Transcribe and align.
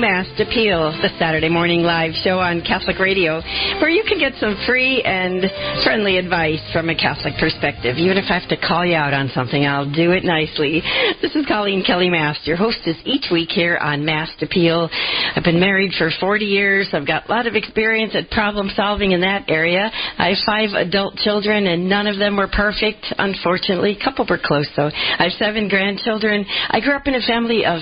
Mast 0.00 0.40
Appeal, 0.40 0.96
the 1.04 1.12
Saturday 1.18 1.50
morning 1.50 1.82
live 1.84 2.16
show 2.24 2.40
on 2.40 2.64
Catholic 2.64 2.98
Radio, 2.98 3.44
where 3.84 3.90
you 3.92 4.02
can 4.08 4.18
get 4.18 4.32
some 4.40 4.56
free 4.66 5.02
and 5.04 5.44
friendly 5.84 6.16
advice 6.16 6.64
from 6.72 6.88
a 6.88 6.96
Catholic 6.96 7.34
perspective. 7.38 8.00
Even 8.00 8.16
if 8.16 8.24
I 8.32 8.40
have 8.40 8.48
to 8.48 8.56
call 8.56 8.80
you 8.86 8.96
out 8.96 9.12
on 9.12 9.28
something, 9.34 9.66
I'll 9.66 9.84
do 9.84 10.12
it 10.12 10.24
nicely. 10.24 10.80
This 11.20 11.36
is 11.36 11.44
Coleen 11.44 11.84
Kelly 11.84 12.08
Mast, 12.08 12.46
your 12.48 12.56
hostess 12.56 12.96
each 13.04 13.26
week 13.30 13.50
here 13.50 13.76
on 13.76 14.02
Mast 14.02 14.40
Appeal. 14.40 14.88
I've 15.36 15.44
been 15.44 15.60
married 15.60 15.92
for 15.92 16.08
40 16.08 16.46
years. 16.46 16.88
I've 16.94 17.06
got 17.06 17.28
a 17.28 17.30
lot 17.30 17.46
of 17.46 17.54
experience 17.54 18.16
at 18.16 18.30
problem 18.30 18.70
solving 18.74 19.12
in 19.12 19.20
that 19.20 19.50
area. 19.50 19.90
I 20.16 20.32
have 20.32 20.38
five 20.46 20.70
adult 20.72 21.16
children, 21.16 21.66
and 21.66 21.90
none 21.90 22.06
of 22.06 22.18
them 22.18 22.38
were 22.38 22.48
perfect, 22.48 23.04
unfortunately. 23.18 23.98
A 24.00 24.02
couple 24.02 24.24
were 24.24 24.40
close, 24.42 24.68
though. 24.76 24.88
I 24.88 25.24
have 25.28 25.32
seven 25.32 25.68
grandchildren. 25.68 26.46
I 26.70 26.80
grew 26.80 26.96
up 26.96 27.06
in 27.06 27.14
a 27.16 27.20
family 27.20 27.66
of 27.66 27.80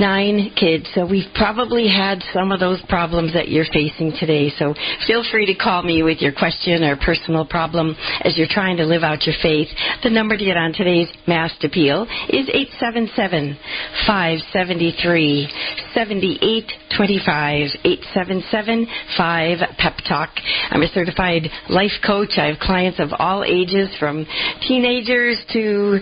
nine 0.00 0.50
kids, 0.58 0.86
so 0.94 1.06
we've 1.06 1.32
probably 1.34 1.88
had 1.88 2.22
some 2.32 2.52
of 2.52 2.60
those 2.60 2.80
problems 2.88 3.32
that 3.34 3.48
you're 3.48 3.68
facing 3.72 4.12
today. 4.18 4.50
So 4.58 4.74
feel 5.06 5.24
free 5.30 5.46
to 5.46 5.54
call 5.54 5.82
me 5.82 6.02
with 6.02 6.18
your 6.20 6.32
question 6.32 6.82
or 6.82 6.96
personal 6.96 7.46
problem 7.46 7.96
as 8.22 8.36
you're 8.36 8.50
trying 8.50 8.76
to 8.78 8.84
live 8.84 9.02
out 9.02 9.26
your 9.26 9.34
faith. 9.42 9.68
The 10.02 10.10
number 10.10 10.36
to 10.36 10.44
get 10.44 10.56
on 10.56 10.72
today's 10.72 11.08
Mast 11.26 11.62
Appeal 11.64 12.02
is 12.28 12.48
877 12.48 13.58
573 14.06 15.48
7825 15.94 17.68
877 17.84 18.86
5 19.16 19.58
Pep 19.78 19.96
Talk. 20.08 20.30
I'm 20.70 20.82
a 20.82 20.88
certified 20.88 21.48
life 21.68 21.96
coach. 22.04 22.38
I 22.38 22.46
have 22.46 22.58
clients 22.58 23.00
of 23.00 23.10
all 23.18 23.44
ages 23.44 23.94
from 23.98 24.26
teenagers 24.66 25.38
to 25.52 26.00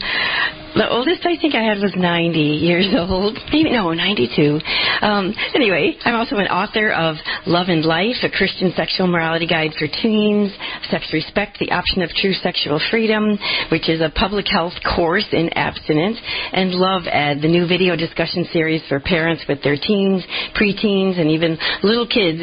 the 0.77 0.89
oldest 0.91 1.25
I 1.25 1.41
think 1.41 1.55
I 1.55 1.65
had 1.65 1.81
was 1.81 1.97
90 1.97 2.39
years 2.39 2.87
old. 2.97 3.39
Maybe, 3.51 3.73
no, 3.73 3.93
92. 3.93 4.61
Um, 5.01 5.33
anyway, 5.55 5.97
I'm 6.05 6.15
also 6.15 6.37
an 6.37 6.49
author 6.49 6.93
of 6.93 7.17
Love 7.47 7.69
and 7.69 7.85
Life, 7.85 8.21
a 8.23 8.29
Christian 8.29 8.73
sexual 8.77 9.07
morality 9.07 9.47
guide 9.47 9.73
for 9.79 9.89
teens, 9.89 10.53
Sex 10.91 11.09
Respect, 11.13 11.59
the 11.59 11.73
option 11.73 12.03
of 12.03 12.11
true 12.11 12.35
sexual 12.35 12.81
freedom, 12.91 13.39
which 13.73 13.89
is 13.89 14.03
a 14.03 14.13
public 14.15 14.47
health 14.49 14.75
course 14.85 15.27
in 15.33 15.49
abstinence, 15.57 16.21
and 16.53 16.73
Love 16.73 17.09
Ed, 17.09 17.41
the 17.41 17.49
new 17.49 17.67
video 17.67 17.97
discussion 17.97 18.45
series 18.53 18.83
for 18.87 19.01
parents 19.01 19.45
with 19.49 19.63
their 19.63 19.77
teens, 19.81 20.23
preteens, 20.55 21.19
and 21.19 21.31
even 21.31 21.57
little 21.83 22.07
kids 22.07 22.37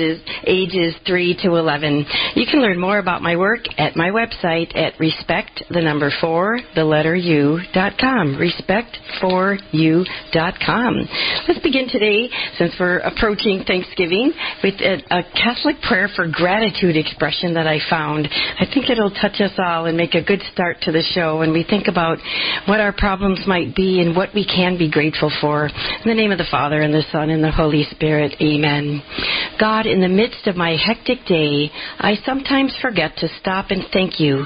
ages 0.48 0.96
3 1.06 1.38
to 1.44 1.56
11. 1.56 2.06
You 2.36 2.46
can 2.50 2.62
learn 2.62 2.80
more 2.80 2.98
about 2.98 3.22
my 3.22 3.36
work 3.36 3.62
at 3.78 3.96
my 3.96 4.10
website 4.10 4.76
at 4.76 5.00
respect, 5.00 5.64
the 5.70 5.82
number 5.82 6.12
4, 6.20 6.60
the 6.74 6.84
letter 6.84 7.16
U, 7.16 7.60
dot 7.74 7.94
com 8.00 8.23
respectforyou.com. 8.36 11.10
Let's 11.48 11.60
begin 11.60 11.88
today, 11.90 12.30
since 12.58 12.74
we're 12.80 13.00
approaching 13.00 13.64
Thanksgiving, 13.66 14.32
with 14.64 14.76
a, 14.82 15.02
a 15.12 15.24
Catholic 15.34 15.82
prayer 15.82 16.08
for 16.16 16.28
gratitude 16.28 16.96
expression 16.96 17.56
that 17.56 17.68
I 17.68 17.80
found. 17.90 18.30
I 18.32 18.66
think 18.74 18.90
it'll 18.90 19.12
touch 19.12 19.42
us 19.42 19.52
all 19.58 19.86
and 19.86 19.98
make 19.98 20.16
a 20.16 20.24
good 20.24 20.42
start 20.52 20.78
to 20.84 20.92
the 20.92 21.04
show 21.14 21.40
when 21.40 21.52
we 21.54 21.64
think 21.64 21.88
about 21.88 22.20
what 22.68 22.80
our 22.80 22.94
problems 22.94 23.42
might 23.48 23.76
be 23.76 24.00
and 24.02 24.16
what 24.16 24.34
we 24.34 24.46
can 24.46 24.78
be 24.78 24.90
grateful 24.90 25.30
for. 25.42 25.68
In 25.68 26.06
the 26.06 26.14
name 26.14 26.32
of 26.32 26.38
the 26.38 26.48
Father, 26.50 26.82
and 26.82 26.94
the 26.94 27.04
Son, 27.12 27.30
and 27.30 27.44
the 27.44 27.52
Holy 27.52 27.84
Spirit, 27.92 28.36
amen. 28.42 29.02
God, 29.60 29.86
in 29.86 30.00
the 30.02 30.08
midst 30.08 30.48
of 30.48 30.56
my 30.56 30.76
hectic 30.76 31.26
day, 31.28 31.70
I 32.00 32.16
sometimes 32.26 32.76
forget 32.82 33.18
to 33.18 33.28
stop 33.40 33.68
and 33.70 33.84
thank 33.92 34.20
you 34.20 34.46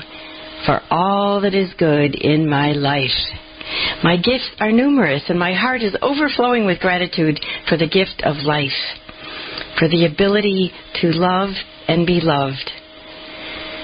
for 0.65 0.81
all 0.89 1.41
that 1.41 1.53
is 1.53 1.73
good 1.77 2.15
in 2.15 2.49
my 2.49 2.71
life. 2.71 3.46
My 4.03 4.17
gifts 4.17 4.49
are 4.59 4.71
numerous, 4.71 5.23
and 5.29 5.39
my 5.39 5.53
heart 5.53 5.81
is 5.81 5.95
overflowing 6.01 6.65
with 6.65 6.79
gratitude 6.79 7.39
for 7.67 7.77
the 7.77 7.87
gift 7.87 8.21
of 8.23 8.37
life, 8.45 8.69
for 9.79 9.87
the 9.87 10.05
ability 10.05 10.71
to 11.01 11.07
love 11.07 11.49
and 11.87 12.05
be 12.05 12.19
loved, 12.21 12.71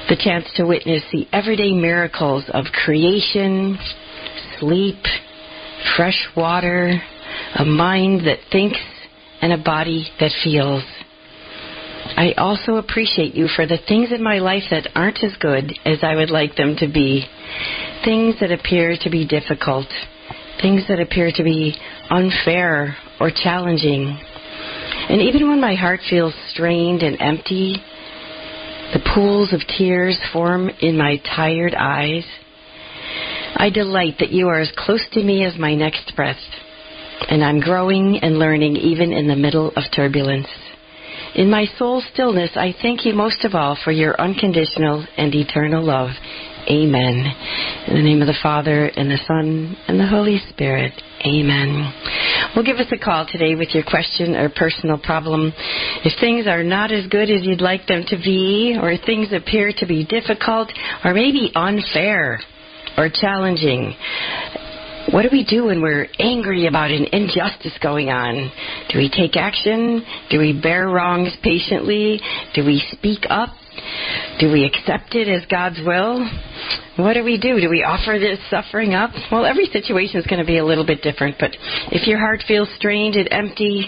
the 0.10 0.18
chance 0.18 0.46
to 0.56 0.66
witness 0.66 1.04
the 1.12 1.28
everyday 1.32 1.74
miracles 1.74 2.44
of 2.50 2.66
creation, 2.66 3.78
sleep, 4.60 5.04
fresh 5.96 6.28
water, 6.36 7.02
a 7.56 7.66
mind 7.66 8.28
that 8.28 8.40
thinks, 8.52 8.80
and 9.42 9.52
a 9.52 9.58
body 9.58 10.08
that 10.20 10.32
feels. 10.44 10.84
I 12.06 12.34
also 12.38 12.76
appreciate 12.76 13.34
you 13.34 13.48
for 13.48 13.66
the 13.66 13.80
things 13.88 14.12
in 14.12 14.22
my 14.22 14.40
life 14.40 14.64
that 14.72 14.90
aren't 14.94 15.24
as 15.24 15.36
good 15.40 15.74
as 15.86 16.00
I 16.04 16.16
would 16.16 16.30
like 16.30 16.56
them 16.56 16.76
to 16.80 16.88
be 16.88 17.26
things 18.04 18.36
that 18.42 18.52
appear 18.52 18.98
to 19.02 19.10
be 19.10 19.26
difficult, 19.26 19.88
things 20.62 20.84
that 20.90 21.00
appear 21.00 21.32
to 21.34 21.44
be 21.44 21.76
unfair 22.10 22.98
or 23.20 23.32
challenging. 23.32 24.20
And 25.10 25.22
even 25.22 25.48
when 25.50 25.62
my 25.62 25.76
heart 25.76 26.02
feels 26.10 26.34
strained 26.50 27.04
and 27.04 27.20
empty, 27.22 27.78
the 28.94 29.12
pools 29.16 29.54
of 29.54 29.62
tears 29.78 30.20
form 30.32 30.70
in 30.82 30.98
my 30.98 31.18
tired 31.36 31.74
eyes. 31.74 32.26
I 33.56 33.70
delight 33.70 34.16
that 34.20 34.32
you 34.32 34.50
are 34.50 34.60
as 34.60 34.72
close 34.76 35.06
to 35.14 35.24
me 35.24 35.46
as 35.46 35.58
my 35.58 35.74
next 35.74 36.16
breath, 36.16 36.38
and 37.30 37.44
I'm 37.44 37.60
growing 37.60 38.18
and 38.22 38.40
learning 38.40 38.76
even 38.76 39.14
in 39.14 39.28
the 39.28 39.36
middle 39.36 39.72
of 39.76 39.84
turbulence. 39.96 40.48
In 41.36 41.50
my 41.50 41.66
soul 41.78 42.04
stillness, 42.14 42.52
I 42.56 42.76
thank 42.82 43.06
you 43.06 43.14
most 43.14 43.44
of 43.44 43.56
all 43.56 43.78
for 43.84 43.92
your 43.92 44.20
unconditional 44.20 45.06
and 45.18 45.34
eternal 45.34 45.84
love 45.84 46.12
Amen. 46.70 47.28
In 47.88 47.96
the 47.96 48.02
name 48.02 48.22
of 48.22 48.28
the 48.28 48.38
Father, 48.42 48.86
and 48.86 49.12
the 49.12 49.20
Son, 49.28 49.76
and 49.88 50.00
the 50.00 50.08
Holy 50.08 50.40
Spirit. 50.50 50.94
Amen. 51.26 51.94
Well, 52.56 52.64
give 52.64 52.78
us 52.78 52.88
a 52.92 52.98
call 52.98 53.28
today 53.30 53.56
with 53.56 53.70
your 53.74 53.84
question 53.84 54.36
or 54.36 54.50
personal 54.50 54.98
problem. 54.98 55.52
If 56.06 56.20
things 56.22 56.48
are 56.48 56.64
not 56.64 56.92
as 56.94 57.08
good 57.08 57.30
as 57.30 57.44
you'd 57.44 57.60
like 57.60 57.88
them 57.88 58.06
to 58.08 58.16
be, 58.16 58.78
or 58.82 58.96
things 58.96 59.34
appear 59.34 59.74
to 59.78 59.86
be 59.86 60.06
difficult, 60.06 60.72
or 61.04 61.14
maybe 61.14 61.52
unfair 61.54 62.40
or 62.98 63.10
challenging, 63.14 63.94
what 65.14 65.22
do 65.22 65.30
we 65.32 65.46
do 65.46 65.66
when 65.66 65.80
we're 65.80 66.08
angry 66.18 66.66
about 66.66 66.90
an 66.90 67.06
injustice 67.12 67.78
going 67.84 68.10
on? 68.10 68.52
Do 68.90 68.98
we 68.98 69.10
take 69.10 69.38
action? 69.38 70.04
Do 70.32 70.40
we 70.40 70.60
bear 70.60 70.90
wrongs 70.90 71.38
patiently? 71.44 72.20
Do 72.56 72.66
we 72.66 72.84
speak 72.92 73.26
up? 73.30 73.50
Do 74.40 74.52
we 74.52 74.66
accept 74.66 75.14
it 75.14 75.28
as 75.28 75.46
God's 75.52 75.80
will? 75.86 76.28
What 76.96 77.14
do 77.14 77.24
we 77.24 77.38
do? 77.38 77.60
Do 77.62 77.70
we 77.70 77.84
offer 77.84 78.18
this 78.18 78.40
suffering 78.50 78.96
up? 78.96 79.12
Well, 79.32 79.46
every 79.46 79.68
situation 79.68 80.20
is 80.20 80.26
going 80.26 80.40
to 80.40 80.48
be 80.48 80.58
a 80.58 80.66
little 80.66 80.86
bit 80.86 81.04
different, 81.04 81.36
but 81.40 81.52
if 81.92 82.08
your 82.08 82.18
heart 82.18 82.44
feels 82.48 82.70
strained 82.76 83.16
and 83.16 83.32
empty, 83.32 83.86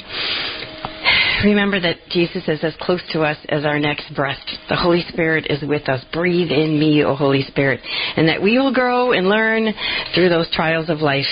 Remember 1.43 1.79
that 1.79 1.97
Jesus 2.09 2.43
is 2.47 2.63
as 2.63 2.75
close 2.79 3.01
to 3.11 3.21
us 3.21 3.37
as 3.49 3.65
our 3.65 3.79
next 3.79 4.13
breath. 4.15 4.39
The 4.69 4.75
Holy 4.75 5.03
Spirit 5.09 5.47
is 5.49 5.61
with 5.67 5.89
us. 5.89 6.03
Breathe 6.13 6.51
in 6.51 6.79
me, 6.79 7.03
O 7.03 7.15
Holy 7.15 7.43
Spirit. 7.43 7.81
And 8.15 8.27
that 8.29 8.41
we 8.41 8.57
will 8.57 8.73
grow 8.73 9.11
and 9.11 9.27
learn 9.27 9.73
through 10.13 10.29
those 10.29 10.49
trials 10.51 10.89
of 10.89 10.99
life. 10.99 11.25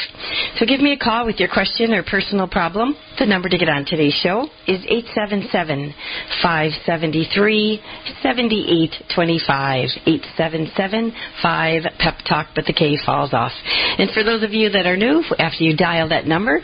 So 0.57 0.65
give 0.65 0.81
me 0.81 0.93
a 0.93 0.97
call 0.97 1.25
with 1.25 1.39
your 1.39 1.49
question 1.49 1.93
or 1.93 2.03
personal 2.03 2.47
problem. 2.47 2.95
The 3.19 3.25
number 3.25 3.49
to 3.49 3.57
get 3.57 3.69
on 3.69 3.85
today's 3.85 4.13
show 4.21 4.47
is 4.67 4.83
877 4.87 5.93
573 6.41 7.81
7825. 8.21 9.89
877 10.05 11.13
5 11.41 11.83
Pep 11.99 12.15
Talk, 12.27 12.47
but 12.55 12.65
the 12.65 12.73
K 12.73 12.97
falls 13.05 13.33
off. 13.33 13.51
And 13.97 14.09
for 14.11 14.23
those 14.23 14.43
of 14.43 14.51
you 14.51 14.69
that 14.71 14.85
are 14.85 14.97
new, 14.97 15.23
after 15.37 15.63
you 15.63 15.77
dial 15.77 16.09
that 16.09 16.25
number, 16.25 16.59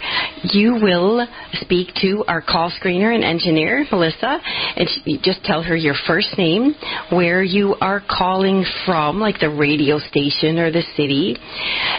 you 0.52 0.74
will 0.82 1.28
speak 1.54 1.90
to 2.02 2.24
our 2.28 2.42
call 2.42 2.72
screener 2.72 3.14
and 3.14 3.24
engineer, 3.30 3.86
Melissa, 3.92 4.40
and 4.76 4.90
she, 4.90 5.20
just 5.22 5.44
tell 5.44 5.62
her 5.62 5.76
your 5.76 5.96
first 6.08 6.38
name, 6.38 6.74
where 7.12 7.44
you 7.44 7.76
are 7.80 8.02
calling 8.10 8.66
from, 8.86 9.20
like 9.20 9.40
the 9.40 9.50
radio 9.50 10.00
station 10.00 10.58
or 10.58 10.72
the 10.72 10.84
city, 10.98 11.38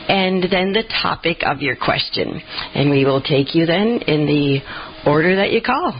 and 0.08 0.42
then 0.50 0.72
the 0.72 0.84
topic 1.02 1.38
of 1.42 1.60
your 1.60 1.76
question. 1.76 2.40
And 2.74 2.90
we 2.90 3.04
will 3.04 3.22
take 3.22 3.54
you 3.54 3.66
then 3.66 4.02
in 4.06 4.26
the 4.26 4.58
order 5.06 5.36
that 5.36 5.52
you 5.52 5.62
call. 5.62 5.94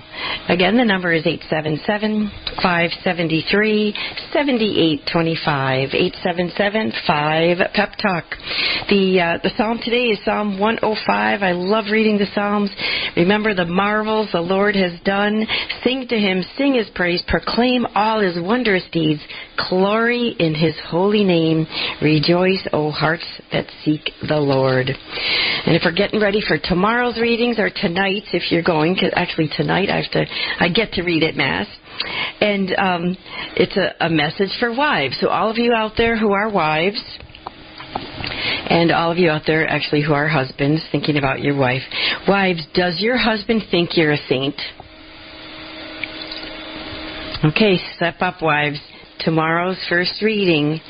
Again, 0.48 0.76
the 0.76 0.84
number 0.84 1.12
is 1.12 1.26
877 1.26 2.30
573 2.62 3.94
7825. 4.32 5.94
877 5.94 6.92
5 7.06 7.58
Pep 7.74 7.92
Talk. 8.00 8.24
The, 8.88 9.20
uh, 9.20 9.38
the 9.42 9.50
psalm 9.56 9.78
today 9.82 10.10
is 10.10 10.18
Psalm 10.24 10.58
105. 10.58 11.42
I 11.42 11.52
love 11.52 11.86
reading 11.92 12.18
the 12.18 12.26
Psalms. 12.34 12.70
Remember 13.16 13.54
the 13.54 13.64
marvels 13.64 14.30
the 14.32 14.40
Lord 14.40 14.74
has 14.74 14.98
done. 15.04 15.46
Sing 15.84 16.06
to 16.08 16.18
him, 16.18 16.42
sing 16.56 16.74
his 16.74 16.90
praise, 16.94 17.22
proclaim 17.28 17.86
all 17.94 18.20
his 18.20 18.36
wondrous 18.40 18.84
deeds. 18.92 19.20
Glory 19.68 20.34
in 20.38 20.54
his 20.54 20.74
holy 20.88 21.24
name. 21.24 21.66
Rejoice, 22.02 22.66
O 22.72 22.90
hearts 22.90 23.26
that 23.52 23.66
seek 23.84 24.10
the 24.26 24.38
Lord. 24.38 24.88
And 24.88 25.76
if 25.76 25.82
we're 25.84 25.92
getting 25.92 26.20
ready 26.20 26.40
for 26.40 26.58
tomorrow's 26.58 27.18
readings 27.18 27.58
or 27.58 27.70
tonight's, 27.70 28.28
if 28.32 28.50
you're 28.50 28.62
going, 28.62 28.98
actually 29.12 29.50
tonight 29.56 29.90
I 29.90 30.02
have 30.02 30.09
to, 30.12 30.26
I 30.58 30.68
get 30.68 30.92
to 30.92 31.02
read 31.02 31.22
at 31.22 31.34
Mass. 31.34 31.66
And 32.40 32.74
um, 32.78 33.16
it's 33.56 33.76
a, 33.76 34.06
a 34.06 34.10
message 34.10 34.50
for 34.58 34.74
wives. 34.74 35.18
So 35.20 35.28
all 35.28 35.50
of 35.50 35.58
you 35.58 35.72
out 35.72 35.92
there 35.96 36.16
who 36.16 36.32
are 36.32 36.50
wives, 36.50 37.00
And 38.70 38.92
all 38.92 39.10
of 39.10 39.18
you 39.18 39.30
out 39.30 39.42
there, 39.46 39.68
actually, 39.68 40.02
who 40.02 40.12
are 40.12 40.28
husbands, 40.28 40.82
thinking 40.92 41.16
about 41.16 41.40
your 41.40 41.56
wife. 41.56 41.82
Wives, 42.28 42.64
does 42.72 43.00
your 43.00 43.16
husband 43.16 43.62
think 43.70 43.96
you're 43.96 44.12
a 44.12 44.26
saint? 44.28 44.54
Okay, 47.44 47.78
step 47.96 48.16
up, 48.20 48.42
wives. 48.42 48.78
Tomorrow's 49.20 49.84
first 49.88 50.22
reading 50.22 50.80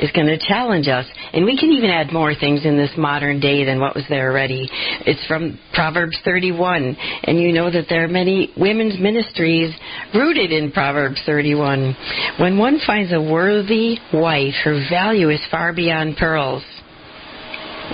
is 0.00 0.10
going 0.12 0.26
to 0.26 0.38
challenge 0.38 0.88
us. 0.88 1.06
And 1.32 1.44
we 1.44 1.58
can 1.58 1.70
even 1.70 1.90
add 1.90 2.12
more 2.12 2.34
things 2.34 2.64
in 2.64 2.76
this 2.76 2.90
modern 2.96 3.40
day 3.40 3.64
than 3.64 3.80
what 3.80 3.94
was 3.94 4.04
there 4.08 4.30
already. 4.30 4.68
It's 5.06 5.24
from 5.26 5.58
Proverbs 5.74 6.18
31. 6.24 6.96
And 7.24 7.38
you 7.40 7.52
know 7.52 7.70
that 7.70 7.86
there 7.88 8.04
are 8.04 8.08
many 8.08 8.52
women's 8.56 8.98
ministries 8.98 9.74
rooted 10.14 10.52
in 10.52 10.72
Proverbs 10.72 11.20
31. 11.26 11.96
When 12.38 12.58
one 12.58 12.80
finds 12.86 13.12
a 13.12 13.20
worthy 13.20 13.98
wife, 14.12 14.54
her 14.64 14.86
value 14.90 15.30
is 15.30 15.40
far 15.50 15.72
beyond 15.72 16.16
pearls. 16.16 16.64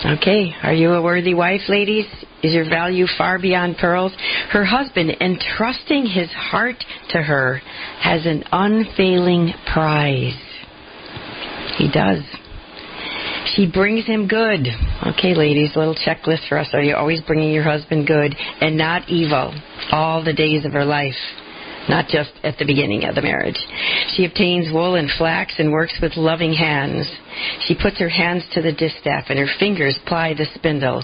Okay, 0.04 0.52
are 0.62 0.74
you 0.74 0.90
a 0.92 1.02
worthy 1.02 1.34
wife, 1.34 1.60
ladies? 1.68 2.06
Is 2.42 2.52
your 2.52 2.68
value 2.68 3.06
far 3.16 3.38
beyond 3.38 3.76
pearls? 3.78 4.12
Her 4.50 4.64
husband, 4.64 5.16
entrusting 5.20 6.06
his 6.06 6.28
heart 6.30 6.84
to 7.10 7.22
her, 7.22 7.62
has 8.00 8.26
an 8.26 8.42
unfailing 8.50 9.52
prize. 9.72 10.34
He 11.76 11.90
does. 11.90 12.22
She 13.54 13.70
brings 13.70 14.06
him 14.06 14.26
good. 14.26 14.66
Okay, 15.06 15.34
ladies, 15.34 15.76
little 15.76 15.94
checklist 15.94 16.48
for 16.48 16.58
us. 16.58 16.68
Are 16.72 16.82
you 16.82 16.96
always 16.96 17.20
bringing 17.20 17.52
your 17.52 17.62
husband 17.62 18.06
good 18.06 18.34
and 18.60 18.76
not 18.76 19.08
evil 19.08 19.54
all 19.92 20.24
the 20.24 20.32
days 20.32 20.64
of 20.64 20.72
her 20.72 20.84
life? 20.84 21.14
Not 21.88 22.08
just 22.08 22.30
at 22.42 22.56
the 22.58 22.64
beginning 22.64 23.04
of 23.04 23.14
the 23.14 23.22
marriage. 23.22 23.58
She 24.14 24.24
obtains 24.24 24.72
wool 24.72 24.94
and 24.94 25.10
flax 25.18 25.54
and 25.58 25.70
works 25.70 25.94
with 26.00 26.16
loving 26.16 26.54
hands. 26.54 27.06
She 27.66 27.74
puts 27.74 27.98
her 27.98 28.08
hands 28.08 28.44
to 28.52 28.62
the 28.62 28.72
distaff 28.72 29.26
and 29.28 29.38
her 29.38 29.48
fingers 29.58 29.98
ply 30.06 30.34
the 30.34 30.46
spindle. 30.54 31.02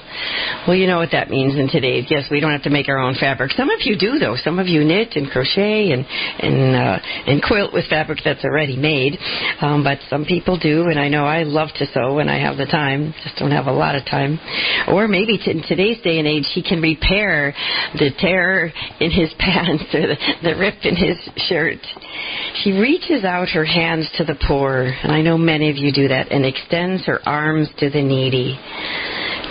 Well, 0.66 0.76
you 0.76 0.86
know 0.86 0.98
what 0.98 1.12
that 1.12 1.30
means 1.30 1.56
in 1.56 1.68
today's. 1.68 2.06
Yes, 2.08 2.24
we 2.30 2.40
don't 2.40 2.52
have 2.52 2.62
to 2.64 2.70
make 2.70 2.88
our 2.88 2.98
own 2.98 3.14
fabric. 3.18 3.52
Some 3.52 3.70
of 3.70 3.80
you 3.80 3.96
do, 3.98 4.18
though. 4.18 4.36
Some 4.42 4.58
of 4.58 4.66
you 4.66 4.84
knit 4.84 5.16
and 5.16 5.30
crochet 5.30 5.92
and 5.92 6.04
and 6.38 6.76
uh, 6.76 6.98
and 7.26 7.42
quilt 7.42 7.72
with 7.72 7.86
fabric 7.88 8.20
that's 8.24 8.44
already 8.44 8.76
made. 8.76 9.18
Um, 9.60 9.82
but 9.84 9.98
some 10.08 10.24
people 10.24 10.58
do, 10.58 10.88
and 10.88 10.98
I 10.98 11.08
know 11.08 11.24
I 11.24 11.42
love 11.42 11.68
to 11.76 11.86
sew 11.86 12.14
when 12.14 12.28
I 12.28 12.38
have 12.38 12.56
the 12.56 12.66
time. 12.66 13.14
Just 13.22 13.36
don't 13.36 13.50
have 13.50 13.66
a 13.66 13.72
lot 13.72 13.94
of 13.94 14.04
time. 14.04 14.38
Or 14.88 15.08
maybe 15.08 15.38
t- 15.38 15.50
in 15.50 15.62
today's 15.66 16.00
day 16.02 16.18
and 16.18 16.26
age, 16.26 16.46
he 16.52 16.62
can 16.62 16.80
repair 16.80 17.54
the 17.94 18.10
tear 18.18 18.72
in 19.00 19.10
his 19.10 19.32
pants 19.38 19.84
or 19.94 20.06
the, 20.06 20.16
the 20.42 20.56
rip 20.58 20.84
in 20.84 20.96
his 20.96 21.18
shirt. 21.48 21.78
She 22.62 22.72
reaches 22.72 23.24
out 23.24 23.48
her 23.50 23.64
hands 23.64 24.08
to 24.16 24.24
the 24.24 24.36
poor, 24.46 24.82
and 24.82 25.12
I 25.12 25.22
know 25.22 25.38
many 25.38 25.70
of 25.70 25.76
you 25.76 25.92
do 25.92 26.08
that 26.08 26.19
and 26.30 26.44
extends 26.44 27.04
her 27.06 27.20
arms 27.26 27.68
to 27.78 27.90
the 27.90 28.02
needy. 28.02 28.58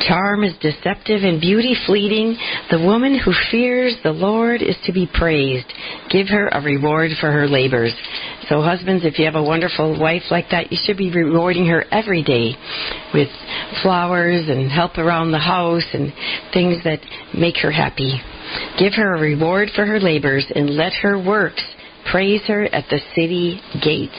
Charm 0.07 0.43
is 0.43 0.53
deceptive 0.61 1.23
and 1.23 1.41
beauty 1.41 1.75
fleeting. 1.85 2.37
The 2.71 2.79
woman 2.79 3.19
who 3.19 3.33
fears 3.51 3.95
the 4.03 4.11
Lord 4.11 4.61
is 4.61 4.77
to 4.85 4.93
be 4.93 5.09
praised. 5.13 5.67
Give 6.09 6.27
her 6.29 6.47
a 6.47 6.61
reward 6.61 7.11
for 7.19 7.31
her 7.31 7.47
labors. 7.47 7.93
So, 8.47 8.61
husbands, 8.61 9.05
if 9.05 9.19
you 9.19 9.25
have 9.25 9.35
a 9.35 9.43
wonderful 9.43 9.99
wife 9.99 10.23
like 10.31 10.45
that, 10.51 10.71
you 10.71 10.77
should 10.83 10.97
be 10.97 11.11
rewarding 11.11 11.65
her 11.67 11.85
every 11.91 12.23
day 12.23 12.55
with 13.13 13.27
flowers 13.83 14.47
and 14.47 14.71
help 14.71 14.97
around 14.97 15.31
the 15.31 15.39
house 15.39 15.85
and 15.93 16.13
things 16.53 16.83
that 16.83 16.99
make 17.37 17.57
her 17.57 17.71
happy. 17.71 18.19
Give 18.79 18.93
her 18.93 19.15
a 19.15 19.21
reward 19.21 19.69
for 19.75 19.85
her 19.85 19.99
labors 19.99 20.45
and 20.55 20.69
let 20.69 20.93
her 20.93 21.21
works 21.21 21.63
praise 22.09 22.41
her 22.47 22.65
at 22.73 22.85
the 22.89 22.99
city 23.13 23.61
gates. 23.83 24.17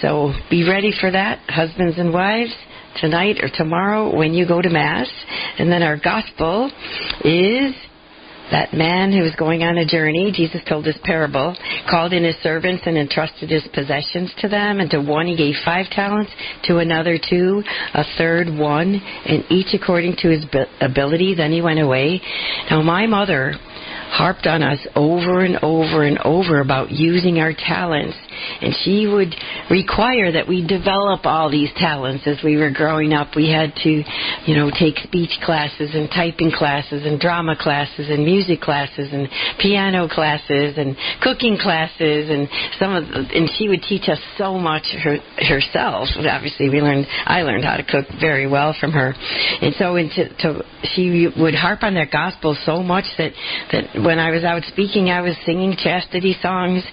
So 0.00 0.32
be 0.50 0.68
ready 0.68 0.92
for 0.98 1.10
that, 1.10 1.40
husbands 1.48 1.98
and 1.98 2.12
wives, 2.12 2.54
tonight 3.00 3.38
or 3.42 3.48
tomorrow 3.52 4.16
when 4.16 4.34
you 4.34 4.46
go 4.46 4.60
to 4.60 4.70
Mass. 4.70 5.08
And 5.58 5.70
then 5.70 5.82
our 5.82 5.96
gospel 5.96 6.70
is 7.24 7.74
that 8.50 8.72
man 8.72 9.12
who 9.12 9.20
was 9.20 9.34
going 9.38 9.62
on 9.62 9.76
a 9.76 9.84
journey, 9.84 10.32
Jesus 10.34 10.60
told 10.66 10.84
this 10.84 10.96
parable, 11.04 11.54
called 11.90 12.12
in 12.12 12.24
his 12.24 12.36
servants 12.42 12.82
and 12.86 12.96
entrusted 12.96 13.50
his 13.50 13.66
possessions 13.74 14.32
to 14.38 14.48
them. 14.48 14.80
And 14.80 14.90
to 14.90 15.00
one 15.00 15.26
he 15.26 15.36
gave 15.36 15.54
five 15.64 15.86
talents, 15.90 16.30
to 16.64 16.78
another 16.78 17.18
two, 17.18 17.62
a 17.94 18.04
third 18.16 18.48
one, 18.48 18.94
and 19.26 19.44
each 19.50 19.74
according 19.74 20.16
to 20.20 20.30
his 20.30 20.44
ability. 20.80 21.34
Then 21.34 21.52
he 21.52 21.60
went 21.60 21.80
away. 21.80 22.20
Now 22.70 22.82
my 22.82 23.06
mother 23.06 23.54
harped 24.10 24.46
on 24.46 24.62
us 24.62 24.78
over 24.96 25.44
and 25.44 25.58
over 25.62 26.04
and 26.04 26.18
over 26.18 26.60
about 26.60 26.90
using 26.90 27.38
our 27.38 27.52
talents. 27.52 28.16
And 28.60 28.74
she 28.84 29.06
would 29.06 29.34
require 29.70 30.32
that 30.32 30.48
we 30.48 30.66
develop 30.66 31.24
all 31.24 31.50
these 31.50 31.70
talents 31.76 32.26
as 32.26 32.38
we 32.42 32.56
were 32.56 32.70
growing 32.70 33.12
up. 33.12 33.36
We 33.36 33.50
had 33.50 33.74
to, 33.84 33.90
you 34.46 34.56
know, 34.56 34.70
take 34.70 34.98
speech 34.98 35.38
classes 35.42 35.90
and 35.94 36.08
typing 36.10 36.50
classes 36.50 37.04
and 37.04 37.20
drama 37.20 37.56
classes 37.58 38.08
and 38.08 38.24
music 38.24 38.60
classes 38.60 39.08
and 39.12 39.28
piano 39.58 40.08
classes 40.08 40.76
and 40.76 40.96
cooking 41.22 41.58
classes 41.60 42.30
and 42.30 42.48
some 42.78 42.94
of 42.94 43.08
the, 43.08 43.26
and 43.34 43.50
she 43.56 43.68
would 43.68 43.82
teach 43.82 44.08
us 44.08 44.18
so 44.36 44.58
much 44.58 44.84
her, 45.02 45.18
herself. 45.36 46.08
Obviously, 46.16 46.68
we 46.68 46.80
learned 46.80 47.06
I 47.24 47.42
learned 47.42 47.64
how 47.64 47.76
to 47.76 47.84
cook 47.84 48.06
very 48.20 48.46
well 48.46 48.74
from 48.78 48.92
her. 48.92 49.14
And 49.62 49.74
so 49.78 49.96
into 49.96 50.28
to, 50.40 50.64
she 50.94 51.28
would 51.36 51.54
harp 51.54 51.82
on 51.82 51.94
that 51.94 52.10
gospel 52.10 52.56
so 52.64 52.82
much 52.82 53.04
that 53.18 53.32
that 53.72 54.02
when 54.02 54.18
I 54.18 54.30
was 54.30 54.44
out 54.44 54.62
speaking, 54.64 55.10
I 55.10 55.20
was 55.20 55.36
singing 55.44 55.76
chastity 55.76 56.36
songs 56.40 56.84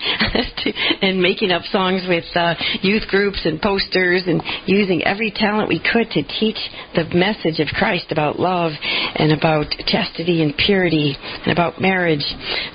and 1.02 1.22
making 1.22 1.35
up 1.44 1.64
songs 1.72 2.04
with 2.08 2.24
uh, 2.36 2.56
youth 2.82 3.04
groups 3.10 3.42
and 3.46 3.62
posters 3.62 4.24
and 4.28 4.42
using 4.66 5.04
every 5.04 5.32
talent 5.32 5.68
we 5.68 5.80
could 5.80 6.10
to 6.12 6.24
teach 6.40 6.58
the 6.96 7.04
message 7.14 7.60
of 7.60 7.68
Christ 7.76 8.12
about 8.12 8.40
love 8.40 8.72
and 9.16 9.32
about 9.32 9.68
chastity 9.86 10.42
and 10.42 10.56
purity 10.56 11.16
and 11.20 11.52
about 11.52 11.82
marriage. 11.82 12.24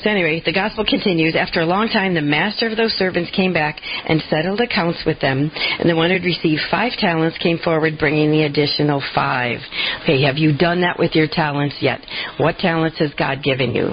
So, 0.02 0.10
anyway, 0.10 0.42
the 0.44 0.52
gospel 0.52 0.84
continues. 0.84 1.34
After 1.34 1.60
a 1.60 1.66
long 1.66 1.88
time, 1.88 2.14
the 2.14 2.20
master 2.20 2.68
of 2.68 2.76
those 2.76 2.92
servants 2.92 3.30
came 3.34 3.52
back 3.52 3.80
and 4.06 4.22
settled 4.28 4.60
accounts 4.60 5.02
with 5.06 5.20
them, 5.20 5.50
and 5.78 5.88
the 5.88 5.96
one 5.96 6.10
who 6.10 6.16
had 6.16 6.24
received 6.24 6.60
five 6.70 6.92
talents 6.98 7.38
came 7.38 7.58
forward 7.58 7.98
bringing 7.98 8.30
the 8.30 8.44
additional 8.44 9.02
five. 9.14 9.58
Okay, 10.02 10.22
have 10.22 10.36
you 10.36 10.56
done 10.56 10.82
that 10.82 10.98
with 10.98 11.14
your 11.14 11.28
talents 11.30 11.76
yet? 11.80 12.00
What 12.38 12.58
talents 12.58 12.98
has 12.98 13.12
God 13.14 13.42
given 13.42 13.74
you? 13.74 13.90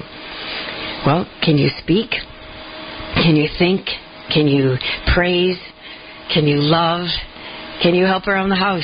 Well, 1.05 1.25
can 1.41 1.57
you 1.57 1.69
speak? 1.81 2.11
Can 3.15 3.35
you 3.35 3.47
think? 3.57 3.87
Can 4.33 4.47
you 4.47 4.75
praise? 5.13 5.57
Can 6.33 6.45
you 6.45 6.57
love? 6.57 7.07
Can 7.81 7.95
you 7.95 8.05
help 8.05 8.27
around 8.27 8.49
the 8.49 8.55
house? 8.55 8.83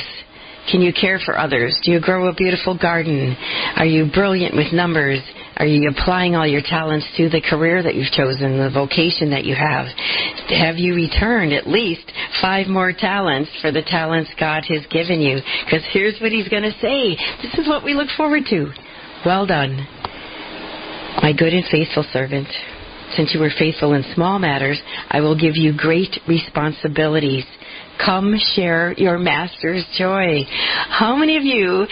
Can 0.70 0.80
you 0.80 0.92
care 0.92 1.20
for 1.24 1.38
others? 1.38 1.78
Do 1.84 1.92
you 1.92 2.00
grow 2.00 2.28
a 2.28 2.34
beautiful 2.34 2.76
garden? 2.76 3.36
Are 3.76 3.84
you 3.84 4.10
brilliant 4.12 4.56
with 4.56 4.72
numbers? 4.72 5.20
Are 5.56 5.66
you 5.66 5.88
applying 5.90 6.34
all 6.34 6.46
your 6.46 6.62
talents 6.62 7.06
to 7.16 7.28
the 7.28 7.40
career 7.40 7.82
that 7.82 7.94
you've 7.94 8.10
chosen, 8.10 8.58
the 8.58 8.70
vocation 8.72 9.30
that 9.30 9.44
you 9.44 9.54
have? 9.54 9.86
Have 10.48 10.76
you 10.76 10.94
returned 10.94 11.52
at 11.52 11.68
least 11.68 12.10
five 12.40 12.66
more 12.66 12.92
talents 12.92 13.50
for 13.60 13.70
the 13.70 13.82
talents 13.82 14.30
God 14.40 14.64
has 14.68 14.86
given 14.90 15.20
you? 15.20 15.38
Because 15.64 15.86
here's 15.92 16.18
what 16.20 16.32
He's 16.32 16.48
going 16.48 16.64
to 16.64 16.74
say. 16.80 17.14
This 17.42 17.54
is 17.58 17.68
what 17.68 17.84
we 17.84 17.94
look 17.94 18.08
forward 18.16 18.44
to. 18.50 18.72
Well 19.24 19.46
done, 19.46 19.76
my 21.22 21.32
good 21.36 21.52
and 21.52 21.64
faithful 21.70 22.04
servant. 22.12 22.48
Since 23.16 23.32
you 23.34 23.40
were 23.40 23.50
faithful 23.56 23.94
in 23.94 24.04
small 24.14 24.38
matters, 24.38 24.80
I 25.10 25.20
will 25.20 25.38
give 25.38 25.56
you 25.56 25.72
great 25.76 26.18
responsibilities. 26.26 27.44
Come 28.04 28.34
share 28.54 28.92
your 28.94 29.18
master's 29.18 29.84
joy. 29.96 30.42
How 30.88 31.14
many 31.14 31.36
of 31.36 31.44
you 31.44 31.86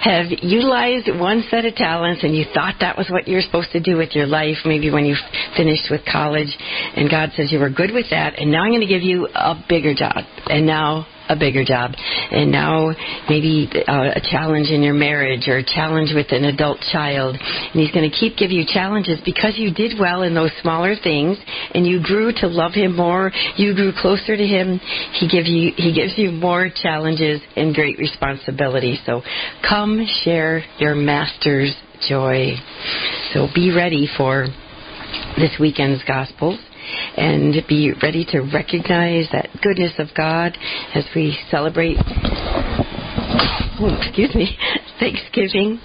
have 0.00 0.26
utilized 0.30 1.08
one 1.18 1.42
set 1.50 1.64
of 1.64 1.74
talents 1.74 2.22
and 2.22 2.34
you 2.36 2.44
thought 2.54 2.76
that 2.80 2.96
was 2.96 3.08
what 3.10 3.26
you're 3.26 3.42
supposed 3.42 3.72
to 3.72 3.80
do 3.80 3.96
with 3.96 4.14
your 4.14 4.26
life, 4.26 4.58
maybe 4.64 4.90
when 4.90 5.04
you 5.04 5.16
finished 5.56 5.88
with 5.90 6.02
college, 6.10 6.56
and 6.94 7.10
God 7.10 7.32
says 7.36 7.50
you 7.50 7.58
were 7.58 7.70
good 7.70 7.92
with 7.92 8.06
that, 8.10 8.38
and 8.38 8.52
now 8.52 8.62
I'm 8.62 8.70
going 8.70 8.80
to 8.80 8.86
give 8.86 9.02
you 9.02 9.26
a 9.34 9.54
bigger 9.68 9.94
job, 9.94 10.24
and 10.46 10.64
now 10.64 11.06
a 11.28 11.36
bigger 11.36 11.64
job. 11.64 11.92
And 12.30 12.50
now 12.50 12.94
maybe 13.28 13.68
uh, 13.86 14.16
a 14.16 14.20
challenge 14.20 14.68
in 14.70 14.82
your 14.82 14.94
marriage 14.94 15.48
or 15.48 15.58
a 15.58 15.64
challenge 15.64 16.10
with 16.14 16.32
an 16.32 16.44
adult 16.44 16.78
child. 16.92 17.36
And 17.36 17.74
he's 17.74 17.90
going 17.92 18.08
to 18.08 18.16
keep 18.16 18.36
giving 18.36 18.56
you 18.56 18.64
challenges 18.66 19.20
because 19.24 19.54
you 19.56 19.72
did 19.72 19.98
well 19.98 20.22
in 20.22 20.34
those 20.34 20.52
smaller 20.62 20.94
things 21.02 21.38
and 21.74 21.86
you 21.86 22.02
grew 22.02 22.32
to 22.40 22.46
love 22.46 22.72
him 22.72 22.96
more. 22.96 23.30
You 23.56 23.74
grew 23.74 23.92
closer 23.92 24.36
to 24.36 24.46
him. 24.46 24.78
He 25.14 25.28
gives 25.28 25.48
you 25.48 25.72
he 25.76 25.92
gives 25.92 26.16
you 26.16 26.30
more 26.30 26.70
challenges 26.74 27.40
and 27.56 27.74
great 27.74 27.98
responsibility. 27.98 28.98
So 29.04 29.22
come 29.68 30.06
share 30.24 30.64
your 30.78 30.94
master's 30.94 31.74
joy. 32.08 32.54
So 33.32 33.48
be 33.54 33.74
ready 33.74 34.08
for 34.16 34.46
this 35.36 35.56
weekend's 35.58 36.02
gospels 36.04 36.58
and 37.16 37.54
be 37.68 37.92
ready 38.02 38.24
to 38.30 38.40
recognize 38.40 39.28
that 39.32 39.48
goodness 39.62 39.92
of 39.98 40.08
God 40.16 40.56
as 40.94 41.04
we 41.14 41.38
celebrate. 41.50 41.96
Oh, 43.80 43.96
excuse 44.00 44.34
me, 44.34 44.56
Thanksgiving. 45.00 45.80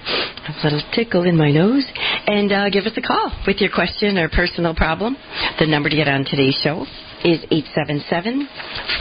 A 0.48 0.64
little 0.64 0.82
tickle 0.94 1.24
in 1.24 1.38
my 1.38 1.52
nose. 1.52 1.86
And 2.28 2.52
uh, 2.52 2.70
give 2.70 2.86
us 2.86 2.98
a 2.98 3.02
call 3.02 3.32
with 3.46 3.58
your 3.62 3.70
question 3.72 4.18
or 4.18 4.30
personal 4.30 4.76
problem. 4.76 5.16
The 5.60 5.68
number 5.68 5.90
to 5.90 5.96
get 5.96 6.08
on 6.08 6.26
today's 6.26 6.60
show 6.64 6.86
is 7.24 7.40
877 7.52 8.48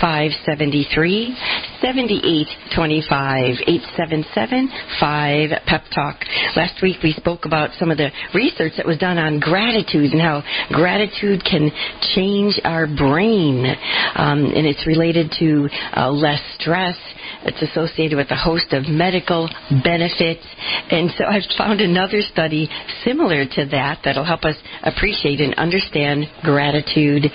573 0.00 1.36
7825. 1.82 3.58
877 3.66 4.70
5 5.00 5.50
Pep 5.66 5.82
Talk. 5.94 6.16
Last 6.54 6.80
week 6.82 7.02
we 7.02 7.12
spoke 7.12 7.44
about 7.44 7.70
some 7.78 7.90
of 7.90 7.98
the 7.98 8.10
research 8.34 8.74
that 8.76 8.86
was 8.86 8.98
done 8.98 9.18
on 9.18 9.40
gratitude 9.40 10.12
and 10.12 10.20
how 10.20 10.42
gratitude 10.70 11.42
can 11.44 11.70
change 12.14 12.60
our 12.64 12.86
brain. 12.86 13.66
Um, 14.14 14.52
and 14.54 14.66
it's 14.66 14.86
related 14.86 15.34
to 15.40 15.68
uh, 15.96 16.10
less 16.10 16.40
stress. 16.58 16.96
It's 17.42 17.62
associated 17.62 18.16
with 18.16 18.30
a 18.30 18.36
host 18.36 18.72
of 18.72 18.88
medical 18.88 19.50
benefits. 19.82 20.46
And 20.90 21.10
so 21.18 21.24
I've 21.24 21.42
found 21.58 21.80
another 21.80 22.22
study 22.22 22.68
similar 23.04 23.44
to 23.44 23.66
that 23.72 24.00
that'll 24.04 24.24
help 24.24 24.44
us 24.44 24.56
appreciate 24.82 25.40
and 25.40 25.54
understand 25.54 26.26
gratitude 26.42 27.26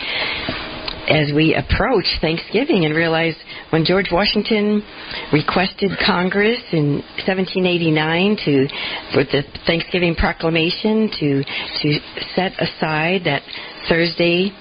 as 1.08 1.32
we 1.34 1.56
approach 1.56 2.06
Thanksgiving 2.22 2.86
and 2.86 2.94
realize 2.94 3.36
when 3.70 3.86
George 3.86 4.08
Washington 4.12 4.84
requested 5.32 5.92
Congress 6.06 6.60
in 6.72 7.04
1789 7.26 8.38
to 8.46 8.68
for 9.14 9.24
the 9.24 9.44
Thanksgiving 9.66 10.16
proclamation 10.16 11.10
to 11.20 11.44
to 11.82 12.00
set 12.36 12.54
aside 12.60 13.22
that 13.26 13.42
Thursday 13.90 14.52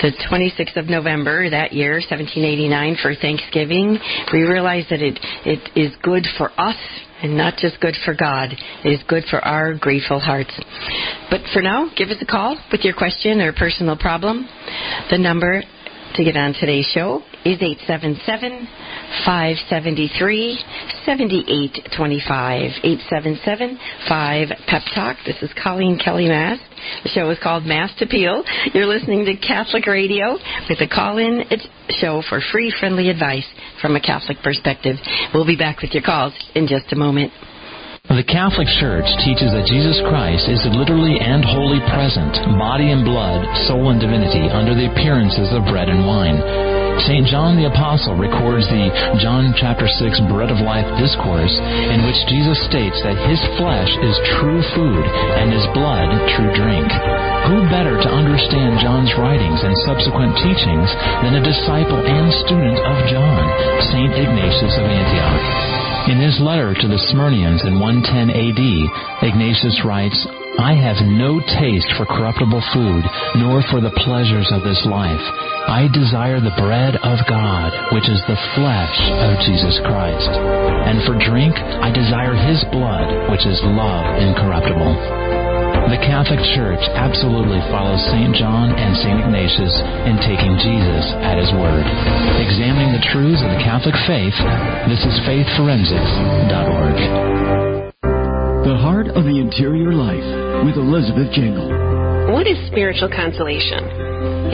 the 0.00 0.12
26th 0.30 0.76
of 0.76 0.88
November 0.88 1.50
that 1.50 1.74
year, 1.74 1.92
1789, 1.92 2.96
for 3.02 3.14
Thanksgiving, 3.14 3.98
we 4.32 4.40
realize 4.44 4.86
that 4.88 5.02
it, 5.02 5.18
it 5.44 5.60
is 5.76 5.94
good 6.02 6.26
for 6.38 6.50
us 6.58 6.76
and 7.22 7.36
not 7.36 7.58
just 7.58 7.78
good 7.80 7.94
for 8.04 8.14
God. 8.14 8.50
It 8.84 8.88
is 8.88 9.00
good 9.06 9.24
for 9.28 9.44
our 9.44 9.74
grateful 9.74 10.18
hearts. 10.18 10.58
But 11.28 11.42
for 11.52 11.60
now, 11.60 11.90
give 11.96 12.08
us 12.08 12.16
a 12.20 12.26
call 12.26 12.58
with 12.72 12.80
your 12.80 12.94
question 12.94 13.40
or 13.40 13.52
personal 13.52 13.96
problem. 13.96 14.48
The 15.10 15.18
number 15.18 15.62
to 16.14 16.24
get 16.24 16.36
on 16.36 16.54
today's 16.54 16.86
show 16.86 17.22
is 17.44 17.58
877 17.60 18.68
573 19.24 20.58
7825. 21.04 22.70
877 22.82 23.78
5 24.08 24.48
Pep 24.66 24.82
Talk. 24.94 25.16
This 25.24 25.36
is 25.42 25.50
Coleen 25.56 26.02
Kelly 26.02 26.28
Mast. 26.28 26.62
The 27.04 27.10
show 27.10 27.30
is 27.30 27.38
called 27.42 27.64
Mast 27.64 28.00
Appeal. 28.02 28.44
You're 28.74 28.86
listening 28.86 29.24
to 29.26 29.36
Catholic 29.36 29.86
Radio 29.86 30.38
with 30.68 30.80
a 30.80 30.88
call 30.88 31.18
in 31.18 31.44
show 31.90 32.22
for 32.28 32.40
free, 32.52 32.74
friendly 32.78 33.10
advice 33.10 33.46
from 33.80 33.96
a 33.96 34.00
Catholic 34.00 34.38
perspective. 34.42 34.96
We'll 35.32 35.46
be 35.46 35.56
back 35.56 35.82
with 35.82 35.92
your 35.92 36.02
calls 36.02 36.34
in 36.54 36.66
just 36.66 36.92
a 36.92 36.96
moment. 36.96 37.32
The 38.10 38.26
Catholic 38.26 38.66
Church 38.82 39.06
teaches 39.22 39.54
that 39.54 39.70
Jesus 39.70 40.02
Christ 40.10 40.50
is 40.50 40.58
literally 40.74 41.22
and 41.22 41.46
wholly 41.46 41.78
present, 41.94 42.34
body 42.58 42.90
and 42.90 43.06
blood, 43.06 43.38
soul 43.70 43.94
and 43.94 44.02
divinity, 44.02 44.50
under 44.50 44.74
the 44.74 44.90
appearances 44.90 45.54
of 45.54 45.62
bread 45.70 45.86
and 45.86 46.02
wine. 46.02 46.42
St. 47.06 47.22
John 47.30 47.54
the 47.54 47.70
Apostle 47.70 48.18
records 48.18 48.66
the 48.66 48.90
John 49.22 49.54
chapter 49.54 49.86
6 49.86 50.26
Bread 50.26 50.50
of 50.50 50.58
Life 50.58 50.90
discourse 50.98 51.54
in 51.54 52.02
which 52.02 52.18
Jesus 52.26 52.58
states 52.66 52.98
that 53.06 53.14
his 53.30 53.38
flesh 53.62 53.94
is 54.02 54.26
true 54.42 54.58
food 54.74 55.04
and 55.38 55.54
his 55.54 55.70
blood 55.70 56.10
true 56.34 56.50
drink. 56.50 56.90
Who 57.46 57.62
better 57.70 57.94
to 57.94 58.10
understand 58.10 58.82
John's 58.82 59.14
writings 59.22 59.62
and 59.62 59.86
subsequent 59.86 60.34
teachings 60.42 60.90
than 61.22 61.38
a 61.38 61.46
disciple 61.46 62.02
and 62.02 62.26
student 62.42 62.74
of 62.74 62.96
John, 63.06 63.44
St. 63.94 64.12
Ignatius 64.18 64.74
of 64.82 64.86
Antioch? 64.90 65.89
In 66.10 66.18
his 66.18 66.42
letter 66.42 66.74
to 66.74 66.88
the 66.90 66.98
Smyrnaeans 67.14 67.62
in 67.62 67.78
110 67.78 68.34
AD, 68.34 68.62
Ignatius 69.30 69.78
writes, 69.86 70.18
I 70.58 70.74
have 70.74 70.98
no 71.06 71.38
taste 71.38 71.86
for 71.94 72.02
corruptible 72.02 72.58
food, 72.74 73.06
nor 73.38 73.62
for 73.70 73.78
the 73.78 73.94
pleasures 74.02 74.50
of 74.50 74.66
this 74.66 74.82
life. 74.90 75.22
I 75.70 75.86
desire 75.94 76.42
the 76.42 76.58
bread 76.58 76.98
of 77.06 77.22
God, 77.30 77.94
which 77.94 78.10
is 78.10 78.18
the 78.26 78.42
flesh 78.58 78.98
of 79.22 79.38
Jesus 79.46 79.78
Christ. 79.86 80.34
And 80.34 80.98
for 81.06 81.14
drink, 81.14 81.54
I 81.54 81.94
desire 81.94 82.34
his 82.34 82.58
blood, 82.74 83.30
which 83.30 83.46
is 83.46 83.62
love 83.62 84.18
incorruptible. 84.18 85.39
The 85.90 85.98
Catholic 86.06 86.38
Church 86.54 86.78
absolutely 86.94 87.58
follows 87.66 87.98
St. 88.14 88.30
John 88.38 88.70
and 88.78 88.94
St. 89.02 89.26
Ignatius 89.26 89.74
in 90.06 90.22
taking 90.22 90.54
Jesus 90.62 91.02
at 91.18 91.34
his 91.34 91.50
word. 91.58 91.82
Examining 92.38 92.94
the 92.94 93.02
truths 93.10 93.42
of 93.42 93.50
the 93.50 93.58
Catholic 93.58 93.98
faith, 94.06 94.38
this 94.86 95.02
is 95.02 95.18
faithforensics.org. 95.26 96.94
The 98.62 98.78
Heart 98.78 99.18
of 99.18 99.26
the 99.26 99.34
Interior 99.42 99.90
Life 99.90 100.62
with 100.62 100.78
Elizabeth 100.78 101.34
Jingle. 101.34 101.66
What 102.30 102.46
is 102.46 102.54
spiritual 102.70 103.10
consolation? 103.10 103.82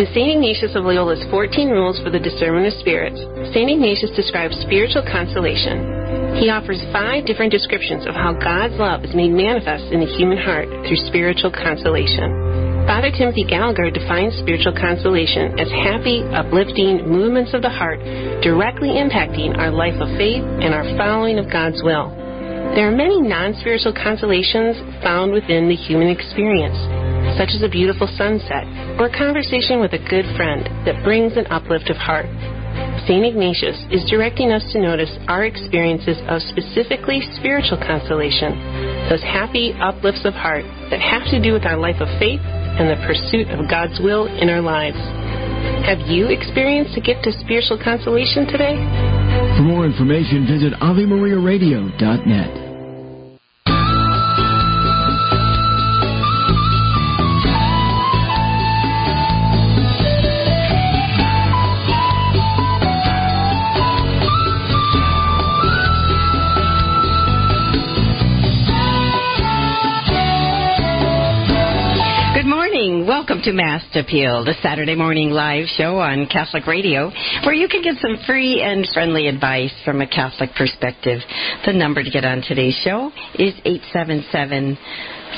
In 0.00 0.08
St. 0.16 0.40
Ignatius 0.40 0.72
of 0.72 0.88
Loyola's 0.88 1.20
14 1.28 1.68
Rules 1.68 2.00
for 2.00 2.08
the 2.08 2.16
Discernment 2.16 2.72
of 2.72 2.80
Spirits, 2.80 3.20
St. 3.52 3.68
Ignatius 3.68 4.16
describes 4.16 4.56
spiritual 4.64 5.04
consolation 5.04 6.16
he 6.36 6.52
offers 6.52 6.80
five 6.92 7.24
different 7.24 7.50
descriptions 7.50 8.04
of 8.04 8.14
how 8.14 8.36
God's 8.36 8.76
love 8.76 9.04
is 9.04 9.14
made 9.16 9.32
manifest 9.32 9.88
in 9.88 10.00
the 10.00 10.12
human 10.20 10.36
heart 10.36 10.68
through 10.84 11.00
spiritual 11.08 11.50
consolation. 11.50 12.84
Father 12.84 13.10
Timothy 13.10 13.42
Gallagher 13.42 13.90
defines 13.90 14.36
spiritual 14.38 14.76
consolation 14.76 15.58
as 15.58 15.66
happy, 15.72 16.22
uplifting 16.36 17.08
movements 17.08 17.56
of 17.56 17.62
the 17.62 17.72
heart 17.72 17.98
directly 18.44 19.00
impacting 19.00 19.56
our 19.56 19.72
life 19.72 19.96
of 19.96 20.12
faith 20.20 20.44
and 20.44 20.76
our 20.76 20.84
following 21.00 21.40
of 21.40 21.50
God's 21.50 21.82
will. 21.82 22.12
There 22.76 22.86
are 22.86 22.94
many 22.94 23.20
non 23.22 23.56
spiritual 23.58 23.96
consolations 23.96 24.76
found 25.02 25.32
within 25.32 25.68
the 25.68 25.74
human 25.74 26.12
experience, 26.12 26.76
such 27.40 27.56
as 27.56 27.64
a 27.64 27.72
beautiful 27.72 28.06
sunset 28.12 28.68
or 29.00 29.08
a 29.08 29.16
conversation 29.16 29.80
with 29.80 29.96
a 29.96 30.04
good 30.04 30.28
friend 30.36 30.68
that 30.84 31.02
brings 31.02 31.36
an 31.36 31.48
uplift 31.48 31.88
of 31.88 31.96
heart. 31.96 32.28
St. 33.06 33.24
Ignatius 33.24 33.78
is 33.90 34.02
directing 34.10 34.50
us 34.50 34.64
to 34.72 34.80
notice 34.80 35.10
our 35.28 35.44
experiences 35.44 36.18
of 36.26 36.42
specifically 36.42 37.22
spiritual 37.38 37.78
consolation, 37.78 38.58
those 39.08 39.22
happy 39.22 39.72
uplifts 39.78 40.24
of 40.24 40.34
heart 40.34 40.64
that 40.90 40.98
have 40.98 41.22
to 41.30 41.40
do 41.40 41.52
with 41.52 41.64
our 41.64 41.76
life 41.78 42.00
of 42.00 42.08
faith 42.18 42.40
and 42.42 42.90
the 42.90 42.98
pursuit 43.06 43.48
of 43.54 43.70
God's 43.70 44.00
will 44.02 44.26
in 44.26 44.50
our 44.50 44.60
lives. 44.60 44.98
Have 45.86 46.02
you 46.10 46.28
experienced 46.28 46.98
a 46.98 47.00
gift 47.00 47.26
of 47.26 47.34
spiritual 47.38 47.78
consolation 47.78 48.46
today? 48.46 48.74
For 49.56 49.62
more 49.62 49.86
information, 49.86 50.46
visit 50.46 50.74
AveMariaRadio.net. 50.82 52.65
to 73.46 73.52
Mast 73.52 73.94
Appeal, 73.94 74.44
the 74.44 74.54
Saturday 74.60 74.96
morning 74.96 75.30
live 75.30 75.66
show 75.76 76.00
on 76.00 76.26
Catholic 76.26 76.66
Radio, 76.66 77.12
where 77.44 77.54
you 77.54 77.68
can 77.68 77.80
get 77.80 77.94
some 78.02 78.16
free 78.26 78.60
and 78.60 78.84
friendly 78.92 79.28
advice 79.28 79.72
from 79.84 80.00
a 80.00 80.06
Catholic 80.08 80.50
perspective. 80.58 81.20
The 81.64 81.72
number 81.72 82.02
to 82.02 82.10
get 82.10 82.24
on 82.24 82.42
today's 82.42 82.74
show 82.82 83.12
is 83.38 83.54
877 83.64 84.76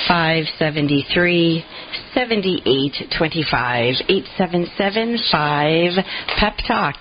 573 0.08 1.64
7825 2.14 3.94
877 4.08 6.04
Pep 6.38 6.54
Talk. 6.66 6.96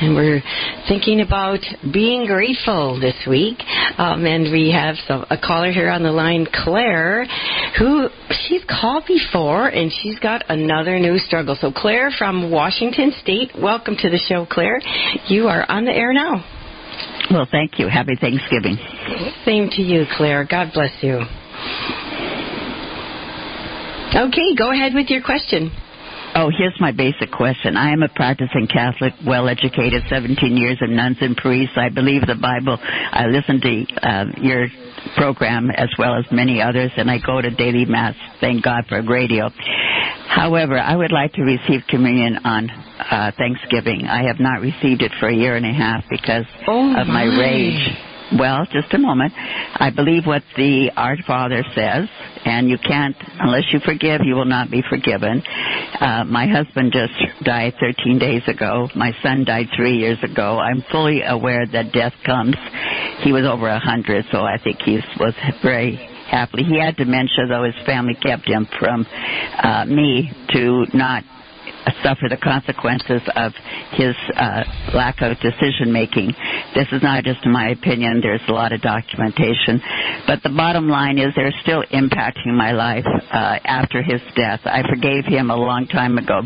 And 0.00 0.14
we're 0.14 0.42
thinking 0.88 1.20
about 1.20 1.60
being 1.92 2.26
grateful 2.26 2.98
this 3.00 3.14
week. 3.28 3.58
Um, 3.98 4.24
and 4.26 4.52
we 4.52 4.70
have 4.72 4.96
some, 5.06 5.26
a 5.30 5.38
caller 5.38 5.70
here 5.72 5.90
on 5.90 6.02
the 6.02 6.12
line, 6.12 6.46
Claire, 6.52 7.26
who 7.78 8.08
she's 8.48 8.62
called 8.68 9.04
before 9.06 9.68
and 9.68 9.92
she's 10.02 10.18
got 10.18 10.44
another 10.48 10.98
new 10.98 11.18
struggle. 11.18 11.56
So, 11.60 11.72
Claire 11.72 12.10
from 12.16 12.50
Washington 12.50 13.12
State, 13.20 13.52
welcome 13.60 13.96
to 13.98 14.10
the 14.10 14.18
show, 14.18 14.46
Claire. 14.48 14.80
You 15.28 15.48
are 15.48 15.64
on 15.68 15.84
the 15.84 15.92
air 15.92 16.12
now. 16.12 16.44
Well, 17.30 17.46
thank 17.50 17.78
you. 17.78 17.88
Happy 17.88 18.16
Thanksgiving. 18.18 18.76
Same 19.44 19.68
to 19.70 19.82
you, 19.82 20.04
Claire. 20.16 20.46
God 20.48 20.70
bless 20.72 20.92
you. 21.02 21.20
Okay, 24.18 24.54
go 24.58 24.72
ahead 24.72 24.94
with 24.94 25.06
your 25.10 25.22
question. 25.22 25.70
Oh, 26.34 26.50
here's 26.50 26.74
my 26.80 26.90
basic 26.92 27.30
question. 27.30 27.76
I 27.76 27.92
am 27.92 28.02
a 28.02 28.08
practicing 28.08 28.66
Catholic, 28.66 29.14
well 29.24 29.48
educated, 29.48 30.02
17 30.10 30.56
years 30.56 30.78
of 30.82 30.90
nuns 30.90 31.18
and 31.20 31.36
priests. 31.36 31.76
I 31.76 31.88
believe 31.88 32.26
the 32.26 32.34
Bible. 32.34 32.76
I 32.82 33.26
listen 33.26 33.60
to 33.60 33.86
uh, 34.02 34.24
your 34.42 34.66
program 35.16 35.70
as 35.70 35.88
well 35.98 36.14
as 36.18 36.24
many 36.32 36.60
others, 36.60 36.90
and 36.96 37.08
I 37.08 37.18
go 37.24 37.40
to 37.40 37.50
daily 37.50 37.84
Mass. 37.84 38.14
Thank 38.40 38.64
God 38.64 38.84
for 38.88 39.00
radio. 39.02 39.50
However, 40.28 40.78
I 40.78 40.96
would 40.96 41.12
like 41.12 41.32
to 41.34 41.42
receive 41.42 41.82
communion 41.88 42.38
on 42.44 42.70
uh, 42.70 43.30
Thanksgiving. 43.38 44.06
I 44.06 44.26
have 44.26 44.40
not 44.40 44.60
received 44.60 45.02
it 45.02 45.12
for 45.20 45.28
a 45.28 45.34
year 45.34 45.56
and 45.56 45.64
a 45.64 45.72
half 45.72 46.04
because 46.10 46.44
oh 46.66 47.00
of 47.00 47.06
my 47.06 47.24
rage 47.24 48.07
well, 48.36 48.66
just 48.66 48.92
a 48.92 48.98
moment. 48.98 49.32
I 49.36 49.90
believe 49.94 50.26
what 50.26 50.42
the 50.56 50.90
Our 50.96 51.16
Father 51.26 51.62
says, 51.74 52.08
and 52.44 52.68
you 52.68 52.78
can't, 52.78 53.16
unless 53.40 53.64
you 53.72 53.80
forgive, 53.80 54.20
you 54.24 54.34
will 54.34 54.44
not 54.44 54.70
be 54.70 54.82
forgiven. 54.88 55.42
Uh, 56.00 56.24
my 56.24 56.46
husband 56.46 56.92
just 56.92 57.12
died 57.42 57.74
13 57.80 58.18
days 58.18 58.42
ago. 58.46 58.88
My 58.94 59.12
son 59.22 59.44
died 59.44 59.68
three 59.76 59.96
years 59.96 60.18
ago. 60.22 60.58
I'm 60.58 60.82
fully 60.90 61.22
aware 61.22 61.66
that 61.66 61.92
death 61.92 62.14
comes. 62.24 62.56
He 63.22 63.32
was 63.32 63.44
over 63.44 63.68
a 63.68 63.78
hundred, 63.78 64.26
so 64.30 64.42
I 64.42 64.58
think 64.62 64.78
he 64.84 65.00
was 65.18 65.34
very 65.62 65.96
happily. 66.30 66.64
He 66.64 66.78
had 66.78 66.96
dementia, 66.96 67.46
though 67.48 67.64
his 67.64 67.74
family 67.86 68.14
kept 68.14 68.46
him 68.46 68.68
from 68.78 69.06
uh, 69.62 69.84
me 69.86 70.30
to 70.52 70.86
not 70.92 71.24
suffer 72.02 72.28
the 72.28 72.36
consequences 72.36 73.22
of 73.36 73.52
his 73.92 74.14
uh, 74.36 74.64
lack 74.94 75.20
of 75.22 75.38
decision 75.40 75.92
making. 75.92 76.32
This 76.74 76.88
is 76.92 77.02
not 77.02 77.24
just 77.24 77.44
my 77.46 77.70
opinion. 77.70 78.20
There's 78.20 78.42
a 78.48 78.52
lot 78.52 78.72
of 78.72 78.80
documentation. 78.80 79.80
But 80.26 80.42
the 80.42 80.50
bottom 80.54 80.88
line 80.88 81.18
is 81.18 81.34
they're 81.34 81.54
still 81.62 81.84
impacting 81.92 82.54
my 82.54 82.72
life 82.72 83.06
uh, 83.06 83.58
after 83.64 84.02
his 84.02 84.20
death. 84.34 84.60
I 84.64 84.82
forgave 84.88 85.24
him 85.24 85.50
a 85.50 85.56
long 85.56 85.86
time 85.86 86.18
ago. 86.18 86.42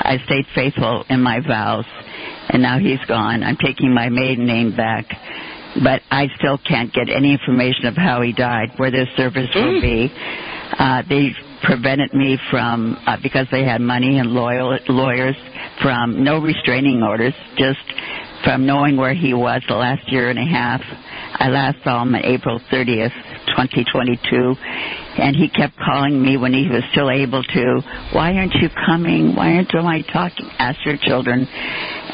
I 0.00 0.18
stayed 0.26 0.46
faithful 0.54 1.04
in 1.08 1.20
my 1.22 1.40
vows, 1.40 1.86
and 2.48 2.62
now 2.62 2.78
he's 2.78 3.04
gone. 3.06 3.42
I'm 3.42 3.56
taking 3.56 3.92
my 3.92 4.08
maiden 4.08 4.46
name 4.46 4.76
back 4.76 5.06
but 5.84 6.02
I 6.10 6.26
still 6.38 6.58
can't 6.58 6.92
get 6.92 7.08
any 7.08 7.32
information 7.32 7.86
of 7.86 7.94
how 7.94 8.22
he 8.22 8.32
died, 8.32 8.70
where 8.78 8.90
their 8.90 9.06
service 9.16 9.48
will 9.54 9.78
mm. 9.78 9.80
be. 9.80 10.12
Uh, 10.78 11.02
they 11.08 11.30
prevented 11.62 12.14
me 12.14 12.38
from, 12.50 12.96
uh, 13.06 13.16
because 13.22 13.46
they 13.50 13.64
had 13.64 13.80
money 13.80 14.18
and 14.18 14.30
loyal 14.30 14.78
lawyers, 14.88 15.36
from 15.82 16.22
no 16.24 16.38
restraining 16.40 17.02
orders, 17.02 17.34
just 17.56 17.78
from 18.44 18.66
knowing 18.66 18.96
where 18.96 19.14
he 19.14 19.34
was 19.34 19.62
the 19.68 19.74
last 19.74 20.10
year 20.10 20.30
and 20.30 20.38
a 20.38 20.44
half. 20.44 20.80
I 21.34 21.48
last 21.48 21.78
saw 21.84 22.02
him 22.02 22.14
on 22.14 22.24
April 22.24 22.60
30th, 22.70 23.12
2022, 23.54 24.56
and 25.18 25.36
he 25.36 25.48
kept 25.48 25.76
calling 25.76 26.20
me 26.20 26.36
when 26.36 26.52
he 26.52 26.68
was 26.68 26.82
still 26.92 27.10
able 27.10 27.42
to. 27.42 27.80
Why 28.12 28.34
aren't 28.34 28.54
you 28.54 28.68
coming? 28.86 29.34
Why 29.34 29.54
aren't 29.54 29.74
I 29.74 30.02
talking? 30.02 30.48
Ask 30.58 30.78
your 30.84 30.96
children. 30.96 31.46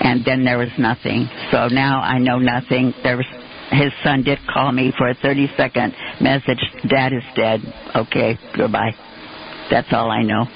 And 0.01 0.25
then 0.25 0.45
there 0.45 0.59
was 0.59 0.73
nothing. 0.79 1.29
So 1.53 1.69
now 1.69 2.01
I 2.01 2.19
know 2.19 2.39
nothing. 2.39 2.93
There 3.03 3.17
was 3.17 3.27
his 3.71 3.93
son 4.05 4.23
did 4.23 4.39
call 4.53 4.73
me 4.73 4.93
for 4.97 5.09
a 5.09 5.15
30 5.15 5.49
second 5.57 5.95
message. 6.21 6.61
Dad 6.89 7.13
is 7.13 7.25
dead. 7.35 7.61
Okay, 7.97 8.39
goodbye. 8.57 8.95
That's 9.71 9.89
all 9.93 10.11
I 10.11 10.23
know. 10.23 10.47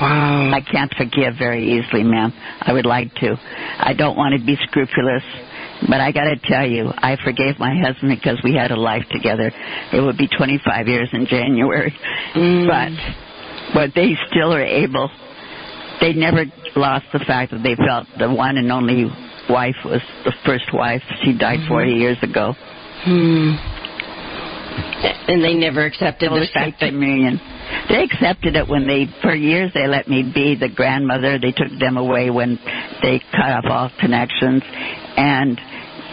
Wow. 0.00 0.50
I 0.54 0.60
can't 0.60 0.92
forgive 0.96 1.34
very 1.38 1.78
easily, 1.78 2.02
ma'am. 2.02 2.32
I 2.60 2.72
would 2.72 2.86
like 2.86 3.14
to. 3.16 3.36
I 3.78 3.92
don't 3.92 4.16
want 4.16 4.38
to 4.38 4.44
be 4.44 4.56
scrupulous, 4.68 5.22
but 5.88 6.00
I 6.00 6.10
got 6.10 6.24
to 6.24 6.36
tell 6.42 6.66
you, 6.66 6.88
I 6.88 7.16
forgave 7.22 7.58
my 7.58 7.76
husband 7.78 8.16
because 8.16 8.40
we 8.42 8.54
had 8.54 8.70
a 8.70 8.80
life 8.80 9.04
together. 9.10 9.52
It 9.92 10.00
would 10.00 10.16
be 10.16 10.26
25 10.26 10.88
years 10.88 11.10
in 11.12 11.26
January. 11.26 11.94
Mm. 12.34 12.66
But 12.66 12.96
but 13.74 13.90
they 13.94 14.16
still 14.30 14.52
are 14.52 14.64
able. 14.64 15.10
They 16.00 16.14
never 16.14 16.44
lost 16.76 17.06
the 17.12 17.20
fact 17.20 17.52
that 17.52 17.62
they 17.62 17.76
felt 17.76 18.06
the 18.18 18.32
one 18.32 18.56
and 18.56 18.72
only 18.72 19.04
wife 19.50 19.76
was 19.84 20.00
the 20.24 20.32
first 20.46 20.72
wife. 20.72 21.02
She 21.24 21.36
died 21.36 21.60
mm-hmm. 21.60 21.68
40 21.68 21.92
years 21.92 22.18
ago. 22.22 22.54
Hmm. 23.04 23.56
And 25.28 25.42
they 25.42 25.54
never 25.54 25.84
accepted 25.84 26.30
the 26.30 26.46
fact 26.52 26.80
that 26.80 26.90
communion. 26.90 27.40
They 27.88 28.02
accepted 28.02 28.56
it 28.56 28.68
when 28.68 28.86
they, 28.86 29.06
for 29.22 29.34
years, 29.34 29.72
they 29.74 29.86
let 29.86 30.08
me 30.08 30.22
be 30.22 30.54
the 30.54 30.68
grandmother. 30.68 31.38
They 31.38 31.52
took 31.52 31.70
them 31.78 31.96
away 31.96 32.30
when 32.30 32.58
they 33.02 33.20
cut 33.32 33.50
off 33.50 33.64
all 33.68 33.90
connections, 34.00 34.62
and 35.16 35.60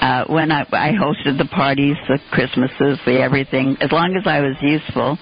uh, 0.01 0.25
when 0.27 0.51
I, 0.51 0.62
I 0.71 0.91
hosted 0.93 1.38
the 1.38 1.49
parties, 1.49 1.95
the 2.08 2.19
Christmases, 2.32 2.99
the 3.05 3.19
everything, 3.21 3.77
as 3.82 3.91
long 3.91 4.15
as 4.15 4.27
I 4.27 4.41
was 4.41 4.55
useful. 4.62 5.17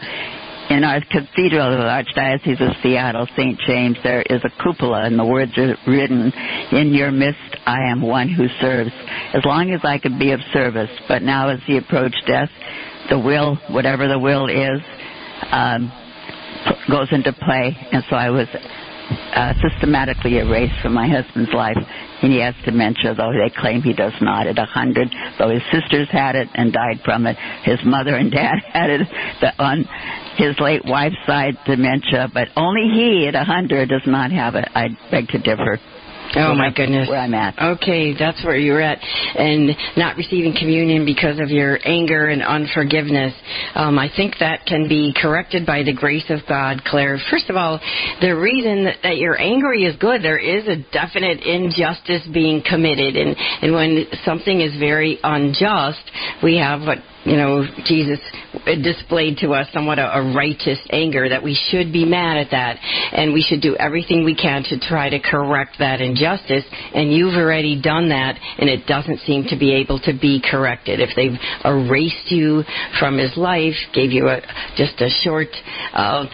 In 0.68 0.84
our 0.84 1.00
cathedral 1.00 1.72
of 1.72 1.78
the 1.78 1.86
Archdiocese 1.86 2.60
of 2.60 2.76
Seattle, 2.82 3.28
St. 3.38 3.60
James, 3.68 3.98
there 4.04 4.24
is 4.24 4.42
a 4.44 4.50
cupola, 4.64 5.04
and 5.04 5.18
the 5.18 5.24
words 5.24 5.56
are 5.60 5.78
written, 5.86 6.34
In 6.72 6.92
your 6.92 7.12
midst 7.12 7.56
I 7.68 7.84
am 7.92 8.02
one 8.02 8.30
who 8.30 8.48
serves. 8.60 8.90
As 9.36 9.46
long 9.46 9.70
as 9.70 9.82
I 9.84 10.00
could 10.00 10.18
be 10.18 10.32
of 10.32 10.40
service. 10.52 10.90
But 11.08 11.22
now 11.22 11.50
as 11.50 11.60
he 11.68 11.78
approached 11.78 12.24
death, 12.26 12.50
the 13.12 13.20
will, 13.20 13.58
whatever 13.70 14.08
the 14.08 14.18
will 14.18 14.48
is, 14.48 14.82
um, 15.52 15.92
goes 16.90 17.08
into 17.12 17.34
play, 17.34 17.76
and 17.92 18.04
so 18.10 18.16
I 18.16 18.30
was 18.30 18.48
uh, 18.54 19.54
systematically 19.62 20.38
erased 20.38 20.82
from 20.82 20.94
my 20.94 21.08
husband's 21.08 21.54
life. 21.54 21.78
And 22.22 22.32
he 22.32 22.40
has 22.40 22.56
dementia, 22.64 23.14
though 23.14 23.32
they 23.32 23.54
claim 23.56 23.82
he 23.82 23.94
does 23.94 24.14
not 24.22 24.48
at 24.48 24.58
hundred. 24.58 25.14
Though 25.38 25.50
his 25.50 25.62
sisters 25.72 26.08
had 26.10 26.36
it 26.36 26.48
and 26.56 26.72
died 26.72 27.02
from 27.04 27.28
it, 27.28 27.38
his 27.64 27.80
mother 27.86 28.16
and 28.16 28.32
dad 28.32 28.56
had 28.74 28.90
it. 28.90 29.08
The, 29.42 29.64
on 29.64 29.86
his 30.38 30.60
late 30.60 30.84
wife's 30.86 31.16
side, 31.28 31.58
dementia, 31.66 32.30
but 32.34 32.48
only 32.56 32.90
he 32.94 33.28
at 33.28 33.36
hundred 33.36 33.90
does 33.90 34.06
not 34.06 34.32
have 34.32 34.56
it. 34.56 34.68
I 34.74 34.90
beg 35.12 35.28
to 35.30 35.40
differ. 35.40 35.80
Oh 36.36 36.56
my 36.56 36.72
goodness. 36.72 37.10
Where 37.10 37.20
I'm 37.20 37.34
at. 37.34 37.58
Okay, 37.60 38.14
that's 38.18 38.44
where 38.44 38.58
you're 38.58 38.82
at, 38.82 39.00
and 39.02 39.72
not 39.96 40.18
receiving 40.18 40.56
communion 40.58 41.06
because 41.06 41.40
of 41.40 41.50
your 41.50 41.80
anger 41.86 42.28
and 42.28 42.42
unforgiveness. 42.42 43.34
Um, 43.76 43.98
I 44.00 44.10
think 44.16 44.36
that 44.40 44.66
can 44.66 44.88
be 44.88 45.14
corrected 45.16 45.66
by 45.66 45.84
the 45.84 45.94
grace 45.94 46.30
of 46.30 46.40
God, 46.48 46.84
Claire. 46.84 47.20
First 47.30 47.50
of 47.50 47.56
all, 47.56 47.80
the 48.22 48.36
reason 48.36 48.86
that, 48.86 48.98
that 49.04 49.18
you're 49.18 49.40
angry 49.40 49.84
is 49.84 49.96
good. 49.98 50.22
There 50.22 50.38
is 50.40 50.68
a 50.68 50.78
definite 50.92 51.42
injustice 51.42 52.28
being 52.34 52.64
committed, 52.68 53.16
and 53.16 53.36
and 53.62 53.74
when 53.74 54.06
something 54.24 54.62
is 54.62 54.78
very 54.80 55.20
unjust, 55.24 56.02
we 56.44 56.58
have 56.58 56.82
what 56.82 57.00
you 57.26 57.38
know, 57.38 57.66
Jesus 57.86 58.20
displayed 58.84 59.38
to 59.38 59.54
us 59.54 59.68
somewhat 59.74 59.98
a, 59.98 60.20
a, 60.20 60.34
righteous 60.36 60.80
anger 60.92 61.28
that 61.28 61.44
we 61.44 61.58
should 61.70 61.92
be 61.92 62.06
mad 62.06 62.38
at 62.38 62.52
that 62.52 62.78
and 63.14 63.34
we 63.34 63.42
should 63.42 63.62
do 63.62 63.76
everything 63.76 64.24
we 64.24 64.36
can 64.36 64.64
to 64.64 64.80
try 64.80 65.10
to 65.10 65.20
correct 65.20 65.78
that 65.80 66.02
injustice. 66.02 66.64
And 66.94 67.12
you've 67.12 67.34
already 67.34 67.82
done 67.82 68.10
that 68.10 68.38
and 68.60 68.70
it 68.70 68.86
doesn't 68.86 69.20
seem 69.22 69.46
to 69.50 69.58
be 69.58 69.74
able 69.74 70.00
to 70.02 70.14
be 70.14 70.40
corrected. 70.40 71.00
If 71.00 71.16
they've 71.16 71.38
erased 71.66 72.32
you 72.32 72.64
from 73.00 73.18
his 73.18 73.36
life, 73.36 73.76
gave 73.94 74.12
you 74.12 74.28
a, 74.28 74.42
just 74.78 75.02
a 75.02 75.10
short 75.24 75.50
uh, 75.94 76.26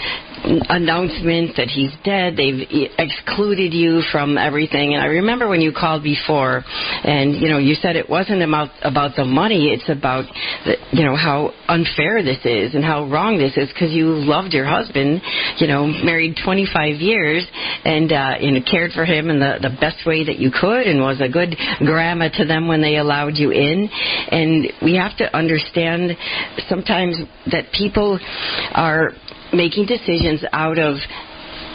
announcement 0.43 1.55
that 1.57 1.67
he's 1.67 1.91
dead, 2.03 2.35
they've 2.35 2.67
excluded 2.97 3.73
you 3.73 4.01
from 4.11 4.37
everything. 4.37 4.93
And 4.93 5.01
I 5.01 5.07
remember 5.07 5.47
when 5.47 5.61
you 5.61 5.71
called 5.71 6.03
before 6.03 6.63
and, 7.03 7.35
you 7.35 7.47
know, 7.49 7.59
you 7.59 7.75
said 7.75 7.95
it 7.95 8.09
wasn't 8.09 8.41
about, 8.41 8.69
about 8.81 9.15
the 9.15 9.25
money, 9.25 9.69
it's 9.69 9.87
about 9.89 10.25
the, 10.65 10.80
you 10.91 11.03
know 11.03 11.15
how 11.15 11.53
unfair 11.67 12.23
this 12.23 12.39
is 12.43 12.75
and 12.75 12.83
how 12.83 13.05
wrong 13.07 13.37
this 13.37 13.55
is 13.55 13.69
because 13.69 13.91
you 13.91 14.07
loved 14.07 14.53
your 14.53 14.65
husband, 14.65 15.21
you 15.57 15.67
know, 15.67 15.87
married 15.87 16.37
25 16.43 16.95
years 16.99 17.47
and 17.85 18.11
uh, 18.11 18.35
you 18.39 18.51
know 18.51 18.59
cared 18.69 18.91
for 18.91 19.05
him 19.05 19.29
in 19.29 19.39
the 19.39 19.57
the 19.61 19.75
best 19.79 20.05
way 20.05 20.25
that 20.25 20.37
you 20.37 20.51
could 20.51 20.87
and 20.87 20.99
was 20.99 21.21
a 21.21 21.29
good 21.29 21.55
grandma 21.79 22.29
to 22.29 22.45
them 22.45 22.67
when 22.67 22.81
they 22.81 22.97
allowed 22.97 23.37
you 23.37 23.51
in. 23.51 23.89
And 24.29 24.71
we 24.81 24.95
have 24.95 25.15
to 25.17 25.35
understand 25.35 26.17
sometimes 26.67 27.17
that 27.51 27.71
people 27.71 28.19
are 28.73 29.11
making 29.53 29.85
decisions 29.85 30.43
out 30.51 30.77
of 30.77 30.95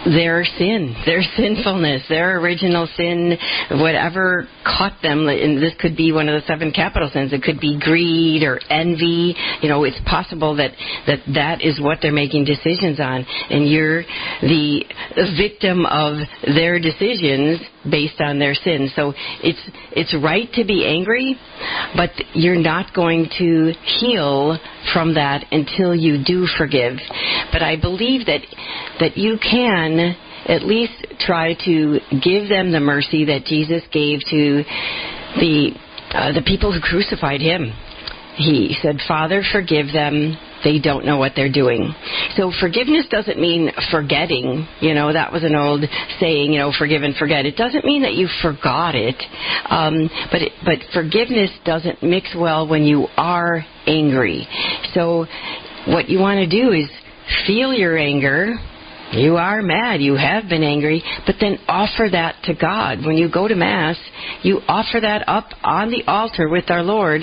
their 0.05 0.45
sin, 0.45 0.95
their 1.05 1.23
sinfulness, 1.37 2.03
their 2.09 2.39
original 2.39 2.87
sin, 2.97 3.37
whatever 3.71 4.47
caught 4.67 5.01
them. 5.03 5.29
And 5.29 5.63
this 5.63 5.75
could 5.79 5.97
be 5.97 6.13
one 6.13 6.29
of 6.29 6.41
the 6.41 6.47
seven 6.47 6.73
capital 6.73 7.09
sins. 7.13 7.33
It 7.33 7.43
could 7.43 7.61
be 7.61 7.79
greed 7.79 8.43
or 8.43 8.61
envy. 8.69 9.35
You 9.63 9.69
know, 9.69 9.85
it's 9.85 10.01
possible 10.05 10.57
that 10.57 10.73
that, 11.07 11.21
that 11.35 11.63
is 11.63 11.81
what 11.81 11.99
they're 12.03 12.13
making 12.13 12.45
decisions 12.45 12.99
on, 12.99 13.25
and 13.51 13.69
you're 13.69 14.03
the 14.43 14.85
victim 15.39 15.87
of 15.87 16.19
their 16.43 16.81
decisions 16.81 17.61
based 17.89 18.21
on 18.21 18.39
their 18.39 18.55
sin. 18.55 18.91
So 18.95 19.13
it's 19.43 19.63
it's 19.93 20.15
right 20.23 20.51
to 20.55 20.65
be 20.65 20.85
angry, 20.87 21.37
but 21.97 22.11
you're 22.35 22.61
not 22.61 22.95
going 22.95 23.29
to 23.39 23.73
heal 24.01 24.59
from 24.93 25.15
that 25.15 25.45
until 25.53 25.95
you 25.95 26.23
do 26.25 26.47
forgive. 26.59 26.97
But 27.53 27.63
I 27.63 27.77
believe 27.81 28.27
that 28.27 28.41
that 29.01 29.17
you 29.17 29.39
can 29.39 30.17
at 30.49 30.63
least 30.63 31.07
try 31.21 31.55
to 31.65 31.99
give 32.23 32.49
them 32.49 32.73
the 32.73 32.81
mercy 32.81 33.25
that 33.27 33.45
Jesus 33.45 33.83
gave 33.93 34.21
to 34.31 34.63
the 35.39 35.71
uh, 36.11 36.33
the 36.33 36.43
people 36.47 36.73
who 36.73 36.81
crucified 36.81 37.41
him. 37.41 37.73
He 38.37 38.77
said, 38.83 38.97
"Father, 39.07 39.43
forgive 39.53 39.93
them." 39.93 40.37
they 40.67 40.81
don't 40.81 41.05
know 41.05 41.17
what 41.17 41.33
they're 41.37 41.53
doing. 41.53 41.95
So 42.35 42.53
forgiveness 42.61 43.07
doesn't 43.09 43.39
mean 43.39 43.71
forgetting. 43.91 44.67
You 44.81 44.95
know, 44.95 45.13
that 45.13 45.33
was 45.33 45.45
an 45.45 45.55
old 45.55 45.85
saying, 46.19 46.53
you 46.53 46.59
know, 46.59 46.73
forgive 46.77 47.03
and 47.03 47.15
forget. 47.15 47.47
It 47.47 47.57
doesn't 47.57 47.85
mean 47.85 48.03
that 48.03 48.15
you 48.15 48.29
forgot 48.43 48.97
it. 48.97 49.15
Um, 49.71 50.11
but, 50.33 50.43
it, 50.43 50.53
but 50.65 50.79
forgiveness 50.93 51.51
doesn't 51.65 52.03
mix 52.03 52.35
well 52.37 52.69
when 52.69 52.83
you 52.83 53.07
are 53.17 53.65
angry. 53.87 54.49
So 54.93 55.27
what 55.87 56.09
you 56.09 56.19
want 56.19 56.39
to 56.39 56.49
do 56.49 56.73
is 56.73 56.91
feel 57.47 57.73
your 57.73 57.97
anger, 57.97 58.55
You 59.13 59.37
are 59.37 59.63
mad. 59.63 60.01
You 60.01 60.17
have 60.17 60.49
been 60.49 60.63
angry. 60.63 61.03
But 61.27 61.37
then 61.41 61.59
offer 61.69 62.09
that 62.11 62.37
to 62.45 62.55
God. 62.55 63.05
When 63.05 63.17
you 63.17 63.31
go 63.31 63.49
to 63.49 63.55
Mass, 63.55 63.97
you 64.43 64.61
offer 64.69 65.01
that 65.01 65.29
up 65.29 65.51
on 65.63 65.91
the 65.91 66.05
altar 66.07 66.49
with 66.49 66.71
our 66.71 66.83
Lord 66.83 67.23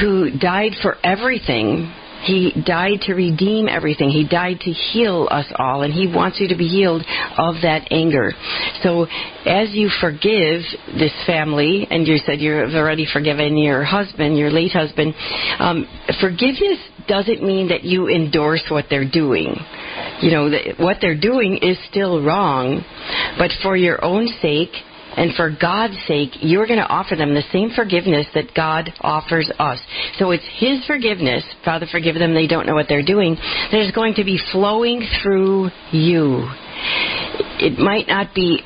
who 0.00 0.30
died 0.38 0.72
for 0.80 0.96
everything 1.04 1.92
he 2.22 2.52
died 2.64 3.00
to 3.02 3.14
redeem 3.14 3.68
everything. 3.68 4.10
He 4.10 4.26
died 4.26 4.60
to 4.60 4.70
heal 4.70 5.28
us 5.30 5.46
all, 5.56 5.82
and 5.82 5.92
He 5.92 6.06
wants 6.06 6.40
you 6.40 6.48
to 6.48 6.56
be 6.56 6.68
healed 6.68 7.02
of 7.36 7.56
that 7.62 7.88
anger. 7.90 8.32
So, 8.82 9.06
as 9.44 9.70
you 9.72 9.90
forgive 10.00 10.62
this 10.98 11.12
family, 11.26 11.86
and 11.90 12.06
you 12.06 12.18
said 12.18 12.40
you've 12.40 12.74
already 12.74 13.06
forgiven 13.12 13.56
your 13.56 13.82
husband, 13.82 14.38
your 14.38 14.50
late 14.50 14.72
husband, 14.72 15.14
um, 15.58 15.86
forgiveness 16.20 16.78
doesn't 17.08 17.42
mean 17.42 17.68
that 17.68 17.82
you 17.82 18.08
endorse 18.08 18.62
what 18.68 18.86
they're 18.88 19.08
doing. 19.08 19.56
You 20.20 20.30
know, 20.30 20.50
what 20.78 20.98
they're 21.00 21.18
doing 21.18 21.58
is 21.60 21.76
still 21.90 22.22
wrong, 22.22 22.84
but 23.36 23.50
for 23.62 23.76
your 23.76 24.02
own 24.04 24.28
sake, 24.40 24.70
and 25.16 25.34
for 25.34 25.50
God's 25.50 25.96
sake, 26.06 26.30
you're 26.40 26.66
going 26.66 26.78
to 26.78 26.86
offer 26.86 27.16
them 27.16 27.34
the 27.34 27.42
same 27.52 27.70
forgiveness 27.74 28.26
that 28.34 28.54
God 28.54 28.90
offers 29.00 29.50
us. 29.58 29.78
So 30.18 30.30
it's 30.30 30.44
His 30.58 30.84
forgiveness, 30.86 31.44
Father, 31.64 31.86
forgive 31.90 32.14
them, 32.14 32.34
they 32.34 32.46
don't 32.46 32.66
know 32.66 32.74
what 32.74 32.86
they're 32.88 33.04
doing, 33.04 33.34
that 33.34 33.80
is 33.80 33.92
going 33.92 34.14
to 34.14 34.24
be 34.24 34.38
flowing 34.52 35.06
through 35.22 35.70
you. 35.92 36.48
It 37.60 37.78
might 37.78 38.08
not 38.08 38.34
be 38.34 38.60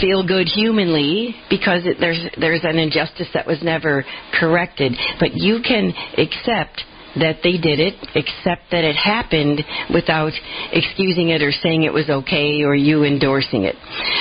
feel 0.00 0.24
good 0.24 0.46
humanly 0.46 1.34
because 1.50 1.84
it, 1.84 1.96
there's 1.98 2.20
there's 2.38 2.62
an 2.62 2.78
injustice 2.78 3.26
that 3.34 3.46
was 3.46 3.58
never 3.62 4.04
corrected, 4.38 4.92
but 5.18 5.34
you 5.34 5.60
can 5.66 5.92
accept 6.16 6.84
that 7.20 7.40
they 7.42 7.56
did 7.58 7.80
it, 7.80 7.94
except 8.14 8.70
that 8.70 8.84
it 8.84 8.96
happened 8.96 9.62
without 9.92 10.32
excusing 10.72 11.30
it 11.30 11.42
or 11.42 11.52
saying 11.52 11.82
it 11.82 11.92
was 11.92 12.08
okay 12.08 12.62
or 12.62 12.74
you 12.74 13.04
endorsing 13.04 13.64
it. 13.64 13.76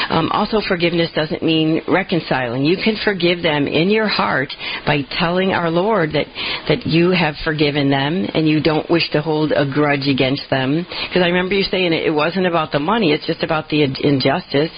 Um, 0.10 0.30
also, 0.32 0.62
forgiveness 0.68 1.10
doesn't 1.16 1.44
mean 1.44 1.82
reconciling. 1.88 2.64
You 2.64 2.78
can 2.78 2.96
forgive 3.04 3.42
them 3.42 3.68
in 3.68 3.90
your 3.90 4.08
heart 4.08 4.50
by 4.86 5.02
telling 5.20 5.52
our 5.52 5.70
Lord 5.70 6.12
that, 6.14 6.28
that 6.68 6.86
you 6.86 7.12
have 7.12 7.36
forgiven 7.44 7.90
them 7.90 8.26
and 8.34 8.48
you 8.48 8.62
don't 8.62 8.90
wish 8.90 9.10
to 9.12 9.22
hold 9.22 9.52
a 9.52 9.66
grudge 9.66 10.08
against 10.08 10.44
them. 10.50 10.86
Because 11.08 11.24
I 11.24 11.28
remember 11.28 11.56
you 11.56 11.64
saying 11.64 11.94
it, 11.94 12.06
it 12.06 12.14
wasn't 12.14 12.48
about 12.48 12.72
the 12.72 12.80
money, 12.80 13.12
it's 13.12 13.28
just 13.28 13.44
about 13.44 13.70
the 13.70 13.84
injustice. 13.84 14.72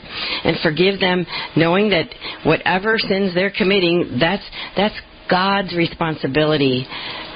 And 0.44 0.58
forgive 0.64 1.00
them 1.00 1.26
knowing 1.56 1.90
that 1.90 2.10
whatever 2.44 2.98
sins 2.98 3.34
they're 3.34 3.54
committing, 3.56 4.18
that's, 4.20 4.44
that's 4.76 4.96
God's 5.30 5.76
responsibility 5.76 6.88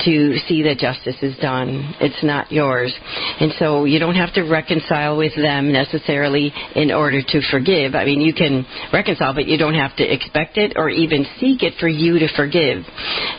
to 0.06 0.38
see 0.48 0.64
that 0.64 0.78
justice 0.80 1.16
is 1.22 1.38
done. 1.38 1.94
It's 2.00 2.24
not 2.24 2.52
yours. 2.52 2.94
And 3.40 3.54
so 3.60 3.86
you 3.86 4.00
don't 4.00 4.16
have 4.16 4.34
to 4.34 4.44
reconcile 4.44 5.18
with 5.18 5.36
them 5.36 5.72
necessarily 5.72 6.52
in 6.76 6.92
order 6.92 7.22
to 7.22 7.42
forgive. 7.52 7.94
I 7.94 8.06
mean, 8.06 8.22
you 8.22 8.34
can 8.34 8.66
reconcile, 8.92 9.34
but 9.34 9.46
you 9.46 9.58
don't 9.58 9.76
have 9.76 9.96
to 9.98 10.04
expect 10.04 10.58
it 10.58 10.74
or 10.76 10.90
even 10.90 11.26
seek 11.40 11.62
it 11.64 11.74
for 11.80 11.88
you 11.88 12.20
to 12.20 12.28
forgive. 12.36 12.84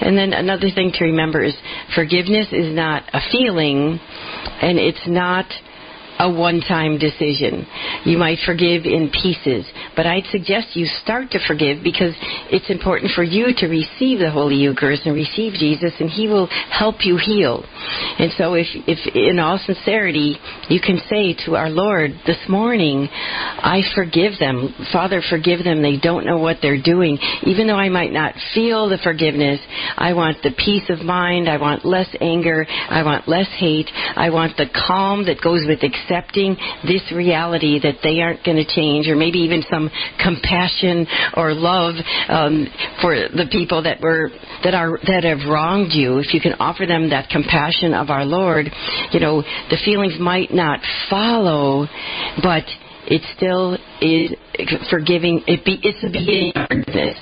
And 0.01 0.17
then 0.17 0.33
another 0.33 0.71
thing 0.75 0.93
to 0.95 1.05
remember 1.05 1.43
is 1.43 1.55
forgiveness 1.95 2.49
is 2.53 2.75
not 2.75 3.03
a 3.12 3.21
feeling 3.31 3.99
and 4.62 4.79
it's 4.79 5.07
not 5.07 5.47
a 6.23 6.31
one 6.31 6.61
time 6.61 6.99
decision. 6.99 7.67
You 8.05 8.17
might 8.17 8.39
forgive 8.47 8.85
in 8.87 9.11
pieces, 9.11 9.67
but 9.97 10.07
I'd 10.07 10.25
suggest 10.31 10.77
you 10.77 10.87
start 11.03 11.33
to 11.33 11.41
forgive 11.47 11.83
because 11.83 12.15
it's 12.51 12.71
important 12.71 13.11
for 13.13 13.25
you 13.25 13.49
to 13.59 13.67
receive 13.67 14.21
the 14.21 14.31
Holy 14.31 14.55
Eucharist 14.55 15.03
and 15.05 15.15
receive 15.17 15.55
Jesus, 15.55 15.93
and 15.99 16.09
He 16.09 16.29
will 16.29 16.47
help 16.71 17.05
you 17.05 17.19
heal. 17.19 17.65
And 18.19 18.31
so, 18.39 18.55
if, 18.55 18.69
if 18.87 19.03
in 19.17 19.41
all 19.41 19.59
sincerity, 19.67 20.39
you 20.71 20.81
can 20.81 21.01
say 21.11 21.35
to 21.45 21.57
our 21.57 21.69
Lord 21.69 22.13
this 22.25 22.39
morning, 22.49 23.09
I 23.11 23.83
forgive 23.95 24.39
them. 24.39 24.73
Father, 24.93 25.23
forgive 25.29 25.65
them. 25.65 25.83
They 25.83 25.99
don't 25.99 26.25
know 26.25 26.39
what 26.39 26.59
they're 26.63 26.81
doing. 26.81 27.19
Even 27.43 27.67
though 27.67 27.83
I 27.83 27.89
might 27.89 28.13
not 28.13 28.35
feel 28.55 28.89
the 28.89 28.99
forgiveness, 29.03 29.59
I 29.97 30.13
want 30.15 30.39
the 30.45 30.55
peace 30.57 30.89
of 30.89 31.05
mind. 31.05 31.49
I 31.49 31.57
want 31.57 31.85
less 31.85 32.09
anger. 32.21 32.65
I 32.69 33.03
want 33.03 33.27
less 33.27 33.49
hate. 33.59 33.91
I 33.93 34.31
want 34.31 34.57
the 34.57 34.71
calm 34.87 35.27
that 35.27 35.43
goes 35.43 35.65
with 35.67 35.83
acceptance 35.83 36.12
accepting 36.12 36.57
this 36.85 37.03
reality 37.14 37.81
that 37.81 37.96
they 38.03 38.20
aren't 38.20 38.44
going 38.44 38.57
to 38.57 38.66
change, 38.66 39.09
or 39.09 39.16
maybe 39.16 39.38
even 39.38 39.62
some 39.70 39.90
compassion 40.22 41.07
or 41.37 41.55
love 41.55 41.94
um, 42.29 42.66
for 43.01 43.14
the 43.14 43.46
people 43.51 43.83
that 43.83 44.01
were 44.01 44.31
that 44.64 44.75
are 44.75 44.98
that 45.07 45.25
have 45.25 45.48
wronged 45.48 45.92
you. 45.92 46.18
If 46.18 46.35
you 46.35 46.40
can 46.40 46.55
offer 46.55 46.87
them 46.87 47.11
that 47.11 47.29
compassion 47.29 47.94
of 47.94 48.11
our 48.11 48.25
Lord, 48.25 48.70
you 49.12 49.20
know 49.20 49.42
the 49.42 49.79
feelings 49.85 50.14
might 50.18 50.53
not 50.53 50.81
follow, 51.09 51.87
but 52.42 52.64
it 53.07 53.22
still 53.37 53.75
is 54.01 54.33
forgiving. 54.90 55.42
It 55.46 55.64
be, 55.64 55.81
it's 55.83 56.01
the 56.03 56.09
beginning 56.09 56.53
of 56.55 56.68
forgiveness. 56.68 57.18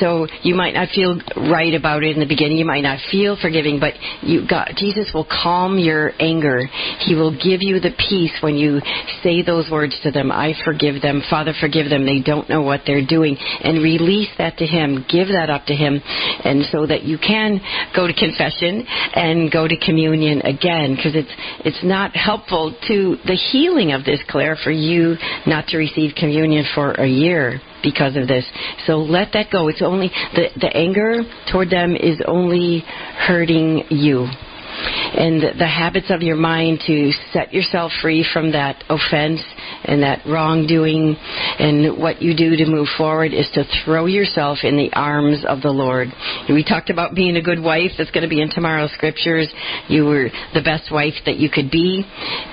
So 0.00 0.26
you 0.42 0.54
might 0.54 0.74
not 0.74 0.88
feel 0.88 1.20
right 1.36 1.74
about 1.74 2.02
it 2.02 2.14
in 2.14 2.20
the 2.20 2.26
beginning. 2.26 2.58
You 2.58 2.64
might 2.64 2.82
not 2.82 2.98
feel 3.10 3.36
forgiving, 3.40 3.80
but 3.80 3.94
you 4.22 4.46
God, 4.46 4.72
Jesus 4.76 5.10
will 5.14 5.26
calm 5.26 5.78
your 5.78 6.12
anger. 6.20 6.66
He 7.00 7.14
will 7.14 7.32
give 7.32 7.62
you 7.62 7.80
the 7.80 7.92
peace 8.08 8.32
when 8.40 8.56
you 8.56 8.80
say 9.22 9.42
those 9.42 9.70
words 9.70 9.98
to 10.02 10.10
them. 10.10 10.30
I 10.30 10.54
forgive 10.64 11.02
them. 11.02 11.22
Father, 11.28 11.52
forgive 11.58 11.88
them. 11.90 12.04
They 12.04 12.20
don't 12.20 12.48
know 12.48 12.62
what 12.62 12.82
they're 12.86 13.06
doing. 13.06 13.36
And 13.36 13.82
release 13.82 14.30
that 14.38 14.58
to 14.58 14.66
Him. 14.66 15.04
Give 15.10 15.28
that 15.28 15.50
up 15.50 15.66
to 15.66 15.74
Him. 15.74 16.00
And 16.44 16.64
so 16.70 16.86
that 16.86 17.02
you 17.04 17.18
can 17.18 17.60
go 17.94 18.06
to 18.06 18.14
confession 18.14 18.84
and 19.14 19.50
go 19.50 19.68
to 19.68 19.76
communion 19.76 20.42
again 20.42 20.96
because 20.96 21.14
it's, 21.14 21.32
it's 21.64 21.84
not 21.84 22.14
helpful 22.16 22.76
to 22.88 23.16
the 23.24 23.38
healing 23.52 23.92
of 23.92 24.04
this, 24.04 24.20
Claire, 24.28 24.56
for 24.62 24.70
you 24.70 25.16
not 25.46 25.66
to 25.68 25.76
receive 25.76 26.14
communion 26.14 26.64
for 26.74 26.92
a 26.92 27.06
year 27.06 27.60
because 27.82 28.16
of 28.16 28.28
this. 28.28 28.44
So 28.86 28.98
let 28.98 29.32
that 29.32 29.50
go. 29.50 29.68
It's 29.68 29.82
only 29.82 30.10
the 30.34 30.48
the 30.60 30.76
anger 30.76 31.22
toward 31.50 31.70
them 31.70 31.96
is 31.96 32.20
only 32.26 32.84
hurting 33.26 33.84
you. 33.90 34.28
And 34.74 35.42
the, 35.58 35.66
habits 35.66 36.06
of 36.10 36.22
your 36.22 36.36
mind 36.36 36.80
to 36.86 37.12
set 37.32 37.52
yourself 37.52 37.92
free 38.00 38.26
from 38.32 38.52
that 38.52 38.82
offense 38.88 39.40
and 39.84 40.02
that 40.02 40.22
wrongdoing 40.26 41.14
and 41.58 42.00
what 42.00 42.22
you 42.22 42.34
do 42.34 42.56
to 42.56 42.66
move 42.66 42.88
forward 42.96 43.34
is 43.34 43.48
to 43.54 43.64
throw 43.84 44.06
yourself 44.06 44.58
in 44.62 44.76
the 44.76 44.90
arms 44.94 45.44
of 45.46 45.60
the 45.60 45.70
Lord. 45.70 46.08
We 46.48 46.64
talked 46.64 46.88
about 46.88 47.14
being 47.14 47.36
a 47.36 47.42
good 47.42 47.62
wife. 47.62 47.92
That's 47.98 48.10
going 48.10 48.22
to 48.22 48.28
be 48.28 48.40
in 48.40 48.50
tomorrow's 48.50 48.92
scriptures. 48.92 49.52
You 49.88 50.06
were 50.06 50.30
the 50.54 50.62
best 50.62 50.90
wife 50.90 51.14
that 51.26 51.36
you 51.36 51.50
could 51.50 51.70
be 51.70 52.04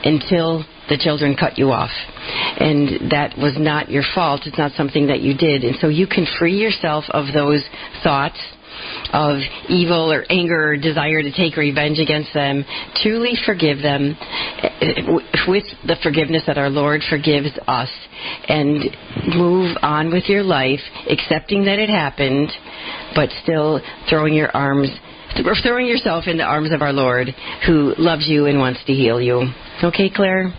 until 0.03 0.65
the 0.89 0.97
children 0.97 1.35
cut 1.39 1.57
you 1.57 1.71
off. 1.71 1.91
And 2.59 3.11
that 3.11 3.37
was 3.37 3.55
not 3.57 3.89
your 3.89 4.03
fault. 4.15 4.41
It's 4.45 4.57
not 4.57 4.73
something 4.73 5.07
that 5.07 5.21
you 5.21 5.35
did. 5.35 5.63
And 5.63 5.77
so 5.79 5.87
you 5.87 6.07
can 6.07 6.25
free 6.37 6.57
yourself 6.57 7.05
of 7.09 7.33
those 7.33 7.63
thoughts 8.03 8.39
of 9.11 9.39
evil 9.67 10.11
or 10.11 10.25
anger 10.29 10.71
or 10.71 10.77
desire 10.77 11.21
to 11.21 11.31
take 11.31 11.57
revenge 11.57 11.99
against 11.99 12.33
them, 12.33 12.63
truly 13.01 13.33
forgive 13.45 13.81
them 13.81 14.15
with 15.47 15.65
the 15.85 15.95
forgiveness 16.03 16.43
that 16.47 16.57
our 16.57 16.69
Lord 16.69 17.01
forgives 17.09 17.49
us, 17.67 17.89
and 18.47 18.83
move 19.35 19.75
on 19.81 20.11
with 20.11 20.25
your 20.27 20.43
life, 20.43 20.79
accepting 21.09 21.65
that 21.65 21.79
it 21.79 21.89
happened, 21.89 22.51
but 23.15 23.29
still 23.43 23.81
throwing 24.09 24.33
your 24.33 24.55
arms 24.55 24.89
throwing 25.61 25.85
yourself 25.85 26.25
in 26.25 26.37
the 26.37 26.43
arms 26.43 26.71
of 26.73 26.81
our 26.81 26.91
Lord 26.91 27.27
who 27.67 27.93
loves 27.99 28.27
you 28.27 28.47
and 28.47 28.57
wants 28.57 28.83
to 28.85 28.93
heal 28.93 29.21
you. 29.21 29.47
Okay, 29.83 30.09
Claire? 30.09 30.51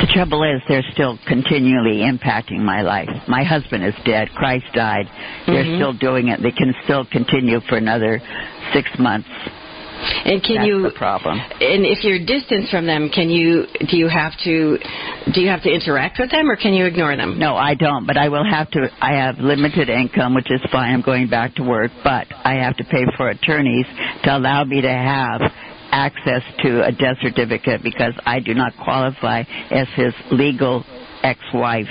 The 0.00 0.06
trouble 0.14 0.42
is, 0.44 0.62
they're 0.68 0.86
still 0.92 1.18
continually 1.26 2.06
impacting 2.06 2.60
my 2.60 2.82
life. 2.82 3.08
My 3.26 3.42
husband 3.42 3.84
is 3.84 3.94
dead. 4.04 4.28
Christ 4.34 4.66
died. 4.72 5.06
They're 5.46 5.64
mm-hmm. 5.64 5.76
still 5.76 5.92
doing 5.92 6.28
it. 6.28 6.40
They 6.42 6.52
can 6.52 6.74
still 6.84 7.04
continue 7.04 7.60
for 7.68 7.76
another 7.76 8.20
six 8.72 8.88
months. 8.98 9.28
And 10.24 10.42
can 10.42 10.56
That's 10.56 10.66
you 10.66 10.82
the 10.82 10.96
problem? 10.96 11.38
And 11.38 11.84
if 11.84 12.04
you're 12.04 12.24
distant 12.24 12.70
from 12.70 12.86
them, 12.86 13.10
can 13.12 13.28
you 13.28 13.66
do 13.90 13.98
you 13.98 14.08
have 14.08 14.32
to 14.44 14.78
do 15.34 15.40
you 15.40 15.48
have 15.48 15.62
to 15.64 15.70
interact 15.70 16.18
with 16.18 16.30
them 16.30 16.50
or 16.50 16.56
can 16.56 16.72
you 16.72 16.86
ignore 16.86 17.14
them? 17.16 17.38
No, 17.38 17.56
I 17.56 17.74
don't. 17.74 18.06
But 18.06 18.16
I 18.16 18.28
will 18.30 18.48
have 18.48 18.70
to. 18.70 18.88
I 19.00 19.20
have 19.20 19.38
limited 19.38 19.90
income, 19.90 20.34
which 20.34 20.50
is 20.50 20.60
fine. 20.72 20.94
I'm 20.94 21.02
going 21.02 21.28
back 21.28 21.56
to 21.56 21.62
work, 21.62 21.90
but 22.02 22.26
I 22.32 22.54
have 22.64 22.76
to 22.78 22.84
pay 22.84 23.04
for 23.16 23.28
attorneys 23.28 23.86
to 24.24 24.36
allow 24.36 24.64
me 24.64 24.80
to 24.80 24.88
have 24.88 25.42
access 25.90 26.42
to 26.62 26.84
a 26.84 26.92
death 26.92 27.16
certificate 27.22 27.82
because 27.82 28.14
I 28.24 28.40
do 28.40 28.54
not 28.54 28.72
qualify 28.76 29.42
as 29.70 29.86
his 29.96 30.12
legal 30.30 30.84
ex-wife 31.22 31.88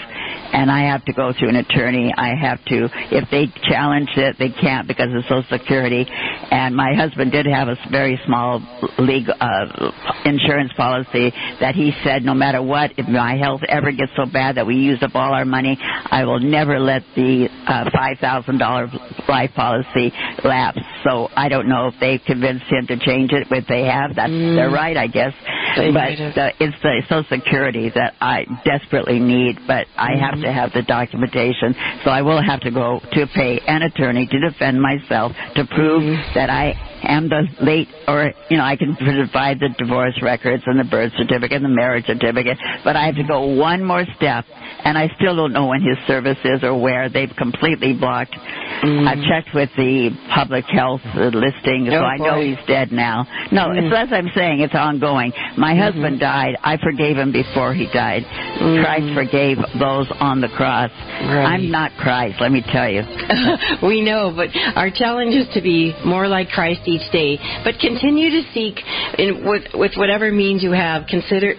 and 0.53 0.71
I 0.71 0.91
have 0.91 1.05
to 1.05 1.13
go 1.13 1.33
through 1.37 1.49
an 1.49 1.55
attorney. 1.55 2.13
I 2.15 2.35
have 2.35 2.63
to, 2.65 2.89
if 3.11 3.29
they 3.29 3.47
challenge 3.69 4.09
it, 4.15 4.35
they 4.39 4.49
can't 4.49 4.87
because 4.87 5.07
of 5.13 5.23
Social 5.23 5.43
Security. 5.49 6.05
And 6.09 6.75
my 6.75 6.93
husband 6.95 7.31
did 7.31 7.45
have 7.45 7.67
a 7.67 7.75
very 7.91 8.19
small 8.25 8.61
legal 8.97 9.33
uh, 9.39 9.91
insurance 10.25 10.71
policy 10.75 11.31
that 11.59 11.75
he 11.75 11.91
said, 12.03 12.23
no 12.23 12.33
matter 12.33 12.61
what, 12.61 12.91
if 12.97 13.07
my 13.07 13.37
health 13.37 13.61
ever 13.67 13.91
gets 13.91 14.11
so 14.15 14.25
bad 14.25 14.57
that 14.57 14.65
we 14.65 14.75
use 14.75 15.01
up 15.03 15.15
all 15.15 15.33
our 15.33 15.45
money, 15.45 15.77
I 15.79 16.25
will 16.25 16.39
never 16.39 16.79
let 16.79 17.03
the 17.15 17.49
uh, 17.67 17.89
$5,000 17.91 19.29
life 19.29 19.51
policy 19.55 20.11
lapse. 20.43 20.79
So 21.03 21.29
I 21.35 21.49
don't 21.49 21.69
know 21.69 21.87
if 21.87 21.95
they've 21.99 22.21
convinced 22.25 22.65
him 22.65 22.87
to 22.87 22.97
change 22.97 23.31
it. 23.31 23.47
If 23.49 23.67
they 23.67 23.85
have, 23.85 24.15
that's 24.15 24.31
mm. 24.31 24.55
their 24.55 24.69
right, 24.69 24.97
I 24.97 25.07
guess. 25.07 25.33
They 25.77 25.91
but 25.91 26.17
the, 26.17 26.51
it's 26.59 26.75
the 26.81 27.01
Social 27.07 27.25
Security 27.29 27.91
that 27.93 28.15
I 28.19 28.45
desperately 28.65 29.19
need, 29.19 29.59
but 29.67 29.87
I 29.95 30.15
mm. 30.15 30.19
Have 30.43 30.45
mm-hmm. 30.45 30.53
to 30.53 30.53
have 30.53 30.71
the 30.73 30.81
documentation. 30.83 31.75
So 32.03 32.11
I 32.11 32.21
will 32.21 32.41
have 32.41 32.61
to 32.61 32.71
go 32.71 32.99
to 32.99 33.27
pay 33.27 33.59
an 33.67 33.81
attorney 33.83 34.27
to 34.27 34.39
defend 34.39 34.81
myself 34.81 35.33
to 35.55 35.65
prove 35.65 36.03
mm. 36.03 36.33
that 36.33 36.49
I 36.49 36.73
am 37.03 37.29
the 37.29 37.47
late, 37.61 37.87
or, 38.07 38.31
you 38.49 38.57
know, 38.57 38.63
I 38.63 38.75
can 38.75 38.95
provide 38.95 39.59
the 39.59 39.69
divorce 39.77 40.19
records 40.21 40.63
and 40.65 40.79
the 40.79 40.83
birth 40.83 41.11
certificate 41.17 41.57
and 41.57 41.65
the 41.65 41.69
marriage 41.69 42.05
certificate, 42.05 42.57
but 42.83 42.95
I 42.95 43.05
have 43.05 43.15
to 43.15 43.23
go 43.23 43.45
one 43.55 43.83
more 43.83 44.05
step, 44.15 44.45
and 44.83 44.97
I 44.97 45.09
still 45.15 45.35
don't 45.35 45.53
know 45.53 45.67
when 45.67 45.81
his 45.81 45.97
service 46.07 46.37
is 46.43 46.63
or 46.63 46.79
where. 46.79 47.09
They've 47.09 47.31
completely 47.37 47.93
blocked. 47.93 48.35
Mm. 48.83 49.07
I've 49.07 49.23
checked 49.27 49.53
with 49.53 49.69
the 49.77 50.11
public 50.33 50.65
health 50.65 51.01
listing, 51.15 51.87
so 51.89 51.97
oh, 51.97 52.03
I 52.03 52.17
know 52.17 52.41
he's 52.41 52.59
dead 52.67 52.91
now. 52.91 53.27
No, 53.51 53.69
mm. 53.69 53.91
as 53.91 54.09
I'm 54.11 54.29
saying, 54.35 54.61
it's 54.61 54.75
ongoing. 54.75 55.31
My 55.57 55.73
mm-hmm. 55.73 55.81
husband 55.81 56.19
died. 56.19 56.55
I 56.63 56.77
forgave 56.77 57.17
him 57.17 57.31
before 57.31 57.73
he 57.73 57.87
died. 57.93 58.23
Mm. 58.23 58.83
Christ 58.83 59.13
forgave 59.13 59.57
those 59.79 60.07
on 60.19 60.41
the 60.41 60.49
cross. 60.49 60.91
Right. 60.91 61.45
I'm 61.45 61.71
not 61.71 61.91
Christ, 61.99 62.37
let 62.39 62.51
me 62.51 62.63
tell 62.71 62.89
you. 62.89 63.03
we 63.83 64.01
know, 64.01 64.33
but 64.35 64.49
our 64.75 64.89
challenge 64.89 65.35
is 65.35 65.47
to 65.53 65.61
be 65.61 65.93
more 66.05 66.27
like 66.27 66.49
Christ 66.49 66.81
each 66.89 67.11
day. 67.11 67.37
But 67.63 67.79
continue 67.79 68.29
to 68.31 68.41
seek, 68.53 68.81
in, 69.17 69.45
with, 69.47 69.63
with 69.73 69.91
whatever 69.95 70.31
means 70.31 70.63
you 70.63 70.71
have, 70.71 71.05
consider 71.07 71.53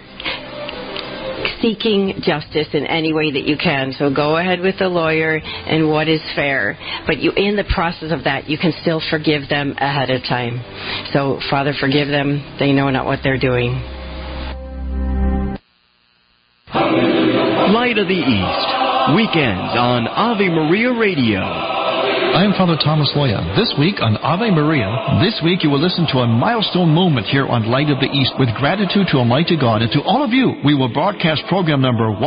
seeking 1.61 2.21
justice 2.21 2.67
in 2.73 2.85
any 2.85 3.13
way 3.13 3.31
that 3.31 3.43
you 3.43 3.57
can. 3.57 3.93
So 3.97 4.13
go 4.13 4.37
ahead 4.37 4.59
with 4.59 4.77
the 4.79 4.87
lawyer 4.87 5.35
and 5.35 5.89
what 5.89 6.07
is 6.07 6.21
fair. 6.35 6.77
But 7.05 7.19
you, 7.19 7.31
in 7.35 7.55
the 7.55 7.63
process 7.63 8.11
of 8.11 8.23
that, 8.25 8.49
you 8.49 8.57
can 8.57 8.73
still 8.81 9.01
forgive 9.09 9.49
them 9.49 9.75
ahead 9.77 10.09
of 10.09 10.21
time. 10.23 10.61
So, 11.13 11.39
Father, 11.49 11.73
forgive 11.79 12.07
them. 12.07 12.57
They 12.59 12.71
know 12.73 12.89
not 12.89 13.05
what 13.05 13.19
they're 13.23 13.39
doing. 13.39 13.81
Light 17.71 17.97
of 17.97 18.07
the 18.07 18.13
East, 18.13 19.15
weekends 19.15 19.75
on 19.75 20.07
Ave 20.07 20.47
Maria 20.49 20.93
Radio. 20.93 21.70
I 22.31 22.45
am 22.47 22.53
Father 22.55 22.79
Thomas 22.79 23.11
Loya. 23.11 23.43
This 23.59 23.75
week 23.77 23.99
on 23.99 24.15
Ave 24.15 24.51
Maria, 24.55 24.87
this 25.19 25.35
week 25.43 25.63
you 25.63 25.69
will 25.69 25.83
listen 25.83 26.07
to 26.15 26.19
a 26.23 26.27
milestone 26.27 26.87
moment 26.87 27.27
here 27.27 27.45
on 27.45 27.67
Light 27.67 27.91
of 27.91 27.99
the 27.99 28.07
East 28.07 28.31
with 28.39 28.47
gratitude 28.55 29.11
to 29.11 29.17
Almighty 29.19 29.59
God. 29.59 29.81
And 29.81 29.91
to 29.91 30.01
all 30.07 30.23
of 30.23 30.31
you, 30.31 30.55
we 30.63 30.73
will 30.73 30.87
broadcast 30.93 31.43
program 31.49 31.81
number 31.81 32.09
1000. 32.09 32.23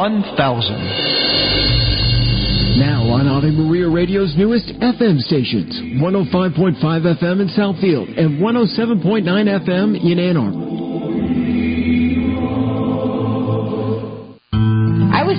Now 2.76 3.08
on 3.16 3.26
Ave 3.26 3.50
Maria 3.56 3.88
Radio's 3.88 4.36
newest 4.36 4.68
FM 4.76 5.18
stations 5.24 5.72
105.5 5.96 6.76
FM 6.84 7.40
in 7.40 7.48
Southfield 7.56 8.12
and 8.20 8.42
107.9 8.44 9.24
FM 9.24 9.96
in 9.96 10.18
Ann 10.18 10.36
Arbor. 10.36 10.73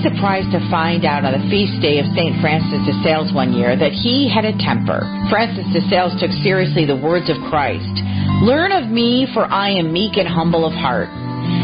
Surprised 0.06 0.54
to 0.54 0.62
find 0.70 1.02
out 1.02 1.26
on 1.26 1.34
the 1.34 1.50
feast 1.50 1.82
day 1.82 1.98
of 1.98 2.06
St. 2.14 2.38
Francis 2.38 2.86
de 2.86 2.94
Sales 3.02 3.34
one 3.34 3.58
year 3.58 3.74
that 3.74 3.90
he 3.90 4.30
had 4.30 4.46
a 4.46 4.54
temper. 4.62 5.02
Francis 5.34 5.66
de 5.74 5.82
Sales 5.90 6.14
took 6.22 6.30
seriously 6.46 6.86
the 6.86 6.96
words 6.96 7.26
of 7.26 7.42
Christ 7.50 7.90
Learn 8.46 8.72
of 8.72 8.92
me, 8.92 9.26
for 9.34 9.46
I 9.50 9.72
am 9.80 9.94
meek 9.94 10.18
and 10.18 10.28
humble 10.28 10.66
of 10.66 10.74
heart. 10.74 11.10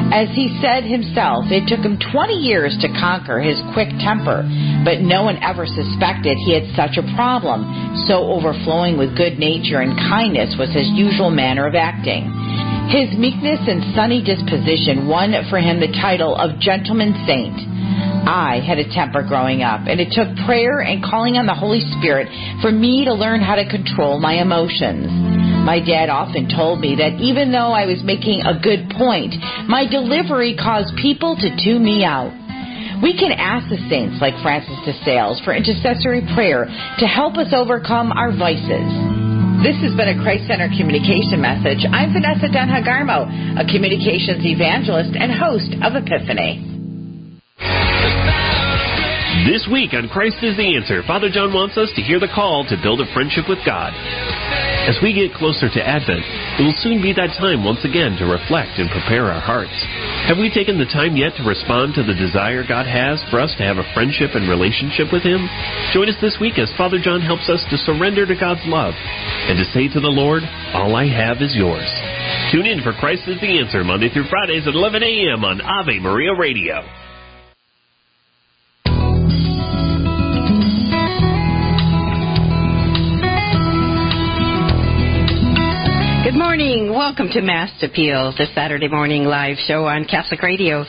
As 0.09 0.29
he 0.33 0.57
said 0.61 0.83
himself, 0.83 1.51
it 1.51 1.67
took 1.67 1.85
him 1.85 1.99
20 1.99 2.33
years 2.33 2.73
to 2.81 2.87
conquer 2.97 3.39
his 3.39 3.59
quick 3.73 3.89
temper, 4.01 4.41
but 4.85 5.01
no 5.01 5.21
one 5.23 5.37
ever 5.43 5.67
suspected 5.67 6.37
he 6.37 6.53
had 6.57 6.65
such 6.73 6.97
a 6.97 7.05
problem. 7.13 7.67
So 8.07 8.25
overflowing 8.33 8.97
with 8.97 9.17
good 9.17 9.37
nature 9.37 9.81
and 9.81 9.97
kindness 10.09 10.55
was 10.57 10.73
his 10.73 10.87
usual 10.95 11.29
manner 11.29 11.67
of 11.67 11.75
acting. 11.75 12.31
His 12.89 13.13
meekness 13.17 13.61
and 13.67 13.93
sunny 13.93 14.23
disposition 14.23 15.07
won 15.07 15.33
for 15.49 15.59
him 15.59 15.79
the 15.79 15.93
title 16.01 16.35
of 16.35 16.59
Gentleman 16.59 17.13
Saint. 17.27 17.70
I 18.21 18.61
had 18.61 18.77
a 18.77 18.85
temper 18.93 19.23
growing 19.23 19.63
up, 19.63 19.81
and 19.89 19.99
it 19.99 20.13
took 20.13 20.29
prayer 20.45 20.79
and 20.81 21.01
calling 21.03 21.37
on 21.37 21.49
the 21.49 21.57
Holy 21.57 21.81
Spirit 21.97 22.29
for 22.61 22.71
me 22.71 23.05
to 23.05 23.13
learn 23.13 23.41
how 23.41 23.55
to 23.55 23.65
control 23.65 24.19
my 24.19 24.37
emotions. 24.37 25.09
My 25.65 25.81
dad 25.81 26.09
often 26.09 26.49
told 26.49 26.81
me 26.81 26.97
that 27.01 27.17
even 27.17 27.51
though 27.51 27.73
I 27.73 27.85
was 27.85 28.01
making 28.05 28.41
a 28.45 28.57
good 28.57 28.93
point, 28.97 29.33
my 29.65 29.89
delivery 29.89 30.53
caused 30.53 30.93
people 31.01 31.33
to 31.37 31.49
tune 31.65 31.81
me 31.81 32.05
out. 32.05 32.29
We 33.01 33.17
can 33.17 33.33
ask 33.33 33.65
the 33.69 33.81
saints 33.89 34.21
like 34.21 34.37
Francis 34.45 34.77
de 34.85 34.93
Sales 35.01 35.41
for 35.41 35.57
intercessory 35.57 36.21
prayer 36.37 36.65
to 36.65 37.05
help 37.09 37.37
us 37.41 37.49
overcome 37.53 38.13
our 38.13 38.29
vices. 38.29 38.89
This 39.65 39.77
has 39.81 39.93
been 39.97 40.13
a 40.13 40.21
Christ 40.21 40.45
Center 40.45 40.69
communication 40.69 41.41
message. 41.41 41.81
I'm 41.89 42.13
Vanessa 42.13 42.49
Denha 42.49 42.85
Garmo, 42.85 43.25
a 43.57 43.65
communications 43.65 44.45
evangelist 44.45 45.17
and 45.17 45.33
host 45.33 45.73
of 45.81 45.97
Epiphany. 45.97 46.70
This 49.47 49.65
week 49.71 49.97
on 49.97 50.07
Christ 50.07 50.37
is 50.45 50.55
the 50.55 50.75
Answer, 50.77 51.01
Father 51.03 51.29
John 51.29 51.49
wants 51.49 51.73
us 51.73 51.89
to 51.95 52.01
hear 52.05 52.19
the 52.19 52.29
call 52.29 52.61
to 52.69 52.77
build 52.77 53.01
a 53.01 53.09
friendship 53.13 53.49
with 53.49 53.57
God. 53.65 53.89
As 54.85 54.97
we 55.01 55.13
get 55.13 55.33
closer 55.33 55.69
to 55.69 55.81
Advent, 55.81 56.25
it 56.57 56.63
will 56.65 56.77
soon 56.81 57.01
be 57.01 57.13
that 57.13 57.37
time 57.37 57.65
once 57.65 57.81
again 57.81 58.17
to 58.17 58.25
reflect 58.29 58.77
and 58.77 58.89
prepare 58.89 59.29
our 59.29 59.41
hearts. 59.41 59.73
Have 60.29 60.37
we 60.37 60.53
taken 60.53 60.77
the 60.77 60.89
time 60.89 61.17
yet 61.17 61.33
to 61.37 61.45
respond 61.45 61.93
to 61.97 62.05
the 62.05 62.17
desire 62.17 62.65
God 62.65 62.85
has 62.85 63.21
for 63.29 63.41
us 63.41 63.53
to 63.57 63.65
have 63.65 63.77
a 63.81 63.87
friendship 63.93 64.37
and 64.37 64.49
relationship 64.49 65.09
with 65.09 65.25
Him? 65.25 65.45
Join 65.93 66.09
us 66.09 66.17
this 66.21 66.37
week 66.41 66.61
as 66.61 66.69
Father 66.77 67.01
John 67.01 67.21
helps 67.21 67.49
us 67.49 67.65
to 67.73 67.81
surrender 67.81 68.29
to 68.29 68.37
God's 68.37 68.65
love 68.69 68.93
and 69.49 69.57
to 69.57 69.65
say 69.73 69.89
to 69.89 70.01
the 70.01 70.13
Lord, 70.13 70.45
All 70.73 70.93
I 70.93 71.09
have 71.09 71.41
is 71.41 71.57
yours. 71.57 71.89
Tune 72.53 72.69
in 72.69 72.85
for 72.85 72.93
Christ 72.93 73.25
is 73.25 73.41
the 73.41 73.57
Answer 73.57 73.81
Monday 73.83 74.09
through 74.09 74.29
Fridays 74.29 74.69
at 74.69 74.77
11 74.77 75.01
a.m. 75.01 75.41
on 75.45 75.61
Ave 75.61 75.97
Maria 75.97 76.37
Radio. 76.37 77.00
Morning. 86.41 86.89
Welcome 86.89 87.29
to 87.33 87.41
Mast 87.41 87.83
Appeal, 87.83 88.33
the 88.35 88.47
Saturday 88.55 88.87
morning 88.87 89.25
live 89.25 89.57
show 89.67 89.85
on 89.85 90.05
Catholic 90.05 90.41
Radio, 90.41 90.83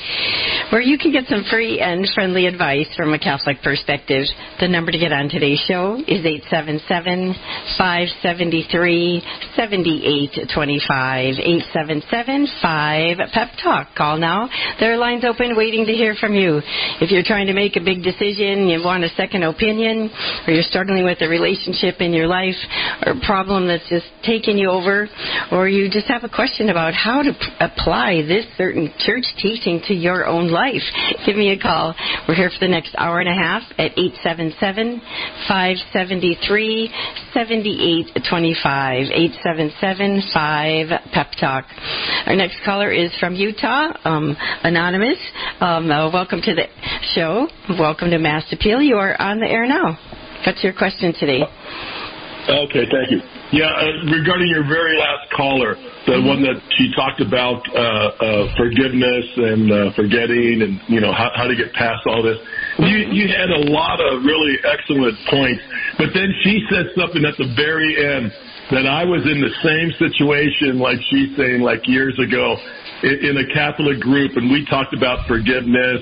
where 0.73 0.81
you 0.81 0.97
can 0.97 1.13
get 1.13 1.27
some 1.29 1.45
free 1.51 1.79
and 1.79 2.09
friendly 2.15 2.47
advice 2.47 2.89
from 2.97 3.13
a 3.13 3.19
Catholic 3.19 3.61
perspective. 3.63 4.25
The 4.61 4.67
number 4.67 4.91
to 4.91 4.99
get 4.99 5.13
on 5.13 5.29
today's 5.29 5.61
show 5.69 6.01
is 6.09 6.25
877 6.25 7.37
573 7.77 9.23
7825. 9.55 11.37
877 11.37 12.49
5 12.63 13.19
Pep 13.33 13.49
Talk. 13.63 13.95
Call 13.95 14.17
now. 14.17 14.49
There 14.81 14.95
are 14.95 14.97
lines 14.97 15.23
open 15.23 15.55
waiting 15.55 15.85
to 15.85 15.93
hear 15.93 16.17
from 16.19 16.33
you. 16.33 16.63
If 17.05 17.13
you're 17.13 17.29
trying 17.29 17.47
to 17.49 17.55
make 17.55 17.77
a 17.77 17.85
big 17.85 18.03
decision, 18.03 18.73
you 18.73 18.83
want 18.83 19.05
a 19.05 19.13
second 19.21 19.45
opinion, 19.45 20.11
or 20.49 20.55
you're 20.55 20.65
struggling 20.65 21.05
with 21.05 21.21
a 21.21 21.29
relationship 21.29 22.01
in 22.01 22.17
your 22.17 22.27
life, 22.27 22.57
or 23.05 23.13
a 23.13 23.21
problem 23.21 23.69
that's 23.69 23.87
just 23.93 24.09
taking 24.25 24.57
you 24.57 24.71
over, 24.71 25.07
or 25.51 25.69
you 25.69 25.91
just 25.91 26.07
have 26.07 26.25
a 26.25 26.29
question 26.29 26.69
about 26.71 26.95
how 26.95 27.23
to 27.23 27.33
p- 27.33 27.39
apply 27.61 28.23
this 28.23 28.47
certain 28.57 28.93
church 28.99 29.25
teaching 29.39 29.81
to 29.89 29.95
your 29.95 30.27
own 30.27 30.49
life, 30.51 30.83
give 31.27 31.37
me 31.37 31.51
a 31.51 31.59
call. 31.59 31.95
We're 32.29 32.35
here 32.35 32.51
for 32.51 32.61
the 32.61 32.71
next 32.71 32.95
hour 32.99 33.21
and 33.21 33.29
a 33.29 33.35
half 33.35 33.63
at 33.79 33.93
877 33.99 35.01
573 35.49 36.89
7825. 37.35 39.11
877 39.11 40.23
5 40.33 40.89
Pep 41.13 41.27
Talk. 41.41 41.65
Our 42.27 42.37
next 42.37 42.57
caller 42.65 42.91
is 42.93 43.11
from 43.19 43.35
Utah, 43.35 43.93
um, 44.05 44.37
Anonymous. 44.63 45.19
Um, 45.61 45.91
uh, 45.91 46.11
welcome 46.13 46.41
to 46.43 46.55
the 46.55 46.67
show. 47.15 47.49
Welcome 47.79 48.11
to 48.11 48.19
Mast 48.19 48.53
Appeal. 48.53 48.81
You 48.83 48.97
are 48.97 49.21
on 49.21 49.41
the 49.41 49.47
air 49.47 49.67
now. 49.67 49.99
What's 50.47 50.63
your 50.63 50.73
question 50.73 51.15
today? 51.19 51.43
Okay, 52.49 52.85
thank 52.91 53.11
you. 53.11 53.32
Yeah, 53.53 53.69
uh, 53.69 54.09
regarding 54.09 54.49
your 54.49 54.65
very 54.65 54.97
last 54.97 55.29
caller, 55.37 55.77
the 56.09 56.17
mm-hmm. 56.17 56.25
one 56.25 56.41
that 56.41 56.57
she 56.73 56.89
talked 56.97 57.21
about 57.21 57.61
uh, 57.69 57.77
uh, 57.77 58.49
forgiveness 58.57 59.29
and 59.37 59.69
uh, 59.69 59.77
forgetting, 59.93 60.65
and 60.65 60.81
you 60.89 61.05
know 61.05 61.13
how, 61.13 61.29
how 61.37 61.45
to 61.45 61.53
get 61.53 61.69
past 61.77 62.01
all 62.09 62.25
this. 62.25 62.41
You 62.81 63.13
you 63.13 63.29
had 63.29 63.53
a 63.53 63.69
lot 63.69 64.01
of 64.01 64.25
really 64.25 64.57
excellent 64.65 65.21
points, 65.29 65.61
but 66.01 66.17
then 66.17 66.33
she 66.41 66.65
said 66.73 66.97
something 66.97 67.29
at 67.29 67.37
the 67.37 67.53
very 67.53 67.93
end 68.01 68.33
that 68.73 68.89
I 68.89 69.05
was 69.05 69.21
in 69.29 69.45
the 69.45 69.53
same 69.61 69.93
situation, 70.01 70.81
like 70.81 70.97
she's 71.13 71.37
saying, 71.37 71.61
like 71.61 71.85
years 71.85 72.17
ago, 72.17 72.57
in, 73.05 73.37
in 73.37 73.45
a 73.45 73.47
Catholic 73.53 74.01
group, 74.01 74.33
and 74.41 74.49
we 74.49 74.65
talked 74.65 74.97
about 74.97 75.29
forgiveness, 75.29 76.01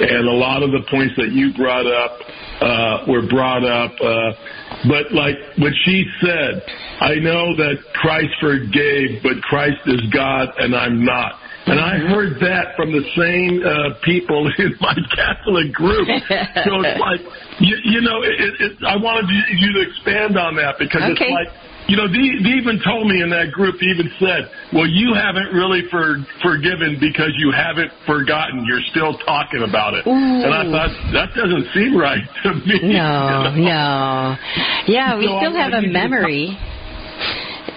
and 0.00 0.26
a 0.28 0.32
lot 0.32 0.62
of 0.62 0.70
the 0.70 0.82
points 0.90 1.14
that 1.16 1.30
you 1.30 1.54
brought 1.54 1.86
up 1.86 2.18
uh, 2.60 3.04
were 3.06 3.26
brought 3.28 3.64
up. 3.64 3.92
Uh, 4.00 4.32
but 4.88 5.12
like 5.12 5.36
what 5.58 5.72
she 5.84 6.04
said, 6.20 6.62
I 7.00 7.14
know 7.16 7.54
that 7.56 7.76
Christ 7.94 8.34
forgave, 8.40 9.22
but 9.22 9.40
Christ 9.42 9.80
is 9.86 10.00
God 10.12 10.48
and 10.58 10.74
I'm 10.74 11.04
not. 11.04 11.40
And 11.66 11.80
I 11.80 11.96
heard 11.96 12.36
that 12.44 12.76
from 12.76 12.92
the 12.92 13.00
same 13.16 13.64
uh, 13.64 13.96
people 14.04 14.44
in 14.58 14.76
my 14.80 14.94
Catholic 15.16 15.72
group. 15.72 16.06
so 16.06 16.82
it's 16.84 17.00
like, 17.08 17.20
you, 17.60 17.76
you 17.84 18.00
know, 18.02 18.20
it, 18.20 18.36
it, 18.60 18.72
I 18.84 18.96
wanted 18.96 19.30
you 19.30 19.72
to 19.72 19.80
expand 19.88 20.36
on 20.36 20.56
that 20.56 20.76
because 20.78 21.02
okay. 21.02 21.24
it's 21.24 21.32
like 21.32 21.48
you 21.88 21.96
know, 21.96 22.08
they, 22.08 22.40
they 22.40 22.56
even 22.56 22.80
told 22.80 23.06
me 23.08 23.20
in 23.20 23.28
that 23.30 23.52
group, 23.52 23.76
they 23.78 23.92
even 23.92 24.08
said, 24.18 24.48
well, 24.72 24.88
you 24.88 25.12
haven't 25.12 25.52
really 25.52 25.84
for, 25.90 26.16
forgiven 26.40 26.96
because 26.98 27.36
you 27.36 27.52
haven't 27.52 27.92
forgotten. 28.06 28.64
You're 28.64 28.84
still 28.90 29.18
talking 29.28 29.62
about 29.68 29.92
it. 29.94 30.06
Ooh. 30.06 30.12
And 30.12 30.52
I 30.52 30.64
thought, 30.64 30.92
that 31.12 31.28
doesn't 31.36 31.66
seem 31.74 31.96
right 31.96 32.24
to 32.44 32.54
me. 32.64 32.80
No, 32.94 33.52
you 33.54 33.64
know? 33.64 33.68
no. 33.68 34.36
Yeah, 34.86 35.18
we 35.18 35.26
So 35.26 35.38
still 35.40 35.56
I 35.56 35.68
have 35.68 35.84
a 35.84 35.86
memory. 35.86 36.56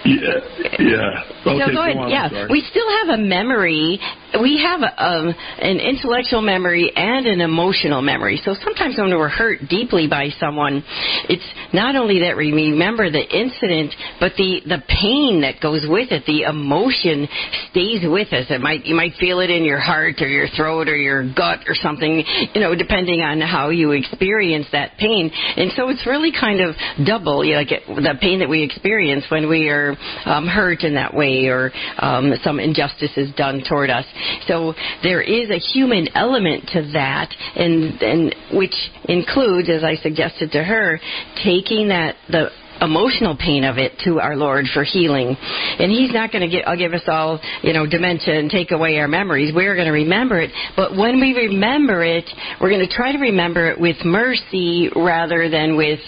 Yeah, 0.08 0.40
yeah. 0.80 1.24
Okay, 1.44 1.60
so 1.66 1.72
go 1.72 1.82
ahead. 1.84 1.96
on, 1.96 2.08
yeah, 2.08 2.46
we 2.50 2.64
still 2.70 2.88
have 3.00 3.18
a 3.18 3.20
memory. 3.20 4.00
We 4.40 4.60
have 4.62 4.80
a, 4.80 4.92
um, 5.02 5.34
an 5.60 5.80
intellectual 5.80 6.40
memory 6.40 6.92
and 6.94 7.26
an 7.26 7.40
emotional 7.40 8.00
memory. 8.00 8.40
So 8.44 8.54
sometimes 8.62 8.96
when 8.98 9.10
we're 9.10 9.28
hurt 9.28 9.60
deeply 9.68 10.06
by 10.08 10.28
someone, 10.40 10.84
it's 11.28 11.44
not 11.72 11.96
only 11.96 12.20
that 12.20 12.36
we 12.36 12.52
remember 12.52 13.10
the 13.10 13.20
incident, 13.20 13.94
but 14.20 14.32
the 14.36 14.60
the 14.64 14.82
pain 14.88 15.42
that 15.42 15.60
goes 15.60 15.84
with 15.88 16.12
it. 16.12 16.24
The 16.26 16.42
emotion 16.48 17.28
stays 17.70 18.00
with 18.04 18.32
us. 18.32 18.46
It 18.48 18.60
might 18.60 18.86
you 18.86 18.94
might 18.94 19.12
feel 19.20 19.40
it 19.40 19.50
in 19.50 19.64
your 19.64 19.80
heart 19.80 20.20
or 20.20 20.28
your 20.28 20.48
throat 20.56 20.88
or 20.88 20.96
your 20.96 21.22
gut 21.34 21.60
or 21.68 21.74
something. 21.74 22.24
You 22.54 22.60
know, 22.60 22.74
depending 22.74 23.20
on 23.20 23.40
how 23.40 23.68
you 23.70 23.92
experience 23.92 24.66
that 24.72 24.96
pain. 24.98 25.30
And 25.56 25.72
so 25.76 25.88
it's 25.88 26.06
really 26.06 26.32
kind 26.32 26.60
of 26.60 26.74
double. 27.04 27.44
You 27.44 27.54
know, 27.54 27.58
like 27.60 27.84
the 27.86 28.14
pain 28.20 28.40
that 28.40 28.48
we 28.48 28.62
experience 28.62 29.24
when 29.30 29.48
we 29.48 29.68
are 29.68 29.97
um, 30.24 30.46
hurt 30.46 30.82
in 30.82 30.94
that 30.94 31.14
way 31.14 31.46
or 31.46 31.72
um, 31.98 32.32
some 32.42 32.60
injustice 32.60 33.12
is 33.16 33.34
done 33.34 33.62
toward 33.68 33.90
us. 33.90 34.04
So 34.46 34.74
there 35.02 35.22
is 35.22 35.50
a 35.50 35.58
human 35.58 36.08
element 36.14 36.68
to 36.72 36.82
that, 36.92 37.34
and 37.56 38.00
and 38.02 38.34
which 38.52 38.74
includes, 39.04 39.68
as 39.68 39.84
I 39.84 39.96
suggested 39.96 40.52
to 40.52 40.62
her, 40.62 41.00
taking 41.42 41.88
that 41.88 42.16
the 42.28 42.50
emotional 42.80 43.36
pain 43.36 43.64
of 43.64 43.78
it 43.78 43.92
to 44.04 44.20
our 44.20 44.36
Lord 44.36 44.66
for 44.72 44.84
healing. 44.84 45.36
And 45.78 45.90
He's 45.90 46.12
not 46.12 46.32
going 46.32 46.48
to 46.48 46.76
give 46.76 46.92
us 46.92 47.02
all, 47.06 47.40
you 47.62 47.72
know, 47.72 47.86
dementia 47.86 48.38
and 48.38 48.50
take 48.50 48.70
away 48.70 48.98
our 48.98 49.08
memories. 49.08 49.52
We're 49.54 49.74
going 49.74 49.86
to 49.86 49.92
remember 49.92 50.40
it. 50.40 50.50
But 50.76 50.96
when 50.96 51.20
we 51.20 51.34
remember 51.34 52.04
it, 52.04 52.24
we're 52.60 52.70
going 52.70 52.86
to 52.86 52.94
try 52.94 53.12
to 53.12 53.18
remember 53.18 53.70
it 53.70 53.80
with 53.80 53.96
mercy 54.04 54.90
rather 54.94 55.48
than 55.48 55.76
with, 55.76 56.00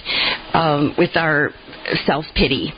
um, 0.54 0.94
with 0.96 1.16
our 1.16 1.50
self 2.06 2.24
pity. 2.34 2.72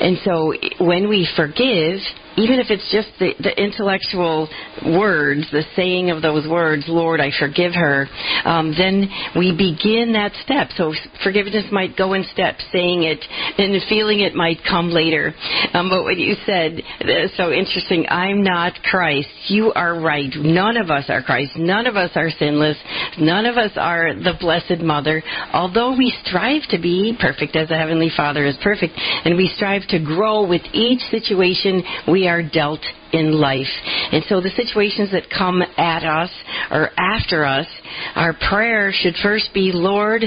And 0.00 0.18
so 0.24 0.54
when 0.78 1.08
we 1.08 1.28
forgive, 1.36 1.98
even 2.36 2.58
if 2.58 2.66
it's 2.70 2.90
just 2.90 3.08
the, 3.18 3.34
the 3.38 3.54
intellectual 3.62 4.48
words, 4.84 5.46
the 5.52 5.62
saying 5.76 6.10
of 6.10 6.22
those 6.22 6.48
words, 6.48 6.84
Lord, 6.88 7.20
I 7.20 7.30
forgive 7.38 7.74
her, 7.74 8.06
um, 8.44 8.74
then 8.76 9.08
we 9.36 9.52
begin 9.52 10.12
that 10.14 10.32
step. 10.42 10.68
So 10.76 10.92
forgiveness 11.22 11.66
might 11.70 11.96
go 11.96 12.14
in 12.14 12.24
steps, 12.32 12.64
saying 12.72 13.04
it 13.04 13.24
and 13.58 13.80
feeling 13.88 14.20
it 14.20 14.34
might 14.34 14.58
come 14.68 14.90
later. 14.90 15.32
Um, 15.72 15.90
but 15.90 16.02
what 16.02 16.18
you 16.18 16.34
said 16.46 16.82
is 17.00 17.30
so 17.36 17.52
interesting. 17.52 18.06
I'm 18.08 18.42
not 18.42 18.74
Christ. 18.82 19.28
You 19.48 19.72
are 19.72 19.98
right. 20.00 20.30
None 20.34 20.76
of 20.76 20.90
us 20.90 21.06
are 21.08 21.22
Christ. 21.22 21.52
None 21.56 21.86
of 21.86 21.96
us 21.96 22.10
are 22.14 22.30
sinless. 22.30 22.76
None 23.18 23.46
of 23.46 23.56
us 23.56 23.72
are 23.76 24.14
the 24.14 24.34
Blessed 24.40 24.82
Mother. 24.82 25.22
Although 25.52 25.96
we 25.96 26.12
strive 26.24 26.62
to 26.70 26.80
be 26.80 27.16
perfect 27.20 27.56
as 27.56 27.68
the 27.68 27.78
Heavenly 27.78 28.10
Father 28.14 28.44
is 28.44 28.56
perfect, 28.62 28.94
and 29.24 29.36
we 29.36 29.52
strive 29.56 29.86
to 29.88 30.02
grow 30.02 30.46
with 30.46 30.62
each 30.72 31.00
situation 31.10 31.82
we 32.08 32.23
are 32.26 32.42
dealt 32.42 32.84
in 33.12 33.32
life. 33.32 33.66
And 34.12 34.24
so 34.28 34.40
the 34.40 34.50
situations 34.50 35.10
that 35.12 35.24
come 35.30 35.62
at 35.62 36.04
us 36.04 36.30
or 36.70 36.90
after 36.98 37.44
us, 37.44 37.66
our 38.14 38.34
prayer 38.34 38.92
should 38.92 39.14
first 39.22 39.50
be, 39.54 39.70
Lord, 39.72 40.22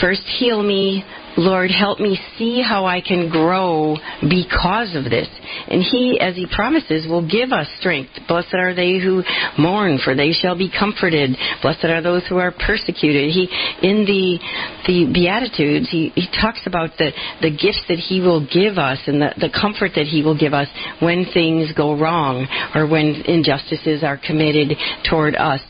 first 0.00 0.22
heal 0.38 0.62
me, 0.62 1.04
Lord, 1.36 1.70
help 1.70 2.00
me 2.00 2.18
see 2.38 2.62
how 2.62 2.86
I 2.86 3.00
can 3.00 3.28
grow 3.28 3.96
because 4.22 4.94
of 4.96 5.04
this. 5.04 5.28
And 5.68 5.82
He, 5.82 6.18
as 6.20 6.34
He 6.34 6.46
promises, 6.46 7.06
will 7.06 7.26
give 7.28 7.52
us 7.52 7.66
strength. 7.78 8.10
Blessed 8.28 8.54
are 8.54 8.74
they 8.74 8.98
who 8.98 9.22
mourn, 9.58 9.98
for 10.02 10.14
they 10.14 10.32
shall 10.32 10.56
be 10.56 10.70
comforted. 10.70 11.36
Blessed 11.62 11.84
are 11.84 12.02
those 12.02 12.26
who 12.28 12.38
are 12.38 12.52
persecuted. 12.52 13.30
He, 13.30 13.48
in 13.82 14.04
the 14.04 14.38
the 14.86 15.10
Beatitudes, 15.12 15.90
He, 15.90 16.12
he 16.14 16.26
talks 16.40 16.60
about 16.66 16.90
the, 16.98 17.10
the 17.42 17.50
gifts 17.50 17.82
that 17.88 17.98
He 17.98 18.20
will 18.20 18.46
give 18.46 18.78
us 18.78 18.98
and 19.06 19.20
the, 19.20 19.34
the 19.36 19.50
comfort 19.50 19.92
that 19.96 20.06
He 20.06 20.22
will 20.22 20.38
give 20.38 20.54
us 20.54 20.68
when 21.00 21.26
things 21.32 21.72
go 21.76 21.98
wrong 21.98 22.46
or 22.74 22.86
when 22.86 23.22
injustices 23.26 24.02
are 24.02 24.18
committed 24.18 24.76
toward 25.08 25.36
us. 25.36 25.60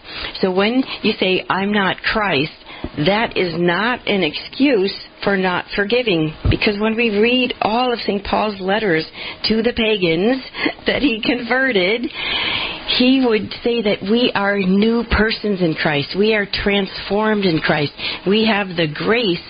So 0.40 0.52
when 0.52 0.82
you 1.02 1.12
say, 1.18 1.44
I'm 1.48 1.72
not 1.72 1.96
Christ, 1.98 2.52
that 3.04 3.36
is 3.36 3.54
not 3.58 4.06
an 4.06 4.22
excuse 4.22 4.94
for 5.22 5.36
not 5.36 5.64
forgiving. 5.74 6.32
Because 6.48 6.78
when 6.80 6.96
we 6.96 7.18
read 7.18 7.52
all 7.60 7.92
of 7.92 7.98
St. 8.00 8.24
Paul's 8.24 8.60
letters 8.60 9.04
to 9.44 9.62
the 9.62 9.72
pagans 9.74 10.42
that 10.86 11.02
he 11.02 11.20
converted, 11.20 12.02
he 12.98 13.24
would 13.26 13.50
say 13.62 13.82
that 13.82 13.98
we 14.02 14.32
are 14.34 14.58
new 14.58 15.04
persons 15.10 15.60
in 15.60 15.74
Christ. 15.74 16.14
We 16.16 16.34
are 16.34 16.46
transformed 16.46 17.44
in 17.44 17.58
Christ. 17.58 17.92
We 18.26 18.46
have 18.46 18.68
the 18.68 18.88
grace 18.92 19.42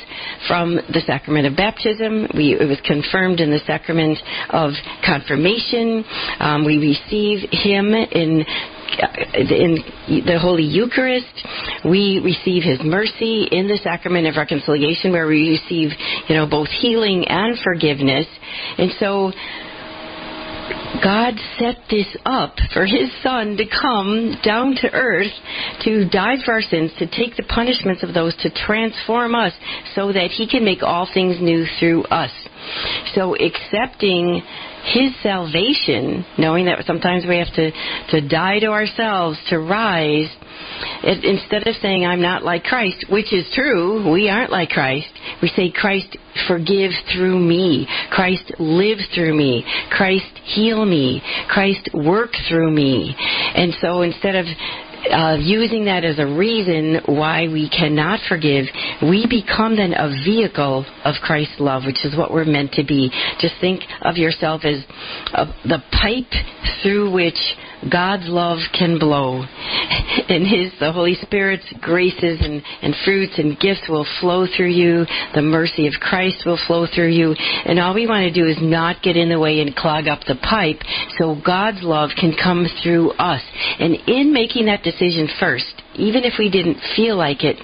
from 0.48 0.76
the 0.76 1.02
sacrament 1.06 1.46
of 1.46 1.56
baptism. 1.56 2.28
We, 2.34 2.56
it 2.58 2.66
was 2.66 2.80
confirmed 2.84 3.40
in 3.40 3.50
the 3.50 3.60
sacrament 3.66 4.18
of 4.50 4.72
confirmation. 5.04 6.04
Um, 6.40 6.64
we 6.64 6.78
receive 6.78 7.48
Him 7.50 7.92
in 7.92 8.44
Uh, 8.86 9.38
in 9.38 9.78
the 10.24 10.38
Holy 10.40 10.62
Eucharist, 10.62 11.26
we 11.84 12.20
receive 12.22 12.62
His 12.62 12.80
mercy 12.84 13.48
in 13.50 13.68
the 13.68 13.78
sacrament 13.82 14.26
of 14.26 14.36
reconciliation, 14.36 15.12
where 15.12 15.26
we 15.26 15.50
receive, 15.50 15.90
you 16.28 16.34
know, 16.34 16.46
both 16.46 16.68
healing 16.68 17.26
and 17.28 17.58
forgiveness. 17.62 18.26
And 18.78 18.92
so, 18.98 19.32
God 21.02 21.34
set 21.58 21.76
this 21.90 22.06
up 22.24 22.56
for 22.72 22.86
His 22.86 23.10
Son 23.22 23.56
to 23.56 23.64
come 23.66 24.36
down 24.44 24.76
to 24.80 24.92
earth 24.92 25.32
to 25.82 26.08
die 26.08 26.36
for 26.44 26.54
our 26.54 26.62
sins, 26.62 26.92
to 26.98 27.06
take 27.06 27.36
the 27.36 27.44
punishments 27.48 28.02
of 28.02 28.14
those, 28.14 28.34
to 28.42 28.50
transform 28.50 29.34
us 29.34 29.52
so 29.94 30.12
that 30.12 30.30
He 30.30 30.48
can 30.48 30.64
make 30.64 30.82
all 30.82 31.08
things 31.12 31.36
new 31.40 31.66
through 31.78 32.04
us. 32.04 32.30
So 33.14 33.34
accepting 33.34 34.42
his 34.92 35.12
salvation, 35.22 36.24
knowing 36.38 36.66
that 36.66 36.84
sometimes 36.86 37.24
we 37.26 37.38
have 37.38 37.52
to, 37.54 37.70
to 38.10 38.28
die 38.28 38.60
to 38.60 38.66
ourselves 38.66 39.38
to 39.50 39.58
rise, 39.58 40.30
it, 41.02 41.24
instead 41.24 41.66
of 41.66 41.74
saying, 41.82 42.04
I'm 42.04 42.22
not 42.22 42.44
like 42.44 42.64
Christ, 42.64 43.06
which 43.08 43.32
is 43.32 43.44
true, 43.54 44.12
we 44.12 44.28
aren't 44.28 44.50
like 44.50 44.68
Christ, 44.70 45.08
we 45.42 45.48
say, 45.48 45.72
Christ 45.72 46.16
forgive 46.46 46.92
through 47.12 47.38
me. 47.38 47.88
Christ 48.10 48.52
live 48.58 48.98
through 49.14 49.34
me. 49.36 49.64
Christ 49.90 50.38
heal 50.44 50.84
me. 50.84 51.22
Christ 51.48 51.88
work 51.94 52.30
through 52.48 52.70
me. 52.70 53.14
And 53.18 53.72
so 53.80 54.02
instead 54.02 54.34
of 54.34 54.46
uh, 55.10 55.36
using 55.40 55.84
that 55.86 56.04
as 56.04 56.18
a 56.18 56.26
reason 56.26 57.00
why 57.06 57.48
we 57.48 57.68
cannot 57.68 58.20
forgive, 58.28 58.66
we 59.02 59.26
become 59.28 59.76
then 59.76 59.92
a 59.92 60.08
vehicle 60.24 60.84
of 61.04 61.14
Christ's 61.22 61.60
love, 61.60 61.84
which 61.86 62.04
is 62.04 62.16
what 62.16 62.32
we're 62.32 62.44
meant 62.44 62.72
to 62.72 62.84
be. 62.84 63.10
Just 63.40 63.54
think 63.60 63.82
of 64.02 64.16
yourself 64.16 64.62
as 64.64 64.84
uh, 65.32 65.46
the 65.64 65.82
pipe 65.92 66.32
through 66.82 67.12
which 67.12 67.38
God's 67.90 68.28
love 68.28 68.58
can 68.76 68.98
blow. 68.98 69.44
And 70.28 70.46
His, 70.46 70.72
the 70.80 70.92
Holy 70.92 71.14
Spirit's 71.14 71.66
graces 71.80 72.40
and, 72.40 72.62
and 72.82 72.94
fruits 73.04 73.34
and 73.38 73.58
gifts 73.58 73.86
will 73.88 74.06
flow 74.20 74.46
through 74.46 74.70
you. 74.70 75.06
The 75.34 75.42
mercy 75.42 75.86
of 75.86 75.94
Christ 76.00 76.42
will 76.44 76.58
flow 76.66 76.86
through 76.92 77.10
you. 77.10 77.34
And 77.64 77.78
all 77.78 77.94
we 77.94 78.06
want 78.06 78.32
to 78.32 78.32
do 78.32 78.48
is 78.48 78.56
not 78.60 79.02
get 79.02 79.16
in 79.16 79.28
the 79.28 79.38
way 79.38 79.60
and 79.60 79.76
clog 79.76 80.08
up 80.08 80.20
the 80.26 80.36
pipe 80.36 80.80
so 81.18 81.36
God's 81.44 81.82
love 81.82 82.10
can 82.18 82.34
come 82.42 82.66
through 82.82 83.12
us. 83.12 83.42
And 83.78 83.94
in 84.08 84.32
making 84.32 84.66
that 84.66 84.82
decision 84.82 85.28
first, 85.38 85.82
even 85.94 86.24
if 86.24 86.34
we 86.38 86.50
didn't 86.50 86.78
feel 86.96 87.16
like 87.16 87.44
it, 87.44 87.56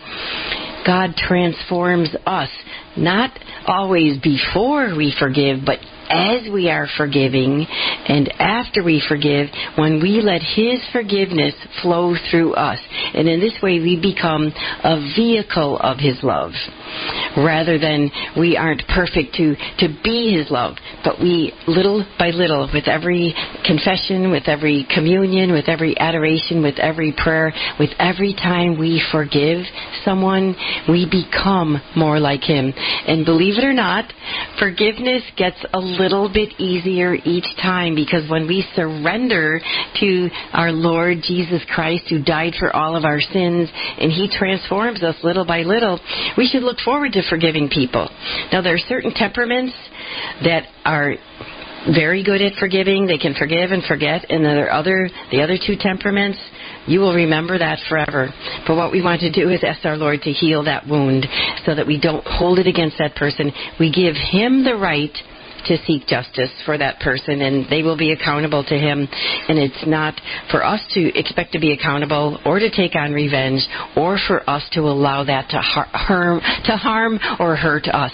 God 0.87 1.14
transforms 1.16 2.14
us. 2.27 2.51
Not 2.96 3.31
always 3.66 4.18
before 4.20 4.94
we 4.96 5.14
forgive, 5.18 5.61
but 5.64 5.79
as 6.12 6.48
we 6.53 6.68
are 6.68 6.87
forgiving 6.96 7.67
and 8.06 8.33
after 8.38 8.85
we 8.85 9.02
forgive, 9.08 9.48
when 9.77 10.00
we 10.00 10.21
let 10.21 10.42
His 10.42 10.81
forgiveness 10.92 11.54
flow 11.81 12.15
through 12.31 12.54
us. 12.54 12.79
And 13.15 13.29
in 13.29 13.40
this 13.40 13.58
way, 13.63 13.81
we 13.81 13.98
become 14.00 14.52
a 14.85 15.13
vehicle 15.17 15.79
of 15.79 15.98
His 15.98 16.23
love. 16.23 16.52
Rather 17.36 17.78
than 17.78 18.10
we 18.38 18.56
aren't 18.56 18.82
perfect 18.88 19.34
to, 19.36 19.54
to 19.78 19.88
be 20.02 20.36
His 20.36 20.50
love, 20.50 20.76
but 21.04 21.18
we, 21.20 21.52
little 21.66 22.04
by 22.18 22.30
little, 22.30 22.68
with 22.72 22.88
every 22.88 23.34
confession, 23.64 24.30
with 24.30 24.44
every 24.46 24.86
communion, 24.94 25.52
with 25.52 25.68
every 25.68 25.98
adoration, 25.98 26.62
with 26.62 26.78
every 26.78 27.12
prayer, 27.16 27.52
with 27.78 27.90
every 27.98 28.34
time 28.34 28.78
we 28.78 29.02
forgive 29.12 29.64
someone, 30.04 30.54
we 30.88 31.06
become 31.06 31.80
more 31.96 32.20
like 32.20 32.42
Him. 32.42 32.72
And 33.06 33.24
believe 33.24 33.58
it 33.58 33.64
or 33.64 33.72
not, 33.72 34.12
forgiveness 34.58 35.22
gets 35.36 35.56
a 35.72 35.78
little 35.78 36.30
bit 36.32 36.60
easier 36.60 37.14
each 37.14 37.46
time 37.60 37.94
because 37.94 38.28
when 38.30 38.46
we 38.46 38.64
surrender 38.74 39.60
to 40.00 40.28
our 40.52 40.72
Lord 40.72 41.18
Jesus 41.22 41.62
Christ 41.74 42.04
who 42.08 42.22
died 42.22 42.54
for 42.58 42.74
all 42.74 42.96
of 42.96 43.04
our 43.04 43.20
sins 43.20 43.68
and 43.72 44.12
He 44.12 44.28
transforms 44.30 45.02
us 45.02 45.16
little 45.22 45.44
by 45.44 45.60
little, 45.62 46.00
we 46.36 46.48
should 46.48 46.62
look 46.62 46.78
forward 46.85 47.12
to 47.12 47.22
forgiving 47.28 47.68
people. 47.68 48.08
Now, 48.52 48.62
there 48.62 48.74
are 48.74 48.85
certain 48.88 49.12
temperaments 49.14 49.74
that 50.44 50.66
are 50.85 51.14
very 51.94 52.22
good 52.22 52.40
at 52.40 52.54
forgiving. 52.54 53.06
They 53.06 53.18
can 53.18 53.35
forgive 53.35 53.72
and 53.72 53.83
forget. 53.85 54.30
And 54.30 54.44
the 54.44 54.72
other, 54.72 55.10
the 55.30 55.42
other 55.42 55.58
two 55.58 55.74
temperaments, 55.78 56.38
you 56.87 57.00
will 57.00 57.14
remember 57.14 57.58
that 57.58 57.78
forever. 57.88 58.28
But 58.66 58.76
what 58.76 58.92
we 58.92 59.02
want 59.02 59.20
to 59.22 59.33
do 59.33 59.50
is 59.50 59.64
ask 59.64 59.85
our 59.85 59.96
Lord 59.96 60.20
to 60.22 60.30
heal 60.30 60.64
that 60.64 60.87
wound 60.87 61.26
so 61.64 61.74
that 61.74 61.87
we 61.87 62.00
don't 62.00 62.24
hold 62.26 62.58
it 62.58 62.66
against 62.66 62.98
that 62.98 63.16
person. 63.16 63.52
We 63.78 63.90
give 63.90 64.14
Him 64.14 64.64
the 64.64 64.76
right 64.76 65.16
to 65.67 65.77
seek 65.87 66.06
justice 66.06 66.50
for 66.65 66.79
that 66.79 67.00
person 67.00 67.42
and 67.42 67.67
they 67.71 67.83
will 67.83 67.96
be 67.96 68.13
accountable 68.13 68.65
to 68.65 68.75
him. 68.75 69.08
And 69.48 69.58
it's 69.58 69.87
not 69.87 70.21
for 70.50 70.65
us 70.65 70.81
to 70.94 71.19
expect 71.19 71.52
to 71.52 71.60
be 71.60 71.73
accountable 71.73 72.40
or 72.44 72.58
to 72.58 72.71
take 72.71 72.94
on 72.94 73.13
revenge 73.13 73.67
or 73.96 74.19
for 74.27 74.48
us 74.48 74.63
to 74.73 74.81
allow 74.81 75.25
that 75.25 75.48
to 75.50 75.58
harm 75.58 76.40
to 76.65 76.77
harm 76.77 77.19
or 77.38 77.56
hurt 77.56 77.87
us 77.88 78.13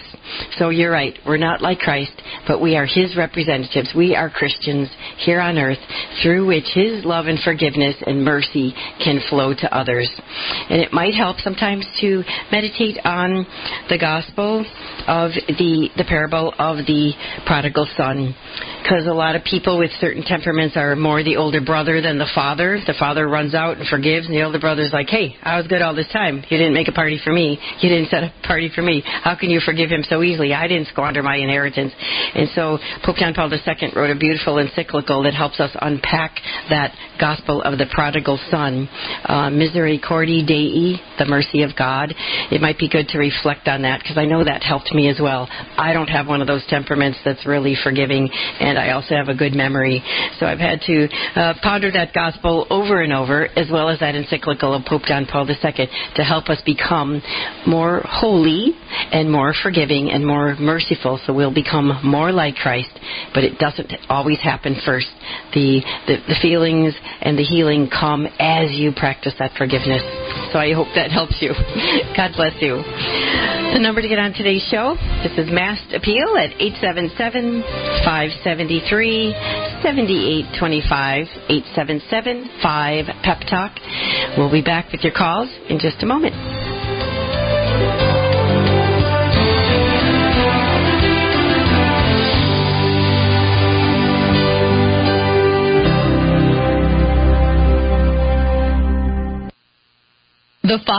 so 0.59 0.71
you're 0.71 0.91
right. 0.91 1.17
We're 1.27 1.37
not 1.37 1.61
like 1.61 1.79
Christ, 1.79 2.13
but 2.47 2.61
we 2.61 2.77
are 2.77 2.87
His 2.87 3.17
representatives. 3.17 3.93
We 3.97 4.15
are 4.15 4.31
Christians 4.31 4.89
here 5.19 5.41
on 5.41 5.59
earth 5.59 5.79
through 6.23 6.47
which 6.47 6.67
His 6.75 7.05
love 7.05 7.27
and 7.27 7.39
forgiveness 7.41 7.97
and 8.07 8.25
mercy 8.25 8.75
can 9.03 9.21
flow 9.29 9.55
to 9.55 9.77
others. 9.77 10.11
And 10.71 10.81
it 10.81 10.93
might 10.93 11.15
help 11.15 11.39
sometimes 11.39 11.87
to 12.01 12.23
meditate 12.51 12.99
on 13.05 13.47
the 13.89 13.99
gospel 13.99 14.65
of 15.07 15.31
the, 15.33 15.89
the 15.97 16.05
parable 16.05 16.55
of 16.59 16.79
the 16.87 17.13
prodigal 17.47 17.89
son 17.97 18.35
because 18.83 19.07
a 19.07 19.13
lot 19.13 19.37
of 19.37 19.45
people 19.45 19.79
with 19.79 19.91
certain 20.01 20.23
temperaments 20.25 20.77
are 20.77 20.97
more 20.97 21.23
the 21.23 21.37
older 21.37 21.61
brother 21.61 22.01
than 22.01 22.19
the 22.19 22.29
father. 22.35 22.81
The 22.87 22.95
father 22.99 23.29
runs 23.29 23.55
out 23.55 23.77
and 23.77 23.87
forgives, 23.87 24.27
and 24.27 24.35
the 24.35 24.43
older 24.43 24.59
brother's 24.59 24.93
like, 24.93 25.09
"Hey, 25.09 25.37
I 25.43 25.59
was 25.59 25.67
good 25.67 25.83
all 25.83 25.95
this 25.95 26.09
time. 26.09 26.43
You 26.49 26.57
didn't 26.57 26.73
make 26.73 26.89
a 26.89 26.93
party 26.93 27.19
for 27.23 27.33
me. 27.33 27.59
You 27.81 27.89
didn't 27.89 28.09
set 28.09 28.23
a 28.23 28.33
party 28.45 28.71
for 28.75 28.81
me. 28.81 29.03
How 29.05 29.35
can 29.35 29.51
you 29.51 29.61
forgive 29.61 29.91
him 29.91 30.05
so 30.05 30.18
easily? 30.23 30.55
I 30.55 30.67
didn't 30.67 30.89
squander 30.89 31.23
my 31.23 31.37
inheritance." 31.37 31.93
And 32.35 32.49
so 32.55 32.79
Pope 33.05 33.17
John 33.17 33.35
Paul 33.35 33.53
II 33.53 33.93
wrote 33.95 34.11
a 34.11 34.19
beautiful 34.19 34.59
encyclical 34.59 35.23
that 35.23 35.35
helps 35.35 35.61
us 35.61 35.71
unpack 35.81 36.41
that 36.71 36.93
gospel 37.21 37.63
of 37.63 37.79
the 37.79 37.87
prodigal 37.93 38.39
son, 38.51 38.89
uh, 39.25 39.51
Misericordia 39.51 40.45
Dei, 40.45 41.01
the 41.19 41.27
mercy 41.27 41.63
of 41.63 41.75
God. 41.77 42.15
It 42.51 42.61
might 42.61 42.79
be 42.79 42.89
good 42.89 43.09
to 43.09 43.19
reflect 43.19 43.69
on 43.69 43.83
that 43.83 44.01
because 44.01 44.19
I 44.19 44.25
know 44.25 44.45
that 44.45 44.63
helped 44.63 44.93
me 44.93 45.09
as 45.09 45.19
well. 45.21 45.49
I 45.77 45.93
don't 45.93 46.09
have 46.09 46.27
one 46.27 46.41
of 46.41 46.47
those 46.47 46.65
temperaments 46.69 47.19
that's 47.25 47.47
really 47.47 47.77
forgiving 47.83 48.31
and 48.61 48.79
I 48.79 48.91
also 48.91 49.15
have 49.15 49.29
a 49.29 49.35
good 49.35 49.55
memory. 49.55 50.03
So 50.39 50.47
I've 50.47 50.59
had 50.59 50.81
to 50.83 51.09
uh, 51.35 51.55
ponder 51.63 51.91
that 51.93 52.13
gospel 52.13 52.67
over 52.71 53.03
and 53.03 53.13
over, 53.13 53.49
as 53.57 53.69
well 53.71 53.89
as 53.89 54.01
that 54.01 54.15
encyclical 54.15 54.75
of 54.75 54.85
Pope 54.85 55.03
John 55.07 55.27
Paul 55.27 55.49
II, 55.49 55.89
to 56.17 56.23
help 56.25 56.49
us 56.49 56.61
become 56.65 57.23
more 57.67 58.03
holy 58.05 58.73
and 59.13 59.31
more 59.31 59.55
forgiving 59.63 60.08
and 60.11 60.27
more 60.27 60.55
merciful. 60.57 61.21
So 61.27 61.33
we'll 61.33 61.55
become 61.55 62.01
more 62.05 62.33
like 62.33 62.57
Christ. 62.57 62.91
But 63.35 63.45
it 63.45 63.59
doesn't 63.59 63.93
always 64.09 64.41
happen 64.41 64.77
first. 64.85 65.09
The 65.55 65.81
the, 66.07 66.17
the 66.27 66.37
feelings 66.41 66.95
and 67.23 67.39
the 67.39 67.45
healing 67.45 67.89
come 67.89 68.27
as 68.39 68.73
you 68.73 68.93
practice 68.97 69.35
that 69.39 69.53
forgiveness. 69.57 70.03
So 70.53 70.59
I 70.59 70.73
hope 70.73 70.89
that 70.95 71.11
helps 71.11 71.37
you. 71.41 71.53
God 72.17 72.33
bless 72.37 72.55
you. 72.61 72.83
The 73.73 73.81
number 73.81 74.01
to 74.01 74.09
get 74.09 74.19
on 74.19 74.33
today's 74.33 74.67
show, 74.71 74.97
this 75.23 75.33
is 75.37 75.53
Mast 75.53 75.93
Appeal 75.93 76.37
at 76.41 76.57
877 76.57 77.63
573 78.05 79.33
7825 79.85 81.27
877 81.49 82.51
5 82.63 83.05
Pep 83.23 83.41
Talk. 83.51 83.73
We'll 84.39 84.51
be 84.51 84.63
back 84.63 84.91
with 84.91 85.03
your 85.03 85.13
calls 85.13 85.51
in 85.69 85.79
just 85.79 86.03
a 86.03 86.07
moment. 86.07 86.78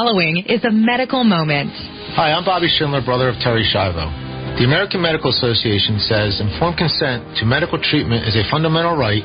Following 0.09 0.41
is 0.49 0.65
a 0.65 0.73
medical 0.73 1.23
moment. 1.23 1.69
Hi, 2.17 2.33
I'm 2.33 2.41
Bobby 2.41 2.65
Schindler, 2.65 3.05
brother 3.05 3.29
of 3.29 3.37
Terri 3.45 3.61
Schiavo. 3.61 4.09
The 4.57 4.65
American 4.65 5.05
Medical 5.05 5.29
Association 5.29 6.01
says 6.01 6.41
informed 6.41 6.81
consent 6.81 7.21
to 7.37 7.45
medical 7.45 7.77
treatment 7.77 8.25
is 8.25 8.33
a 8.33 8.41
fundamental 8.49 8.97
right 8.97 9.21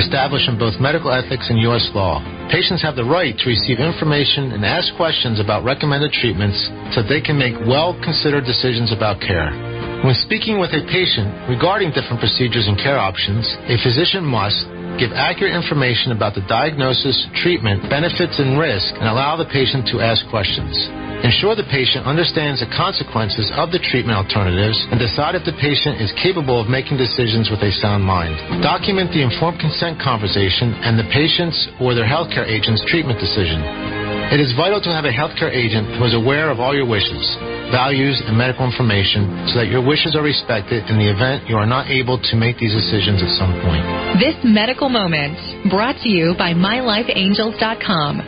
established 0.00 0.48
in 0.48 0.56
both 0.56 0.80
medical 0.80 1.12
ethics 1.12 1.44
and 1.52 1.60
U.S. 1.68 1.84
law. 1.92 2.24
Patients 2.48 2.80
have 2.80 2.96
the 2.96 3.04
right 3.04 3.36
to 3.36 3.44
receive 3.44 3.76
information 3.76 4.56
and 4.56 4.64
ask 4.64 4.88
questions 4.96 5.36
about 5.36 5.68
recommended 5.68 6.16
treatments 6.16 6.56
so 6.96 7.04
they 7.04 7.20
can 7.20 7.36
make 7.36 7.52
well 7.68 7.92
considered 8.00 8.48
decisions 8.48 8.88
about 8.88 9.20
care. 9.20 9.52
When 10.00 10.16
speaking 10.24 10.56
with 10.56 10.72
a 10.72 10.80
patient 10.88 11.28
regarding 11.44 11.92
different 11.92 12.24
procedures 12.24 12.72
and 12.72 12.80
care 12.80 12.96
options, 12.96 13.44
a 13.68 13.76
physician 13.84 14.24
must 14.24 14.64
give 14.98 15.12
accurate 15.12 15.54
information 15.54 16.12
about 16.12 16.34
the 16.34 16.44
diagnosis, 16.48 17.16
treatment, 17.40 17.88
benefits, 17.88 18.38
and 18.40 18.58
risk, 18.58 18.92
and 18.98 19.08
allow 19.08 19.36
the 19.36 19.48
patient 19.48 19.88
to 19.92 20.00
ask 20.00 20.24
questions. 20.28 20.72
Ensure 21.22 21.54
the 21.54 21.68
patient 21.70 22.02
understands 22.02 22.58
the 22.58 22.70
consequences 22.74 23.46
of 23.54 23.70
the 23.70 23.78
treatment 23.78 24.18
alternatives 24.18 24.74
and 24.90 24.98
decide 24.98 25.38
if 25.38 25.46
the 25.46 25.54
patient 25.62 26.02
is 26.02 26.10
capable 26.18 26.58
of 26.58 26.66
making 26.66 26.98
decisions 26.98 27.46
with 27.46 27.62
a 27.62 27.70
sound 27.78 28.02
mind. 28.02 28.34
Document 28.58 29.06
the 29.14 29.22
informed 29.22 29.62
consent 29.62 30.02
conversation 30.02 30.74
and 30.82 30.98
the 30.98 31.06
patient's 31.14 31.70
or 31.78 31.94
their 31.94 32.08
healthcare 32.08 32.48
agent's 32.50 32.82
treatment 32.90 33.22
decision. 33.22 34.01
It 34.30 34.40
is 34.40 34.54
vital 34.54 34.80
to 34.80 34.90
have 34.94 35.04
a 35.04 35.12
healthcare 35.12 35.50
agent 35.50 35.98
who 35.98 36.04
is 36.06 36.14
aware 36.14 36.48
of 36.50 36.60
all 36.60 36.74
your 36.74 36.86
wishes, 36.86 37.20
values, 37.74 38.22
and 38.24 38.38
medical 38.38 38.64
information 38.64 39.48
so 39.50 39.58
that 39.58 39.68
your 39.68 39.82
wishes 39.84 40.14
are 40.14 40.22
respected 40.22 40.86
in 40.88 40.96
the 40.96 41.10
event 41.10 41.48
you 41.48 41.56
are 41.56 41.66
not 41.66 41.90
able 41.90 42.16
to 42.20 42.34
make 42.36 42.56
these 42.58 42.72
decisions 42.72 43.22
at 43.22 43.28
some 43.34 43.52
point. 43.60 43.82
This 44.22 44.36
medical 44.44 44.88
moment 44.88 45.36
brought 45.68 45.96
to 46.04 46.08
you 46.08 46.34
by 46.38 46.54
MyLifeAngels.com. 46.54 48.20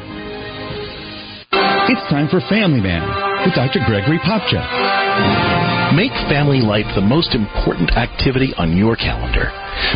It's 1.86 2.04
time 2.10 2.28
for 2.28 2.40
Family 2.48 2.80
Man 2.80 3.04
with 3.46 3.54
Dr. 3.54 3.80
Gregory 3.86 4.18
Popcak. 4.18 5.53
Make 5.94 6.10
family 6.26 6.58
life 6.58 6.90
the 6.96 7.00
most 7.00 7.36
important 7.36 7.92
activity 7.92 8.52
on 8.58 8.76
your 8.76 8.96
calendar. 8.96 9.52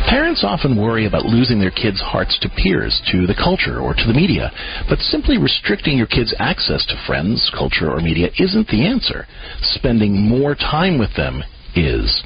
Parents 0.07 0.45
often 0.45 0.77
worry 0.77 1.07
about 1.07 1.27
losing 1.27 1.59
their 1.59 1.73
kids' 1.73 2.01
hearts 2.01 2.39
to 2.39 2.49
peers, 2.49 3.03
to 3.11 3.27
the 3.27 3.35
culture, 3.35 3.81
or 3.81 3.95
to 3.95 4.07
the 4.07 4.15
media. 4.15 4.53
But 4.89 5.01
simply 5.01 5.39
restricting 5.39 5.99
your 5.99 6.07
kids' 6.07 6.33
access 6.39 6.87
to 6.87 7.03
friends, 7.05 7.51
culture, 7.51 7.91
or 7.91 8.01
media 8.01 8.31
isn't 8.39 8.69
the 8.69 8.87
answer. 8.87 9.27
Spending 9.75 10.15
more 10.15 10.55
time 10.55 10.99
with 10.99 11.11
them 11.17 11.43
is. 11.87 12.25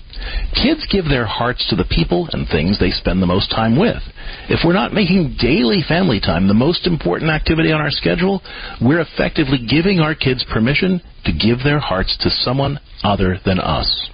Kids 0.55 0.86
give 0.90 1.07
their 1.07 1.26
hearts 1.26 1.66
to 1.68 1.76
the 1.76 1.88
people 1.90 2.28
and 2.32 2.46
things 2.46 2.78
they 2.78 2.90
spend 2.90 3.20
the 3.20 3.26
most 3.26 3.50
time 3.50 3.78
with. 3.78 4.03
If 4.48 4.61
we're 4.64 4.72
not 4.72 4.92
making 4.92 5.36
daily 5.40 5.82
family 5.86 6.20
time 6.20 6.46
the 6.46 6.55
most 6.55 6.86
important 6.86 7.30
activity 7.30 7.72
on 7.72 7.80
our 7.80 7.90
schedule, 7.90 8.42
we're 8.80 9.00
effectively 9.00 9.59
giving 9.66 10.00
our 10.00 10.14
kids 10.14 10.44
permission 10.53 11.00
to 11.24 11.32
give 11.32 11.64
their 11.64 11.80
hearts 11.80 12.16
to 12.20 12.30
someone 12.30 12.78
other 13.03 13.38
than 13.44 13.59
us. 13.59 14.11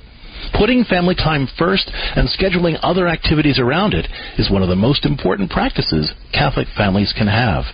Putting 0.54 0.84
family 0.84 1.14
time 1.14 1.46
first 1.58 1.90
and 1.92 2.28
scheduling 2.28 2.78
other 2.82 3.08
activities 3.08 3.58
around 3.58 3.92
it 3.92 4.06
is 4.38 4.50
one 4.50 4.62
of 4.62 4.68
the 4.68 4.76
most 4.76 5.04
important 5.04 5.50
practices 5.50 6.12
Catholic 6.32 6.68
families 6.76 7.12
can 7.16 7.26
have. 7.26 7.64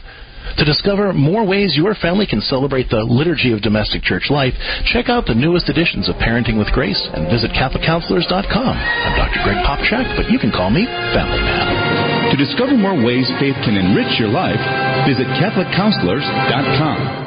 To 0.58 0.64
discover 0.64 1.12
more 1.12 1.44
ways 1.44 1.76
your 1.76 1.94
family 1.94 2.26
can 2.26 2.40
celebrate 2.40 2.88
the 2.90 3.02
liturgy 3.02 3.52
of 3.52 3.62
domestic 3.62 4.02
church 4.02 4.30
life, 4.30 4.54
check 4.86 5.08
out 5.08 5.26
the 5.26 5.34
newest 5.34 5.68
editions 5.68 6.08
of 6.08 6.16
Parenting 6.16 6.58
with 6.58 6.68
Grace 6.72 7.00
and 7.12 7.26
visit 7.30 7.50
CatholicCounselors.com. 7.52 8.74
I'm 8.76 9.16
Dr. 9.18 9.40
Greg 9.42 9.58
Popcak, 9.66 10.16
but 10.16 10.30
you 10.30 10.38
can 10.38 10.52
call 10.52 10.70
me 10.70 10.86
Family 11.16 11.40
Man. 11.42 12.30
To 12.30 12.36
discover 12.36 12.76
more 12.76 12.94
ways 12.94 13.26
faith 13.40 13.56
can 13.64 13.76
enrich 13.76 14.18
your 14.20 14.28
life, 14.28 14.60
visit 15.06 15.26
CatholicCounselors.com. 15.40 17.24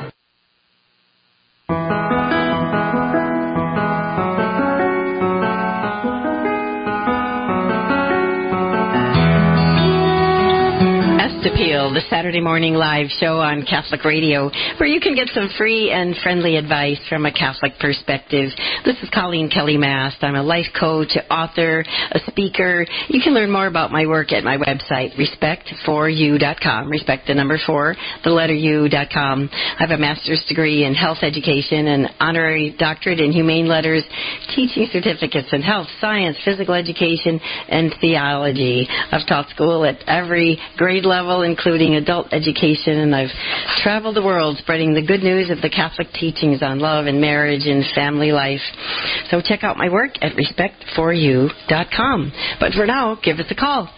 The 11.78 12.02
Saturday 12.10 12.42
morning 12.42 12.74
live 12.74 13.06
show 13.20 13.38
on 13.38 13.64
Catholic 13.64 14.04
Radio, 14.04 14.50
where 14.80 14.90
you 14.90 15.00
can 15.00 15.14
get 15.14 15.30
some 15.30 15.48
free 15.60 15.92
and 15.92 16.16
friendly 16.24 16.56
advice 16.56 17.00
from 17.08 17.28
a 17.28 17.32
Catholic 17.32 17.74
perspective. 17.80 18.50
This 18.84 18.98
is 19.04 19.10
Coleen 19.12 19.54
Kelly 19.54 19.78
Mast. 19.78 20.18
I'm 20.22 20.34
a 20.34 20.42
life 20.42 20.66
coach, 20.78 21.16
author, 21.30 21.86
a 22.12 22.20
speaker. 22.32 22.84
You 23.10 23.22
can 23.22 23.36
learn 23.36 23.52
more 23.52 23.68
about 23.68 23.92
my 23.92 24.08
work 24.08 24.34
at 24.34 24.44
my 24.44 24.58
website, 24.58 25.14
respect4u.com. 25.22 26.90
Respect 26.90 27.28
the 27.28 27.36
number 27.36 27.60
four, 27.64 27.96
the 28.24 28.32
letter 28.32 28.56
u.com. 28.56 29.50
I 29.54 29.76
have 29.78 29.92
a 29.92 30.00
master's 30.00 30.44
degree 30.50 30.84
in 30.84 30.96
health 30.96 31.20
education 31.22 31.88
and 31.88 32.10
honorary 32.20 32.76
doctorate 32.80 33.20
in 33.20 33.32
humane 33.32 33.68
letters, 33.68 34.04
teaching 34.56 34.88
certificates 34.92 35.50
in 35.54 35.62
health, 35.62 35.88
science, 36.02 36.38
physical 36.44 36.74
education, 36.74 37.40
and 37.70 37.94
theology. 38.02 38.88
I've 39.12 39.28
taught 39.28 39.52
school 39.52 39.86
at 39.86 40.00
every 40.08 40.58
grade 40.76 41.06
level, 41.06 41.44
including 41.44 41.67
including 41.68 41.96
adult 41.96 42.32
education, 42.32 42.98
and 43.00 43.14
I've 43.14 43.28
traveled 43.84 44.16
the 44.16 44.24
world 44.24 44.58
spreading 44.58 44.94
the 44.94 45.06
good 45.06 45.20
news 45.20 45.50
of 45.50 45.62
the 45.62 45.70
Catholic 45.70 46.08
teachings 46.14 46.64
on 46.64 46.80
love 46.80 47.08
and 47.08 47.20
marriage 47.20 47.66
and 47.66 47.84
family 47.94 48.32
life. 48.32 48.62
So 49.30 49.42
check 49.44 49.66
out 49.66 49.76
my 49.76 49.90
work 49.90 50.12
at 50.22 50.32
respectforyou.com. 50.38 52.32
But 52.62 52.72
for 52.72 52.86
now, 52.86 53.20
give 53.22 53.40
us 53.40 53.48
a 53.50 53.56
call. 53.56 53.90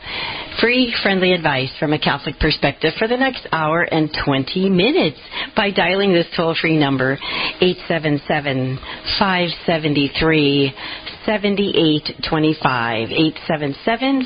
Free, 0.59 0.91
friendly 1.03 1.31
advice 1.31 1.69
from 1.79 1.93
a 1.93 1.99
Catholic 1.99 2.39
perspective 2.39 2.93
for 2.97 3.07
the 3.07 3.17
next 3.17 3.47
hour 3.51 3.83
and 3.83 4.09
20 4.25 4.67
minutes 4.71 5.19
by 5.55 5.69
dialing 5.69 6.11
this 6.11 6.25
toll 6.35 6.55
free 6.59 6.75
number 6.75 7.19
877 7.61 8.79
573 9.19 10.73
7825 11.29 13.11
877 13.11 14.25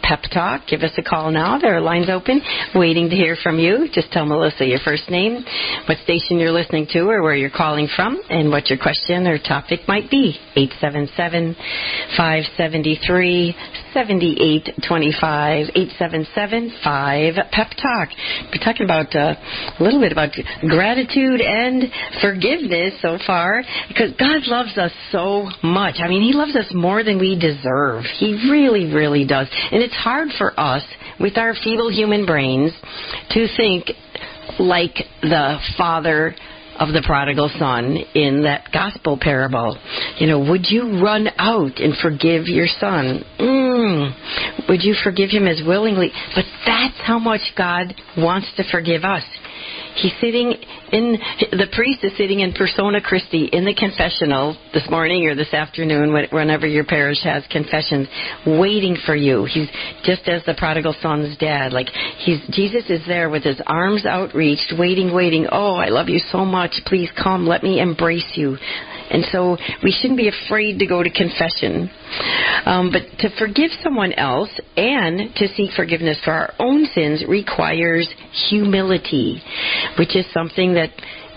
Pep 0.00 0.22
Talk. 0.32 0.62
Give 0.68 0.82
us 0.82 0.92
a 0.96 1.02
call 1.02 1.32
now. 1.32 1.58
There 1.58 1.74
are 1.74 1.80
lines 1.80 2.08
open, 2.08 2.40
waiting 2.72 3.10
to 3.10 3.16
hear 3.16 3.34
from 3.42 3.58
you. 3.58 3.88
Just 3.92 4.12
tell 4.12 4.24
Melissa 4.24 4.64
your 4.64 4.78
first 4.84 5.10
name, 5.10 5.44
what 5.88 5.98
station 6.04 6.38
you're 6.38 6.52
listening 6.52 6.86
to, 6.92 7.00
or 7.00 7.20
where 7.20 7.34
you're 7.34 7.50
calling 7.50 7.88
from, 7.96 8.22
and 8.30 8.50
what 8.50 8.70
your 8.70 8.78
question 8.78 9.26
or 9.26 9.38
topic 9.38 9.80
might 9.88 10.08
be. 10.08 10.38
877 10.54 11.56
573 12.16 13.56
7825 13.94 15.70
877 15.74 16.72
Pep 17.52 17.70
Talk. 17.80 18.08
We're 18.50 18.62
talking 18.62 18.84
about 18.84 19.14
uh, 19.14 19.38
a 19.78 19.82
little 19.82 20.00
bit 20.00 20.10
about 20.10 20.30
gratitude 20.68 21.40
and 21.40 21.84
forgiveness 22.20 23.00
so 23.00 23.18
far 23.24 23.62
because 23.86 24.12
God 24.18 24.42
loves 24.46 24.76
us 24.76 24.90
so 25.12 25.48
much. 25.62 25.96
I 26.02 26.08
mean, 26.08 26.22
He 26.22 26.32
loves 26.32 26.56
us 26.56 26.66
more 26.74 27.04
than 27.04 27.20
we 27.20 27.38
deserve. 27.38 28.04
He 28.18 28.50
really, 28.50 28.92
really 28.92 29.24
does. 29.24 29.46
And 29.70 29.80
it's 29.80 29.94
hard 29.94 30.28
for 30.36 30.58
us 30.58 30.82
with 31.20 31.38
our 31.38 31.54
feeble 31.54 31.90
human 31.90 32.26
brains 32.26 32.72
to 33.30 33.46
think 33.56 33.90
like 34.58 34.96
the 35.22 35.58
Father 35.78 36.34
of 36.78 36.92
the 36.92 37.02
prodigal 37.04 37.50
son 37.58 37.96
in 38.14 38.42
that 38.42 38.70
gospel 38.72 39.18
parable. 39.20 39.78
You 40.18 40.26
know, 40.26 40.40
would 40.50 40.66
you 40.68 41.02
run 41.02 41.28
out 41.38 41.78
and 41.78 41.94
forgive 41.96 42.46
your 42.46 42.66
son? 42.66 43.24
Mm. 43.38 44.68
Would 44.68 44.82
you 44.82 44.94
forgive 45.02 45.30
him 45.30 45.46
as 45.46 45.62
willingly? 45.64 46.10
But 46.34 46.44
that's 46.66 46.98
how 47.02 47.18
much 47.18 47.40
God 47.56 47.94
wants 48.16 48.48
to 48.56 48.64
forgive 48.70 49.04
us. 49.04 49.22
He's 49.96 50.12
sitting 50.20 50.54
in, 50.92 51.18
the 51.52 51.68
priest 51.72 52.02
is 52.02 52.16
sitting 52.16 52.40
in 52.40 52.52
persona 52.52 53.00
Christi 53.00 53.48
in 53.52 53.64
the 53.64 53.74
confessional 53.74 54.56
this 54.72 54.88
morning 54.90 55.26
or 55.26 55.34
this 55.34 55.54
afternoon, 55.54 56.12
whenever 56.32 56.66
your 56.66 56.84
parish 56.84 57.22
has 57.22 57.44
confessions, 57.50 58.08
waiting 58.46 58.96
for 59.06 59.14
you. 59.14 59.44
He's 59.44 59.68
just 60.04 60.28
as 60.28 60.44
the 60.44 60.54
prodigal 60.54 60.94
son's 61.00 61.36
dad. 61.38 61.72
Like, 61.72 61.88
he's, 62.18 62.40
Jesus 62.50 62.90
is 62.90 63.02
there 63.06 63.30
with 63.30 63.44
his 63.44 63.60
arms 63.66 64.04
outreached, 64.04 64.74
waiting, 64.78 65.14
waiting. 65.14 65.46
Oh, 65.50 65.74
I 65.74 65.88
love 65.88 66.08
you 66.08 66.18
so 66.18 66.44
much. 66.44 66.72
Please 66.86 67.10
come. 67.22 67.46
Let 67.46 67.62
me 67.62 67.80
embrace 67.80 68.32
you. 68.34 68.56
And 69.14 69.24
so 69.30 69.56
we 69.84 69.92
shouldn't 69.92 70.18
be 70.18 70.28
afraid 70.28 70.80
to 70.80 70.86
go 70.86 71.02
to 71.04 71.10
confession. 71.10 71.88
Um, 72.66 72.90
but 72.90 73.02
to 73.20 73.30
forgive 73.38 73.70
someone 73.80 74.12
else 74.14 74.50
and 74.76 75.32
to 75.36 75.46
seek 75.54 75.70
forgiveness 75.76 76.18
for 76.24 76.32
our 76.32 76.52
own 76.58 76.86
sins 76.86 77.24
requires 77.28 78.12
humility, 78.48 79.40
which 79.98 80.16
is 80.16 80.26
something 80.32 80.74
that 80.74 80.90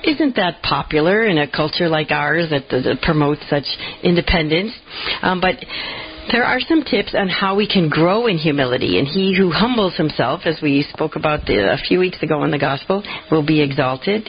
isn't 0.03 0.35
that 0.37 0.61
popular 0.63 1.27
in 1.27 1.37
a 1.37 1.49
culture 1.49 1.87
like 1.87 2.09
ours 2.09 2.49
that, 2.49 2.69
that 2.69 2.99
promotes 3.03 3.41
such 3.49 3.65
independence. 4.03 4.71
Um, 5.21 5.39
but 5.39 5.55
there 6.31 6.43
are 6.43 6.59
some 6.59 6.83
tips 6.83 7.15
on 7.17 7.29
how 7.29 7.55
we 7.55 7.67
can 7.67 7.89
grow 7.89 8.27
in 8.27 8.37
humility, 8.37 8.99
and 8.99 9.07
he 9.07 9.35
who 9.35 9.51
humbles 9.51 9.95
himself, 9.95 10.41
as 10.45 10.59
we 10.61 10.85
spoke 10.93 11.15
about 11.15 11.49
a 11.49 11.77
few 11.87 11.99
weeks 11.99 12.21
ago 12.21 12.43
in 12.43 12.51
the 12.51 12.59
gospel, 12.59 13.03
will 13.31 13.45
be 13.45 13.61
exalted, 13.61 14.27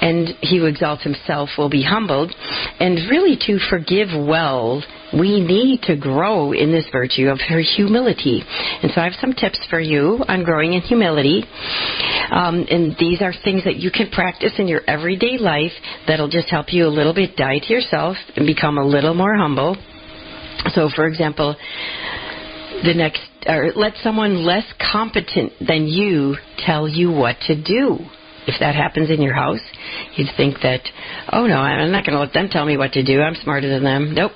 and 0.00 0.28
he 0.40 0.58
who 0.58 0.66
exalts 0.66 1.02
himself 1.02 1.50
will 1.56 1.70
be 1.70 1.82
humbled. 1.82 2.34
And 2.80 2.96
really, 3.10 3.36
to 3.46 3.58
forgive 3.70 4.08
well, 4.12 4.82
we 5.12 5.40
need 5.40 5.82
to 5.82 5.96
grow 5.96 6.52
in 6.52 6.72
this 6.72 6.86
virtue 6.90 7.28
of 7.28 7.38
her 7.48 7.60
humility. 7.60 8.42
And 8.82 8.90
so 8.94 9.00
I 9.00 9.04
have 9.04 9.20
some 9.20 9.32
tips 9.32 9.64
for 9.68 9.80
you 9.80 10.24
on 10.26 10.44
growing 10.44 10.72
in 10.72 10.80
humility. 10.80 11.44
Um, 12.30 12.66
and 12.70 12.96
these 12.98 13.20
are 13.20 13.32
things 13.44 13.64
that 13.64 13.76
you 13.76 13.90
can 13.90 14.10
practice 14.10 14.52
in 14.58 14.68
your 14.68 14.80
everyday 14.86 15.38
life 15.38 15.72
that'll 16.06 16.30
just 16.30 16.48
help 16.48 16.72
you 16.72 16.86
a 16.86 16.88
little 16.88 17.14
bit 17.14 17.36
die 17.36 17.58
to 17.58 17.72
yourself 17.72 18.16
and 18.36 18.46
become 18.46 18.78
a 18.78 18.84
little 18.84 19.14
more 19.14 19.36
humble. 19.36 19.76
So, 20.74 20.88
for 20.94 21.06
example, 21.06 21.56
the 22.84 22.94
next, 22.94 23.22
or 23.46 23.72
let 23.74 23.94
someone 24.02 24.44
less 24.44 24.64
competent 24.92 25.52
than 25.66 25.86
you 25.86 26.36
tell 26.58 26.88
you 26.88 27.10
what 27.10 27.36
to 27.46 27.60
do 27.60 27.98
if 28.46 28.58
that 28.60 28.74
happens 28.74 29.10
in 29.10 29.22
your 29.22 29.34
house, 29.34 29.60
you'd 30.16 30.28
think 30.36 30.56
that, 30.62 30.80
oh 31.32 31.46
no, 31.46 31.56
I'm 31.56 31.92
not 31.92 32.04
going 32.04 32.14
to 32.14 32.20
let 32.20 32.32
them 32.32 32.48
tell 32.50 32.64
me 32.64 32.76
what 32.76 32.92
to 32.92 33.02
do. 33.02 33.20
I'm 33.20 33.34
smarter 33.36 33.68
than 33.68 33.84
them. 33.84 34.14
Nope. 34.14 34.32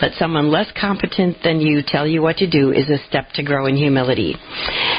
Let 0.00 0.12
someone 0.14 0.50
less 0.50 0.70
competent 0.80 1.38
than 1.42 1.60
you 1.60 1.82
tell 1.84 2.06
you 2.06 2.22
what 2.22 2.36
to 2.36 2.48
do 2.48 2.70
is 2.70 2.88
a 2.88 2.98
step 3.08 3.30
to 3.34 3.42
grow 3.42 3.66
in 3.66 3.76
humility. 3.76 4.36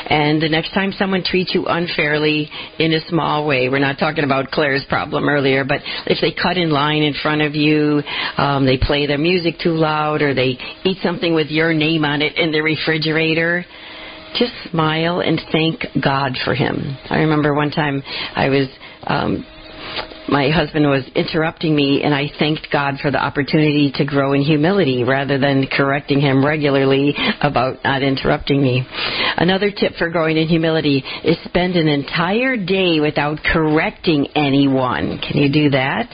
And 0.10 0.42
the 0.42 0.50
next 0.50 0.74
time 0.74 0.92
someone 0.92 1.24
treats 1.24 1.54
you 1.54 1.66
unfairly 1.68 2.50
in 2.78 2.94
a 2.94 3.00
small 3.08 3.48
way, 3.48 3.70
we're 3.70 3.80
not 3.80 3.98
talking 3.98 4.24
about 4.24 4.52
Claire's 4.52 4.86
problem 4.90 5.30
earlier, 5.30 5.64
but 5.64 5.80
if 6.06 6.20
they 6.22 6.32
cut 6.34 6.58
in 6.58 6.70
line 6.70 7.02
in 7.02 7.14
front 7.14 7.42
of 7.42 7.56
you, 7.56 8.02
um, 8.38 8.66
they 8.66 8.78
play 8.78 9.08
their 9.08 9.18
music 9.18 9.56
too 9.62 9.74
loud, 9.74 10.22
or 10.22 10.34
they 10.34 10.58
eat 10.84 10.98
something 11.02 11.34
with 11.34 11.48
your 11.48 11.74
name 11.74 12.04
on 12.04 12.22
it 12.22 12.38
in 12.38 12.52
the 12.52 12.62
refrigerator, 12.62 13.66
just 14.38 14.54
smile 14.72 15.20
and 15.20 15.40
thank 15.52 15.82
God 16.02 16.34
for 16.44 16.54
him. 16.54 16.98
I 17.10 17.20
remember 17.20 17.54
one 17.54 17.72
time 17.72 18.02
I 18.36 18.50
was 18.50 18.68
um 19.06 19.46
my 20.30 20.50
husband 20.50 20.86
was 20.86 21.06
interrupting 21.16 21.74
me 21.76 22.02
and 22.04 22.14
I 22.14 22.30
thanked 22.38 22.68
God 22.72 22.96
for 23.02 23.12
the 23.12 23.18
opportunity 23.18 23.92
to 23.96 24.06
grow 24.06 24.34
in 24.34 24.42
humility 24.42 25.04
rather 25.04 25.38
than 25.38 25.68
correcting 25.68 26.20
him 26.20 26.46
regularly 26.46 27.16
about 27.42 27.84
not 27.84 28.04
interrupting 28.04 28.62
me. 28.62 28.86
Another 29.38 29.72
tip 29.72 29.94
for 29.98 30.10
growing 30.10 30.38
in 30.38 30.48
humility 30.48 31.04
is 31.24 31.38
spend 31.46 31.76
an 31.76 31.88
entire 31.88 32.58
day 32.58 33.00
without 33.00 33.40
correcting 33.42 34.28
anyone. 34.36 35.20
Can 35.20 35.38
you 35.38 35.52
do 35.52 35.70
that? 35.70 36.10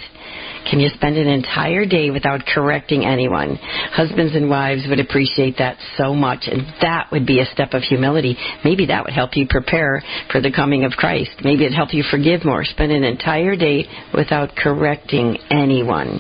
Can 0.70 0.80
you 0.80 0.90
spend 0.94 1.18
an 1.18 1.28
entire 1.28 1.86
day 1.86 2.10
without 2.10 2.42
correcting 2.46 3.06
anyone? 3.06 3.56
Husbands 3.92 4.36
and 4.36 4.50
wives 4.50 4.84
would 4.88 5.00
appreciate 5.00 5.58
that 5.58 5.78
so 5.98 6.14
much, 6.14 6.46
and 6.48 6.62
that 6.82 7.10
would 7.12 7.26
be 7.26 7.40
a 7.40 7.46
step 7.46 7.74
of 7.74 7.84
humility. 7.84 8.38
Maybe 8.64 8.86
that 8.88 9.04
would 9.04 9.14
help 9.14 9.36
you 9.36 9.48
prepare 9.50 10.04
for 10.32 10.42
the 10.42 10.52
coming 10.52 10.84
of 10.84 10.94
Christ. 10.94 11.32
Maybe 11.44 11.66
it'd 11.66 11.76
help 11.76 11.94
you 11.94 12.04
forgive 12.10 12.46
more. 12.46 12.64
Spend 12.64 12.92
an 12.92 13.04
entire 13.04 13.56
day 13.56 13.86
without 14.14 14.56
correcting 14.56 15.38
anyone. 15.50 16.20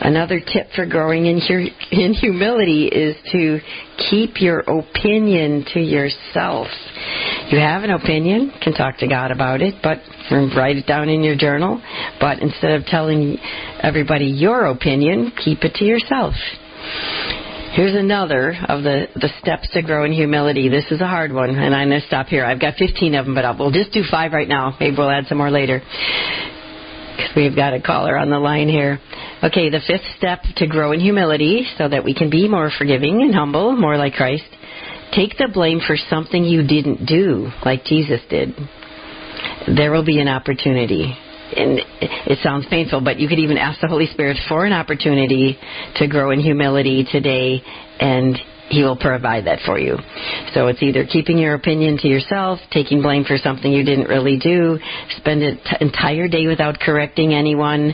Another 0.00 0.40
tip 0.40 0.68
for 0.74 0.86
growing 0.86 1.26
in, 1.26 1.40
in 1.90 2.14
humility 2.14 2.86
is 2.86 3.16
to 3.32 3.60
keep 4.08 4.40
your 4.40 4.60
opinion 4.60 5.64
to 5.74 5.80
yourself. 5.80 6.68
You 7.50 7.58
have 7.58 7.82
an 7.82 7.90
opinion, 7.90 8.52
can 8.62 8.72
talk 8.72 8.98
to 8.98 9.08
God 9.08 9.30
about 9.30 9.60
it, 9.60 9.74
but 9.82 9.98
write 10.56 10.76
it 10.76 10.86
down 10.86 11.08
in 11.08 11.22
your 11.22 11.36
journal. 11.36 11.82
But 12.20 12.38
instead 12.40 12.72
of 12.72 12.86
telling 12.86 13.38
everybody 13.82 14.26
your 14.26 14.66
opinion, 14.66 15.32
keep 15.44 15.64
it 15.64 15.74
to 15.74 15.84
yourself. 15.84 16.34
Here's 17.72 17.94
another 17.94 18.56
of 18.68 18.82
the, 18.82 19.06
the 19.14 19.28
steps 19.40 19.68
to 19.74 19.82
grow 19.82 20.04
in 20.04 20.12
humility. 20.12 20.68
This 20.68 20.90
is 20.90 21.00
a 21.00 21.06
hard 21.06 21.32
one, 21.32 21.50
and 21.50 21.74
I'm 21.74 21.88
going 21.88 22.00
to 22.00 22.06
stop 22.06 22.26
here. 22.26 22.44
I've 22.44 22.60
got 22.60 22.74
15 22.74 23.14
of 23.14 23.26
them, 23.26 23.34
but 23.34 23.44
I'll, 23.44 23.56
we'll 23.56 23.70
just 23.70 23.92
do 23.92 24.02
five 24.10 24.32
right 24.32 24.48
now. 24.48 24.76
Maybe 24.80 24.96
we'll 24.96 25.10
add 25.10 25.26
some 25.28 25.38
more 25.38 25.52
later. 25.52 25.80
Because 27.20 27.36
we've 27.36 27.56
got 27.56 27.74
a 27.74 27.80
caller 27.82 28.16
on 28.16 28.30
the 28.30 28.38
line 28.38 28.68
here. 28.68 28.98
Okay, 29.42 29.68
the 29.68 29.80
fifth 29.86 30.06
step 30.16 30.40
to 30.56 30.66
grow 30.66 30.92
in 30.92 31.00
humility 31.00 31.66
so 31.76 31.88
that 31.88 32.02
we 32.02 32.14
can 32.14 32.30
be 32.30 32.48
more 32.48 32.70
forgiving 32.78 33.20
and 33.20 33.34
humble, 33.34 33.76
more 33.76 33.98
like 33.98 34.14
Christ. 34.14 34.44
Take 35.12 35.36
the 35.36 35.50
blame 35.52 35.80
for 35.86 35.96
something 36.08 36.44
you 36.44 36.66
didn't 36.66 37.04
do, 37.04 37.50
like 37.64 37.84
Jesus 37.84 38.20
did. 38.30 38.54
There 39.76 39.92
will 39.92 40.04
be 40.04 40.20
an 40.20 40.28
opportunity. 40.28 41.14
And 41.56 41.80
it 42.00 42.38
sounds 42.42 42.66
painful, 42.70 43.02
but 43.02 43.18
you 43.18 43.28
could 43.28 43.40
even 43.40 43.58
ask 43.58 43.80
the 43.80 43.88
Holy 43.88 44.06
Spirit 44.06 44.38
for 44.48 44.64
an 44.64 44.72
opportunity 44.72 45.58
to 45.96 46.06
grow 46.06 46.30
in 46.30 46.40
humility 46.40 47.04
today 47.10 47.60
and 47.98 48.38
he 48.70 48.82
will 48.82 48.96
provide 48.96 49.46
that 49.46 49.58
for 49.66 49.78
you. 49.78 49.96
So 50.54 50.68
it's 50.68 50.82
either 50.82 51.04
keeping 51.04 51.38
your 51.38 51.54
opinion 51.54 51.98
to 51.98 52.08
yourself, 52.08 52.60
taking 52.70 53.02
blame 53.02 53.24
for 53.24 53.36
something 53.36 53.70
you 53.70 53.84
didn't 53.84 54.06
really 54.06 54.38
do, 54.38 54.78
spend 55.16 55.42
an 55.42 55.58
entire 55.80 56.28
day 56.28 56.46
without 56.46 56.78
correcting 56.78 57.34
anyone. 57.34 57.92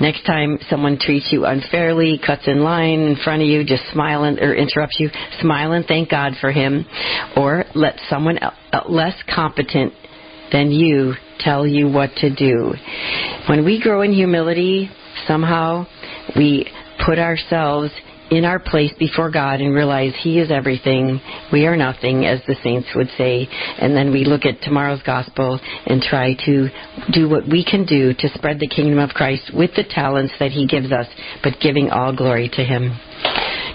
Next 0.00 0.24
time 0.26 0.58
someone 0.68 0.98
treats 0.98 1.28
you 1.30 1.44
unfairly, 1.46 2.20
cuts 2.24 2.42
in 2.46 2.62
line 2.62 3.00
in 3.00 3.16
front 3.22 3.42
of 3.42 3.48
you, 3.48 3.64
just 3.64 3.84
smile 3.92 4.24
and, 4.24 4.38
or 4.40 4.54
interrupts 4.54 4.96
you, 4.98 5.10
smile 5.40 5.72
and 5.72 5.86
thank 5.86 6.10
God 6.10 6.32
for 6.40 6.50
him. 6.50 6.84
Or 7.36 7.64
let 7.74 7.98
someone 8.10 8.38
uh, 8.38 8.50
less 8.88 9.14
competent 9.32 9.92
than 10.52 10.70
you 10.70 11.14
tell 11.38 11.66
you 11.66 11.88
what 11.88 12.10
to 12.16 12.34
do. 12.34 12.74
When 13.48 13.64
we 13.64 13.80
grow 13.80 14.02
in 14.02 14.12
humility, 14.12 14.90
somehow 15.26 15.86
we 16.36 16.68
put 17.04 17.18
ourselves 17.18 17.92
in 18.30 18.44
our 18.44 18.58
place 18.58 18.92
before 18.98 19.30
God 19.30 19.60
and 19.60 19.74
realize 19.74 20.12
He 20.20 20.40
is 20.40 20.50
everything, 20.50 21.20
we 21.52 21.66
are 21.66 21.76
nothing, 21.76 22.24
as 22.24 22.40
the 22.46 22.56
saints 22.62 22.88
would 22.94 23.08
say, 23.16 23.48
and 23.78 23.96
then 23.96 24.12
we 24.12 24.24
look 24.24 24.44
at 24.44 24.62
tomorrow's 24.62 25.02
gospel 25.02 25.60
and 25.86 26.02
try 26.02 26.34
to 26.46 26.68
do 27.12 27.28
what 27.28 27.48
we 27.48 27.64
can 27.64 27.84
do 27.86 28.12
to 28.14 28.28
spread 28.34 28.58
the 28.58 28.68
kingdom 28.68 28.98
of 28.98 29.10
Christ 29.10 29.52
with 29.54 29.70
the 29.76 29.84
talents 29.84 30.32
that 30.38 30.50
He 30.50 30.66
gives 30.66 30.92
us, 30.92 31.06
but 31.42 31.60
giving 31.60 31.90
all 31.90 32.14
glory 32.14 32.48
to 32.54 32.64
Him. 32.64 32.98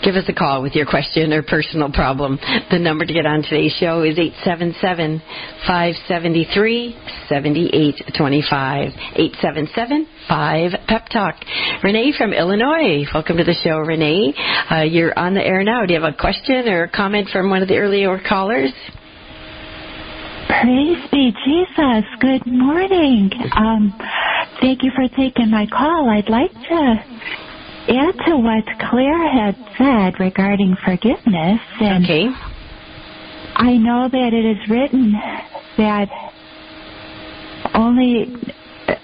Give 0.03 0.15
us 0.15 0.25
a 0.27 0.33
call 0.33 0.63
with 0.63 0.73
your 0.73 0.87
question 0.87 1.31
or 1.31 1.43
personal 1.43 1.91
problem. 1.91 2.39
The 2.71 2.79
number 2.79 3.05
to 3.05 3.13
get 3.13 3.27
on 3.27 3.43
today's 3.43 3.73
show 3.79 4.01
is 4.01 4.17
877 4.17 5.21
573 5.67 6.97
7825. 7.29 8.87
877 9.15 10.07
5 10.27 10.71
Pep 10.87 11.05
Talk. 11.09 11.35
Renee 11.83 12.13
from 12.17 12.33
Illinois. 12.33 13.05
Welcome 13.13 13.37
to 13.37 13.43
the 13.43 13.53
show, 13.63 13.77
Renee. 13.77 14.33
Uh, 14.71 14.81
you're 14.81 15.17
on 15.17 15.35
the 15.35 15.45
air 15.45 15.63
now. 15.63 15.85
Do 15.85 15.93
you 15.93 16.01
have 16.01 16.11
a 16.11 16.17
question 16.17 16.67
or 16.67 16.85
a 16.85 16.89
comment 16.89 17.29
from 17.29 17.51
one 17.51 17.61
of 17.61 17.67
the 17.67 17.77
earlier 17.77 18.19
callers? 18.27 18.73
Praise 20.47 20.97
be 21.11 21.31
Jesus. 21.45 22.05
Good 22.19 22.47
morning. 22.47 23.29
Um, 23.55 23.93
thank 24.61 24.81
you 24.81 24.91
for 24.95 25.07
taking 25.15 25.51
my 25.51 25.67
call. 25.67 26.09
I'd 26.09 26.27
like 26.27 26.51
to 26.51 27.50
add 27.87 28.15
to 28.27 28.37
what 28.37 28.65
Claire 28.89 29.27
had 29.31 29.55
said 29.77 30.19
regarding 30.19 30.75
forgiveness. 30.83 31.59
And 31.79 32.05
okay. 32.05 32.27
I 33.55 33.77
know 33.77 34.07
that 34.09 34.33
it 34.33 34.45
is 34.45 34.69
written 34.69 35.13
that 35.77 36.09
only 37.73 38.33
uh, 38.87 38.95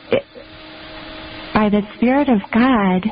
by 1.53 1.69
the 1.69 1.81
Spirit 1.95 2.29
of 2.29 2.39
God, 2.53 3.05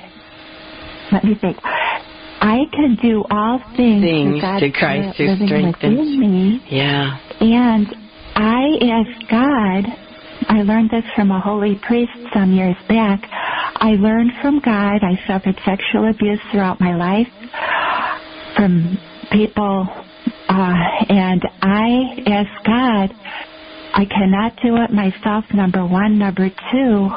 let 1.11 1.23
me 1.23 1.35
think, 1.39 1.57
I 1.63 2.65
can 2.71 2.97
do 3.01 3.23
all 3.29 3.59
things, 3.75 4.03
things 4.03 4.41
to 4.41 4.71
Christ 4.71 5.17
who 5.17 5.45
strengthens 5.45 6.17
me. 6.17 6.63
Yeah. 6.69 7.17
And 7.39 7.87
I 8.35 8.77
ask 8.81 9.29
God, 9.29 10.04
I 10.47 10.61
learned 10.63 10.89
this 10.89 11.03
from 11.15 11.31
a 11.31 11.39
holy 11.39 11.79
priest 11.87 12.11
some 12.33 12.53
years 12.53 12.75
back. 12.87 13.21
I 13.75 13.95
learned 13.99 14.31
from 14.41 14.59
God. 14.59 15.03
I 15.03 15.19
suffered 15.27 15.59
sexual 15.65 16.09
abuse 16.09 16.39
throughout 16.51 16.79
my 16.79 16.95
life 16.95 17.27
from 18.55 18.97
people, 19.31 19.87
uh, 20.47 20.73
and 21.09 21.41
I 21.61 22.23
asked 22.27 22.65
God, 22.65 23.11
I 23.93 24.05
cannot 24.05 24.55
do 24.61 24.77
it 24.77 24.91
myself, 24.91 25.45
number 25.53 25.85
one. 25.85 26.17
Number 26.19 26.49
two, 26.49 27.09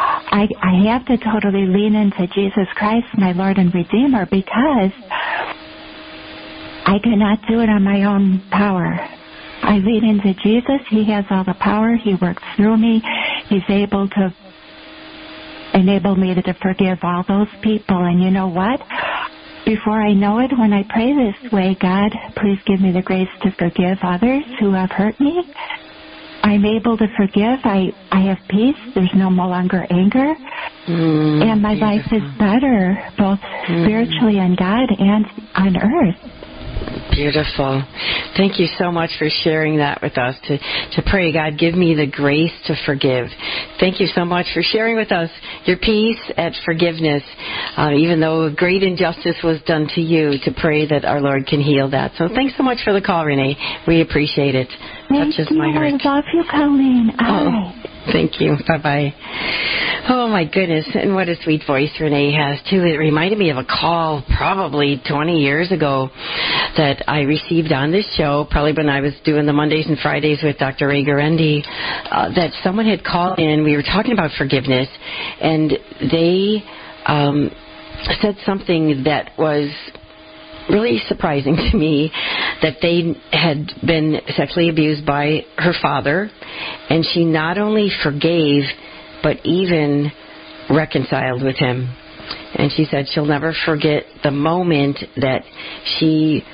I, 0.00 0.46
I 0.62 0.92
have 0.92 1.06
to 1.06 1.16
totally 1.16 1.66
lean 1.66 1.94
into 1.94 2.26
Jesus 2.34 2.68
Christ, 2.74 3.06
my 3.16 3.32
Lord 3.32 3.58
and 3.58 3.74
Redeemer, 3.74 4.26
because 4.26 4.92
I 6.86 6.98
cannot 7.02 7.38
do 7.48 7.60
it 7.60 7.68
on 7.68 7.82
my 7.82 8.04
own 8.04 8.42
power. 8.50 8.98
I 9.68 9.76
lean 9.84 10.02
into 10.02 10.32
Jesus. 10.42 10.80
He 10.88 11.04
has 11.12 11.26
all 11.30 11.44
the 11.44 11.54
power. 11.60 11.94
He 11.96 12.14
works 12.14 12.42
through 12.56 12.78
me. 12.78 13.02
He's 13.48 13.68
able 13.68 14.08
to 14.08 14.34
enable 15.74 16.16
me 16.16 16.34
to 16.34 16.54
forgive 16.54 16.98
all 17.02 17.22
those 17.28 17.48
people. 17.62 18.02
And 18.04 18.22
you 18.22 18.30
know 18.30 18.48
what? 18.48 18.80
Before 19.66 20.00
I 20.00 20.14
know 20.14 20.38
it, 20.38 20.50
when 20.58 20.72
I 20.72 20.84
pray 20.88 21.12
this 21.12 21.52
way, 21.52 21.76
God, 21.78 22.10
please 22.36 22.58
give 22.64 22.80
me 22.80 22.92
the 22.92 23.02
grace 23.02 23.28
to 23.42 23.50
forgive 23.58 23.98
others 24.02 24.42
who 24.58 24.72
have 24.72 24.90
hurt 24.90 25.20
me. 25.20 25.44
I'm 26.42 26.64
able 26.64 26.96
to 26.96 27.06
forgive. 27.18 27.60
I, 27.64 27.92
I 28.10 28.20
have 28.22 28.38
peace. 28.48 28.76
There's 28.94 29.12
no 29.14 29.28
more 29.28 29.48
longer 29.48 29.84
anger. 29.90 30.34
Mm, 30.86 31.44
and 31.44 31.60
my 31.60 31.74
life 31.74 32.06
is 32.10 32.22
better, 32.38 32.96
both 33.18 33.40
mm. 33.40 33.84
spiritually 33.84 34.40
on 34.40 34.56
God 34.56 34.88
and 34.98 35.26
on 35.54 35.76
earth. 35.76 36.37
Beautiful. 37.10 37.82
Thank 38.36 38.60
you 38.60 38.66
so 38.78 38.92
much 38.92 39.10
for 39.18 39.28
sharing 39.42 39.78
that 39.78 40.00
with 40.02 40.16
us. 40.16 40.36
To, 40.46 40.58
to 40.58 41.02
pray, 41.10 41.32
God, 41.32 41.58
give 41.58 41.74
me 41.74 41.94
the 41.94 42.06
grace 42.06 42.52
to 42.66 42.74
forgive. 42.86 43.26
Thank 43.80 44.00
you 44.00 44.06
so 44.14 44.24
much 44.24 44.46
for 44.54 44.62
sharing 44.62 44.96
with 44.96 45.10
us 45.10 45.30
your 45.64 45.78
peace 45.78 46.20
at 46.36 46.52
forgiveness, 46.64 47.22
uh, 47.76 47.90
even 47.92 48.20
though 48.20 48.52
great 48.54 48.82
injustice 48.82 49.36
was 49.42 49.60
done 49.66 49.88
to 49.94 50.00
you, 50.00 50.38
to 50.44 50.52
pray 50.60 50.86
that 50.86 51.04
our 51.04 51.20
Lord 51.20 51.46
can 51.46 51.60
heal 51.60 51.90
that. 51.90 52.12
So 52.16 52.28
thanks 52.28 52.54
so 52.56 52.62
much 52.62 52.78
for 52.84 52.92
the 52.92 53.02
call, 53.02 53.24
Renee. 53.24 53.56
We 53.86 54.00
appreciate 54.00 54.54
it. 54.54 54.68
Thank 55.08 55.34
Touches 55.34 55.48
you. 55.50 55.58
my 55.58 55.72
heart. 55.72 55.94
I 56.04 56.08
love 56.08 56.24
you, 56.32 56.44
Coleen. 56.44 57.14
Oh. 57.20 57.88
Thank 58.12 58.40
you. 58.40 58.56
Bye 58.66 58.78
bye. 58.78 59.14
Oh 60.08 60.28
my 60.28 60.44
goodness. 60.44 60.86
And 60.94 61.14
what 61.14 61.28
a 61.28 61.36
sweet 61.42 61.62
voice 61.66 61.90
Renee 62.00 62.32
has 62.32 62.58
too. 62.70 62.82
It 62.82 62.96
reminded 62.96 63.38
me 63.38 63.50
of 63.50 63.58
a 63.58 63.64
call 63.64 64.24
probably 64.36 65.00
20 65.06 65.36
years 65.38 65.70
ago 65.70 66.08
that 66.76 67.04
I 67.06 67.20
received 67.22 67.72
on 67.72 67.90
this 67.92 68.06
show, 68.16 68.46
probably 68.50 68.72
when 68.72 68.88
I 68.88 69.00
was 69.00 69.12
doing 69.24 69.44
the 69.44 69.52
Mondays 69.52 69.86
and 69.86 69.98
Fridays 69.98 70.38
with 70.42 70.56
Dr. 70.58 70.88
Ray 70.88 71.04
Guarendi, 71.04 71.62
uh, 72.10 72.32
that 72.34 72.52
someone 72.62 72.86
had 72.86 73.04
called 73.04 73.38
in. 73.38 73.62
We 73.64 73.76
were 73.76 73.82
talking 73.82 74.12
about 74.12 74.30
forgiveness 74.38 74.88
and 75.40 75.72
they, 76.10 76.64
um, 77.04 77.50
said 78.22 78.36
something 78.46 79.02
that 79.04 79.32
was 79.36 79.70
really 80.68 81.00
surprising 81.08 81.56
to 81.56 81.76
me 81.76 82.10
that 82.62 82.76
they 82.82 83.14
had 83.32 83.70
been 83.86 84.20
sexually 84.36 84.68
abused 84.68 85.06
by 85.06 85.44
her 85.56 85.72
father, 85.80 86.30
and 86.90 87.04
she 87.12 87.24
not 87.24 87.58
only 87.58 87.90
forgave, 88.02 88.64
but 89.22 89.44
even 89.44 90.10
reconciled 90.70 91.42
with 91.42 91.56
him. 91.56 91.94
And 92.54 92.70
she 92.72 92.84
said 92.84 93.06
she'll 93.08 93.24
never 93.24 93.54
forget 93.64 94.04
the 94.22 94.30
moment 94.30 94.98
that 95.16 95.42
she 95.98 96.44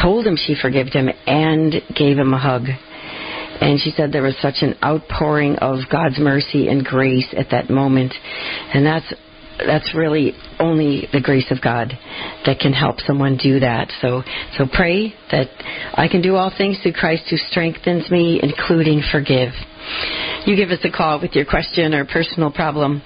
told 0.00 0.26
him 0.26 0.36
she 0.36 0.54
forgave 0.60 0.92
him 0.92 1.08
and 1.26 1.74
gave 1.94 2.18
him 2.18 2.32
a 2.32 2.38
hug. 2.38 2.66
And 3.60 3.80
she 3.80 3.90
said 3.90 4.12
there 4.12 4.22
was 4.22 4.36
such 4.40 4.62
an 4.62 4.76
outpouring 4.82 5.56
of 5.56 5.80
God's 5.90 6.18
mercy 6.18 6.68
and 6.68 6.84
grace 6.84 7.32
at 7.36 7.50
that 7.50 7.70
moment. 7.70 8.12
And 8.72 8.84
that's 8.84 9.12
that's 9.58 9.94
really 9.94 10.32
only 10.58 11.08
the 11.12 11.20
grace 11.20 11.50
of 11.50 11.60
God 11.62 11.92
that 12.44 12.58
can 12.58 12.72
help 12.72 13.00
someone 13.00 13.36
do 13.36 13.60
that. 13.60 13.92
So, 14.00 14.22
so 14.56 14.66
pray 14.70 15.14
that 15.30 15.48
I 15.94 16.08
can 16.08 16.22
do 16.22 16.36
all 16.36 16.52
things 16.56 16.78
through 16.82 16.94
Christ 16.94 17.24
who 17.30 17.36
strengthens 17.36 18.10
me, 18.10 18.40
including 18.42 19.02
forgive. 19.10 19.52
You 20.46 20.56
give 20.56 20.70
us 20.70 20.84
a 20.84 20.90
call 20.90 21.20
with 21.20 21.32
your 21.34 21.44
question 21.44 21.94
or 21.94 22.04
personal 22.04 22.50
problem. 22.50 23.02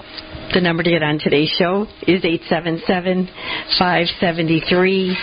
The 0.54 0.62
number 0.62 0.82
to 0.82 0.90
get 0.90 1.02
on 1.02 1.18
today's 1.18 1.52
show 1.58 1.82
is 2.08 2.24
877 2.24 3.28
573 3.78 5.16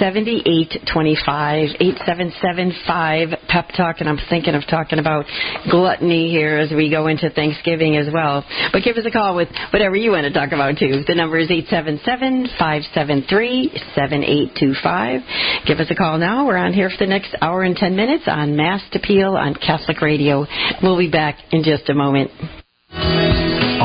7825. 0.00 1.76
877 1.78 2.72
5 2.86 3.28
Pep 3.46 3.68
Talk. 3.76 3.96
And 4.00 4.08
I'm 4.08 4.18
thinking 4.30 4.54
of 4.54 4.64
talking 4.66 4.98
about 4.98 5.26
gluttony 5.70 6.30
here 6.30 6.56
as 6.56 6.70
we 6.72 6.88
go 6.88 7.08
into 7.08 7.28
Thanksgiving 7.28 7.98
as 7.98 8.08
well. 8.12 8.42
But 8.72 8.82
give 8.82 8.96
us 8.96 9.04
a 9.04 9.10
call 9.10 9.36
with 9.36 9.48
whatever 9.70 9.96
you 9.96 10.12
want 10.12 10.24
to 10.24 10.32
talk 10.32 10.52
about 10.52 10.78
too. 10.78 11.04
The 11.06 11.14
number 11.14 11.36
is 11.36 11.50
877 11.50 12.48
573 12.58 13.70
7825. 13.94 15.66
Give 15.66 15.78
us 15.78 15.90
a 15.90 15.94
call 15.94 16.16
now. 16.16 16.46
We're 16.46 16.56
on 16.56 16.72
here 16.72 16.88
for 16.88 17.04
the 17.04 17.10
next 17.10 17.36
hour 17.42 17.62
and 17.64 17.76
10 17.76 17.94
minutes 17.94 18.24
on 18.26 18.56
Mast 18.56 18.96
Appeal 18.96 19.36
on 19.36 19.54
Catholic 19.54 20.00
Radio. 20.00 20.46
We'll 20.82 20.96
be 20.96 21.10
back 21.10 21.36
in 21.52 21.64
just 21.64 21.90
a 21.90 21.94
moment. 21.94 22.30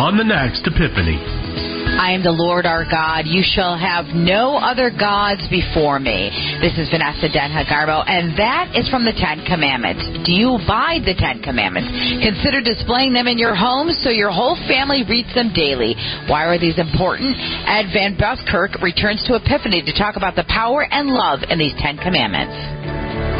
On 0.05 0.13
the 0.13 0.23
next 0.23 0.61
Epiphany. 0.69 1.17
I 1.17 2.13
am 2.13 2.21
the 2.21 2.29
Lord 2.29 2.69
our 2.69 2.85
God. 2.85 3.25
You 3.25 3.41
shall 3.41 3.73
have 3.73 4.13
no 4.13 4.53
other 4.61 4.93
gods 4.93 5.41
before 5.49 5.97
me. 5.97 6.29
This 6.61 6.77
is 6.77 6.93
Vanessa 6.93 7.25
Denha 7.25 7.65
Garmo, 7.65 8.05
and 8.05 8.37
that 8.37 8.77
is 8.77 8.85
from 8.93 9.01
the 9.01 9.17
Ten 9.17 9.41
Commandments. 9.49 10.05
Do 10.21 10.29
you 10.29 10.61
abide 10.61 11.09
the 11.09 11.17
Ten 11.17 11.41
Commandments? 11.41 11.89
Consider 12.21 12.61
displaying 12.61 13.17
them 13.17 13.25
in 13.25 13.41
your 13.41 13.57
home 13.57 13.89
so 14.05 14.13
your 14.13 14.29
whole 14.29 14.53
family 14.69 15.01
reads 15.09 15.33
them 15.33 15.49
daily. 15.57 15.97
Why 16.29 16.45
are 16.45 16.61
these 16.61 16.77
important? 16.77 17.33
Ed 17.65 17.89
Van 17.89 18.13
Buskirk 18.13 18.85
returns 18.85 19.25
to 19.25 19.41
Epiphany 19.41 19.81
to 19.89 19.93
talk 19.97 20.21
about 20.21 20.37
the 20.37 20.45
power 20.45 20.85
and 20.85 21.17
love 21.17 21.41
in 21.49 21.57
these 21.57 21.73
Ten 21.81 21.97
Commandments. 21.97 22.53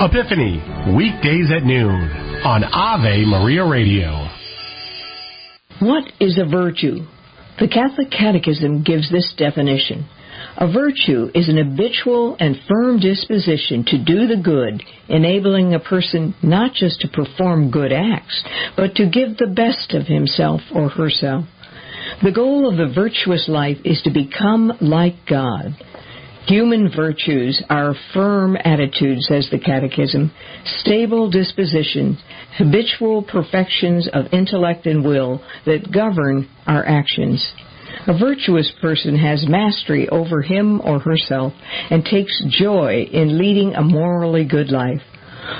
Epiphany, 0.01 0.57
weekdays 0.97 1.53
at 1.53 1.61
noon 1.61 2.09
on 2.41 2.65
Ave 2.65 3.21
Maria 3.29 3.61
Radio. 3.61 4.24
What 5.79 6.05
is 6.19 6.37
a 6.37 6.45
virtue? 6.45 6.99
The 7.59 7.67
Catholic 7.67 8.09
Catechism 8.11 8.83
gives 8.83 9.11
this 9.11 9.33
definition. 9.37 10.07
A 10.57 10.71
virtue 10.71 11.29
is 11.33 11.49
an 11.49 11.57
habitual 11.57 12.37
and 12.39 12.55
firm 12.67 12.99
disposition 12.99 13.83
to 13.87 14.03
do 14.03 14.27
the 14.27 14.41
good, 14.41 14.81
enabling 15.09 15.73
a 15.73 15.79
person 15.79 16.33
not 16.41 16.73
just 16.73 17.01
to 17.01 17.09
perform 17.09 17.71
good 17.71 17.91
acts, 17.91 18.43
but 18.77 18.95
to 18.95 19.09
give 19.09 19.37
the 19.37 19.53
best 19.53 19.93
of 19.93 20.07
himself 20.07 20.61
or 20.73 20.89
herself. 20.89 21.45
The 22.23 22.31
goal 22.31 22.69
of 22.69 22.77
the 22.77 22.93
virtuous 22.93 23.49
life 23.49 23.77
is 23.83 24.01
to 24.03 24.11
become 24.11 24.71
like 24.79 25.25
God. 25.27 25.75
Human 26.47 26.91
virtues 26.95 27.61
are 27.69 27.95
firm 28.13 28.55
attitudes, 28.63 29.27
says 29.27 29.49
the 29.49 29.59
Catechism, 29.59 30.31
stable 30.79 31.29
dispositions, 31.29 32.19
habitual 32.57 33.23
perfections 33.23 34.07
of 34.13 34.25
intellect 34.31 34.85
and 34.85 35.03
will 35.03 35.41
that 35.65 35.91
govern 35.91 36.49
our 36.65 36.85
actions. 36.85 37.53
A 38.07 38.17
virtuous 38.17 38.71
person 38.81 39.17
has 39.17 39.47
mastery 39.47 40.07
over 40.09 40.41
him 40.41 40.81
or 40.81 40.99
herself 40.99 41.53
and 41.89 42.03
takes 42.03 42.43
joy 42.49 43.07
in 43.11 43.37
leading 43.37 43.73
a 43.73 43.81
morally 43.81 44.45
good 44.45 44.69
life. 44.69 45.01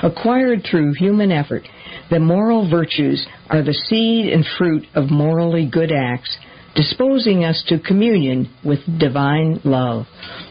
Acquired 0.02 0.66
through 0.68 0.94
human 0.94 1.30
effort, 1.30 1.62
the 2.10 2.18
moral 2.18 2.68
virtues 2.68 3.26
are 3.48 3.62
the 3.62 3.74
seed 3.74 4.32
and 4.32 4.44
fruit 4.58 4.84
of 4.94 5.10
morally 5.10 5.68
good 5.70 5.92
acts 5.92 6.36
disposing 6.76 7.44
us 7.44 7.64
to 7.68 7.80
communion 7.80 8.54
with 8.64 8.78
divine 8.98 9.60
love. 9.64 10.06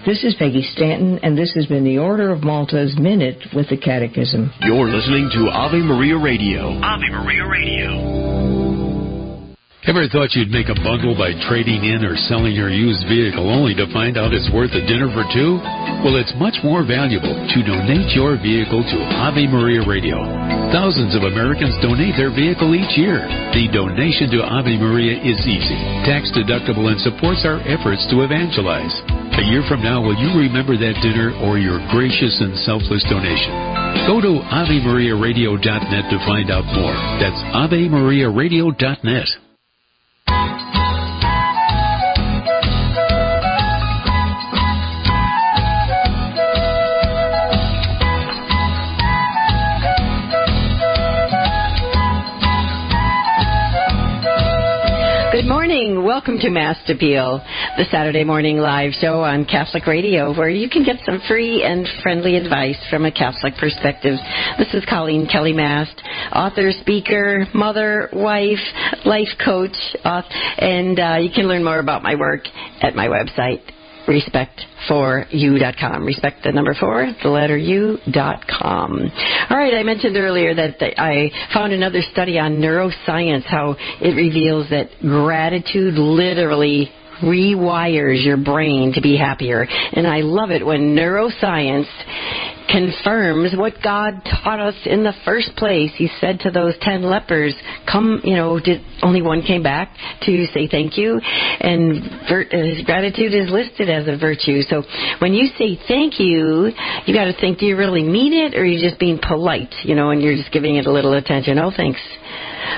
This 0.06 0.24
is 0.24 0.36
Peggy 0.36 0.64
Stanton, 0.74 1.20
and 1.24 1.38
this 1.38 1.54
has 1.54 1.68
been 1.68 1.84
the 1.84 2.00
Order 2.00 2.32
of 2.32 2.44
Malta's 2.44 2.98
Minute 2.98 3.38
with 3.56 3.70
the 3.70 3.78
Catechism. 3.78 4.52
You're 4.62 4.90
listening 4.90 5.30
to 5.34 5.50
Ave 5.50 5.78
Maria 5.78 6.18
Radio. 6.18 6.80
Ave 6.82 7.10
Maria 7.10 7.48
Radio. 7.48 8.65
Ever 9.86 10.10
thought 10.10 10.34
you'd 10.34 10.50
make 10.50 10.66
a 10.66 10.82
bundle 10.82 11.14
by 11.14 11.30
trading 11.46 11.86
in 11.86 12.02
or 12.02 12.18
selling 12.26 12.58
your 12.58 12.74
used 12.74 13.06
vehicle 13.06 13.46
only 13.54 13.78
to 13.78 13.86
find 13.94 14.18
out 14.18 14.34
it's 14.34 14.50
worth 14.50 14.74
a 14.74 14.82
dinner 14.82 15.14
for 15.14 15.22
two? 15.30 15.62
Well, 16.02 16.18
it's 16.18 16.34
much 16.42 16.58
more 16.66 16.82
valuable 16.82 17.30
to 17.30 17.60
donate 17.62 18.10
your 18.18 18.34
vehicle 18.34 18.82
to 18.82 18.98
Ave 19.22 19.46
Maria 19.46 19.86
Radio. 19.86 20.26
Thousands 20.74 21.14
of 21.14 21.30
Americans 21.30 21.78
donate 21.86 22.18
their 22.18 22.34
vehicle 22.34 22.74
each 22.74 22.98
year. 22.98 23.30
The 23.54 23.70
donation 23.70 24.34
to 24.34 24.42
Ave 24.42 24.74
Maria 24.74 25.22
is 25.22 25.38
easy, 25.46 25.78
tax 26.02 26.34
deductible, 26.34 26.90
and 26.90 26.98
supports 27.06 27.46
our 27.46 27.62
efforts 27.70 28.10
to 28.10 28.26
evangelize. 28.26 28.90
A 29.38 29.46
year 29.54 29.62
from 29.70 29.86
now, 29.86 30.02
will 30.02 30.18
you 30.18 30.34
remember 30.34 30.82
that 30.82 30.98
dinner 31.06 31.30
or 31.46 31.62
your 31.62 31.78
gracious 31.94 32.34
and 32.42 32.58
selfless 32.66 33.06
donation? 33.06 33.54
Go 34.10 34.18
to 34.18 34.42
AveMariaRadio.net 34.50 36.06
to 36.10 36.18
find 36.26 36.50
out 36.50 36.66
more. 36.74 36.98
That's 37.22 37.38
AveMariaRadio.net. 37.54 39.45
Good 40.46 40.75
morning. 55.76 56.06
Welcome 56.06 56.40
to 56.40 56.50
Mast 56.50 56.90
Appeal, 56.90 57.44
the 57.78 57.84
Saturday 57.92 58.24
morning 58.24 58.56
live 58.56 58.94
show 58.94 59.24
on 59.24 59.44
Catholic 59.44 59.86
Radio, 59.86 60.34
where 60.34 60.48
you 60.48 60.70
can 60.70 60.86
get 60.86 60.98
some 61.06 61.20
free 61.28 61.64
and 61.64 61.86
friendly 62.02 62.38
advice 62.38 62.78
from 62.90 63.04
a 63.04 63.12
Catholic 63.12 63.56
perspective. 63.60 64.18
This 64.58 64.74
is 64.74 64.86
Coleen 64.86 65.30
Kelly 65.30 65.52
Mast, 65.52 66.02
author, 66.32 66.72
speaker, 66.80 67.46
mother, 67.54 68.08
wife, 68.14 68.64
life 69.04 69.28
coach, 69.44 69.76
and 70.06 70.98
uh, 70.98 71.18
you 71.20 71.30
can 71.36 71.46
learn 71.46 71.66
more 71.66 71.80
about 71.80 72.04
my 72.04 72.16
work 72.16 72.44
at 72.82 72.96
my 72.96 73.08
website, 73.08 73.60
respect4u.com. 74.08 76.06
Respect 76.06 76.44
the 76.44 76.52
number 76.52 76.74
four, 76.80 77.12
the 77.24 77.30
letter 77.30 77.58
u.com. 77.58 79.12
All 79.50 79.58
right, 79.58 79.74
I 79.74 79.84
mentioned 79.84 80.18
earlier 80.18 80.54
that 80.56 80.82
I 81.00 81.32
found 81.54 81.74
another 81.74 82.02
study 82.12 82.40
on 82.40 82.58
neuroscience, 82.58 83.44
how 83.44 83.76
it 84.02 84.16
reveals 84.16 84.70
that 84.70 84.90
gratitude 85.02 85.96
literally 85.96 86.92
rewires 87.24 88.26
your 88.26 88.38
brain 88.38 88.94
to 88.94 89.02
be 89.02 89.18
happier. 89.18 89.66
And 89.94 90.06
I 90.06 90.22
love 90.22 90.52
it 90.52 90.66
when 90.66 90.96
neuroscience 90.96 91.88
confirms 92.70 93.56
what 93.56 93.74
God 93.84 94.22
taught 94.24 94.60
us 94.60 94.76
in 94.86 95.04
the 95.04 95.14
first 95.24 95.56
place. 95.56 95.92
He 95.96 96.10
said 96.20 96.40
to 96.42 96.52
those 96.52 96.74
ten 96.82 97.04
lepers, 97.04 97.56
"Come, 97.90 98.22
you 98.24 98.36
know, 98.36 98.60
did 98.60 98.82
only 99.02 99.22
one 99.22 99.42
came 99.42 99.64
back 99.64 99.96
to 100.24 100.46
say 100.48 100.68
thank 100.68 100.98
you?" 100.98 101.20
And 101.60 102.28
vir- 102.28 102.50
uh, 102.52 102.84
gratitude 102.86 103.34
is 103.34 103.50
listed 103.50 103.90
as 103.90 104.08
a 104.08 104.18
virtue. 104.18 104.62
So 104.64 104.84
when 105.20 105.34
you 105.34 105.48
say 105.58 105.80
thank 105.88 106.20
you, 106.20 106.72
you 107.06 107.14
got 107.14 107.26
to 107.26 107.34
think: 107.34 107.60
Do 107.60 107.66
you 107.66 107.78
really 107.78 108.04
mean 108.04 108.34
it, 108.34 108.56
or 108.56 108.62
are 108.62 108.66
you 108.66 108.80
just 108.80 109.00
being 109.00 109.20
polite? 109.20 109.74
You 109.84 109.96
know, 109.96 110.10
and 110.10 110.22
you're 110.22 110.36
just 110.36 110.52
giving 110.52 110.76
it 110.76 110.86
a 110.86 110.92
little 110.92 111.14
attention. 111.14 111.60
Oh, 111.60 111.72
thanks. 111.76 112.02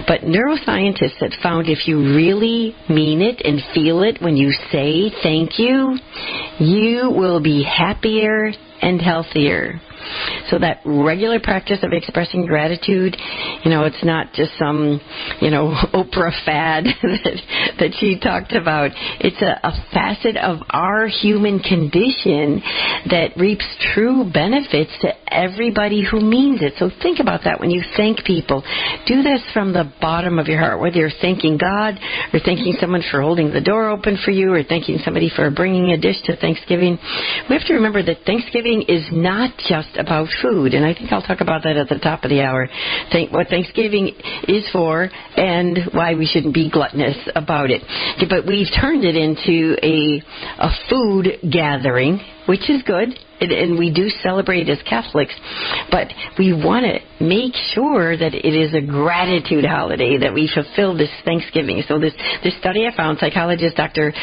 But 0.08 0.22
neuroscientists 0.22 1.22
have 1.22 1.34
found 1.42 1.70
if 1.70 1.88
you 1.88 1.98
really 2.16 2.76
mean 2.90 3.22
it 3.22 3.42
and 3.44 3.62
feel 3.74 4.04
it 4.04 4.22
when 4.22 4.36
you 4.36 4.52
say 4.72 5.12
thank 5.24 5.58
you, 5.58 5.98
you 6.60 7.10
will 7.10 7.40
be 7.42 7.64
happier 7.64 8.52
and 8.82 9.02
healthier. 9.02 9.82
So 10.50 10.60
that 10.60 10.82
regular 10.86 11.40
practice 11.40 11.80
of 11.84 11.92
expressing 11.94 12.46
gratitude, 12.46 13.16
you 13.64 13.72
know, 13.72 13.84
it's 13.84 14.04
not 14.04 14.34
just 14.34 14.52
some, 14.58 15.02
you 15.42 15.50
know, 15.50 15.74
Oprah 15.94 16.34
fad 16.46 16.86
that, 17.02 17.42
that 17.80 17.92
she 18.00 18.20
talked 18.20 18.54
about. 18.54 18.92
It's 19.20 19.42
a, 19.42 19.60
a 19.68 19.74
facet 19.94 20.38
of 20.38 20.60
our 20.70 21.08
human 21.08 21.60
condition 21.60 22.62
that 23.10 23.34
reaps 23.38 23.66
true 23.94 24.30
benefits 24.32 24.92
to 25.02 25.12
everybody 25.34 26.06
who 26.10 26.22
means 26.22 26.62
it. 26.62 26.74
So 26.78 26.90
think 27.02 27.20
about 27.20 27.42
that 27.44 27.60
when 27.60 27.72
you 27.72 27.84
thank 27.96 28.24
people. 28.24 28.64
Do 29.06 29.22
this 29.24 29.42
from 29.54 29.74
the 29.74 29.92
bottom 30.02 30.40
of 30.40 30.48
your 30.48 30.60
heart, 30.60 30.80
whether 30.80 30.98
you're 30.98 31.10
thanking 31.22 31.58
God 31.58 32.00
or 32.34 32.40
thanking 32.40 32.76
someone 32.80 33.04
for 33.10 33.22
holding 33.22 33.52
the 33.52 33.62
door 33.62 33.90
open 33.90 34.18
for 34.24 34.32
you 34.32 34.54
or 34.54 34.64
thanking 34.64 35.00
somebody 35.04 35.30
for 35.34 35.50
bringing 35.52 35.92
a 35.92 35.98
dish 35.98 36.18
to 36.26 36.36
Thanksgiving. 36.36 36.98
We 37.50 37.56
have 37.56 37.68
to 37.68 37.74
remember 37.74 38.04
that 38.04 38.26
Thanksgiving 38.26 38.84
is 38.88 39.06
not 39.12 39.58
just 39.58 39.97
about 39.98 40.28
food, 40.42 40.74
and 40.74 40.86
I 40.86 40.94
think 40.94 41.12
I'll 41.12 41.22
talk 41.22 41.42
about 41.42 41.64
that 41.64 41.78
at 41.78 41.90
the 41.90 42.00
top 42.00 42.24
of 42.24 42.30
the 42.30 42.42
hour. 42.42 42.68
Think 43.12 43.32
what 43.32 43.48
Thanksgiving 43.48 44.10
is 44.48 44.68
for 44.72 45.10
and 45.36 45.80
why 45.92 46.16
we 46.16 46.26
shouldn't 46.26 46.54
be 46.54 46.70
gluttonous 46.70 47.18
about 47.36 47.70
it. 47.70 47.82
But 48.30 48.46
we've 48.46 48.68
turned 48.80 49.04
it 49.04 49.16
into 49.16 49.76
a 49.84 50.22
a 50.60 50.70
food 50.90 51.52
gathering, 51.52 52.20
which 52.48 52.70
is 52.70 52.82
good 52.84 53.10
and, 53.42 53.78
we 53.78 53.92
do 53.94 54.10
celebrate 54.24 54.70
as 54.70 54.80
Catholics, 54.90 55.34
but 55.92 56.08
we 56.40 56.54
want 56.54 56.86
to 56.86 57.24
make 57.24 57.54
sure 57.74 58.18
that 58.18 58.34
it 58.34 58.54
is 58.54 58.74
a 58.74 58.82
gratitude 58.82 59.66
holiday 59.66 60.18
that 60.18 60.34
we 60.34 60.50
fulfill 60.52 60.98
this 60.98 61.10
Thanksgiving. 61.26 61.84
So 61.88 62.00
this 62.00 62.14
this 62.44 62.58
study 62.60 62.86
I 62.86 62.96
found, 62.96 63.20
psychologist 63.20 63.76
Dr. 63.76 64.14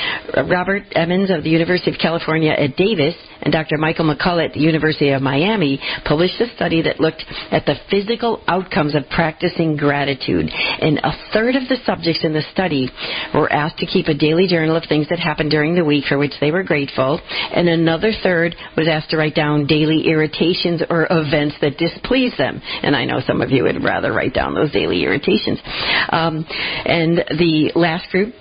Robert 0.49 0.83
Emmons 0.93 1.31
of 1.31 1.45
the 1.45 1.51
University 1.51 1.91
of 1.91 1.99
California 1.99 2.53
at 2.53 2.77
Davis 2.77 3.15
and 3.43 3.53
Dr. 3.53 3.77
Michael 3.79 4.07
McCullough 4.07 4.47
at 4.47 4.53
the 4.55 4.61
University 4.61 5.11
of 5.11 5.23
Miami 5.23 5.81
published 6.05 6.41
a 6.41 6.53
study 6.57 6.83
that 6.83 7.01
looked 7.01 7.23
at 7.51 7.67
the 7.67 7.75
physical 7.91 8.43
outcomes 8.49 8.95
of 8.95 9.03
practicing 9.11 9.77
gratitude. 9.77 10.49
And 10.49 10.99
a 10.99 11.13
third 11.33 11.57
of 11.57 11.69
the 11.69 11.77
subjects 11.85 12.25
in 12.25 12.33
the 12.33 12.43
study 12.53 12.91
were 13.35 13.53
asked 13.53 13.79
to 13.79 13.87
keep 13.87 14.07
a 14.09 14.15
daily 14.15 14.47
journal 14.47 14.77
of 14.77 14.85
things 14.89 15.09
that 15.11 15.19
happened 15.19 15.51
during 15.51 15.75
the 15.75 15.85
week 15.85 16.05
for 16.09 16.19
which 16.19 16.33
they 16.41 16.51
were 16.51 16.63
grateful, 16.63 17.21
and 17.55 17.69
another 17.69 18.13
third 18.23 18.57
was 18.77 18.89
asked 18.89 19.04
to 19.11 19.17
write 19.17 19.35
down 19.35 19.67
daily 19.67 20.07
irritations 20.09 20.83
or 20.89 21.07
events 21.11 21.57
that 21.61 21.79
displease 21.79 22.37
them. 22.37 22.61
And 22.83 22.95
I 22.97 23.05
know 23.05 23.21
some 23.27 23.41
of 23.41 23.51
you 23.51 23.65
would 23.65 23.83
rather 23.83 24.13
write 24.13 24.35
down 24.35 24.55
those 24.55 24.73
daily 24.73 25.03
irritations. 25.03 25.61
Um, 26.11 26.45
and 26.85 27.19
the 27.39 27.73
last 27.75 28.11
group 28.11 28.35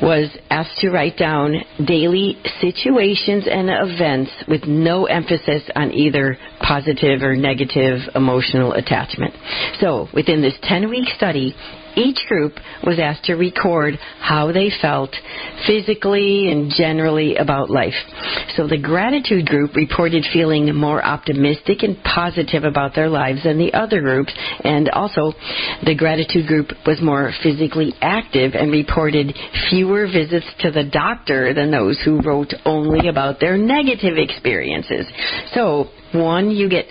was 0.00 0.28
asked 0.50 0.78
to 0.78 0.90
write 0.90 1.16
down 1.16 1.54
daily 1.86 2.36
situations 2.60 3.46
and 3.50 3.68
events 3.70 4.30
with 4.46 4.64
no 4.66 5.06
emphasis 5.06 5.62
on 5.74 5.92
either 5.92 6.36
positive 6.60 7.22
or 7.22 7.34
negative 7.34 8.00
emotional 8.14 8.72
attachment. 8.72 9.34
So, 9.80 10.08
within 10.12 10.42
this 10.42 10.54
10 10.62 10.90
week 10.90 11.08
study, 11.16 11.54
each 11.96 12.18
group 12.28 12.54
was 12.84 12.98
asked 12.98 13.24
to 13.24 13.34
record 13.34 13.98
how 14.20 14.52
they 14.52 14.70
felt 14.80 15.10
physically 15.66 16.50
and 16.50 16.70
generally 16.76 17.36
about 17.36 17.70
life. 17.70 17.94
So 18.54 18.68
the 18.68 18.78
gratitude 18.78 19.46
group 19.46 19.74
reported 19.74 20.24
feeling 20.32 20.72
more 20.74 21.04
optimistic 21.04 21.82
and 21.82 21.96
positive 22.04 22.64
about 22.64 22.94
their 22.94 23.08
lives 23.08 23.42
than 23.44 23.58
the 23.58 23.72
other 23.72 24.00
groups, 24.00 24.32
and 24.62 24.88
also 24.90 25.32
the 25.84 25.94
gratitude 25.96 26.46
group 26.46 26.70
was 26.86 27.00
more 27.00 27.32
physically 27.42 27.94
active 28.00 28.52
and 28.54 28.70
reported 28.70 29.34
fewer 29.70 30.06
visits 30.06 30.46
to 30.60 30.70
the 30.70 30.84
doctor 30.84 31.54
than 31.54 31.70
those 31.70 32.00
who 32.04 32.20
wrote 32.20 32.52
only 32.64 33.08
about 33.08 33.40
their 33.40 33.56
negative 33.56 34.18
experiences. 34.18 35.06
So, 35.54 35.88
one, 36.12 36.50
you 36.50 36.68
get 36.68 36.86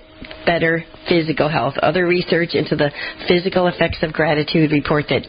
better 0.45 0.83
physical 1.07 1.49
health. 1.49 1.75
Other 1.81 2.05
research 2.05 2.53
into 2.53 2.75
the 2.75 2.91
physical 3.27 3.67
effects 3.67 3.99
of 4.01 4.13
gratitude 4.13 4.71
report 4.71 5.05
that 5.09 5.23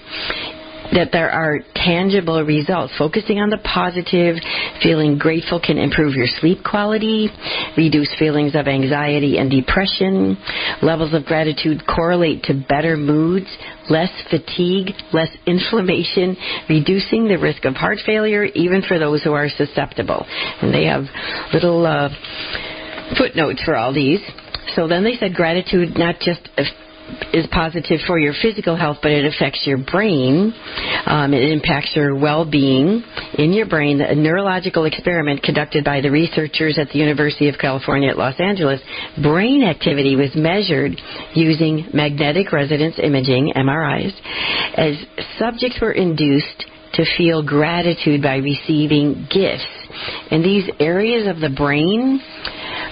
that 0.93 1.11
there 1.13 1.31
are 1.31 1.61
tangible 1.75 2.43
results. 2.43 2.93
Focusing 2.99 3.39
on 3.39 3.51
the 3.51 3.59
positive, 3.59 4.37
feeling 4.83 5.19
grateful 5.19 5.61
can 5.61 5.79
improve 5.79 6.15
your 6.15 6.27
sleep 6.41 6.59
quality, 6.65 7.29
reduce 7.77 8.15
feelings 8.19 8.55
of 8.55 8.69
anxiety 8.69 9.39
and 9.39 9.51
depression. 9.51 10.37
Levels 10.83 11.15
of 11.15 11.25
gratitude 11.25 11.83
correlate 11.87 12.43
to 12.45 12.55
better 12.69 12.97
moods, 12.97 13.47
less 13.89 14.11
fatigue, 14.31 14.93
less 15.13 15.31
inflammation, 15.47 16.37
reducing 16.69 17.29
the 17.29 17.37
risk 17.37 17.65
of 17.65 17.75
heart 17.75 17.99
failure, 18.05 18.45
even 18.45 18.83
for 18.83 18.99
those 18.99 19.23
who 19.23 19.33
are 19.33 19.49
susceptible. 19.49 20.27
And 20.63 20.73
they 20.73 20.85
have 20.87 21.05
little 21.53 21.87
uh, 21.87 22.09
footnotes 23.19 23.63
for 23.63 23.77
all 23.77 23.93
these. 23.93 24.21
So 24.75 24.89
then 24.89 25.05
they 25.05 25.15
said 25.15 25.35
gratitude 25.35 25.97
not 25.97 26.17
just 26.21 26.41
is 27.33 27.47
positive 27.53 28.01
for 28.07 28.19
your 28.19 28.35
physical 28.43 28.77
health, 28.77 28.99
but 29.03 29.13
it 29.13 29.25
affects 29.25 29.67
your 29.67 29.79
brain. 29.79 30.53
Um, 31.07 31.33
it 31.33 31.51
impacts 31.51 31.95
your 31.95 32.19
well-being 32.19 33.03
in 33.39 33.53
your 33.53 33.67
brain. 33.67 34.01
A 34.01 34.15
neurological 34.15 34.85
experiment 34.85 35.43
conducted 35.43 35.85
by 35.85 36.01
the 36.01 36.11
researchers 36.11 36.79
at 36.79 36.89
the 36.91 36.99
University 36.99 37.49
of 37.49 37.57
California 37.59 38.11
at 38.11 38.19
Los 38.19 38.39
Angeles, 38.41 38.81
brain 39.23 39.63
activity 39.63 40.17
was 40.17 40.31
measured 40.35 41.01
using 41.35 41.89
magnetic 41.95 42.53
resonance 42.53 42.97
imaging 43.03 43.53
(MRIs) 43.55 44.13
as 44.77 44.97
subjects 45.39 45.79
were 45.81 45.93
induced 45.93 46.67
to 46.95 47.05
feel 47.17 47.43
gratitude 47.43 48.23
by 48.23 48.37
receiving 48.37 49.29
gifts. 49.31 49.67
And 50.31 50.45
these 50.45 50.69
areas 50.81 51.29
of 51.29 51.41
the 51.41 51.55
brain 51.55 52.21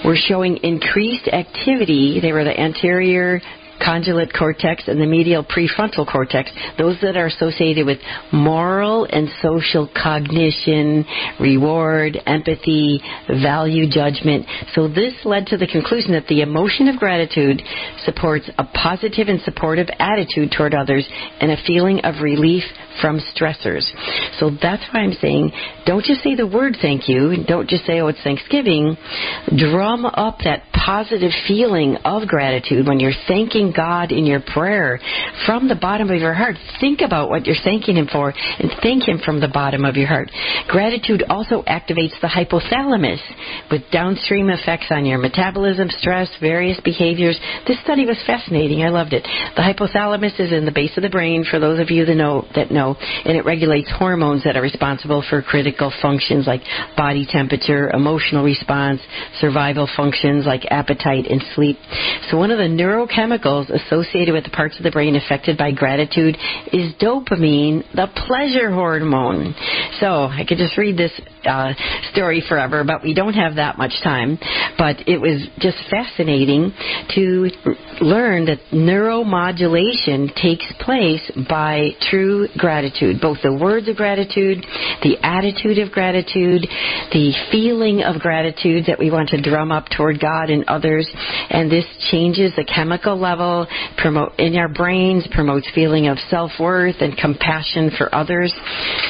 were 0.05 0.15
showing 0.15 0.57
increased 0.57 1.27
activity. 1.27 2.19
They 2.21 2.31
were 2.31 2.43
the 2.43 2.57
anterior 2.57 3.41
convolute 3.81 4.37
cortex 4.37 4.87
and 4.87 4.99
the 4.99 5.05
medial 5.05 5.43
prefrontal 5.43 6.09
cortex, 6.09 6.51
those 6.77 6.97
that 7.01 7.17
are 7.17 7.27
associated 7.27 7.85
with 7.85 7.99
moral 8.31 9.05
and 9.05 9.29
social 9.41 9.89
cognition, 9.95 11.05
reward, 11.39 12.17
empathy, 12.25 13.01
value 13.27 13.89
judgment. 13.89 14.45
So 14.73 14.87
this 14.87 15.13
led 15.23 15.47
to 15.47 15.57
the 15.57 15.67
conclusion 15.67 16.13
that 16.13 16.27
the 16.27 16.41
emotion 16.41 16.87
of 16.87 16.97
gratitude 16.97 17.61
supports 18.03 18.49
a 18.57 18.63
positive 18.63 19.27
and 19.27 19.41
supportive 19.41 19.87
attitude 19.99 20.53
toward 20.55 20.73
others 20.73 21.07
and 21.39 21.51
a 21.51 21.57
feeling 21.65 21.99
of 22.01 22.21
relief 22.21 22.63
from 23.01 23.19
stressors. 23.19 23.85
So 24.39 24.51
that's 24.61 24.83
why 24.91 25.01
I'm 25.01 25.13
saying 25.13 25.51
don't 25.85 26.03
just 26.03 26.23
say 26.23 26.35
the 26.35 26.47
word 26.47 26.77
thank 26.81 27.07
you, 27.07 27.43
don't 27.47 27.69
just 27.69 27.85
say, 27.85 27.99
oh, 27.99 28.07
it's 28.07 28.21
Thanksgiving. 28.23 28.97
Drum 29.55 30.05
up 30.05 30.39
that 30.43 30.63
positive 30.73 31.31
feeling 31.47 31.97
of 32.05 32.27
gratitude 32.27 32.87
when 32.87 32.99
you're 32.99 33.13
thanking 33.65 33.75
God 33.75 34.11
in 34.11 34.25
your 34.25 34.41
prayer 34.41 34.99
from 35.45 35.67
the 35.67 35.75
bottom 35.75 36.09
of 36.09 36.19
your 36.19 36.33
heart. 36.33 36.55
Think 36.79 37.01
about 37.01 37.29
what 37.29 37.45
you're 37.45 37.55
thanking 37.63 37.97
Him 37.97 38.07
for 38.11 38.33
and 38.59 38.71
thank 38.81 39.07
Him 39.07 39.19
from 39.23 39.39
the 39.39 39.47
bottom 39.47 39.85
of 39.85 39.95
your 39.95 40.07
heart. 40.07 40.31
Gratitude 40.67 41.23
also 41.29 41.63
activates 41.63 42.19
the 42.21 42.27
hypothalamus 42.27 43.19
with 43.71 43.81
downstream 43.91 44.49
effects 44.49 44.87
on 44.89 45.05
your 45.05 45.17
metabolism, 45.17 45.89
stress, 45.89 46.29
various 46.41 46.79
behaviors. 46.83 47.39
This 47.67 47.79
study 47.81 48.05
was 48.05 48.21
fascinating. 48.25 48.83
I 48.83 48.89
loved 48.89 49.13
it. 49.13 49.23
The 49.55 49.61
hypothalamus 49.61 50.39
is 50.39 50.51
in 50.51 50.65
the 50.65 50.71
base 50.71 50.95
of 50.97 51.03
the 51.03 51.09
brain 51.09 51.45
for 51.49 51.59
those 51.59 51.79
of 51.79 51.89
you 51.89 52.05
that 52.05 52.15
know, 52.15 52.45
that 52.55 52.71
know, 52.71 52.95
and 53.25 53.37
it 53.37 53.45
regulates 53.45 53.91
hormones 53.91 54.43
that 54.43 54.57
are 54.57 54.61
responsible 54.61 55.23
for 55.29 55.41
critical 55.41 55.91
functions 56.01 56.47
like 56.47 56.61
body 56.97 57.25
temperature, 57.29 57.89
emotional 57.89 58.43
response, 58.43 59.01
survival 59.39 59.89
functions 59.95 60.45
like 60.45 60.65
appetite 60.69 61.25
and 61.29 61.43
sleep. 61.53 61.77
So 62.29 62.37
one 62.37 62.51
of 62.51 62.57
the 62.57 62.63
neurochemicals 62.63 63.54
associated 63.61 64.33
with 64.33 64.43
the 64.43 64.49
parts 64.49 64.77
of 64.77 64.83
the 64.83 64.91
brain 64.91 65.15
affected 65.15 65.57
by 65.57 65.71
gratitude 65.71 66.37
is 66.73 66.93
dopamine, 66.95 67.83
the 67.93 68.07
pleasure 68.27 68.71
hormone. 68.71 69.53
So 69.99 70.07
I 70.07 70.43
could 70.47 70.57
just 70.57 70.77
read 70.77 70.97
this 70.97 71.11
uh, 71.45 71.73
story 72.11 72.43
forever, 72.47 72.83
but 72.83 73.03
we 73.03 73.13
don't 73.13 73.33
have 73.33 73.55
that 73.55 73.77
much 73.77 73.93
time. 74.03 74.37
But 74.77 75.07
it 75.07 75.19
was 75.19 75.47
just 75.59 75.77
fascinating 75.89 76.73
to 77.15 77.49
learn 78.01 78.45
that 78.45 78.59
neuromodulation 78.71 80.33
takes 80.35 80.65
place 80.79 81.23
by 81.49 81.91
true 82.09 82.47
gratitude, 82.57 83.21
both 83.21 83.37
the 83.43 83.53
words 83.53 83.87
of 83.87 83.95
gratitude, 83.95 84.65
the 85.03 85.17
attitude 85.21 85.79
of 85.79 85.91
gratitude, 85.91 86.61
the 87.11 87.33
feeling 87.51 88.03
of 88.03 88.21
gratitude 88.21 88.85
that 88.87 88.99
we 88.99 89.11
want 89.11 89.29
to 89.29 89.41
drum 89.41 89.71
up 89.71 89.85
toward 89.95 90.19
God 90.19 90.49
and 90.49 90.63
others, 90.67 91.09
and 91.49 91.71
this 91.71 91.85
changes 92.11 92.53
the 92.55 92.65
chemical 92.65 93.17
level 93.17 93.67
promote 93.97 94.37
in 94.39 94.55
our 94.55 94.67
brains, 94.67 95.27
promotes 95.31 95.67
feeling 95.73 96.07
of 96.07 96.17
self-worth 96.29 96.95
and 96.99 97.17
compassion 97.17 97.91
for 97.97 98.13
others. 98.13 98.53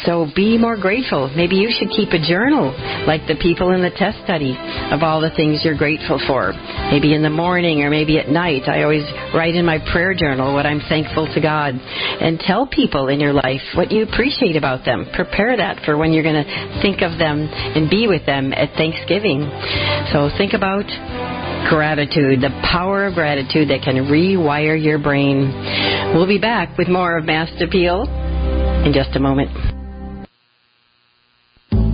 So 0.06 0.28
be 0.36 0.58
more 0.58 0.78
grateful. 0.78 1.32
Maybe 1.36 1.56
you 1.56 1.70
should 1.78 1.90
keep 1.90 2.10
a 2.10 2.20
journal 2.28 2.74
like 3.08 3.28
the 3.28 3.38
people 3.42 3.72
in 3.72 3.82
the 3.82 3.94
test 3.94 4.18
study 4.24 4.58
of 4.92 5.04
all 5.04 5.22
the 5.22 5.32
things 5.36 5.62
you're 5.64 5.78
grateful 5.78 6.20
for. 6.28 6.54
Maybe 6.92 7.14
in 7.14 7.24
the 7.24 7.30
morning 7.30 7.82
or 7.82 7.90
maybe 7.90 8.20
at 8.20 8.30
night. 8.30 8.68
I 8.68 8.84
always 8.84 9.06
write 9.34 9.56
in 9.56 9.66
my 9.66 9.80
prayer 9.92 10.14
journal 10.14 10.54
what 10.54 10.66
I'm 10.66 10.82
thankful 10.90 11.28
to 11.34 11.42
God 11.42 11.76
and 11.76 12.40
tell 12.40 12.68
people 12.68 13.08
in 13.08 13.20
your 13.20 13.34
life 13.34 13.62
what 13.76 13.92
you 13.92 14.04
appreciate 14.04 14.56
about 14.56 14.86
them. 14.86 15.08
Prepare 15.14 15.58
that 15.58 15.84
for 15.86 15.98
when 15.98 16.12
you're 16.12 16.24
going 16.24 16.44
to 16.44 16.82
think 16.82 17.02
of 17.02 17.18
them 17.18 17.48
and 17.50 17.90
be 17.90 18.08
with 18.08 18.26
them 18.26 18.54
at 18.54 18.76
Thanksgiving. 18.78 19.46
So 20.12 20.30
think 20.38 20.54
about 20.54 20.86
gratitude, 21.70 22.42
the 22.42 22.54
power 22.72 23.06
of 23.06 23.14
gratitude 23.14 23.70
that 23.70 23.82
can 23.82 23.96
rewire 24.06 24.82
your 24.82 25.00
brain. 25.00 25.52
We'll 26.14 26.28
be 26.28 26.40
back 26.40 26.78
with 26.78 26.88
more 26.88 27.18
of 27.18 27.26
Mast 27.26 27.62
Appeal 27.62 28.04
in 28.86 28.94
just 28.94 29.16
a 29.16 29.20
moment. 29.20 29.75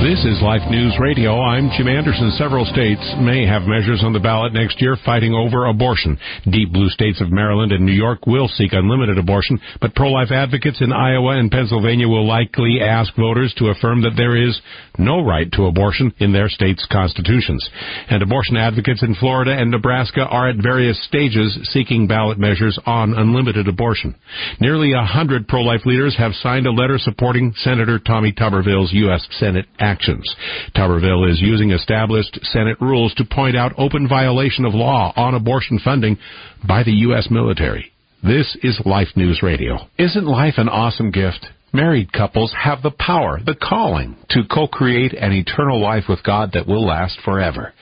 This 0.00 0.24
is 0.24 0.40
Life 0.40 0.64
News 0.70 0.96
Radio. 0.98 1.38
I'm 1.42 1.68
Jim 1.76 1.86
Anderson. 1.86 2.30
Several 2.32 2.64
states 2.64 3.04
may 3.20 3.44
have 3.44 3.68
measures 3.68 4.00
on 4.02 4.14
the 4.14 4.18
ballot 4.18 4.54
next 4.54 4.80
year 4.80 4.96
fighting 5.04 5.34
over 5.34 5.66
abortion. 5.66 6.18
Deep 6.50 6.72
blue 6.72 6.88
states 6.88 7.20
of 7.20 7.30
Maryland 7.30 7.70
and 7.70 7.84
New 7.84 7.92
York 7.92 8.26
will 8.26 8.48
seek 8.48 8.72
unlimited 8.72 9.18
abortion, 9.18 9.60
but 9.78 9.94
pro-life 9.94 10.32
advocates 10.32 10.80
in 10.80 10.90
Iowa 10.90 11.38
and 11.38 11.50
Pennsylvania 11.50 12.08
will 12.08 12.26
likely 12.26 12.80
ask 12.80 13.14
voters 13.14 13.52
to 13.58 13.68
affirm 13.68 14.00
that 14.00 14.16
there 14.16 14.36
is 14.36 14.58
no 15.00 15.24
right 15.24 15.50
to 15.52 15.66
abortion 15.66 16.12
in 16.18 16.32
their 16.32 16.48
states' 16.48 16.86
constitutions. 16.90 17.68
And 18.08 18.22
abortion 18.22 18.56
advocates 18.56 19.02
in 19.02 19.14
Florida 19.14 19.52
and 19.52 19.70
Nebraska 19.70 20.20
are 20.20 20.48
at 20.48 20.62
various 20.62 21.02
stages 21.04 21.58
seeking 21.72 22.06
ballot 22.06 22.38
measures 22.38 22.78
on 22.86 23.14
unlimited 23.14 23.66
abortion. 23.66 24.14
Nearly 24.60 24.92
a 24.92 25.04
hundred 25.04 25.48
pro-life 25.48 25.86
leaders 25.86 26.16
have 26.18 26.32
signed 26.34 26.66
a 26.66 26.72
letter 26.72 26.98
supporting 26.98 27.54
Senator 27.56 27.98
Tommy 27.98 28.32
Tuberville's 28.32 28.92
U.S. 28.92 29.26
Senate 29.32 29.66
actions. 29.78 30.34
Tuberville 30.76 31.30
is 31.30 31.40
using 31.40 31.70
established 31.72 32.38
Senate 32.42 32.80
rules 32.80 33.14
to 33.14 33.24
point 33.24 33.56
out 33.56 33.72
open 33.78 34.08
violation 34.08 34.64
of 34.64 34.74
law 34.74 35.12
on 35.16 35.34
abortion 35.34 35.80
funding 35.82 36.18
by 36.66 36.82
the 36.82 36.92
U.S. 36.92 37.28
military. 37.30 37.90
This 38.22 38.54
is 38.62 38.78
Life 38.84 39.08
News 39.16 39.40
Radio. 39.42 39.78
Isn't 39.98 40.26
life 40.26 40.54
an 40.58 40.68
awesome 40.68 41.10
gift? 41.10 41.46
Married 41.72 42.12
couples 42.12 42.52
have 42.58 42.82
the 42.82 42.90
power, 42.90 43.38
the 43.44 43.54
calling, 43.54 44.16
to 44.30 44.42
co-create 44.52 45.12
an 45.12 45.32
eternal 45.32 45.80
life 45.80 46.04
with 46.08 46.22
God 46.24 46.50
that 46.52 46.66
will 46.66 46.84
last 46.84 47.18
forever. 47.24 47.72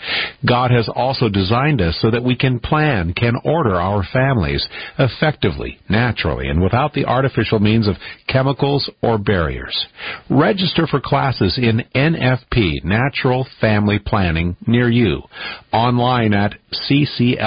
God 0.47 0.71
has 0.71 0.91
also 0.95 1.31
designed 1.31 1.81
us 1.81 1.99
so 2.03 2.11
that 2.11 2.23
we 2.23 2.37
can 2.37 2.61
plan, 2.61 3.15
can 3.15 3.35
order 3.45 3.77
our 3.77 4.05
families 4.13 4.67
effectively, 4.99 5.79
naturally, 5.89 6.49
and 6.49 6.63
without 6.63 6.93
the 6.93 7.07
artificial 7.07 7.61
means 7.61 7.89
of 7.89 7.97
chemicals 8.27 8.91
or 9.03 9.17
barriers. 9.17 9.87
Register 10.29 10.87
for 10.87 11.01
classes 11.01 11.57
in 11.57 11.83
NFP, 11.95 12.85
Natural 12.85 13.47
Family 13.59 13.99
Planning, 13.99 14.57
near 14.67 14.91
you, 14.91 15.23
online 15.73 16.35
at 16.35 16.55
ccli.org 16.91 17.47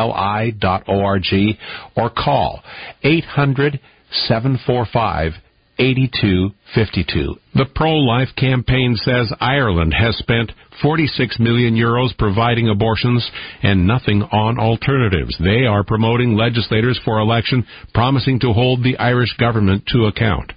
or 1.96 2.10
call 2.10 2.62
800 3.04 3.80
745 4.28 5.34
8252. 5.80 7.36
The 7.56 7.66
pro-life 7.74 8.30
campaign 8.36 8.96
says 8.96 9.34
Ireland 9.40 9.94
has 9.94 10.18
spent 10.18 10.52
46 10.82 11.40
million 11.40 11.76
euros 11.76 12.18
providing 12.18 12.70
abortions 12.70 13.30
and 13.62 13.88
nothing 13.88 14.22
on 14.24 14.60
alternatives. 14.60 15.36
They 15.40 15.66
are 15.66 15.84
promoting 15.84 16.36
legislators 16.36 17.00
for 17.04 17.20
election, 17.20 17.66
promising 17.94 18.40
to 18.42 18.54
hold 18.54 18.84
the 18.84 18.98
Irish 18.98 19.36
government 19.38 19.84
to 19.88 20.06
account. 20.06 20.52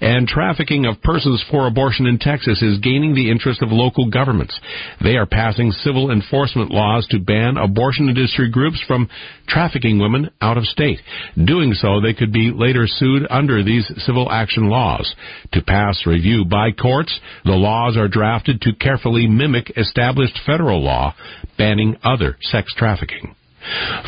And 0.00 0.28
trafficking 0.28 0.86
of 0.86 1.02
persons 1.02 1.44
for 1.50 1.66
abortion 1.66 2.06
in 2.06 2.18
Texas 2.18 2.62
is 2.62 2.78
gaining 2.78 3.14
the 3.14 3.30
interest 3.30 3.62
of 3.62 3.70
local 3.70 4.10
governments. 4.10 4.58
They 5.02 5.16
are 5.16 5.26
passing 5.26 5.72
civil 5.72 6.10
enforcement 6.10 6.70
laws 6.70 7.06
to 7.10 7.18
ban 7.18 7.56
abortion 7.56 8.08
industry 8.08 8.50
groups 8.50 8.82
from 8.86 9.08
trafficking 9.48 9.98
women 9.98 10.30
out 10.40 10.56
of 10.56 10.64
state. 10.64 11.00
Doing 11.42 11.74
so, 11.74 12.00
they 12.00 12.14
could 12.14 12.32
be 12.32 12.52
later 12.54 12.86
sued 12.86 13.26
under 13.30 13.62
these 13.62 13.90
civil 13.98 14.30
action 14.30 14.68
laws. 14.68 15.14
To 15.52 15.62
pass 15.62 16.02
review 16.06 16.44
by 16.44 16.72
courts, 16.72 17.18
the 17.44 17.52
laws 17.52 17.96
are 17.96 18.08
drafted 18.08 18.60
to 18.62 18.74
carefully 18.74 19.26
mimic 19.26 19.63
established 19.76 20.38
federal 20.46 20.82
law 20.82 21.14
banning 21.56 21.96
other 22.02 22.36
sex 22.40 22.72
trafficking. 22.76 23.34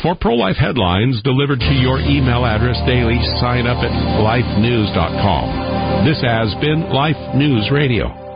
For 0.03 0.15
pro-life 0.15 0.57
headlines 0.57 1.21
delivered 1.23 1.59
to 1.59 1.73
your 1.73 1.99
email 1.99 2.45
address 2.45 2.77
daily, 2.85 3.17
sign 3.39 3.65
up 3.65 3.83
at 3.83 3.91
lifenews.com. 4.21 6.05
This 6.05 6.21
has 6.21 6.53
been 6.61 6.93
Life 6.93 7.35
News 7.35 7.71
Radio. 7.71 8.26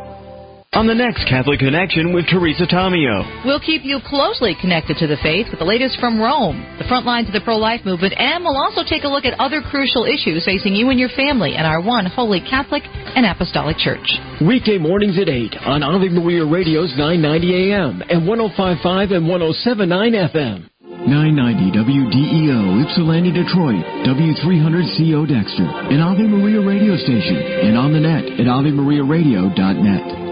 On 0.71 0.87
the 0.87 0.95
next 0.95 1.27
Catholic 1.27 1.59
Connection 1.59 2.15
with 2.15 2.31
Teresa 2.31 2.63
Tomeo. 2.63 3.43
We'll 3.43 3.59
keep 3.59 3.83
you 3.83 3.99
closely 4.07 4.55
connected 4.55 4.95
to 5.03 5.05
the 5.05 5.19
faith 5.19 5.51
with 5.51 5.59
the 5.59 5.67
latest 5.67 5.99
from 5.99 6.15
Rome, 6.15 6.63
the 6.79 6.87
front 6.87 7.03
lines 7.05 7.27
of 7.27 7.35
the 7.35 7.43
pro 7.43 7.59
life 7.59 7.83
movement, 7.83 8.15
and 8.15 8.39
we'll 8.39 8.55
also 8.55 8.79
take 8.87 9.03
a 9.03 9.11
look 9.11 9.27
at 9.27 9.35
other 9.35 9.59
crucial 9.59 10.07
issues 10.07 10.47
facing 10.47 10.71
you 10.71 10.87
and 10.87 10.95
your 10.95 11.11
family 11.11 11.59
in 11.59 11.67
our 11.67 11.83
one 11.83 12.05
holy 12.07 12.39
Catholic 12.39 12.87
and 12.87 13.27
Apostolic 13.27 13.75
Church. 13.83 14.15
Weekday 14.39 14.79
mornings 14.79 15.19
at 15.19 15.27
8 15.27 15.59
on 15.67 15.83
Ave 15.83 16.07
Maria 16.07 16.47
Radio's 16.47 16.95
990 16.95 17.51
AM 17.51 17.99
and 18.07 18.23
1055 18.23 19.11
and 19.11 19.27
1079 19.27 20.23
FM. 20.31 20.71
990 20.87 21.67
WDEO 21.83 22.87
Ypsilanti, 22.87 23.35
Detroit, 23.35 23.83
W300CO 24.07 25.27
Dexter, 25.27 25.67
an 25.67 25.99
Ave 25.99 26.23
Maria 26.23 26.63
radio 26.63 26.95
station, 26.95 27.35
and 27.67 27.75
on 27.75 27.91
the 27.91 27.99
net 27.99 28.23
at 28.39 28.47
AveMariaRadio.net. 28.47 30.30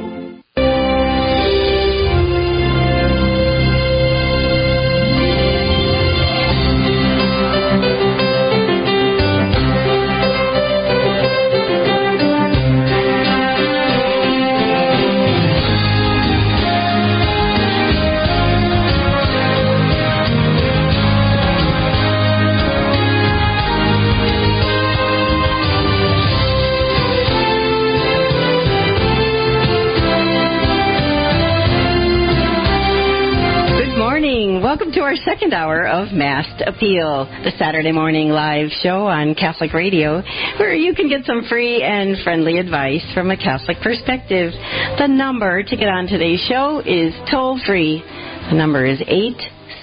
our 35.09 35.15
second 35.25 35.55
hour 35.55 35.87
of 35.87 36.13
Mast 36.13 36.61
Appeal, 36.67 37.25
the 37.43 37.51
Saturday 37.57 37.91
morning 37.91 38.29
live 38.29 38.69
show 38.83 39.07
on 39.07 39.33
Catholic 39.33 39.73
Radio, 39.73 40.21
where 40.59 40.75
you 40.75 40.93
can 40.93 41.09
get 41.09 41.25
some 41.25 41.41
free 41.49 41.81
and 41.81 42.15
friendly 42.23 42.59
advice 42.59 43.03
from 43.15 43.31
a 43.31 43.35
Catholic 43.35 43.77
perspective. 43.81 44.51
The 44.99 45.07
number 45.07 45.63
to 45.63 45.75
get 45.75 45.87
on 45.87 46.05
today's 46.05 46.45
show 46.47 46.83
is 46.85 47.11
toll 47.31 47.59
free. 47.65 48.03
The 48.51 48.55
number 48.55 48.85
is 48.85 49.01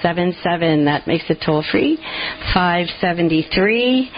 877. 0.07 0.85
That 0.85 1.07
makes 1.07 1.25
it 1.29 1.39
toll 1.45 1.65
free. 1.71 1.97
573 2.55 4.11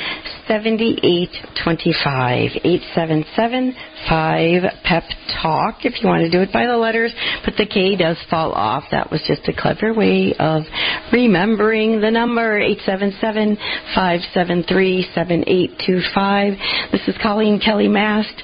7825 0.47 2.51
877 2.65 3.75
5 4.09 4.63
pep 4.85 5.03
talk 5.43 5.85
if 5.85 6.01
you 6.03 6.09
want 6.09 6.23
to 6.23 6.31
do 6.31 6.41
it 6.43 6.53
by 6.53 6.67
the 6.67 6.77
letters. 6.77 7.13
But 7.45 7.55
the 7.57 7.67
k 7.67 7.97
does 7.97 8.19
fall 8.29 8.53
off. 8.53 8.85
That 8.91 9.11
was 9.11 9.23
just 9.27 9.49
a 9.49 9.53
clever 9.57 9.95
way 9.95 10.35
of 10.39 10.65
remembering 11.11 12.01
the 12.01 12.11
number. 12.11 12.59
877 12.59 13.57
573 13.95 15.11
7825 15.15 16.59
this 16.93 17.09
is 17.09 17.15
Coleen 17.25 17.65
Kelly 17.65 17.89
Mast. 17.89 18.43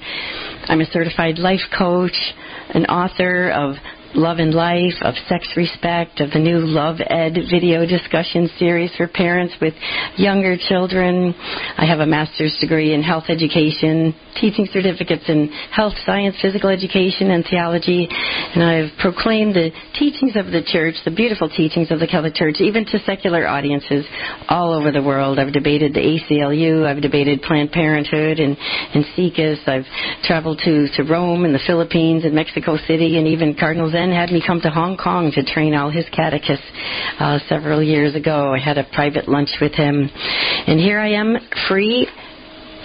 I'm 0.66 0.80
a 0.80 0.86
certified 0.86 1.38
life 1.38 1.60
coach 1.76 2.16
an 2.70 2.86
author 2.86 3.50
of 3.50 3.76
Love 4.14 4.38
and 4.38 4.54
Life, 4.54 4.94
of 5.02 5.14
Sex 5.28 5.48
Respect, 5.56 6.20
of 6.20 6.30
the 6.30 6.38
new 6.38 6.60
Love 6.60 7.00
Ed 7.04 7.34
video 7.50 7.84
discussion 7.84 8.48
series 8.58 8.94
for 8.96 9.08
parents 9.08 9.54
with 9.60 9.74
younger 10.16 10.56
children. 10.56 11.34
I 11.76 11.84
have 11.84 11.98
a 11.98 12.06
master's 12.06 12.56
degree 12.60 12.94
in 12.94 13.02
health 13.02 13.24
education, 13.28 14.14
teaching 14.40 14.68
certificates 14.72 15.24
in 15.26 15.48
health 15.74 15.94
science, 16.06 16.36
physical 16.40 16.70
education, 16.70 17.32
and 17.32 17.44
theology. 17.44 18.06
And 18.08 18.62
I've 18.62 18.96
proclaimed 19.00 19.56
the 19.56 19.70
teachings 19.98 20.36
of 20.36 20.46
the 20.46 20.62
church, 20.64 20.94
the 21.04 21.10
beautiful 21.10 21.48
teachings 21.48 21.90
of 21.90 21.98
the 21.98 22.06
Catholic 22.06 22.34
Church, 22.34 22.60
even 22.60 22.84
to 22.86 23.00
secular 23.00 23.48
audiences 23.48 24.06
all 24.48 24.72
over 24.72 24.92
the 24.92 25.02
world. 25.02 25.40
I've 25.40 25.52
debated 25.52 25.92
the 25.92 26.00
ACLU, 26.00 26.86
I've 26.86 27.02
debated 27.02 27.42
Planned 27.42 27.72
Parenthood 27.72 28.38
and, 28.38 28.56
and 28.94 29.04
SIECUS. 29.16 29.58
I've 29.66 29.86
traveled 30.22 30.60
to, 30.64 30.86
to 30.94 31.02
Rome 31.02 31.44
and 31.44 31.54
the 31.54 31.62
Philippines 31.66 32.24
and 32.24 32.32
Mexico 32.32 32.76
City 32.86 33.18
and 33.18 33.26
even 33.26 33.56
Cardinal 33.58 33.90
Had 34.12 34.30
me 34.30 34.42
come 34.44 34.60
to 34.60 34.70
Hong 34.70 34.96
Kong 34.96 35.32
to 35.34 35.44
train 35.44 35.74
all 35.74 35.90
his 35.90 36.06
catechists 36.10 36.64
uh, 37.18 37.38
several 37.48 37.82
years 37.82 38.14
ago. 38.14 38.52
I 38.54 38.58
had 38.58 38.78
a 38.78 38.84
private 38.92 39.28
lunch 39.28 39.50
with 39.60 39.72
him. 39.72 40.08
And 40.66 40.80
here 40.80 40.98
I 40.98 41.12
am, 41.12 41.36
free 41.68 42.08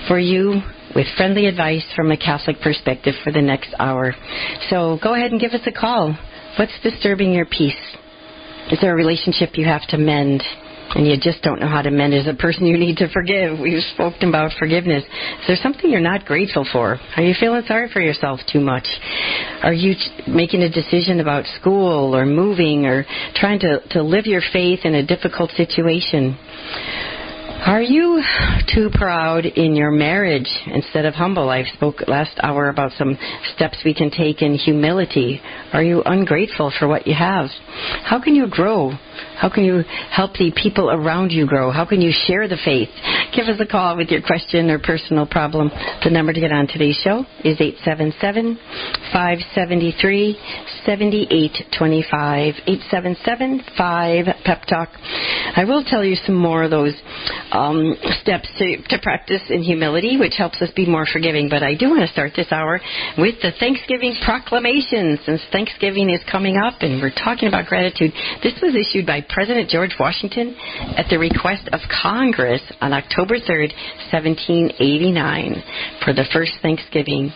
for 0.07 0.19
you 0.19 0.61
with 0.95 1.07
friendly 1.17 1.45
advice 1.45 1.85
from 1.95 2.11
a 2.11 2.17
Catholic 2.17 2.57
perspective 2.61 3.13
for 3.23 3.31
the 3.31 3.41
next 3.41 3.73
hour. 3.79 4.13
So 4.69 4.97
go 5.03 5.13
ahead 5.13 5.31
and 5.31 5.39
give 5.39 5.51
us 5.51 5.61
a 5.65 5.71
call. 5.71 6.17
What's 6.57 6.79
disturbing 6.81 7.31
your 7.31 7.45
peace? 7.45 7.73
Is 8.71 8.79
there 8.81 8.93
a 8.93 8.95
relationship 8.95 9.51
you 9.57 9.65
have 9.65 9.87
to 9.89 9.97
mend? 9.97 10.43
And 10.95 11.05
you 11.05 11.15
just 11.19 11.41
don't 11.41 11.59
know 11.59 11.67
how 11.67 11.81
to 11.81 11.91
mend 11.91 12.13
as 12.13 12.27
a 12.27 12.33
person 12.33 12.65
you 12.65 12.77
need 12.77 12.97
to 12.97 13.09
forgive. 13.09 13.59
We've 13.59 13.83
spoken 13.93 14.29
about 14.29 14.51
forgiveness. 14.57 15.03
Is 15.03 15.47
there 15.47 15.57
something 15.61 15.89
you're 15.89 16.01
not 16.01 16.25
grateful 16.25 16.67
for? 16.71 16.99
Are 17.15 17.23
you 17.23 17.35
feeling 17.39 17.63
sorry 17.67 17.89
for 17.91 18.01
yourself 18.01 18.39
too 18.51 18.59
much? 18.59 18.87
Are 19.61 19.73
you 19.73 19.95
making 20.27 20.63
a 20.63 20.69
decision 20.69 21.19
about 21.19 21.45
school 21.59 22.15
or 22.15 22.25
moving 22.25 22.85
or 22.85 23.05
trying 23.35 23.59
to, 23.59 23.81
to 23.91 24.03
live 24.03 24.25
your 24.25 24.41
faith 24.51 24.79
in 24.83 24.95
a 24.95 25.05
difficult 25.05 25.51
situation? 25.51 26.37
Are 27.65 27.81
you 27.81 28.23
too 28.73 28.89
proud 28.93 29.45
in 29.45 29.75
your 29.75 29.91
marriage 29.91 30.49
instead 30.67 31.05
of 31.05 31.13
humble? 31.13 31.49
I 31.49 31.65
spoke 31.65 32.07
last 32.07 32.31
hour 32.41 32.69
about 32.69 32.93
some 32.93 33.17
steps 33.53 33.79
we 33.83 33.93
can 33.93 34.11
take 34.11 34.41
in 34.41 34.55
humility. 34.55 35.41
Are 35.73 35.83
you 35.83 36.01
ungrateful 36.05 36.71
for 36.79 36.87
what 36.87 37.05
you 37.05 37.13
have? 37.15 37.49
How 38.05 38.21
can 38.21 38.33
you 38.33 38.47
grow 38.49 38.93
how 39.39 39.49
can 39.49 39.63
you 39.63 39.83
help 40.11 40.33
the 40.33 40.51
people 40.51 40.91
around 40.91 41.31
you 41.31 41.47
grow? 41.47 41.71
How 41.71 41.85
can 41.85 42.01
you 42.01 42.11
share 42.11 42.47
the 42.47 42.57
faith? 42.63 42.89
Give 43.35 43.47
us 43.47 43.59
a 43.59 43.65
call 43.65 43.95
with 43.95 44.09
your 44.09 44.21
question 44.21 44.69
or 44.69 44.79
personal 44.79 45.25
problem. 45.25 45.71
The 46.03 46.09
number 46.09 46.33
to 46.33 46.39
get 46.39 46.51
on 46.51 46.67
today's 46.67 46.99
show 47.03 47.25
is 47.43 47.59
877 47.59 48.59
573 49.13 50.37
7825. 50.85 52.55
877 52.67 53.63
5 53.77 54.25
Pep 54.43 54.65
Talk. 54.67 54.89
I 55.55 55.63
will 55.65 55.83
tell 55.85 56.03
you 56.03 56.15
some 56.15 56.35
more 56.35 56.63
of 56.63 56.71
those 56.71 56.93
um, 57.51 57.95
steps 58.21 58.47
to, 58.57 58.77
to 58.89 58.99
practice 59.01 59.41
in 59.49 59.61
humility, 59.63 60.17
which 60.17 60.35
helps 60.37 60.61
us 60.61 60.69
be 60.75 60.85
more 60.85 61.05
forgiving. 61.11 61.49
But 61.49 61.63
I 61.63 61.75
do 61.75 61.89
want 61.89 62.01
to 62.01 62.11
start 62.11 62.33
this 62.35 62.51
hour 62.51 62.79
with 63.17 63.35
the 63.41 63.51
Thanksgiving 63.59 64.15
proclamation. 64.23 65.19
Since 65.25 65.41
Thanksgiving 65.51 66.09
is 66.09 66.21
coming 66.31 66.57
up 66.57 66.81
and 66.81 67.01
we're 67.01 67.11
talking 67.11 67.47
about 67.47 67.65
gratitude, 67.65 68.11
this 68.43 68.53
was 68.61 68.75
issued 68.75 69.05
by 69.05 69.25
President 69.27 69.69
George 69.69 69.95
Washington 69.99 70.55
at 70.95 71.07
the 71.09 71.17
request 71.17 71.69
of 71.73 71.79
Congress 71.89 72.61
on 72.81 72.93
October 72.93 73.39
3rd, 73.39 73.73
1789, 74.13 75.63
for 76.03 76.13
the 76.13 76.25
first 76.31 76.53
Thanksgiving 76.61 77.31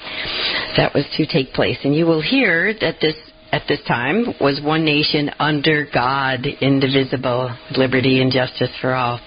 that 0.77 0.93
was 0.93 1.05
to 1.17 1.25
take 1.25 1.53
place. 1.53 1.77
And 1.83 1.95
you 1.95 2.05
will 2.05 2.21
hear 2.21 2.73
that 2.79 2.97
this 3.01 3.15
at 3.53 3.67
this 3.67 3.79
time 3.87 4.33
was 4.41 4.59
one 4.63 4.83
nation 4.83 5.29
under 5.37 5.87
God, 5.93 6.43
indivisible, 6.59 7.55
liberty 7.77 8.19
and 8.19 8.31
justice 8.31 8.71
for 8.81 8.95
all. 8.95 9.21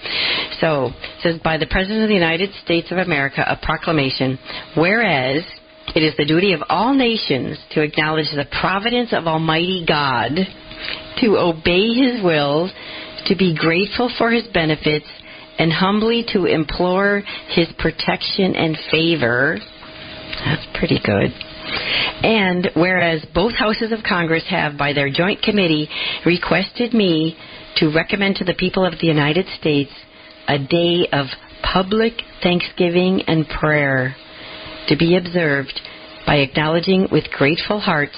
So, 0.59 0.89
says 1.23 1.39
by 1.41 1.57
the 1.57 1.65
President 1.65 2.03
of 2.03 2.09
the 2.09 2.13
United 2.13 2.49
States 2.61 2.91
of 2.91 2.97
America, 2.97 3.45
a 3.47 3.55
proclamation, 3.55 4.37
whereas 4.75 5.45
it 5.95 6.03
is 6.03 6.13
the 6.17 6.25
duty 6.25 6.51
of 6.51 6.59
all 6.67 6.93
nations 6.93 7.57
to 7.71 7.81
acknowledge 7.81 8.27
the 8.35 8.45
providence 8.59 9.13
of 9.13 9.27
Almighty 9.27 9.85
God 9.87 10.31
to 11.21 11.37
obey 11.37 11.93
His 11.93 12.21
will, 12.21 12.69
to 13.27 13.35
be 13.37 13.55
grateful 13.55 14.11
for 14.17 14.29
His 14.29 14.45
benefits, 14.53 15.07
and 15.57 15.71
humbly 15.71 16.25
to 16.33 16.45
implore 16.47 17.23
His 17.55 17.69
protection 17.79 18.57
and 18.57 18.77
favor. 18.91 19.57
That's 20.43 20.67
pretty 20.77 20.99
good. 21.01 21.46
And 22.23 22.69
whereas 22.75 23.25
both 23.33 23.53
houses 23.53 23.91
of 23.91 23.99
Congress 24.07 24.43
have, 24.49 24.77
by 24.77 24.93
their 24.93 25.09
joint 25.09 25.41
committee, 25.41 25.89
requested 26.25 26.93
me 26.93 27.37
to 27.77 27.93
recommend 27.93 28.37
to 28.37 28.45
the 28.45 28.55
people 28.55 28.85
of 28.85 28.99
the 28.99 29.07
United 29.07 29.45
States 29.59 29.91
a 30.47 30.57
day 30.57 31.07
of 31.11 31.27
public 31.61 32.13
thanksgiving 32.41 33.21
and 33.27 33.47
prayer 33.47 34.15
to 34.87 34.97
be 34.97 35.17
observed 35.17 35.79
by 36.25 36.37
acknowledging 36.37 37.07
with 37.11 37.29
grateful 37.31 37.79
hearts 37.79 38.17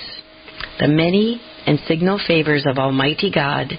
the 0.79 0.87
many 0.87 1.41
and 1.65 1.79
signal 1.87 2.19
favors 2.25 2.65
of 2.65 2.77
Almighty 2.77 3.31
God, 3.33 3.73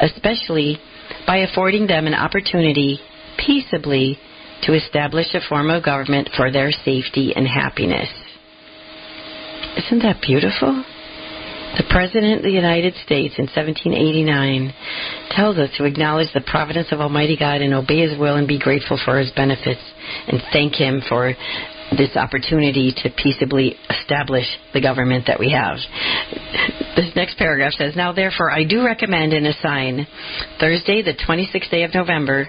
especially 0.00 0.78
by 1.26 1.38
affording 1.38 1.86
them 1.86 2.06
an 2.06 2.14
opportunity 2.14 2.98
peaceably 3.38 4.18
to 4.62 4.74
establish 4.74 5.26
a 5.34 5.48
form 5.48 5.70
of 5.70 5.84
government 5.84 6.30
for 6.36 6.50
their 6.50 6.70
safety 6.70 7.32
and 7.34 7.46
happiness. 7.46 8.08
Isn't 9.76 10.02
that 10.02 10.22
beautiful? 10.22 10.84
The 11.76 11.84
President 11.90 12.38
of 12.38 12.42
the 12.42 12.52
United 12.52 12.94
States 13.04 13.34
in 13.36 13.46
1789 13.46 14.72
tells 15.30 15.58
us 15.58 15.70
to 15.76 15.84
acknowledge 15.84 16.32
the 16.32 16.40
providence 16.40 16.92
of 16.92 17.00
Almighty 17.00 17.36
God 17.36 17.60
and 17.60 17.74
obey 17.74 18.06
His 18.06 18.16
will 18.16 18.36
and 18.36 18.46
be 18.46 18.60
grateful 18.60 18.98
for 19.04 19.18
His 19.18 19.32
benefits 19.32 19.80
and 20.28 20.40
thank 20.52 20.74
Him 20.74 21.02
for 21.08 21.34
this 21.96 22.16
opportunity 22.16 22.92
to 23.02 23.10
peaceably 23.10 23.76
establish 23.90 24.46
the 24.72 24.80
government 24.80 25.24
that 25.26 25.38
we 25.38 25.50
have. 25.50 25.76
This 26.96 27.14
next 27.14 27.36
paragraph 27.38 27.72
says, 27.72 27.94
Now 27.96 28.12
therefore 28.12 28.50
I 28.50 28.64
do 28.64 28.84
recommend 28.84 29.32
and 29.32 29.46
assign 29.46 30.06
Thursday, 30.60 31.02
the 31.02 31.14
26th 31.14 31.70
day 31.70 31.84
of 31.84 31.94
November, 31.94 32.48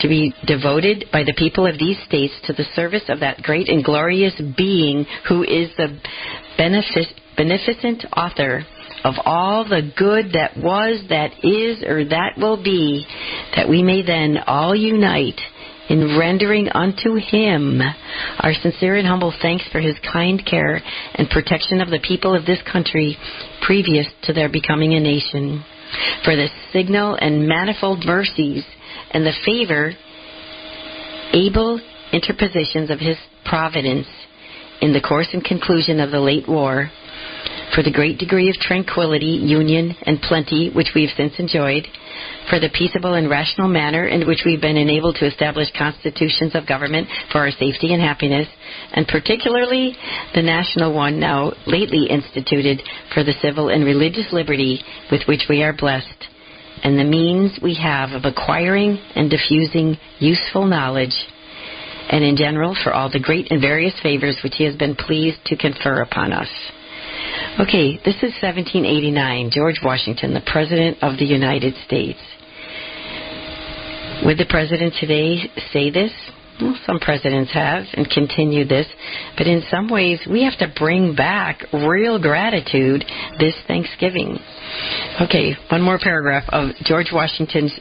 to 0.00 0.08
be 0.08 0.34
devoted 0.46 1.06
by 1.12 1.24
the 1.24 1.34
people 1.36 1.66
of 1.66 1.78
these 1.78 1.98
states 2.06 2.34
to 2.44 2.52
the 2.52 2.64
service 2.74 3.04
of 3.08 3.20
that 3.20 3.42
great 3.42 3.68
and 3.68 3.84
glorious 3.84 4.34
being 4.56 5.06
who 5.28 5.42
is 5.42 5.70
the 5.76 5.98
benefic- 6.58 7.14
beneficent 7.36 8.04
author 8.16 8.64
of 9.04 9.14
all 9.24 9.64
the 9.64 9.90
good 9.96 10.32
that 10.34 10.56
was, 10.56 11.02
that 11.08 11.32
is, 11.42 11.82
or 11.82 12.04
that 12.04 12.32
will 12.36 12.62
be, 12.62 13.06
that 13.56 13.68
we 13.68 13.82
may 13.82 14.02
then 14.02 14.36
all 14.46 14.74
unite 14.74 15.40
in 15.90 16.16
rendering 16.16 16.68
unto 16.68 17.16
him. 17.16 17.80
Our 18.38 18.54
sincere 18.54 18.96
and 18.96 19.06
humble 19.06 19.34
thanks 19.42 19.64
for 19.72 19.80
his 19.80 19.96
kind 20.10 20.42
care 20.46 20.80
and 21.14 21.28
protection 21.28 21.80
of 21.80 21.90
the 21.90 21.98
people 21.98 22.34
of 22.34 22.46
this 22.46 22.62
country 22.62 23.18
previous 23.66 24.06
to 24.22 24.32
their 24.32 24.48
becoming 24.48 24.94
a 24.94 25.00
nation, 25.00 25.64
for 26.24 26.36
the 26.36 26.46
signal 26.72 27.18
and 27.20 27.46
manifold 27.46 28.04
mercies 28.06 28.64
and 29.10 29.26
the 29.26 29.34
favor, 29.44 29.92
able 31.32 31.80
interpositions 32.12 32.88
of 32.88 33.00
his 33.00 33.16
providence 33.44 34.06
in 34.80 34.92
the 34.92 35.00
course 35.00 35.28
and 35.32 35.44
conclusion 35.44 35.98
of 35.98 36.12
the 36.12 36.20
late 36.20 36.48
war, 36.48 36.88
for 37.74 37.82
the 37.82 37.92
great 37.92 38.18
degree 38.18 38.48
of 38.48 38.56
tranquility, 38.56 39.26
union, 39.42 39.96
and 40.02 40.22
plenty 40.22 40.70
which 40.70 40.92
we 40.94 41.02
have 41.02 41.16
since 41.16 41.38
enjoyed, 41.40 41.86
for 42.48 42.58
the 42.58 42.70
peaceable 42.70 43.14
and 43.14 43.28
rational 43.28 43.68
manner 43.68 44.06
in 44.06 44.26
which 44.26 44.42
we've 44.44 44.60
been 44.60 44.76
enabled 44.76 45.16
to 45.16 45.26
establish 45.26 45.68
constitutions 45.76 46.54
of 46.54 46.66
government 46.66 47.08
for 47.30 47.38
our 47.38 47.50
safety 47.50 47.92
and 47.92 48.02
happiness, 48.02 48.48
and 48.92 49.06
particularly 49.06 49.94
the 50.34 50.42
national 50.42 50.94
one 50.94 51.20
now 51.20 51.52
lately 51.66 52.06
instituted 52.06 52.82
for 53.12 53.22
the 53.22 53.34
civil 53.40 53.68
and 53.68 53.84
religious 53.84 54.32
liberty 54.32 54.80
with 55.10 55.22
which 55.28 55.44
we 55.48 55.62
are 55.62 55.72
blessed, 55.72 56.28
and 56.82 56.98
the 56.98 57.04
means 57.04 57.58
we 57.62 57.74
have 57.74 58.10
of 58.10 58.24
acquiring 58.24 58.98
and 59.14 59.30
diffusing 59.30 59.96
useful 60.18 60.66
knowledge, 60.66 61.14
and 62.08 62.24
in 62.24 62.36
general 62.36 62.76
for 62.82 62.92
all 62.92 63.10
the 63.10 63.20
great 63.20 63.50
and 63.50 63.60
various 63.60 63.94
favors 64.02 64.40
which 64.42 64.54
he 64.56 64.64
has 64.64 64.74
been 64.76 64.96
pleased 64.96 65.38
to 65.46 65.56
confer 65.56 66.02
upon 66.02 66.32
us. 66.32 66.48
Okay, 67.60 67.98
this 68.04 68.16
is 68.16 68.32
1789, 68.42 69.50
George 69.52 69.80
Washington, 69.84 70.34
the 70.34 70.42
President 70.46 70.98
of 71.02 71.18
the 71.18 71.24
United 71.24 71.74
States. 71.86 72.18
Would 74.24 74.38
the 74.38 74.46
President 74.48 74.94
today 75.00 75.50
say 75.72 75.90
this? 75.90 76.12
Well, 76.60 76.76
some 76.86 76.98
presidents 76.98 77.52
have 77.54 77.84
and 77.94 78.08
continue 78.10 78.66
this, 78.66 78.86
but 79.38 79.46
in 79.46 79.62
some 79.70 79.88
ways 79.88 80.20
we 80.30 80.44
have 80.44 80.58
to 80.58 80.72
bring 80.78 81.14
back 81.14 81.64
real 81.72 82.20
gratitude 82.20 83.02
this 83.38 83.54
Thanksgiving. 83.66 84.38
Okay, 85.22 85.54
one 85.70 85.80
more 85.80 85.98
paragraph 85.98 86.44
of 86.50 86.70
George 86.84 87.08
Washington's 87.12 87.72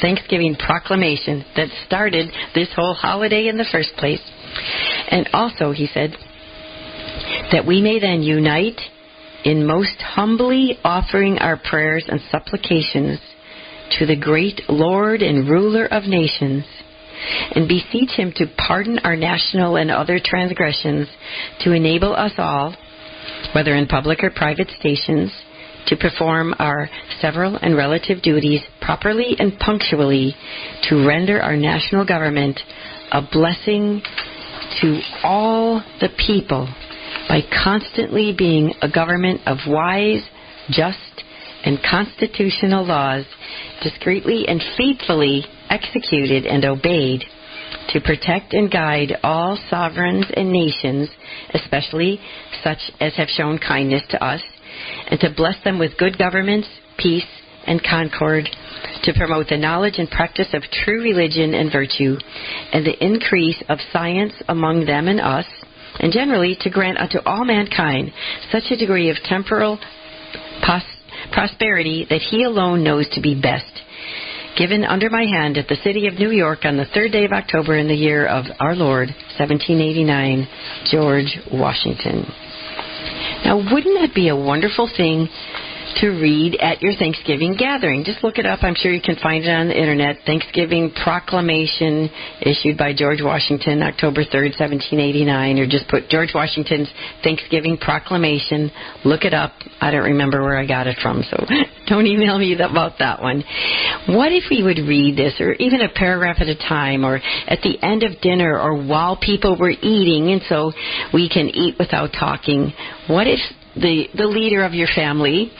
Thanksgiving 0.00 0.54
proclamation 0.54 1.44
that 1.56 1.68
started 1.86 2.30
this 2.54 2.68
whole 2.76 2.94
holiday 2.94 3.48
in 3.48 3.56
the 3.56 3.66
first 3.70 3.90
place. 3.98 4.22
And 5.10 5.28
also, 5.32 5.72
he 5.72 5.88
said, 5.92 6.16
that 7.54 7.64
we 7.64 7.80
may 7.80 8.00
then 8.00 8.20
unite 8.20 8.80
in 9.44 9.64
most 9.64 10.00
humbly 10.00 10.76
offering 10.82 11.38
our 11.38 11.56
prayers 11.56 12.04
and 12.08 12.20
supplications 12.28 13.20
to 13.96 14.06
the 14.06 14.16
great 14.16 14.60
Lord 14.68 15.22
and 15.22 15.48
ruler 15.48 15.86
of 15.86 16.02
nations, 16.02 16.64
and 17.54 17.68
beseech 17.68 18.10
him 18.10 18.32
to 18.36 18.46
pardon 18.58 18.98
our 19.04 19.14
national 19.14 19.76
and 19.76 19.88
other 19.88 20.18
transgressions, 20.22 21.06
to 21.60 21.70
enable 21.70 22.12
us 22.12 22.32
all, 22.38 22.74
whether 23.54 23.76
in 23.76 23.86
public 23.86 24.24
or 24.24 24.30
private 24.30 24.70
stations, 24.80 25.30
to 25.86 25.96
perform 25.96 26.56
our 26.58 26.90
several 27.20 27.56
and 27.56 27.76
relative 27.76 28.20
duties 28.20 28.62
properly 28.80 29.36
and 29.38 29.56
punctually, 29.60 30.34
to 30.88 31.06
render 31.06 31.40
our 31.40 31.56
national 31.56 32.04
government 32.04 32.58
a 33.12 33.22
blessing 33.30 34.02
to 34.80 35.00
all 35.22 35.84
the 36.00 36.08
people 36.26 36.68
by 37.28 37.40
constantly 37.62 38.34
being 38.36 38.74
a 38.82 38.88
government 38.88 39.40
of 39.46 39.58
wise, 39.66 40.22
just, 40.70 41.24
and 41.64 41.78
constitutional 41.88 42.86
laws, 42.86 43.24
discreetly 43.82 44.46
and 44.46 44.62
faithfully 44.76 45.44
executed 45.70 46.46
and 46.46 46.64
obeyed, 46.64 47.24
to 47.88 48.00
protect 48.00 48.52
and 48.52 48.70
guide 48.70 49.16
all 49.22 49.58
sovereigns 49.70 50.26
and 50.34 50.50
nations, 50.50 51.08
especially 51.54 52.20
such 52.62 52.78
as 53.00 53.14
have 53.16 53.28
shown 53.28 53.58
kindness 53.58 54.02
to 54.10 54.22
us, 54.22 54.42
and 55.10 55.20
to 55.20 55.32
bless 55.36 55.62
them 55.64 55.78
with 55.78 55.98
good 55.98 56.18
governments, 56.18 56.68
peace, 56.98 57.24
and 57.66 57.82
concord, 57.82 58.48
to 59.02 59.14
promote 59.14 59.48
the 59.48 59.56
knowledge 59.56 59.94
and 59.98 60.10
practice 60.10 60.48
of 60.52 60.62
true 60.84 61.02
religion 61.02 61.54
and 61.54 61.72
virtue, 61.72 62.16
and 62.72 62.86
the 62.86 63.04
increase 63.04 63.62
of 63.68 63.78
science 63.92 64.32
among 64.48 64.84
them 64.84 65.08
and 65.08 65.20
us, 65.20 65.46
and 66.00 66.12
generally 66.12 66.56
to 66.60 66.70
grant 66.70 66.98
unto 66.98 67.18
all 67.24 67.44
mankind 67.44 68.12
such 68.50 68.64
a 68.70 68.76
degree 68.76 69.10
of 69.10 69.16
temporal 69.24 69.78
pos- 70.64 70.82
prosperity 71.32 72.06
that 72.08 72.20
he 72.20 72.44
alone 72.44 72.82
knows 72.82 73.08
to 73.10 73.20
be 73.20 73.40
best. 73.40 73.82
Given 74.56 74.84
under 74.84 75.10
my 75.10 75.24
hand 75.24 75.58
at 75.58 75.66
the 75.66 75.76
city 75.82 76.06
of 76.06 76.14
New 76.14 76.30
York 76.30 76.60
on 76.64 76.76
the 76.76 76.86
third 76.94 77.10
day 77.10 77.24
of 77.24 77.32
October 77.32 77.76
in 77.76 77.88
the 77.88 77.94
year 77.94 78.26
of 78.26 78.44
our 78.60 78.76
Lord, 78.76 79.08
1789, 79.36 80.46
George 80.92 81.38
Washington. 81.52 82.24
Now, 83.44 83.56
wouldn't 83.58 83.98
that 84.00 84.14
be 84.14 84.28
a 84.28 84.36
wonderful 84.36 84.88
thing 84.96 85.28
to 85.96 86.08
read 86.10 86.56
at 86.60 86.82
your 86.82 86.94
Thanksgiving 86.98 87.56
gathering. 87.56 88.04
Just 88.04 88.22
look 88.22 88.38
it 88.38 88.46
up. 88.46 88.62
I'm 88.62 88.74
sure 88.74 88.92
you 88.92 89.00
can 89.00 89.16
find 89.22 89.44
it 89.44 89.50
on 89.50 89.68
the 89.68 89.78
internet. 89.78 90.16
Thanksgiving 90.26 90.92
Proclamation 91.02 92.10
issued 92.40 92.76
by 92.76 92.92
George 92.94 93.20
Washington, 93.22 93.82
October 93.82 94.24
3rd, 94.24 94.58
1789, 94.58 95.58
or 95.58 95.66
just 95.66 95.88
put 95.88 96.08
George 96.08 96.30
Washington's 96.34 96.88
Thanksgiving 97.22 97.78
Proclamation. 97.78 98.70
Look 99.04 99.24
it 99.24 99.34
up. 99.34 99.52
I 99.80 99.90
don't 99.90 100.04
remember 100.04 100.42
where 100.42 100.56
I 100.56 100.66
got 100.66 100.86
it 100.86 100.98
from, 101.02 101.22
so 101.30 101.36
don't 101.86 102.06
email 102.06 102.38
me 102.38 102.54
about 102.54 102.98
that 102.98 103.22
one. 103.22 103.44
What 104.08 104.32
if 104.32 104.44
we 104.50 104.62
would 104.62 104.78
read 104.78 105.16
this, 105.16 105.40
or 105.40 105.54
even 105.54 105.80
a 105.80 105.88
paragraph 105.88 106.36
at 106.40 106.48
a 106.48 106.56
time, 106.56 107.04
or 107.04 107.16
at 107.48 107.60
the 107.62 107.78
end 107.82 108.02
of 108.02 108.20
dinner, 108.20 108.58
or 108.58 108.74
while 108.82 109.16
people 109.16 109.56
were 109.58 109.70
eating, 109.70 110.30
and 110.30 110.42
so 110.48 110.72
we 111.12 111.28
can 111.28 111.48
eat 111.48 111.76
without 111.78 112.10
talking? 112.12 112.72
What 113.08 113.26
if 113.26 113.40
the, 113.76 114.06
the 114.16 114.26
leader 114.26 114.64
of 114.64 114.74
your 114.74 114.88
family 114.94 115.50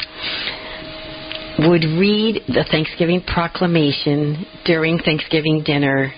would 1.59 1.85
read 1.85 2.43
the 2.49 2.65
Thanksgiving 2.71 3.23
proclamation 3.23 4.45
during 4.65 4.99
Thanksgiving 4.99 5.63
dinner, 5.65 6.13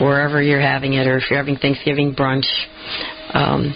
wherever 0.00 0.42
you're 0.42 0.60
having 0.60 0.94
it, 0.94 1.06
or 1.06 1.18
if 1.18 1.24
you're 1.28 1.38
having 1.38 1.56
Thanksgiving 1.56 2.14
brunch. 2.14 2.46
Um, 3.34 3.74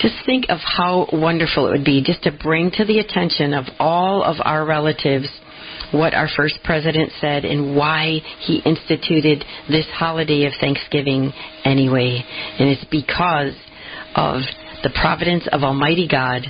just 0.00 0.14
think 0.24 0.46
of 0.48 0.58
how 0.62 1.08
wonderful 1.12 1.66
it 1.66 1.70
would 1.72 1.84
be 1.84 2.02
just 2.04 2.22
to 2.22 2.32
bring 2.32 2.70
to 2.72 2.84
the 2.84 3.00
attention 3.00 3.52
of 3.52 3.64
all 3.78 4.22
of 4.22 4.36
our 4.44 4.64
relatives 4.64 5.28
what 5.92 6.14
our 6.14 6.28
first 6.36 6.58
president 6.64 7.10
said 7.20 7.44
and 7.44 7.74
why 7.74 8.18
he 8.40 8.60
instituted 8.64 9.44
this 9.68 9.86
holiday 9.94 10.44
of 10.44 10.52
Thanksgiving 10.60 11.32
anyway. 11.64 12.22
And 12.58 12.68
it's 12.68 12.84
because 12.90 13.54
of 14.14 14.42
the 14.82 14.90
providence 15.00 15.46
of 15.52 15.62
Almighty 15.62 16.06
God, 16.08 16.42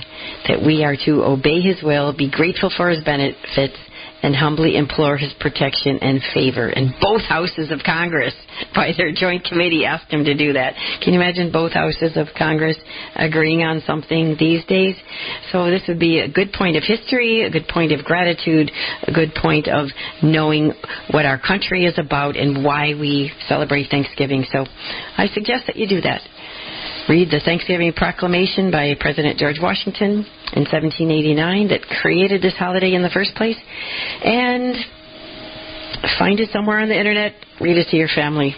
that 0.47 0.61
we 0.63 0.83
are 0.83 0.95
to 1.05 1.23
obey 1.23 1.61
His 1.61 1.81
will, 1.83 2.15
be 2.15 2.29
grateful 2.29 2.71
for 2.75 2.89
His 2.89 3.03
benefits, 3.03 3.77
and 4.21 4.35
humbly 4.35 4.75
implore 4.75 5.17
His 5.17 5.33
protection 5.39 5.97
and 6.01 6.21
favor. 6.33 6.67
And 6.67 6.93
both 7.01 7.21
houses 7.21 7.71
of 7.71 7.79
Congress, 7.85 8.33
by 8.75 8.91
their 8.97 9.11
joint 9.13 9.45
committee, 9.45 9.85
asked 9.85 10.11
Him 10.11 10.25
to 10.25 10.35
do 10.35 10.53
that. 10.53 10.73
Can 11.01 11.13
you 11.13 11.19
imagine 11.19 11.51
both 11.51 11.71
houses 11.71 12.17
of 12.17 12.27
Congress 12.37 12.77
agreeing 13.15 13.63
on 13.63 13.81
something 13.87 14.35
these 14.39 14.63
days? 14.65 14.95
So 15.51 15.65
this 15.69 15.83
would 15.87 15.99
be 15.99 16.19
a 16.19 16.27
good 16.27 16.51
point 16.53 16.75
of 16.75 16.83
history, 16.83 17.43
a 17.43 17.49
good 17.49 17.67
point 17.67 17.91
of 17.91 18.03
gratitude, 18.03 18.71
a 19.03 19.11
good 19.11 19.33
point 19.35 19.67
of 19.67 19.87
knowing 20.21 20.73
what 21.11 21.25
our 21.25 21.39
country 21.39 21.85
is 21.85 21.97
about 21.97 22.35
and 22.35 22.63
why 22.63 22.93
we 22.93 23.31
celebrate 23.47 23.89
Thanksgiving. 23.89 24.45
So 24.51 24.65
I 25.17 25.27
suggest 25.33 25.65
that 25.67 25.75
you 25.77 25.87
do 25.87 26.01
that 26.01 26.21
read 27.09 27.31
the 27.31 27.39
Thanksgiving 27.43 27.91
Proclamation 27.91 28.69
by 28.69 28.93
President 28.99 29.39
George 29.39 29.57
Washington 29.59 30.23
in 30.53 30.63
1789 30.69 31.69
that 31.69 31.81
created 32.01 32.39
this 32.39 32.53
holiday 32.53 32.93
in 32.93 33.01
the 33.01 33.09
first 33.09 33.33
place, 33.33 33.57
and 34.23 34.75
find 36.19 36.39
it 36.39 36.49
somewhere 36.53 36.79
on 36.79 36.87
the 36.87 36.97
internet, 36.97 37.33
read 37.59 37.77
it 37.77 37.87
to 37.89 37.97
your 37.97 38.09
family. 38.13 38.55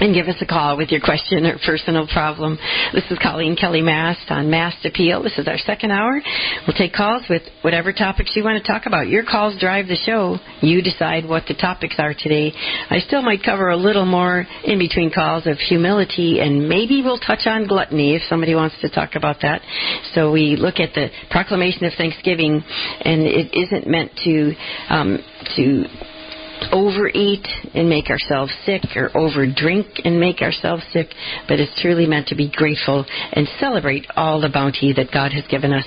And 0.00 0.14
give 0.14 0.28
us 0.28 0.36
a 0.40 0.46
call 0.46 0.76
with 0.76 0.90
your 0.90 1.00
question 1.00 1.46
or 1.46 1.58
personal 1.64 2.06
problem. 2.06 2.58
This 2.92 3.04
is 3.10 3.18
Coleen 3.18 3.58
Kelly 3.58 3.82
Mast 3.82 4.30
on 4.30 4.48
Mast 4.48 4.84
Appeal. 4.84 5.22
This 5.22 5.36
is 5.36 5.48
our 5.48 5.58
second 5.58 5.90
hour. 5.90 6.20
We'll 6.66 6.76
take 6.76 6.92
calls 6.92 7.22
with 7.28 7.42
whatever 7.62 7.92
topics 7.92 8.32
you 8.36 8.44
want 8.44 8.62
to 8.62 8.72
talk 8.72 8.86
about. 8.86 9.08
Your 9.08 9.24
calls 9.24 9.58
drive 9.58 9.88
the 9.88 9.96
show. 9.96 10.38
You 10.60 10.80
decide 10.80 11.28
what 11.28 11.44
the 11.48 11.54
topics 11.54 11.96
are 11.98 12.14
today. 12.16 12.52
I 12.88 12.98
still 13.00 13.22
might 13.22 13.42
cover 13.42 13.70
a 13.70 13.76
little 13.76 14.06
more 14.06 14.46
in 14.64 14.78
between 14.78 15.10
calls 15.12 15.46
of 15.46 15.58
humility 15.58 16.40
and 16.40 16.68
maybe 16.68 17.02
we'll 17.02 17.18
touch 17.18 17.46
on 17.46 17.66
gluttony 17.66 18.14
if 18.14 18.22
somebody 18.28 18.54
wants 18.54 18.76
to 18.80 18.88
talk 18.88 19.16
about 19.16 19.38
that. 19.42 19.60
So 20.14 20.30
we 20.30 20.56
look 20.56 20.78
at 20.78 20.94
the 20.94 21.08
proclamation 21.30 21.84
of 21.84 21.92
Thanksgiving 21.94 22.62
and 23.00 23.22
it 23.22 23.52
isn't 23.52 23.88
meant 23.88 24.12
to 24.24 24.54
um, 24.88 25.18
to 25.56 25.84
overeat 26.72 27.46
and 27.74 27.88
make 27.88 28.10
ourselves 28.10 28.52
sick 28.64 28.82
or 28.96 29.10
overdrink 29.10 30.00
and 30.04 30.18
make 30.18 30.40
ourselves 30.40 30.82
sick, 30.92 31.08
but 31.48 31.60
it's 31.60 31.80
truly 31.80 32.06
meant 32.06 32.28
to 32.28 32.34
be 32.34 32.50
grateful 32.50 33.04
and 33.32 33.48
celebrate 33.58 34.06
all 34.16 34.40
the 34.40 34.48
bounty 34.48 34.92
that 34.92 35.12
God 35.12 35.32
has 35.32 35.44
given 35.48 35.72
us. 35.72 35.84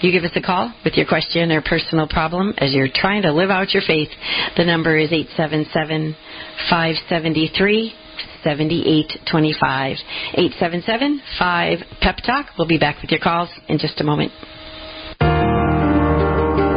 You 0.00 0.12
give 0.12 0.24
us 0.24 0.36
a 0.36 0.42
call 0.42 0.72
with 0.84 0.94
your 0.94 1.06
question 1.06 1.50
or 1.52 1.62
personal 1.62 2.08
problem 2.08 2.54
as 2.58 2.72
you're 2.72 2.88
trying 2.92 3.22
to 3.22 3.32
live 3.32 3.50
out 3.50 3.72
your 3.72 3.82
faith. 3.86 4.08
The 4.56 4.64
number 4.64 4.96
is 4.96 5.12
877 5.12 6.16
573 6.70 7.94
7825. 8.42 9.96
877 10.34 11.22
5 11.38 11.78
Pep 12.00 12.16
Talk. 12.24 12.46
We'll 12.58 12.68
be 12.68 12.78
back 12.78 13.00
with 13.00 13.10
your 13.10 13.20
calls 13.20 13.48
in 13.68 13.78
just 13.78 14.00
a 14.00 14.04
moment. 14.04 14.32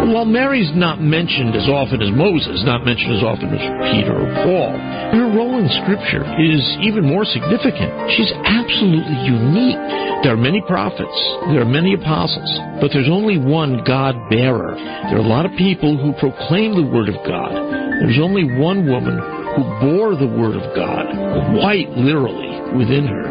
While 0.05 0.29
Mary's 0.29 0.69
not 0.77 1.01
mentioned 1.01 1.57
as 1.57 1.65
often 1.65 1.97
as 1.97 2.13
Moses, 2.13 2.61
not 2.61 2.85
mentioned 2.85 3.17
as 3.17 3.23
often 3.25 3.49
as 3.49 3.63
Peter 3.89 4.13
or 4.13 4.29
Paul, 4.45 4.71
her 5.17 5.27
role 5.33 5.57
in 5.57 5.65
Scripture 5.81 6.21
is 6.37 6.61
even 6.85 7.09
more 7.09 7.25
significant. 7.25 7.89
She's 8.13 8.29
absolutely 8.45 9.17
unique. 9.25 9.81
There 10.21 10.33
are 10.33 10.39
many 10.39 10.61
prophets, 10.61 11.17
there 11.49 11.65
are 11.65 11.69
many 11.69 11.97
apostles, 11.97 12.49
but 12.77 12.93
there's 12.93 13.09
only 13.09 13.41
one 13.41 13.81
God 13.81 14.13
bearer. 14.29 14.77
There 15.09 15.17
are 15.17 15.25
a 15.25 15.31
lot 15.31 15.49
of 15.49 15.57
people 15.57 15.97
who 15.97 16.13
proclaim 16.21 16.77
the 16.77 16.85
Word 16.85 17.09
of 17.09 17.17
God. 17.25 17.53
There's 18.05 18.21
only 18.21 18.45
one 18.61 18.85
woman 18.85 19.17
who 19.57 19.63
bore 19.81 20.13
the 20.13 20.29
Word 20.29 20.53
of 20.53 20.69
God, 20.77 21.09
quite 21.57 21.89
literally, 21.97 22.77
within 22.77 23.09
her. 23.09 23.25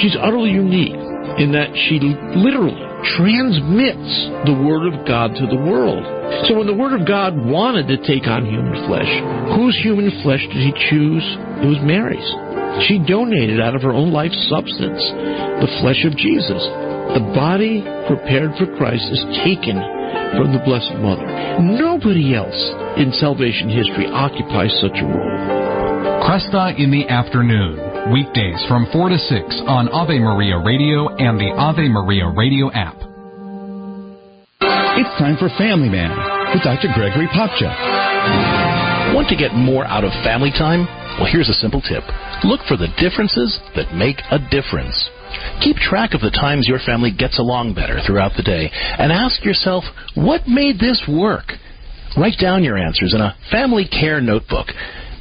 She's 0.00 0.16
utterly 0.16 0.50
unique 0.50 0.96
in 1.36 1.52
that 1.52 1.76
she 1.76 2.00
literally 2.40 2.85
transmits 3.16 4.12
the 4.48 4.56
Word 4.56 4.88
of 4.88 5.06
God 5.06 5.34
to 5.36 5.46
the 5.46 5.60
world. 5.60 6.00
So 6.48 6.56
when 6.56 6.66
the 6.66 6.76
Word 6.76 6.98
of 6.98 7.06
God 7.06 7.36
wanted 7.36 7.88
to 7.88 7.98
take 8.06 8.26
on 8.26 8.46
human 8.46 8.86
flesh, 8.86 9.10
whose 9.56 9.76
human 9.82 10.10
flesh 10.22 10.40
did 10.40 10.62
he 10.62 10.72
choose? 10.88 11.24
It 11.60 11.68
was 11.68 11.80
Mary's. 11.84 12.26
She 12.88 13.00
donated 13.00 13.60
out 13.60 13.74
of 13.74 13.82
her 13.82 13.92
own 13.92 14.12
life 14.12 14.32
substance 14.48 15.00
the 15.60 15.72
flesh 15.80 16.04
of 16.04 16.16
Jesus. 16.16 16.60
The 17.16 17.32
body 17.32 17.80
prepared 18.08 18.52
for 18.58 18.68
Christ 18.76 19.04
is 19.12 19.22
taken 19.44 19.80
from 20.36 20.52
the 20.52 20.60
Blessed 20.64 21.00
Mother. 21.00 21.24
Nobody 21.62 22.34
else 22.34 22.58
in 23.00 23.12
salvation 23.16 23.70
history 23.70 24.06
occupies 24.06 24.74
such 24.80 24.98
a 25.00 25.06
role. 25.06 25.56
Kresta 26.26 26.76
in 26.76 26.90
the 26.90 27.08
afternoon, 27.08 27.78
weekdays 28.12 28.62
from 28.68 28.86
4 28.92 29.08
to 29.10 29.18
6 29.18 29.62
on 29.66 29.88
Ave 29.88 30.18
Maria 30.18 30.58
Radio 30.58 31.10
and 31.16 31.38
the 31.38 31.50
Ave 31.58 31.88
Maria 31.88 32.28
Radio 32.30 32.70
app. 32.70 32.94
It's 34.96 35.10
time 35.18 35.36
for 35.36 35.50
Family 35.58 35.88
Man 35.88 36.14
with 36.54 36.62
Dr. 36.62 36.88
Gregory 36.94 37.26
Popcak. 37.28 39.14
Want 39.14 39.28
to 39.28 39.36
get 39.36 39.54
more 39.54 39.84
out 39.84 40.04
of 40.04 40.12
family 40.22 40.50
time? 40.50 40.86
Well, 41.18 41.28
here's 41.30 41.48
a 41.48 41.58
simple 41.58 41.80
tip. 41.80 42.04
Look 42.44 42.60
for 42.68 42.76
the 42.76 42.92
differences 42.98 43.58
that 43.74 43.94
make 43.94 44.22
a 44.30 44.38
difference. 44.50 44.94
Keep 45.62 45.76
track 45.76 46.14
of 46.14 46.20
the 46.20 46.30
times 46.30 46.68
your 46.68 46.80
family 46.86 47.10
gets 47.10 47.38
along 47.38 47.74
better 47.74 47.98
throughout 48.06 48.32
the 48.36 48.42
day 48.42 48.70
and 48.72 49.10
ask 49.10 49.44
yourself, 49.44 49.84
what 50.14 50.46
made 50.46 50.78
this 50.78 51.02
work? 51.08 51.52
Write 52.16 52.38
down 52.40 52.62
your 52.62 52.78
answers 52.78 53.14
in 53.14 53.20
a 53.20 53.34
family 53.50 53.84
care 53.88 54.20
notebook. 54.20 54.68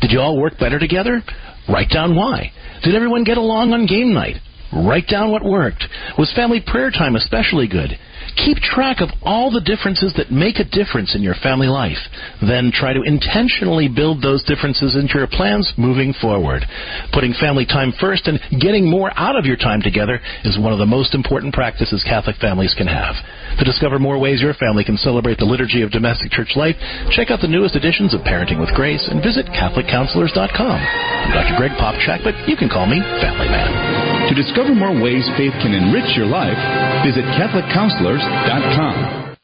Did 0.01 0.11
you 0.11 0.19
all 0.19 0.39
work 0.39 0.59
better 0.59 0.77
together? 0.77 1.21
Write 1.67 1.89
down 1.89 2.15
why. 2.15 2.51
Did 2.83 2.95
everyone 2.95 3.23
get 3.23 3.37
along 3.37 3.73
on 3.73 3.85
game 3.85 4.13
night? 4.13 4.35
Write 4.73 5.07
down 5.07 5.31
what 5.31 5.43
worked. 5.43 5.85
Was 6.17 6.33
family 6.35 6.61
prayer 6.65 6.91
time 6.91 7.15
especially 7.15 7.67
good? 7.67 7.91
Keep 8.35 8.57
track 8.57 8.99
of 8.99 9.09
all 9.23 9.51
the 9.51 9.61
differences 9.61 10.13
that 10.17 10.31
make 10.31 10.59
a 10.59 10.67
difference 10.67 11.15
in 11.15 11.21
your 11.21 11.35
family 11.35 11.67
life. 11.67 12.01
Then 12.41 12.71
try 12.73 12.91
to 12.91 13.03
intentionally 13.03 13.87
build 13.87 14.21
those 14.21 14.43
differences 14.43 14.95
into 14.95 15.15
your 15.15 15.27
plans 15.27 15.71
moving 15.77 16.13
forward. 16.19 16.63
Putting 17.13 17.33
family 17.39 17.65
time 17.65 17.93
first 17.99 18.27
and 18.27 18.39
getting 18.59 18.89
more 18.89 19.11
out 19.15 19.37
of 19.37 19.45
your 19.45 19.55
time 19.55 19.81
together 19.81 20.19
is 20.43 20.59
one 20.59 20.73
of 20.73 20.79
the 20.79 20.85
most 20.85 21.15
important 21.15 21.53
practices 21.53 22.03
Catholic 22.03 22.35
families 22.37 22.75
can 22.77 22.87
have. 22.87 23.15
To 23.59 23.63
discover 23.63 23.99
more 23.99 24.19
ways 24.19 24.41
your 24.41 24.53
family 24.55 24.83
can 24.83 24.97
celebrate 24.97 25.37
the 25.37 25.45
liturgy 25.45 25.81
of 25.81 25.91
domestic 25.91 26.31
church 26.31 26.55
life, 26.55 26.75
check 27.11 27.31
out 27.31 27.39
the 27.39 27.47
newest 27.47 27.75
editions 27.75 28.13
of 28.13 28.21
Parenting 28.21 28.59
with 28.59 28.73
Grace 28.75 29.07
and 29.07 29.23
visit 29.23 29.45
CatholicCounselors.com. 29.47 30.79
I'm 30.79 31.31
Dr. 31.31 31.55
Greg 31.55 31.71
Popcak, 31.79 32.23
but 32.23 32.35
you 32.49 32.57
can 32.57 32.67
call 32.67 32.85
me 32.85 32.99
Family 33.23 33.47
Man. 33.47 34.27
To 34.27 34.35
discover 34.35 34.75
more 34.75 34.91
ways 34.91 35.23
faith 35.37 35.53
can 35.63 35.73
enrich 35.73 36.17
your 36.17 36.27
life, 36.27 36.57
visit 37.05 37.23
CatholicCounselors.com. 37.39 39.34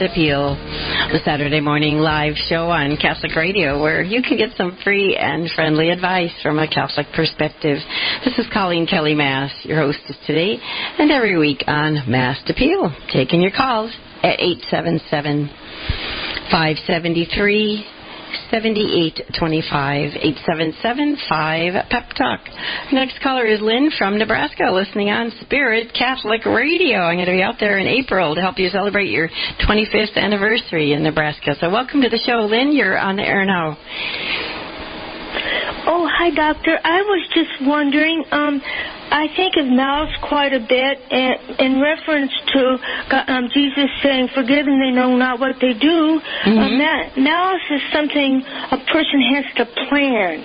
Appeal, 0.00 0.54
the 1.12 1.20
Saturday 1.24 1.60
morning 1.60 1.96
live 1.98 2.34
show 2.48 2.68
on 2.70 2.96
Catholic 2.96 3.34
Radio, 3.34 3.80
where 3.80 4.02
you 4.02 4.22
can 4.22 4.36
get 4.36 4.50
some 4.56 4.76
free 4.84 5.16
and 5.16 5.50
friendly 5.50 5.90
advice 5.90 6.32
from 6.42 6.58
a 6.58 6.68
Catholic 6.68 7.06
perspective. 7.14 7.78
This 8.24 8.38
is 8.38 8.46
Coleen 8.54 8.88
Kelly 8.88 9.14
Mast, 9.14 9.64
your 9.64 9.78
hostess 9.80 10.16
today, 10.26 10.58
and 10.98 11.10
every 11.10 11.38
week 11.38 11.64
on 11.66 12.10
Mast 12.10 12.50
Appeal, 12.50 12.94
taking 13.12 13.40
your 13.40 13.52
calls 13.52 13.90
at 14.22 14.40
877 14.40 15.48
573 16.50 17.95
7825 18.50 20.16
877 20.16 21.16
5 21.28 21.90
Pep 21.90 22.08
Talk. 22.16 22.40
Next 22.92 23.20
caller 23.22 23.46
is 23.46 23.60
Lynn 23.60 23.90
from 23.96 24.18
Nebraska, 24.18 24.70
listening 24.72 25.10
on 25.10 25.32
Spirit 25.42 25.92
Catholic 25.92 26.44
Radio. 26.44 26.98
I'm 26.98 27.16
going 27.16 27.26
to 27.26 27.32
be 27.32 27.42
out 27.42 27.56
there 27.60 27.78
in 27.78 27.86
April 27.86 28.34
to 28.34 28.40
help 28.40 28.58
you 28.58 28.68
celebrate 28.68 29.10
your 29.10 29.28
25th 29.68 30.16
anniversary 30.16 30.92
in 30.92 31.02
Nebraska. 31.02 31.54
So, 31.60 31.70
welcome 31.70 32.02
to 32.02 32.08
the 32.08 32.18
show, 32.18 32.46
Lynn. 32.46 32.72
You're 32.72 32.98
on 32.98 33.16
the 33.16 33.22
air 33.22 33.44
now. 33.44 33.76
Oh, 35.88 36.08
hi, 36.10 36.30
Doctor. 36.30 36.78
I 36.82 37.02
was 37.02 37.28
just 37.34 37.50
wondering. 37.62 38.24
Um, 38.32 38.60
I 39.10 39.28
think 39.36 39.56
of 39.56 39.66
malice 39.66 40.14
quite 40.22 40.52
a 40.52 40.58
bit 40.60 40.98
in, 41.10 41.80
reference 41.80 42.32
to 42.52 42.78
um, 43.32 43.48
Jesus 43.54 43.86
saying, 44.02 44.28
"Forgive 44.34 44.66
them; 44.66 44.80
they 44.80 44.90
know 44.90 45.16
not 45.16 45.38
what 45.38 45.56
they 45.60 45.74
do." 45.74 46.20
Mm-hmm. 46.20 46.58
Uh, 46.58 46.70
ma- 46.74 47.08
malice 47.16 47.62
is 47.70 47.82
something 47.92 48.42
a 48.72 48.78
person 48.90 49.20
has 49.34 49.44
to 49.56 49.64
plan, 49.88 50.42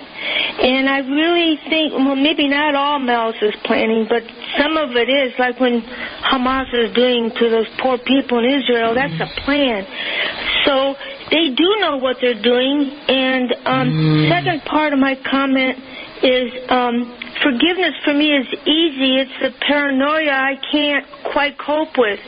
and 0.62 0.88
I 0.90 1.00
really 1.00 1.58
think, 1.70 1.94
well, 1.94 2.16
maybe 2.16 2.48
not 2.48 2.76
all 2.76 3.00
malice 3.00 3.42
is 3.42 3.56
planning, 3.66 4.06
but 4.08 4.22
some 4.58 4.78
of 4.78 4.92
it 4.96 5.10
is. 5.10 5.34
Like 5.40 5.60
when 5.60 5.82
Hamas 5.82 6.70
is 6.74 6.94
doing 6.94 7.32
to 7.32 7.50
those 7.50 7.68
poor 7.82 7.98
people 7.98 8.40
in 8.40 8.62
Israel, 8.62 8.94
that's 8.94 9.18
a 9.20 9.30
plan. 9.42 9.88
So 10.66 10.94
they 11.32 11.50
do 11.56 11.78
know 11.80 11.98
what 11.98 12.18
they're 12.22 12.42
doing. 12.42 12.92
And 13.08 13.52
um, 13.66 13.88
Mm. 13.92 14.30
second 14.30 14.62
part 14.66 14.94
of 14.94 15.00
my 15.00 15.16
comment 15.30 15.78
is 16.22 16.52
um, 16.70 17.18
forgiveness 17.44 17.96
for 18.06 18.14
me 18.14 18.34
is 18.36 18.48
easy. 18.66 19.18
It's 19.18 19.38
the 19.42 19.52
paranoia 19.66 20.32
I 20.32 20.56
can't 20.72 21.06
quite 21.32 21.58
cope 21.58 21.98
with 21.98 22.20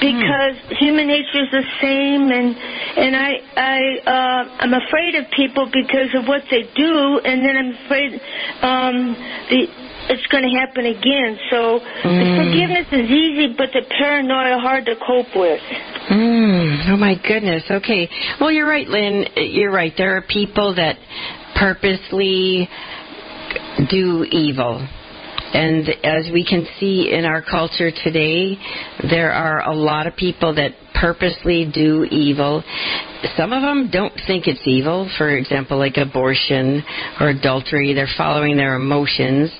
because 0.00 0.54
human 0.78 1.06
nature 1.06 1.42
is 1.42 1.50
the 1.50 1.64
same, 1.80 2.30
and 2.30 2.56
and 2.98 3.16
I 3.16 3.30
I 3.56 3.78
uh, 4.06 4.56
I'm 4.62 4.74
afraid 4.74 5.14
of 5.16 5.30
people 5.34 5.66
because 5.72 6.14
of 6.14 6.26
what 6.28 6.42
they 6.50 6.62
do, 6.74 7.20
and 7.24 7.44
then 7.44 7.56
I'm 7.56 7.72
afraid 7.86 8.10
um, 8.62 8.96
the 9.50 9.66
it's 10.10 10.26
going 10.26 10.42
to 10.42 10.50
happen 10.50 10.84
again. 10.84 11.38
So 11.48 11.78
the 11.78 12.26
Mm. 12.26 12.36
forgiveness 12.36 12.86
is 12.90 13.08
easy, 13.08 13.54
but 13.56 13.70
the 13.72 13.82
paranoia 13.96 14.58
hard 14.58 14.84
to 14.86 14.96
cope 14.96 15.30
with. 15.36 15.60
Mm, 16.10 16.90
oh 16.90 16.96
my 16.96 17.14
goodness. 17.14 17.62
Okay. 17.70 18.10
Well, 18.40 18.50
you're 18.50 18.68
right, 18.68 18.88
Lynn. 18.88 19.26
You're 19.36 19.70
right. 19.70 19.92
There 19.96 20.16
are 20.16 20.22
people 20.22 20.74
that 20.74 20.98
purposely 21.54 22.68
do 23.90 24.24
evil. 24.24 24.86
And 25.54 25.86
as 26.02 26.30
we 26.32 26.46
can 26.46 26.66
see 26.80 27.12
in 27.12 27.26
our 27.26 27.42
culture 27.42 27.90
today, 27.90 28.56
there 29.10 29.32
are 29.32 29.68
a 29.68 29.74
lot 29.74 30.06
of 30.06 30.16
people 30.16 30.54
that 30.54 30.72
purposely 30.94 31.70
do 31.72 32.04
evil. 32.04 32.62
Some 33.36 33.52
of 33.52 33.60
them 33.60 33.90
don't 33.92 34.14
think 34.26 34.46
it's 34.46 34.62
evil. 34.64 35.10
For 35.18 35.36
example, 35.36 35.78
like 35.78 35.96
abortion 35.96 36.82
or 37.20 37.30
adultery, 37.30 37.92
they're 37.92 38.08
following 38.16 38.56
their 38.56 38.76
emotions. 38.76 39.50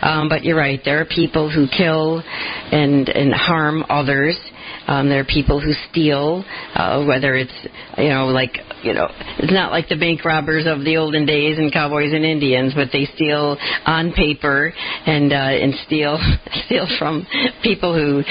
Um, 0.00 0.28
but 0.28 0.42
you're 0.42 0.56
right. 0.56 0.80
There 0.84 1.00
are 1.00 1.04
people 1.04 1.50
who 1.50 1.66
kill 1.76 2.20
and 2.20 3.08
and 3.08 3.34
harm 3.34 3.84
others. 3.90 4.38
Um, 4.86 5.08
there 5.08 5.20
are 5.20 5.24
people 5.24 5.60
who 5.60 5.72
steal, 5.90 6.44
uh, 6.74 7.04
whether 7.04 7.34
it's 7.34 7.52
you 7.96 8.08
know 8.08 8.26
like 8.26 8.58
you 8.82 8.94
know 8.94 9.08
it's 9.38 9.52
not 9.52 9.70
like 9.72 9.88
the 9.88 9.96
bank 9.96 10.24
robbers 10.24 10.64
of 10.66 10.84
the 10.84 10.96
olden 10.96 11.26
days 11.26 11.58
and 11.58 11.72
cowboys 11.72 12.12
and 12.12 12.24
Indians, 12.24 12.72
but 12.74 12.88
they 12.92 13.06
steal 13.14 13.56
on 13.86 14.12
paper 14.12 14.72
and 15.06 15.32
uh, 15.32 15.36
and 15.36 15.74
steal 15.86 16.18
steal 16.66 16.86
from 16.98 17.26
people 17.62 17.94
who 17.94 18.22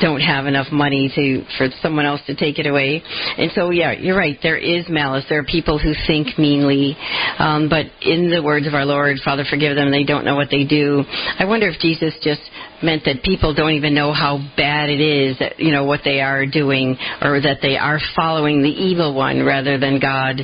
don't 0.00 0.20
have 0.20 0.46
enough 0.46 0.66
money 0.72 1.10
to 1.14 1.44
for 1.56 1.68
someone 1.80 2.04
else 2.04 2.20
to 2.26 2.34
take 2.34 2.58
it 2.58 2.66
away. 2.66 3.02
And 3.38 3.50
so, 3.54 3.70
yeah, 3.70 3.92
you're 3.92 4.16
right. 4.16 4.38
There 4.42 4.56
is 4.56 4.86
malice. 4.88 5.24
There 5.28 5.38
are 5.38 5.44
people 5.44 5.78
who 5.78 5.92
think 6.06 6.38
meanly, 6.38 6.96
um, 7.38 7.68
but 7.68 7.86
in 8.02 8.30
the 8.30 8.42
words 8.42 8.66
of 8.66 8.74
our 8.74 8.84
Lord, 8.84 9.16
Father, 9.24 9.44
forgive 9.48 9.76
them. 9.76 9.90
They 9.90 10.04
don't 10.04 10.24
know 10.24 10.36
what 10.36 10.48
they 10.50 10.64
do. 10.64 11.04
I 11.38 11.44
wonder 11.44 11.68
if 11.68 11.80
Jesus 11.80 12.14
just 12.22 12.40
meant 12.82 13.04
that 13.04 13.22
people 13.22 13.54
don't 13.54 13.72
even 13.72 13.94
know 13.94 14.12
how 14.12 14.38
bad 14.56 14.90
it 14.90 15.00
is 15.00 15.38
that 15.38 15.58
you 15.58 15.72
know 15.72 15.84
what 15.84 16.00
they 16.04 16.20
are 16.20 16.46
doing, 16.46 16.96
or 17.22 17.40
that 17.40 17.58
they 17.62 17.76
are 17.76 17.98
following 18.14 18.62
the 18.62 18.68
evil 18.68 19.14
one 19.14 19.44
rather 19.44 19.78
than 19.78 20.00
God. 20.00 20.36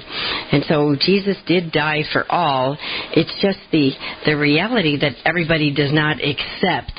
And 0.53 0.65
so 0.69 0.97
Jesus 0.99 1.37
did 1.47 1.73
die 1.73 2.03
for 2.13 2.31
all. 2.31 2.77
It's 3.13 3.35
just 3.41 3.59
the 3.71 3.93
the 4.27 4.37
reality 4.37 4.99
that 4.99 5.13
everybody 5.25 5.75
does 5.75 5.93
not 5.93 6.19
accept 6.23 6.93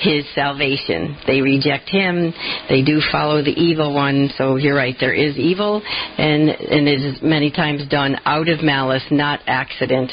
his 0.00 0.24
salvation. 0.34 1.16
They 1.26 1.40
reject 1.40 1.88
him. 1.88 2.32
They 2.68 2.82
do 2.82 3.00
follow 3.10 3.42
the 3.42 3.50
evil 3.50 3.94
one. 3.94 4.30
So 4.36 4.56
you're 4.56 4.76
right. 4.76 4.94
There 4.98 5.14
is 5.14 5.36
evil, 5.36 5.82
and 6.18 6.48
and 6.50 6.88
it 6.88 7.00
is 7.00 7.22
many 7.22 7.50
times 7.50 7.86
done 7.88 8.16
out 8.24 8.48
of 8.48 8.62
malice, 8.62 9.04
not 9.10 9.40
accident. 9.46 10.12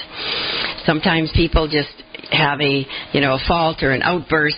Sometimes 0.85 1.31
people 1.35 1.67
just 1.67 2.02
have 2.33 2.59
a 2.61 2.85
you 3.13 3.21
know 3.21 3.33
a 3.33 3.39
fault 3.47 3.83
or 3.83 3.91
an 3.91 4.01
outburst. 4.01 4.57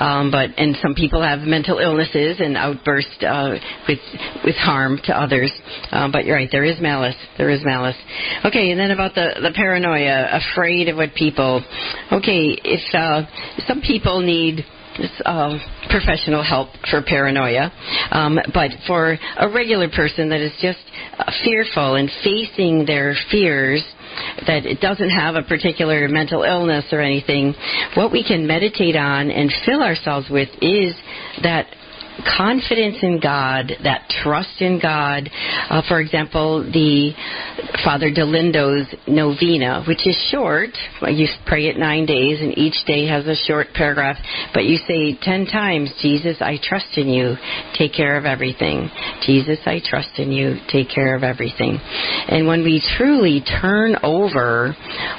Um, 0.00 0.32
but 0.32 0.50
and 0.58 0.76
some 0.82 0.94
people 0.94 1.22
have 1.22 1.40
mental 1.40 1.78
illnesses 1.78 2.40
and 2.40 2.56
outburst 2.56 3.22
uh, 3.22 3.54
with 3.88 4.00
with 4.44 4.56
harm 4.56 4.98
to 5.04 5.12
others. 5.12 5.52
Um, 5.92 6.10
but 6.10 6.24
you're 6.24 6.36
right, 6.36 6.48
there 6.50 6.64
is 6.64 6.80
malice. 6.80 7.14
There 7.38 7.50
is 7.50 7.60
malice. 7.64 7.96
Okay, 8.44 8.70
and 8.72 8.80
then 8.80 8.90
about 8.90 9.14
the 9.14 9.38
the 9.40 9.52
paranoia, 9.54 10.28
afraid 10.32 10.88
of 10.88 10.96
what 10.96 11.14
people. 11.14 11.62
Okay, 12.10 12.58
if 12.64 12.82
uh, 12.94 13.22
some 13.68 13.80
people 13.82 14.20
need 14.20 14.64
uh, 15.24 15.58
professional 15.90 16.42
help 16.42 16.68
for 16.90 17.02
paranoia, 17.02 17.72
um, 18.10 18.38
but 18.52 18.70
for 18.86 19.16
a 19.38 19.48
regular 19.48 19.88
person 19.88 20.28
that 20.28 20.40
is 20.40 20.52
just 20.60 20.78
uh, 21.18 21.30
fearful 21.44 21.96
and 21.96 22.10
facing 22.22 22.84
their 22.86 23.14
fears, 23.30 23.84
that 24.46 24.66
it 24.66 24.80
doesn't 24.80 25.10
have 25.10 25.34
a 25.34 25.42
particular 25.42 26.08
mental 26.08 26.42
illness 26.42 26.84
or 26.92 27.00
anything, 27.00 27.54
what 27.94 28.12
we 28.12 28.24
can 28.24 28.46
meditate 28.46 28.96
on 28.96 29.30
and 29.30 29.52
fill 29.64 29.82
ourselves 29.82 30.28
with 30.30 30.48
is 30.60 30.94
that 31.42 31.66
confidence 32.36 32.98
in 33.02 33.20
God, 33.20 33.72
that 33.82 34.08
trust 34.22 34.60
in 34.60 34.78
God. 34.80 35.28
Uh, 35.68 35.82
for 35.88 36.00
example, 36.00 36.62
the 36.62 37.12
Father 37.84 38.10
Dolindo's 38.10 38.86
novena, 39.06 39.84
which 39.86 40.06
is 40.06 40.16
short. 40.30 40.70
You 41.02 41.26
pray 41.46 41.66
it 41.66 41.76
nine 41.76 42.06
days, 42.06 42.40
and 42.40 42.56
each 42.56 42.84
day 42.86 43.06
has 43.06 43.26
a 43.26 43.34
short 43.34 43.68
paragraph, 43.74 44.16
but 44.52 44.64
you 44.64 44.78
say 44.86 45.18
ten 45.20 45.46
times, 45.46 45.92
Jesus, 46.00 46.36
I 46.40 46.58
trust 46.62 46.96
in 46.96 47.08
you. 47.08 47.34
Take 47.76 47.92
care 47.92 48.16
of 48.16 48.24
everything. 48.24 48.88
Jesus, 49.26 49.58
I 49.66 49.80
trust 49.84 50.18
in 50.18 50.30
you. 50.30 50.56
Take 50.70 50.88
care 50.88 51.16
of 51.16 51.22
everything. 51.22 51.78
And 52.28 52.46
when 52.46 52.62
we 52.62 52.82
truly 52.96 53.42
turn 53.60 53.96
over 54.02 54.76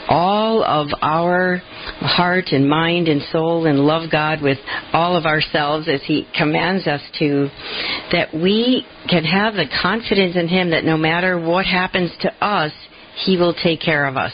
all 0.08 0.64
of 0.64 0.88
our 1.02 1.62
heart 1.86 2.46
and 2.52 2.68
mind 2.70 3.08
and 3.08 3.22
soul 3.32 3.66
and 3.66 3.80
love 3.80 4.12
God 4.12 4.42
with 4.42 4.58
all 4.94 5.16
of 5.16 5.26
ourselves 5.26 5.88
as 5.88 6.02
He 6.04 6.28
commands 6.38 6.88
us 6.88 7.02
to, 7.20 7.50
that 8.12 8.34
we 8.34 8.86
can 9.10 9.24
have 9.24 9.54
the 9.54 9.66
confidence 9.82 10.36
in 10.36 10.48
Him 10.48 10.72
that 10.72 10.84
no 10.84 10.98
matter 10.98 11.40
what 11.40 11.66
happens 11.66 12.12
to 12.22 12.34
us, 12.44 12.72
He 13.26 13.38
will 13.38 13.54
take 13.54 13.82
care 13.82 14.06
of 14.06 14.18
us. 14.18 14.34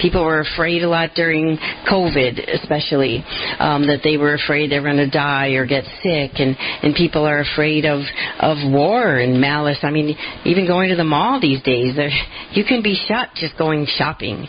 People 0.00 0.24
were 0.24 0.40
afraid 0.40 0.82
a 0.82 0.88
lot 0.88 1.10
during 1.14 1.58
COVID, 1.90 2.54
especially 2.60 3.24
um, 3.58 3.86
that 3.86 4.00
they 4.02 4.16
were 4.16 4.34
afraid 4.34 4.70
they 4.70 4.78
were 4.78 4.92
going 4.92 4.96
to 4.96 5.10
die 5.10 5.50
or 5.50 5.66
get 5.66 5.84
sick, 6.02 6.38
and 6.38 6.56
and 6.82 6.94
people 6.94 7.24
are 7.24 7.40
afraid 7.40 7.84
of 7.84 8.00
of 8.40 8.58
war 8.70 9.16
and 9.16 9.40
malice. 9.40 9.78
I 9.82 9.90
mean, 9.90 10.16
even 10.44 10.66
going 10.66 10.90
to 10.90 10.96
the 10.96 11.04
mall 11.04 11.40
these 11.40 11.62
days, 11.62 11.96
you 12.52 12.64
can 12.64 12.82
be 12.82 12.94
shot 13.08 13.28
just 13.34 13.56
going 13.58 13.86
shopping, 13.86 14.46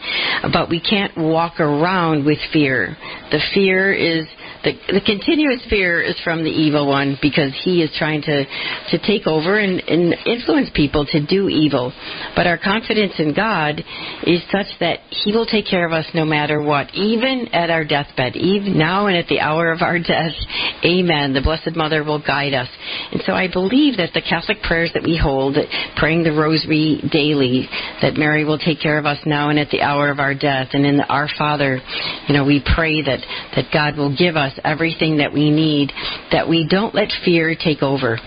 but 0.52 0.70
we 0.70 0.80
can't 0.80 1.18
walk 1.18 1.60
around 1.60 2.26
with 2.26 2.40
fear. 2.52 2.98
The 3.32 3.40
fear 3.54 3.94
is 3.94 4.26
the, 4.68 5.00
the 5.00 5.06
continuous 5.06 5.64
fear 5.70 6.02
is 6.02 6.16
from 6.24 6.44
the 6.44 6.52
evil 6.52 6.88
one 6.88 7.18
because 7.22 7.54
he 7.64 7.82
is 7.82 7.90
trying 7.98 8.22
to, 8.24 8.44
to 8.92 9.00
take 9.08 9.26
over 9.26 9.58
and, 9.58 9.80
and 9.88 10.14
influence 10.26 10.70
people 10.74 11.06
to 11.06 11.26
do 11.26 11.48
evil. 11.48 11.94
But 12.36 12.48
our 12.48 12.58
confidence 12.58 13.14
in 13.18 13.34
God 13.34 13.80
is 14.24 14.42
such 14.52 14.68
that 14.82 15.00
he 15.10 15.32
will 15.32 15.46
take 15.46 15.68
care 15.68 15.86
of 15.86 15.94
us 15.94 16.06
no 16.14 16.26
matter 16.26 16.62
what, 16.62 16.94
even 16.94 17.48
at 17.54 17.70
our 17.70 17.86
deathbed, 17.86 18.36
even 18.36 18.78
now 18.78 19.08
and 19.08 19.16
at 19.16 19.28
the 19.28 19.40
hour 19.40 19.72
of 19.72 19.82
our 19.82 20.00
death. 20.00 20.36
Amen. 20.84 21.34
The 21.34 21.42
Blessed 21.42 21.76
Mother 21.76 22.04
will 22.04 22.22
guide 22.22 22.54
us. 22.54 22.68
And 23.14 23.22
so 23.26 23.32
I 23.34 23.48
believe 23.52 23.98
that 23.98 24.12
the 24.14 24.22
Catholic 24.22 24.62
prayers 24.64 24.92
that 24.96 25.04
we 25.04 25.18
hold, 25.18 25.56
praying 25.96 26.24
the 26.24 26.32
Rosary 26.32 27.02
daily, 27.10 27.70
that 28.02 28.16
Mary 28.16 28.44
will 28.44 28.60
take 28.60 28.82
care 28.82 28.98
of 28.98 29.06
us 29.06 29.20
now 29.26 29.50
and 29.50 29.60
at 29.60 29.70
the 29.70 29.82
hour 29.82 30.10
of 30.10 30.20
our 30.20 30.34
death, 30.34 30.70
and 30.74 30.86
in 30.86 30.98
the 30.98 31.08
Our 31.08 31.30
Father, 31.38 31.80
you 32.28 32.34
know, 32.34 32.44
we 32.44 32.62
pray 32.76 33.02
that, 33.02 33.20
that 33.56 33.72
God 33.72 33.96
will 33.96 34.16
give 34.16 34.36
us 34.36 34.57
everything 34.64 35.18
that 35.18 35.34
we 35.34 35.50
need, 35.50 35.92
that 36.32 36.48
we 36.48 36.68
don't 36.70 36.94
let 36.94 37.10
fear 37.24 37.56
take 37.56 37.82
over. 37.82 38.18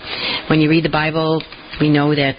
When 0.49 0.59
you 0.61 0.69
read 0.69 0.85
the 0.85 0.89
Bible, 0.89 1.43
we 1.79 1.89
know 1.89 2.13
that 2.15 2.37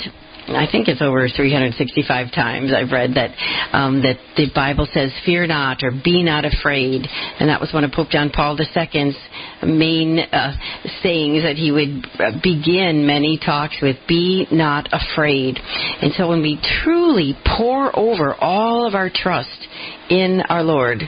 I 0.48 0.66
think 0.70 0.89
it's 0.89 1.01
over 1.01 1.28
365 1.28 2.32
times 2.35 2.73
I've 2.73 2.90
read 2.90 3.14
that 3.14 3.31
um, 3.73 4.02
that 4.02 4.19
the 4.36 4.51
Bible 4.52 4.89
says, 4.93 5.12
"Fear 5.24 5.47
not" 5.47 5.82
or 5.82 5.93
"Be 5.93 6.23
not 6.23 6.44
afraid," 6.44 7.06
and 7.39 7.48
that 7.48 7.60
was 7.60 7.73
one 7.73 7.85
of 7.85 7.93
Pope 7.93 8.09
John 8.10 8.31
Paul 8.31 8.59
II's 8.59 9.16
main 9.62 10.19
uh, 10.19 10.56
sayings 11.02 11.44
that 11.44 11.56
he 11.56 11.70
would 11.70 12.06
uh, 12.19 12.32
begin 12.43 13.06
many 13.06 13.39
talks 13.39 13.77
with: 13.81 13.97
"Be 14.09 14.48
not 14.51 14.89
afraid." 14.93 15.59
And 16.02 16.12
so, 16.14 16.28
when 16.28 16.43
we 16.43 16.60
truly 16.82 17.36
pour 17.56 17.97
over 17.97 18.35
all 18.35 18.86
of 18.86 18.94
our 18.94 19.10
trust 19.14 19.69
in 20.12 20.43
our 20.51 20.62
Lord, 20.62 21.02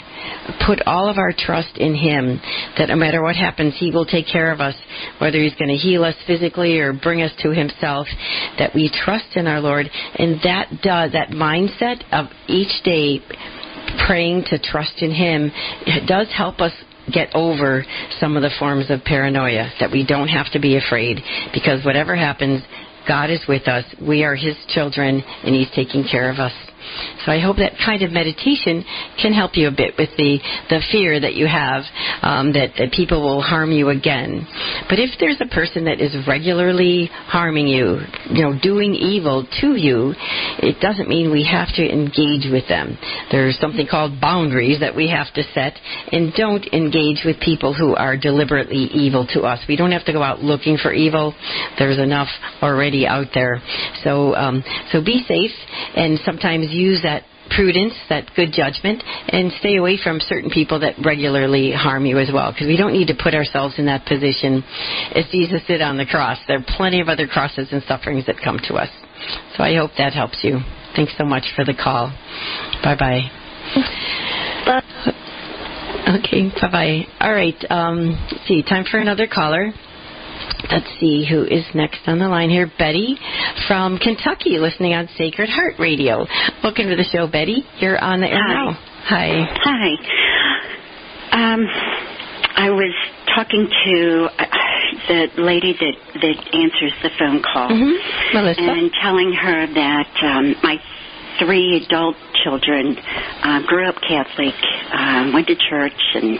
put 0.67 0.81
all 0.87 1.11
of 1.11 1.19
our 1.19 1.35
trust 1.37 1.77
in 1.77 1.95
Him, 1.95 2.41
that 2.79 2.89
no 2.89 2.97
matter 2.97 3.23
what 3.23 3.37
happens, 3.37 3.75
He 3.79 3.91
will 3.91 4.07
take 4.07 4.27
care 4.27 4.51
of 4.51 4.61
us, 4.61 4.75
whether 5.19 5.39
He's 5.43 5.55
going 5.57 5.69
to 5.69 5.77
heal 5.77 6.05
us 6.05 6.15
physically 6.27 6.79
or 6.79 6.95
bring 6.95 7.21
us 7.21 7.33
to 7.43 7.51
Himself, 7.51 8.07
that 8.59 8.75
we 8.75 8.91
trust 9.05 9.37
in 9.37 9.47
our 9.47 9.61
Lord. 9.61 9.91
And 10.15 10.41
that 10.43 10.71
does, 10.83 11.13
that 11.13 11.29
mindset 11.29 12.03
of 12.13 12.31
each 12.49 12.83
day 12.83 13.21
praying 14.07 14.45
to 14.47 14.59
trust 14.59 15.03
in 15.03 15.13
Him, 15.13 15.53
does 16.07 16.29
help 16.35 16.61
us 16.61 16.73
get 17.13 17.29
over 17.35 17.85
some 18.19 18.39
of 18.39 18.43
the 18.43 18.51
forms 18.59 18.91
of 18.91 19.05
paranoia, 19.05 19.71
that 19.81 19.93
we 19.93 20.07
don't 20.07 20.29
have 20.29 20.51
to 20.53 20.59
be 20.59 20.79
afraid, 20.79 21.21
because 21.53 21.85
whatever 21.85 22.17
happens, 22.17 22.63
God 23.07 23.29
is 23.29 23.41
with 23.47 23.69
us. 23.69 23.85
We 24.01 24.25
are 24.25 24.35
His 24.35 24.57
children, 24.69 25.23
and 25.45 25.55
He's 25.55 25.71
taking 25.75 26.09
care 26.11 26.31
of 26.31 26.39
us. 26.39 26.55
So 27.25 27.33
I 27.33 27.41
hope 27.41 27.57
that 27.57 27.73
kind 27.85 28.03
of 28.03 28.13
meditation 28.13 28.85
can 29.21 29.33
help 29.33 29.57
you 29.57 29.69
a 29.69 29.75
bit 29.75 29.95
with 29.99 30.11
the, 30.17 30.39
the 30.69 30.81
fear 30.93 31.19
that 31.19 31.35
you 31.35 31.47
have 31.47 31.85
um, 32.23 32.53
that, 32.53 32.77
that 32.79 32.93
people 32.93 33.23
will 33.23 33.43
harm 33.43 33.73
you 33.73 33.89
again. 33.89 34.47
But 34.89 34.99
if 34.99 35.11
there's 35.19 35.41
a 35.41 35.47
person 35.47 35.85
that 35.85 36.01
is 36.01 36.15
regularly 36.27 37.09
harming 37.13 37.69
you, 37.69 38.01
you 38.31 38.43
know, 38.43 38.59
doing 38.61 38.95
evil 38.95 39.47
to 39.61 39.77
you, 39.77 40.15
it 40.61 40.81
doesn't 40.81 41.09
mean 41.09 41.31
we 41.31 41.45
have 41.45 41.69
to 41.75 41.83
engage 41.83 42.51
with 42.51 42.69
them. 42.69 42.99
There's 43.31 43.59
something 43.59 43.87
called 43.91 44.21
boundaries 44.21 44.81
that 44.81 44.95
we 44.95 45.09
have 45.11 45.33
to 45.35 45.43
set, 45.55 45.75
and 46.13 46.33
don't 46.35 46.67
engage 46.73 47.23
with 47.25 47.41
people 47.41 47.75
who 47.75 47.95
are 47.95 48.17
deliberately 48.17 48.89
evil 48.93 49.27
to 49.35 49.43
us. 49.43 49.61
We 49.69 49.77
don't 49.77 49.93
have 49.93 50.05
to 50.07 50.13
go 50.13 50.23
out 50.23 50.41
looking 50.41 50.77
for 50.77 50.93
evil. 50.93 51.35
There's 51.79 51.99
enough 51.99 52.29
already 52.63 53.07
out 53.07 53.29
there. 53.35 53.61
So, 54.03 54.35
um, 54.35 54.63
so 54.93 55.03
be 55.03 55.25
safe, 55.27 55.53
and 55.97 56.19
sometimes 56.25 56.67
use 56.85 57.01
that 57.03 57.25
prudence, 57.51 57.93
that 58.09 58.25
good 58.37 58.53
judgment, 58.53 59.03
and 59.29 59.53
stay 59.61 59.77
away 59.77 59.99
from 60.03 60.19
certain 60.21 60.51
people 60.51 60.81
that 60.81 60.95
regularly 61.05 61.73
harm 61.73 62.07
you 62.07 62.19
as 62.19 62.31
well. 62.33 62.53
Because 62.53 62.67
we 62.67 62.77
don't 62.77 62.93
need 62.93 63.09
to 63.09 63.15
put 63.15 63.35
ourselves 63.35 63.75
in 63.79 63.87
that 63.87 64.07
position 64.07 64.65
as 65.15 65.25
Jesus 65.31 65.63
did 65.67 65.83
on 65.83 65.97
the 65.97 66.07
cross. 66.07 66.39
There 66.49 66.59
are 66.59 66.65
plenty 66.77 67.01
of 67.01 67.09
other 67.09 67.27
crosses 67.27 67.69
and 67.73 67.83
sufferings 67.87 68.27
that 68.27 68.37
come 68.43 68.59
to 68.69 68.75
us. 68.75 68.89
So 69.57 69.63
I 69.63 69.75
hope 69.75 69.93
that 69.99 70.13
helps 70.13 70.43
you. 70.43 70.61
Thanks 70.97 71.13
so 71.19 71.25
much 71.25 71.45
for 71.57 71.65
the 71.65 71.75
call. 71.75 72.09
Bye 72.83 72.97
bye. 72.99 73.23
Okay, 76.07 76.51
bye 76.61 76.71
bye. 76.71 77.01
All 77.21 77.33
right, 77.33 77.57
um, 77.71 78.29
see, 78.47 78.63
time 78.63 78.85
for 78.91 78.99
another 78.99 79.27
caller. 79.27 79.73
Let's 80.71 80.89
see 80.99 81.27
who 81.29 81.45
is 81.45 81.65
next 81.75 82.01
on 82.07 82.19
the 82.19 82.29
line 82.29 82.51
here. 82.51 82.71
Betty 82.79 83.17
from 83.69 83.99
Kentucky, 83.99 84.59
listening 84.59 84.95
on 84.95 85.09
Sacred 85.17 85.49
Heart 85.49 85.75
Radio. 85.79 86.27
Welcome 86.63 86.89
to 86.89 86.97
the 86.97 87.05
show, 87.13 87.27
Betty. 87.27 87.65
You're 87.79 87.99
on 88.03 88.21
the 88.21 88.29
air 88.29 88.43
Hi. 88.43 88.55
now. 88.55 88.73
Hi. 89.05 89.47
Hi. 89.63 91.53
Um, 91.55 91.67
I 92.57 92.71
was 92.71 92.95
talking 93.35 93.69
to 93.69 94.29
uh, 94.39 94.47
the 95.09 95.43
lady 95.43 95.73
that 95.79 95.95
that 96.23 96.55
answers 96.55 96.93
the 97.03 97.11
phone 97.19 97.43
call, 97.43 97.69
Mm-hmm. 97.69 98.35
Melissa. 98.37 98.61
and 98.63 98.91
telling 99.03 99.33
her 99.33 99.67
that 99.75 100.09
um, 100.23 100.55
my 100.63 100.79
three 101.39 101.85
adult 101.85 102.17
children 102.45 102.97
uh, 103.43 103.61
grew 103.67 103.87
up 103.89 103.97
Catholic, 104.07 104.55
um, 104.93 105.33
went 105.35 105.49
to 105.49 105.57
church, 105.57 106.01
and 106.15 106.39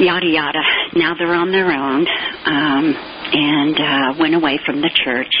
yada 0.00 0.26
yada. 0.26 0.62
Now 0.94 1.14
they're 1.14 1.34
on 1.34 1.50
their 1.52 1.70
own, 1.72 2.06
um, 2.46 2.94
and 3.32 3.76
uh, 3.80 4.14
went 4.18 4.34
away 4.34 4.58
from 4.64 4.80
the 4.80 4.90
church, 5.04 5.34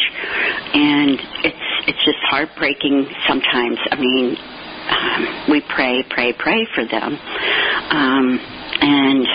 and 0.74 1.18
it's 1.44 1.66
it's 1.88 2.04
just 2.04 2.18
heartbreaking 2.28 3.06
sometimes. 3.26 3.78
I 3.90 3.96
mean, 3.96 4.36
um, 4.90 5.50
we 5.50 5.62
pray, 5.74 6.04
pray, 6.10 6.32
pray 6.38 6.66
for 6.74 6.84
them, 6.86 7.14
um, 7.90 8.38
and 8.80 9.26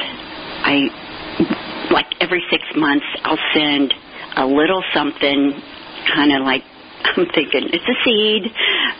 I 0.63 1.89
like 1.91 2.07
every 2.21 2.43
six 2.51 2.63
months 2.75 3.05
I'll 3.23 3.41
send 3.53 3.93
a 4.37 4.45
little 4.45 4.83
something, 4.93 5.53
kind 6.13 6.33
of 6.33 6.43
like. 6.43 6.63
I'm 7.03 7.25
thinking 7.35 7.67
it's 7.73 7.83
a 7.83 7.97
seed. 8.07 8.43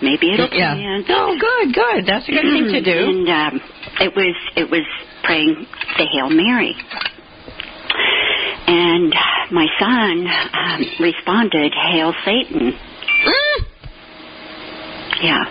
Maybe 0.04 0.34
it'll 0.34 0.52
Yeah. 0.52 0.76
plant. 0.76 1.06
Oh, 1.08 1.38
good, 1.40 1.74
good. 1.74 2.06
That's 2.06 2.28
a 2.28 2.32
good 2.34 2.44
thing 2.52 2.68
to 2.76 2.82
do. 2.84 3.00
And 3.00 3.30
um, 3.30 3.62
it 4.00 4.16
was 4.16 4.36
it 4.56 4.70
was 4.70 4.86
praying 5.24 5.66
the 5.98 6.06
Hail 6.06 6.30
Mary. 6.30 6.76
And 8.66 9.14
my 9.52 9.68
son 9.80 10.28
um, 10.54 10.82
responded, 11.00 11.74
"Hail 11.92 12.14
Satan." 12.26 12.74
Yeah. 15.22 15.46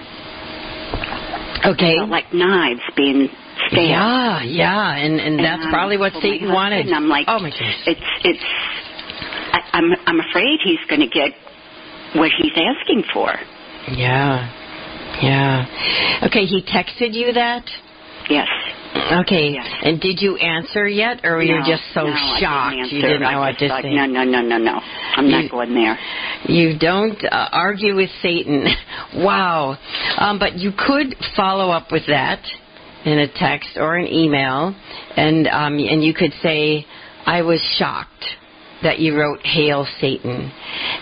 Okay. 1.65 1.97
Felt 1.97 2.11
like 2.11 2.33
knives 2.35 2.81
being 2.97 3.29
stabbed. 3.69 3.89
Yeah, 3.89 4.43
yeah, 4.43 4.97
and 4.97 5.21
and 5.21 5.39
that's 5.39 5.65
um, 5.65 5.71
probably 5.71 5.97
what 5.97 6.13
Satan 6.21 6.53
wanted. 6.53 6.93
I'm 6.93 7.09
like, 7.09 7.27
oh 7.29 7.39
my 7.39 7.51
goodness. 7.51 7.83
It's 7.87 8.01
it's. 8.25 8.45
I, 9.53 9.61
I'm 9.73 9.93
I'm 10.07 10.21
afraid 10.21 10.61
he's 10.65 10.83
going 10.89 11.01
to 11.01 11.07
get 11.07 11.31
what 12.15 12.31
he's 12.37 12.53
asking 12.57 13.05
for. 13.13 13.33
Yeah, 13.93 14.51
yeah. 15.23 16.27
Okay, 16.27 16.45
he 16.45 16.63
texted 16.63 17.15
you 17.15 17.33
that. 17.33 17.65
Yes. 18.29 18.49
Okay, 19.13 19.57
and 19.83 20.01
did 20.01 20.21
you 20.21 20.37
answer 20.37 20.87
yet, 20.87 21.21
or 21.25 21.37
were 21.37 21.43
you 21.43 21.59
No, 21.59 21.67
just 21.67 21.83
so 21.95 22.05
no, 22.07 22.15
shocked 22.39 22.77
didn't 22.77 22.93
you 22.93 23.03
didn't 23.03 23.23
know 23.23 23.41
what 23.41 23.59
to 23.59 23.69
thought, 23.69 23.83
say? 23.83 23.95
No, 23.95 24.07
no, 24.07 24.23
no, 24.25 24.41
no, 24.43 24.59
no. 24.59 24.81
I'm 25.17 25.27
You- 25.27 25.43
not 25.43 25.51
going 25.51 25.75
there. 25.75 25.99
You 26.47 26.79
don't 26.79 27.23
uh, 27.25 27.49
argue 27.53 27.97
with 27.97 28.11
Satan. 28.23 28.67
wow. 29.17 29.77
Um, 30.19 30.39
but 30.39 30.57
you 30.59 30.73
could 30.77 31.15
follow 31.37 31.71
up 31.71 31.91
with 31.91 32.07
that 32.09 32.41
in 33.05 33.19
a 33.19 33.29
text 33.29 33.71
or 33.77 33.97
an 33.97 34.07
email, 34.07 34.75
and 35.17 35.49
um, 35.49 35.79
and 35.79 36.03
you 36.05 36.15
could 36.15 36.33
say, 36.43 36.87
"I 37.27 37.43
was 37.43 37.61
shocked." 37.79 38.25
That 38.83 38.99
you 38.99 39.17
wrote 39.17 39.39
Hail 39.47 39.87
Satan. 40.01 40.51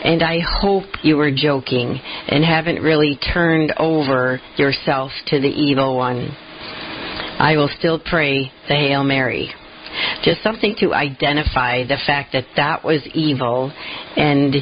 And 0.04 0.22
I 0.22 0.40
hope 0.40 0.84
you 1.02 1.16
were 1.16 1.30
joking 1.34 1.98
and 2.28 2.44
haven't 2.44 2.82
really 2.82 3.18
turned 3.32 3.72
over 3.78 4.38
yourself 4.58 5.10
to 5.28 5.40
the 5.40 5.48
evil 5.48 5.96
one. 5.96 6.28
I 7.40 7.56
will 7.56 7.70
still 7.78 7.98
pray 7.98 8.50
the 8.68 8.74
Hail 8.74 9.02
Mary. 9.02 9.50
Just 10.22 10.42
something 10.42 10.76
to 10.80 10.94
identify 10.94 11.82
the 11.84 11.96
fact 12.06 12.32
that 12.34 12.44
that 12.56 12.84
was 12.84 13.00
evil 13.14 13.72
and 14.16 14.54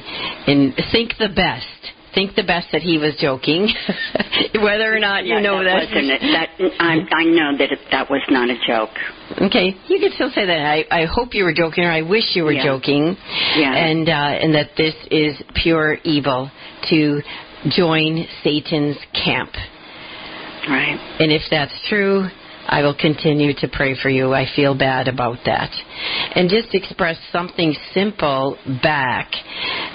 and 0.46 0.74
think 0.92 1.14
the 1.18 1.28
best. 1.34 1.66
Think 2.14 2.34
the 2.34 2.42
best 2.42 2.68
that 2.72 2.80
he 2.80 2.96
was 2.96 3.14
joking, 3.20 3.68
whether 4.62 4.88
or 4.92 4.98
not 4.98 5.26
you 5.26 5.38
know 5.40 5.62
that. 5.62 5.74
wasn't 5.74 6.10
it. 6.10 6.20
That 6.22 6.48
I, 6.80 7.04
I 7.14 7.24
know 7.24 7.56
that 7.58 7.70
it, 7.70 7.78
that 7.92 8.10
was 8.10 8.22
not 8.30 8.48
a 8.48 8.56
joke. 8.66 8.96
Okay, 9.42 9.76
you 9.88 10.00
could 10.00 10.12
still 10.14 10.30
say 10.34 10.46
that. 10.46 10.58
I, 10.64 10.84
I 10.90 11.04
hope 11.04 11.34
you 11.34 11.44
were 11.44 11.52
joking, 11.52 11.84
or 11.84 11.92
I 11.92 12.00
wish 12.02 12.34
you 12.34 12.44
were 12.44 12.52
Yeah. 12.52 12.64
joking, 12.64 13.14
Yeah. 13.56 13.74
and 13.76 14.08
uh, 14.08 14.12
and 14.12 14.54
that 14.54 14.70
this 14.76 14.94
is 15.10 15.36
pure 15.62 15.98
evil 16.04 16.50
to 16.88 17.20
join 17.68 18.26
Satan's 18.42 18.96
camp. 19.12 19.50
Right. 20.66 20.98
And 21.20 21.30
if 21.30 21.42
that's 21.50 21.72
true, 21.88 22.26
I 22.68 22.82
will 22.82 22.94
continue 22.94 23.54
to 23.54 23.68
pray 23.68 23.96
for 24.00 24.10
you. 24.10 24.34
I 24.34 24.46
feel 24.54 24.76
bad 24.76 25.08
about 25.08 25.38
that. 25.46 25.70
And 26.34 26.50
just 26.50 26.74
express 26.74 27.16
something 27.32 27.74
simple 27.94 28.58
back, 28.82 29.32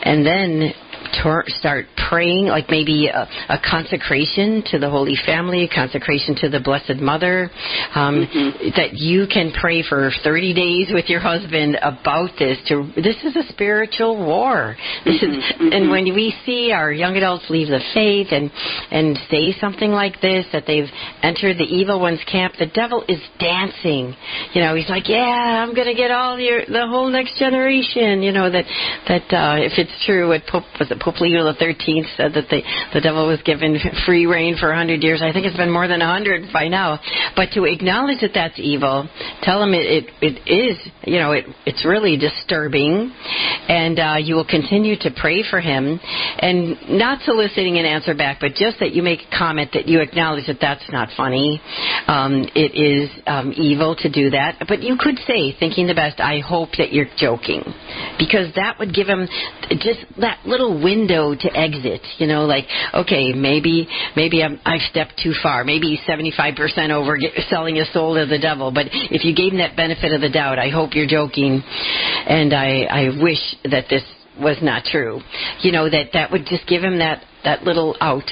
and 0.01 0.25
then 0.25 0.73
tor- 1.21 1.45
start 1.47 1.85
praying, 2.09 2.45
like 2.45 2.69
maybe 2.69 3.07
a, 3.07 3.27
a 3.49 3.59
consecration 3.59 4.63
to 4.67 4.79
the 4.79 4.89
Holy 4.89 5.15
Family, 5.25 5.65
a 5.65 5.69
consecration 5.69 6.35
to 6.35 6.49
the 6.49 6.59
Blessed 6.59 7.01
Mother, 7.01 7.49
um, 7.95 8.27
that 8.75 8.93
you 8.93 9.27
can 9.27 9.51
pray 9.59 9.83
for 9.83 10.11
30 10.23 10.53
days 10.53 10.87
with 10.93 11.09
your 11.09 11.19
husband 11.19 11.77
about 11.81 12.31
this. 12.39 12.57
To 12.67 12.89
this 12.95 13.17
is 13.23 13.35
a 13.35 13.43
spiritual 13.51 14.17
war. 14.17 14.75
This 15.05 15.21
is, 15.21 15.35
and 15.59 15.89
when 15.89 16.05
we 16.13 16.35
see 16.45 16.71
our 16.71 16.91
young 16.91 17.15
adults 17.17 17.45
leave 17.49 17.67
the 17.67 17.81
faith 17.93 18.27
and 18.31 18.51
and 18.91 19.17
say 19.29 19.53
something 19.59 19.91
like 19.91 20.21
this, 20.21 20.45
that 20.53 20.63
they've 20.67 20.89
entered 21.21 21.57
the 21.57 21.67
evil 21.67 21.99
one's 21.99 22.23
camp, 22.31 22.53
the 22.59 22.67
devil 22.67 23.03
is 23.07 23.19
dancing. 23.39 24.15
You 24.53 24.61
know, 24.61 24.75
he's 24.75 24.89
like, 24.89 25.09
yeah, 25.09 25.63
I'm 25.63 25.73
going 25.73 25.87
to 25.87 25.95
get 25.95 26.11
all 26.11 26.39
your 26.39 26.65
the 26.65 26.87
whole 26.87 27.09
next 27.09 27.37
generation. 27.39 28.21
You 28.21 28.31
know 28.31 28.49
that 28.49 28.65
that 29.07 29.27
uh, 29.33 29.57
if 29.59 29.73
it's 29.77 30.05
true, 30.05 30.29
what 30.29 30.41
Pope 30.47 30.63
was 30.79 30.91
Pope 30.99 31.21
Leo 31.21 31.43
the 31.45 31.53
Thirteenth 31.53 32.07
said 32.17 32.33
that 32.33 32.49
the 32.49 32.61
the 32.93 33.01
devil 33.01 33.27
was 33.27 33.41
given 33.43 33.77
free 34.05 34.25
rein 34.25 34.57
for 34.59 34.71
a 34.71 34.75
hundred 34.75 35.03
years. 35.03 35.21
I 35.21 35.31
think 35.31 35.45
it's 35.45 35.57
been 35.57 35.71
more 35.71 35.87
than 35.87 36.01
a 36.01 36.07
hundred 36.07 36.51
by 36.51 36.67
now. 36.67 36.99
But 37.35 37.49
to 37.53 37.65
acknowledge 37.65 38.21
that 38.21 38.31
that's 38.33 38.59
evil, 38.59 39.07
tell 39.41 39.61
him 39.63 39.73
it 39.73 39.85
it, 39.85 40.05
it 40.21 40.35
is. 40.49 40.77
You 41.05 41.19
know, 41.19 41.31
it 41.31 41.45
it's 41.65 41.85
really 41.85 42.17
disturbing, 42.17 43.11
and 43.67 43.99
uh, 43.99 44.15
you 44.19 44.35
will 44.35 44.47
continue 44.47 44.95
to 44.99 45.11
pray 45.15 45.43
for 45.43 45.59
him, 45.59 45.99
and 46.39 46.77
not 46.89 47.21
soliciting 47.23 47.77
an 47.77 47.85
answer 47.85 48.13
back, 48.15 48.37
but 48.39 48.53
just 48.55 48.79
that 48.79 48.91
you 48.91 49.03
make 49.03 49.19
a 49.31 49.37
comment 49.37 49.71
that 49.73 49.87
you 49.87 50.01
acknowledge 50.01 50.47
that 50.47 50.57
that's 50.61 50.83
not 50.91 51.09
funny. 51.15 51.61
Um, 52.07 52.47
it 52.55 52.75
is 52.75 53.09
um, 53.27 53.53
evil 53.55 53.95
to 53.97 54.09
do 54.09 54.29
that, 54.31 54.63
but 54.67 54.81
you 54.81 54.97
could 54.99 55.17
say, 55.27 55.55
thinking 55.57 55.87
the 55.87 55.93
best. 55.93 56.19
I 56.19 56.39
hope 56.39 56.69
that 56.77 56.93
you're 56.93 57.09
joking, 57.17 57.63
because 58.17 58.53
that 58.55 58.79
would 58.79 58.93
give 58.93 59.07
him 59.07 59.27
just 59.69 59.99
that 60.19 60.39
little 60.45 60.81
window 60.83 61.35
to 61.35 61.57
exit. 61.57 62.01
You 62.17 62.27
know, 62.27 62.45
like 62.45 62.65
okay, 62.93 63.33
maybe 63.33 63.87
maybe 64.15 64.43
I'm, 64.43 64.59
I've 64.65 64.81
stepped 64.89 65.19
too 65.21 65.33
far. 65.41 65.63
Maybe 65.63 65.99
75% 66.07 66.89
over 66.91 67.17
get, 67.17 67.33
selling 67.49 67.77
a 67.77 67.85
soul 67.85 68.15
to 68.15 68.25
the 68.25 68.39
devil. 68.39 68.71
But 68.71 68.87
if 68.91 69.23
you 69.23 69.35
gave 69.35 69.53
him 69.53 69.59
that 69.59 69.75
benefit 69.75 70.13
of 70.13 70.21
the 70.21 70.29
doubt, 70.29 70.59
I 70.59 70.69
hope 70.69 70.91
you're 70.93 71.07
joking, 71.07 71.61
and 71.63 72.53
I 72.53 72.83
I 72.83 73.21
wish 73.21 73.39
that 73.63 73.85
this 73.89 74.03
was 74.39 74.57
not 74.61 74.83
true. 74.85 75.21
You 75.61 75.71
know 75.71 75.89
that 75.89 76.09
that 76.13 76.31
would 76.31 76.45
just 76.45 76.67
give 76.67 76.83
him 76.83 76.99
that 76.99 77.23
that 77.43 77.63
little 77.63 77.95
out 77.99 78.29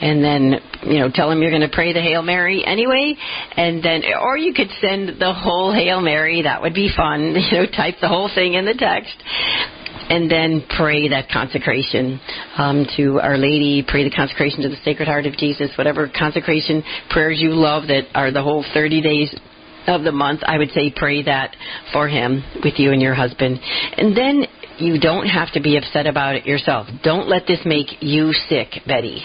and 0.00 0.24
then 0.24 0.60
you 0.82 0.98
know 0.98 1.10
tell 1.12 1.30
him 1.30 1.42
you're 1.42 1.50
going 1.50 1.68
to 1.68 1.74
pray 1.74 1.92
the 1.92 2.00
hail 2.00 2.22
mary 2.22 2.64
anyway 2.64 3.14
and 3.56 3.82
then 3.82 4.02
or 4.20 4.36
you 4.36 4.54
could 4.54 4.70
send 4.80 5.20
the 5.20 5.32
whole 5.32 5.72
hail 5.72 6.00
mary 6.00 6.42
that 6.42 6.62
would 6.62 6.74
be 6.74 6.90
fun 6.94 7.34
you 7.50 7.58
know 7.58 7.66
type 7.66 7.96
the 8.00 8.08
whole 8.08 8.30
thing 8.34 8.54
in 8.54 8.64
the 8.64 8.74
text 8.74 9.14
and 10.10 10.30
then 10.30 10.64
pray 10.76 11.08
that 11.08 11.28
consecration 11.30 12.20
um, 12.58 12.84
to 12.96 13.20
Our 13.20 13.38
Lady, 13.38 13.84
pray 13.86 14.02
the 14.02 14.14
consecration 14.14 14.62
to 14.62 14.68
the 14.68 14.76
Sacred 14.84 15.06
Heart 15.06 15.26
of 15.26 15.36
Jesus, 15.36 15.70
whatever 15.78 16.10
consecration 16.14 16.82
prayers 17.08 17.38
you 17.40 17.50
love 17.50 17.86
that 17.86 18.08
are 18.14 18.32
the 18.32 18.42
whole 18.42 18.64
30 18.74 19.00
days 19.00 19.34
of 19.86 20.02
the 20.02 20.12
month, 20.12 20.40
I 20.44 20.58
would 20.58 20.70
say 20.70 20.92
pray 20.94 21.22
that 21.22 21.56
for 21.92 22.08
him 22.08 22.42
with 22.62 22.74
you 22.78 22.92
and 22.92 23.00
your 23.00 23.14
husband. 23.14 23.58
And 23.96 24.16
then 24.16 24.44
you 24.78 24.98
don't 24.98 25.26
have 25.26 25.52
to 25.52 25.60
be 25.60 25.76
upset 25.76 26.06
about 26.06 26.34
it 26.34 26.44
yourself. 26.44 26.88
Don't 27.02 27.28
let 27.28 27.46
this 27.46 27.60
make 27.64 28.02
you 28.02 28.32
sick, 28.32 28.68
Betty. 28.86 29.24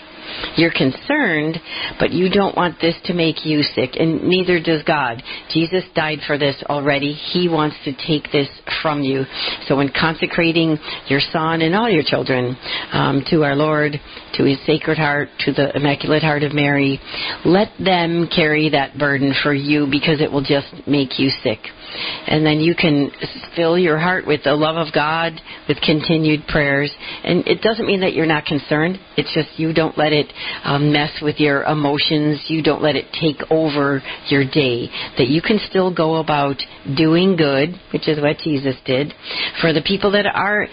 You're 0.58 0.72
concerned, 0.72 1.60
but 2.00 2.12
you 2.12 2.30
don't 2.30 2.56
want 2.56 2.80
this 2.80 2.96
to 3.06 3.14
make 3.14 3.46
you 3.46 3.62
sick, 3.62 3.92
and 3.96 4.24
neither 4.24 4.60
does 4.60 4.84
God. 4.84 5.22
Jesus 5.52 5.84
died 5.96 6.20
for 6.26 6.38
this 6.38 6.56
already. 6.70 7.14
He 7.14 7.48
wants 7.50 7.76
to 7.86 7.94
take 7.94 8.32
this 8.32 8.50
from 8.82 9.02
you. 9.02 9.24
So, 9.68 9.80
in 9.80 9.90
consecrating 9.90 10.78
your 11.08 11.22
son 11.32 11.62
and 11.62 11.76
all 11.76 11.90
your 11.90 12.04
children 12.04 12.56
um, 12.92 13.24
to 13.30 13.44
our 13.44 13.56
Lord, 13.56 13.94
to 14.36 14.44
His 14.44 14.58
Sacred 14.66 14.98
Heart, 14.98 15.30
to 15.46 15.54
the 15.54 15.76
Immaculate 15.76 16.24
Heart 16.24 16.44
of 16.44 16.54
Mary, 16.54 17.00
let 17.44 17.70
them 17.84 18.28
carry 18.34 18.70
that 18.70 18.98
burden 18.98 19.34
for 19.44 19.54
you 19.54 19.88
because 19.90 20.22
it 20.22 20.32
will 20.32 20.44
just 20.44 20.88
make 20.88 21.20
you 21.20 21.30
sick. 21.44 21.60
And 22.28 22.46
then 22.46 22.60
you 22.60 22.76
can 22.76 23.12
fill 23.56 23.78
your 23.78 23.98
heart 23.98 24.26
with 24.26 24.44
the 24.44 24.54
love 24.54 24.76
of 24.76 24.94
God, 24.94 25.34
with 25.68 25.78
continued 25.82 26.48
prayers. 26.48 26.92
And 27.24 27.48
it 27.48 27.62
doesn't 27.62 27.86
mean 27.86 28.02
that 28.02 28.14
you're 28.14 28.26
not 28.26 28.46
concerned. 28.46 29.00
It's 29.18 29.34
just 29.34 29.60
you 29.60 29.74
don't 29.74 29.98
let 29.98 30.14
it 30.14 30.32
um, 30.64 30.92
mess 30.92 31.12
with 31.22 31.40
your 31.40 31.64
emotions. 31.64 32.44
You 32.48 32.64
don't 32.64 32.82
let 32.82 32.96
it 32.96 33.06
take 33.20 33.42
over 33.50 34.02
your 34.28 34.44
day. 34.44 34.90
That 35.18 35.28
you 35.28 35.42
can 35.42 35.60
still 35.70 35.94
go 35.94 36.16
about 36.16 36.58
doing 36.98 37.36
good, 37.36 37.70
which 37.94 38.08
is 38.08 38.20
what 38.20 38.38
Jesus 38.40 38.76
did. 38.86 39.14
For 39.62 39.74
the 39.74 39.82
people 39.86 40.12
that 40.12 40.26
are 40.26 40.68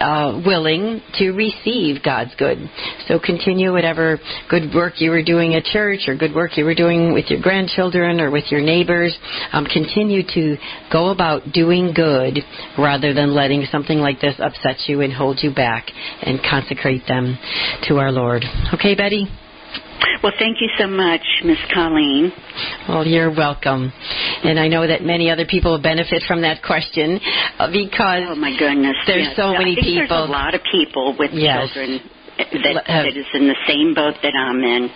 uh, 0.00 0.40
willing 0.44 1.00
to 1.14 1.30
receive 1.32 2.02
God's 2.02 2.34
good. 2.36 2.58
So 3.06 3.18
continue 3.18 3.72
whatever 3.72 4.18
good 4.48 4.74
work 4.74 4.94
you 5.00 5.10
were 5.10 5.22
doing 5.22 5.54
at 5.54 5.64
church 5.64 6.08
or 6.08 6.16
good 6.16 6.34
work 6.34 6.56
you 6.56 6.64
were 6.64 6.74
doing 6.74 7.12
with 7.12 7.26
your 7.28 7.40
grandchildren 7.40 8.20
or 8.20 8.30
with 8.30 8.44
your 8.50 8.62
neighbors. 8.62 9.16
Um, 9.52 9.66
continue 9.66 10.22
to 10.34 10.56
go 10.92 11.10
about 11.10 11.52
doing 11.52 11.92
good 11.94 12.38
rather 12.78 13.12
than 13.14 13.34
letting 13.34 13.64
something 13.70 13.98
like 13.98 14.20
this 14.20 14.34
upset 14.38 14.88
you 14.88 15.02
and 15.02 15.12
hold 15.12 15.40
you 15.42 15.54
back 15.54 15.86
and 16.22 16.40
consecrate 16.40 17.02
them 17.06 17.38
to 17.88 17.98
our 17.98 18.10
Lord. 18.10 18.44
Okay, 18.74 18.94
Betty? 18.94 19.28
Well, 20.22 20.32
thank 20.38 20.60
you 20.60 20.68
so 20.78 20.86
much, 20.86 21.22
Miss 21.44 21.58
Coleen. 21.74 22.30
Well, 22.88 23.06
you're 23.06 23.34
welcome. 23.34 23.92
And 24.44 24.60
I 24.60 24.68
know 24.68 24.86
that 24.86 25.02
many 25.02 25.30
other 25.30 25.46
people 25.46 25.72
will 25.72 25.82
benefit 25.82 26.22
from 26.28 26.42
that 26.42 26.62
question 26.62 27.18
uh, 27.58 27.72
because 27.72 28.24
oh 28.28 28.34
my 28.34 28.56
goodness, 28.58 28.96
there's 29.06 29.28
yes. 29.28 29.36
so 29.36 29.52
many 29.52 29.76
people. 29.76 30.08
There's 30.08 30.28
a 30.28 30.30
lot 30.30 30.54
of 30.54 30.60
people 30.70 31.16
with 31.18 31.30
yes. 31.32 31.72
children 31.72 32.00
that, 32.36 32.84
that 32.86 33.16
is 33.16 33.26
in 33.34 33.48
the 33.48 33.56
same 33.66 33.94
boat 33.94 34.14
that 34.22 34.34
I'm 34.36 34.60
in. 34.60 34.88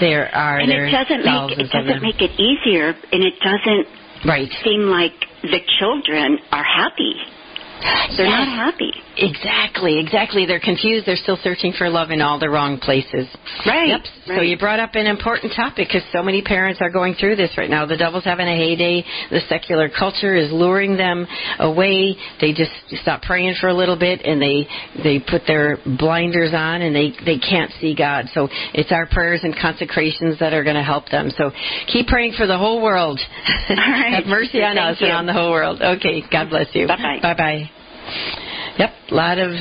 There 0.00 0.34
are, 0.34 0.58
and 0.58 0.70
there 0.70 0.86
it 0.86 0.92
doesn't 0.92 1.24
make 1.24 1.58
it 1.58 1.70
doesn't 1.70 2.02
make 2.02 2.20
it 2.22 2.34
easier, 2.38 2.94
and 3.12 3.22
it 3.22 3.34
doesn't 3.42 3.86
right. 4.26 4.50
seem 4.64 4.90
like 4.90 5.14
the 5.42 5.60
children 5.78 6.38
are 6.50 6.64
happy. 6.64 7.14
They're 8.16 8.26
yes. 8.26 8.46
not 8.46 8.48
happy. 8.48 8.92
Exactly, 9.18 9.98
exactly. 9.98 10.44
They're 10.46 10.60
confused. 10.60 11.06
They're 11.06 11.16
still 11.16 11.38
searching 11.42 11.72
for 11.76 11.88
love 11.88 12.10
in 12.10 12.20
all 12.20 12.38
the 12.38 12.50
wrong 12.50 12.78
places. 12.78 13.26
Right. 13.66 13.88
Yep. 13.88 14.00
Right. 14.28 14.36
So 14.36 14.42
you 14.42 14.58
brought 14.58 14.78
up 14.78 14.94
an 14.94 15.06
important 15.06 15.52
topic 15.56 15.88
because 15.88 16.02
so 16.12 16.22
many 16.22 16.42
parents 16.42 16.80
are 16.82 16.90
going 16.90 17.14
through 17.14 17.36
this 17.36 17.50
right 17.56 17.70
now. 17.70 17.86
The 17.86 17.96
devil's 17.96 18.24
having 18.24 18.46
a 18.46 18.56
heyday. 18.56 19.04
The 19.30 19.40
secular 19.48 19.88
culture 19.88 20.34
is 20.36 20.52
luring 20.52 20.96
them 20.96 21.26
away. 21.58 22.16
They 22.40 22.52
just 22.52 22.72
stop 23.02 23.22
praying 23.22 23.54
for 23.60 23.68
a 23.68 23.74
little 23.74 23.98
bit 23.98 24.20
and 24.24 24.40
they 24.40 24.66
they 25.02 25.18
put 25.18 25.42
their 25.46 25.78
blinders 25.98 26.52
on 26.54 26.82
and 26.82 26.94
they 26.94 27.12
they 27.24 27.38
can't 27.38 27.72
see 27.80 27.94
God. 27.94 28.26
So 28.34 28.48
it's 28.74 28.92
our 28.92 29.06
prayers 29.06 29.40
and 29.42 29.54
consecrations 29.56 30.38
that 30.40 30.52
are 30.52 30.64
going 30.64 30.76
to 30.76 30.82
help 30.84 31.08
them. 31.08 31.30
So 31.36 31.50
keep 31.86 32.06
praying 32.06 32.34
for 32.36 32.46
the 32.46 32.58
whole 32.58 32.82
world. 32.82 33.20
Right. 33.70 34.14
Have 34.14 34.26
mercy 34.26 34.58
on 34.62 34.76
Thank 34.76 34.96
us 34.96 35.00
you. 35.00 35.06
and 35.06 35.16
on 35.16 35.26
the 35.26 35.32
whole 35.32 35.50
world. 35.50 35.80
Okay. 35.80 36.22
God 36.30 36.50
bless 36.50 36.66
you. 36.74 36.86
Bye 36.86 36.96
bye. 36.96 37.18
Bye 37.22 37.34
bye. 37.34 37.65
Yep, 38.78 38.90
a 39.10 39.14
lot 39.14 39.38
of 39.38 39.52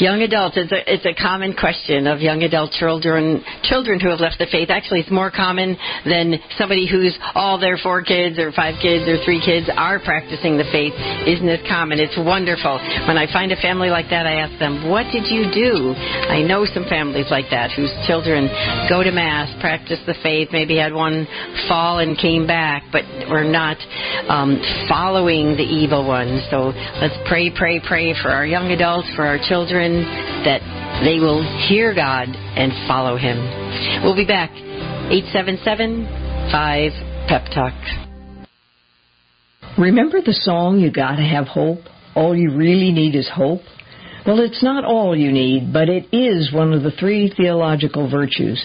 young 0.00 0.22
adults. 0.22 0.56
It's 0.56 0.72
a 0.72 0.80
it's 0.88 1.04
a 1.04 1.14
common 1.14 1.52
question 1.54 2.06
of 2.06 2.20
young 2.20 2.42
adult 2.42 2.72
children 2.72 3.44
children 3.62 4.00
who 4.00 4.08
have 4.08 4.20
left 4.20 4.38
the 4.38 4.48
faith. 4.50 4.70
Actually, 4.70 5.00
it's 5.00 5.10
more 5.12 5.30
common 5.30 5.76
than 6.08 6.40
somebody 6.56 6.88
who's 6.88 7.16
all 7.34 7.60
their 7.60 7.76
four 7.76 8.02
kids 8.02 8.38
or 8.38 8.50
five 8.52 8.80
kids 8.80 9.04
or 9.06 9.20
three 9.24 9.44
kids 9.44 9.68
are 9.76 10.00
practicing 10.00 10.56
the 10.56 10.64
faith. 10.72 10.96
Isn't 11.28 11.48
it 11.48 11.68
common? 11.68 12.00
It's 12.00 12.16
wonderful. 12.16 12.80
When 13.06 13.20
I 13.20 13.30
find 13.30 13.52
a 13.52 13.60
family 13.60 13.90
like 13.90 14.08
that, 14.08 14.26
I 14.26 14.40
ask 14.40 14.58
them, 14.58 14.88
"What 14.88 15.04
did 15.12 15.28
you 15.28 15.52
do?" 15.52 15.92
I 15.94 16.40
know 16.42 16.64
some 16.64 16.88
families 16.88 17.28
like 17.30 17.50
that 17.50 17.70
whose 17.72 17.92
children 18.06 18.48
go 18.88 19.04
to 19.04 19.12
mass, 19.12 19.52
practice 19.60 20.00
the 20.06 20.16
faith, 20.24 20.48
maybe 20.52 20.76
had 20.76 20.94
one 20.94 21.28
fall 21.68 22.00
and 22.00 22.16
came 22.16 22.46
back, 22.46 22.84
but 22.90 23.04
were 23.28 23.44
not 23.44 23.76
um, 24.28 24.56
following 24.88 25.56
the 25.56 25.66
evil 25.66 26.06
one. 26.06 26.40
So 26.50 26.72
let's 27.00 27.16
pray, 27.28 27.50
pray, 27.50 27.80
pray 27.80 28.14
for 28.14 28.30
our 28.30 28.46
young 28.46 28.72
adults, 28.72 29.08
for 29.14 29.26
our 29.26 29.38
children 29.38 29.89
that 30.44 30.60
they 31.04 31.18
will 31.18 31.42
hear 31.68 31.94
God 31.94 32.28
and 32.28 32.72
follow 32.86 33.16
Him. 33.16 33.38
We'll 34.02 34.16
be 34.16 34.26
back. 34.26 34.50
877 35.10 36.50
5 36.50 36.92
Pep 37.28 37.44
Talk. 37.54 37.74
Remember 39.78 40.20
the 40.20 40.32
song, 40.32 40.78
You 40.80 40.90
Gotta 40.92 41.22
Have 41.22 41.46
Hope? 41.46 41.80
All 42.14 42.36
you 42.36 42.54
really 42.54 42.92
need 42.92 43.14
is 43.14 43.30
hope? 43.32 43.62
Well, 44.26 44.40
it's 44.40 44.62
not 44.62 44.84
all 44.84 45.16
you 45.16 45.32
need, 45.32 45.72
but 45.72 45.88
it 45.88 46.06
is 46.12 46.52
one 46.52 46.72
of 46.72 46.82
the 46.82 46.90
three 46.90 47.32
theological 47.34 48.10
virtues. 48.10 48.64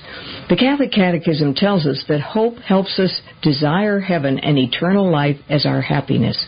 The 0.49 0.56
Catholic 0.56 0.91
Catechism 0.91 1.53
tells 1.56 1.86
us 1.86 2.03
that 2.07 2.22
hope 2.22 2.57
helps 2.57 2.99
us 2.99 3.22
desire 3.41 3.99
heaven 3.99 4.40
and 4.40 4.57
eternal 4.57 5.10
life 5.10 5.38
as 5.49 5.65
our 5.65 5.82
happiness. 5.82 6.45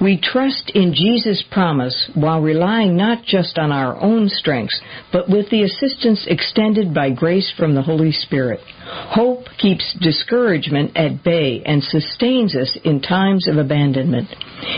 We 0.00 0.20
trust 0.20 0.70
in 0.74 0.94
Jesus' 0.94 1.42
promise 1.50 2.10
while 2.14 2.40
relying 2.40 2.96
not 2.96 3.24
just 3.24 3.58
on 3.58 3.72
our 3.72 4.00
own 4.00 4.28
strengths, 4.28 4.80
but 5.12 5.28
with 5.28 5.50
the 5.50 5.62
assistance 5.62 6.24
extended 6.28 6.94
by 6.94 7.10
grace 7.10 7.52
from 7.56 7.74
the 7.74 7.82
Holy 7.82 8.12
Spirit. 8.12 8.60
Hope 8.86 9.46
keeps 9.58 9.96
discouragement 10.00 10.92
at 10.96 11.24
bay 11.24 11.62
and 11.64 11.82
sustains 11.82 12.54
us 12.54 12.76
in 12.84 13.00
times 13.00 13.48
of 13.48 13.56
abandonment. 13.56 14.28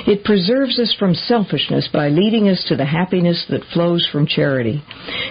It 0.07 0.25
preserves 0.25 0.79
us 0.79 0.95
from 0.99 1.15
selfishness 1.15 1.89
by 1.93 2.09
leading 2.09 2.49
us 2.49 2.65
to 2.69 2.77
the 2.77 2.85
happiness 2.85 3.45
that 3.51 3.65
flows 3.73 4.07
from 4.13 4.27
charity. 4.27 4.83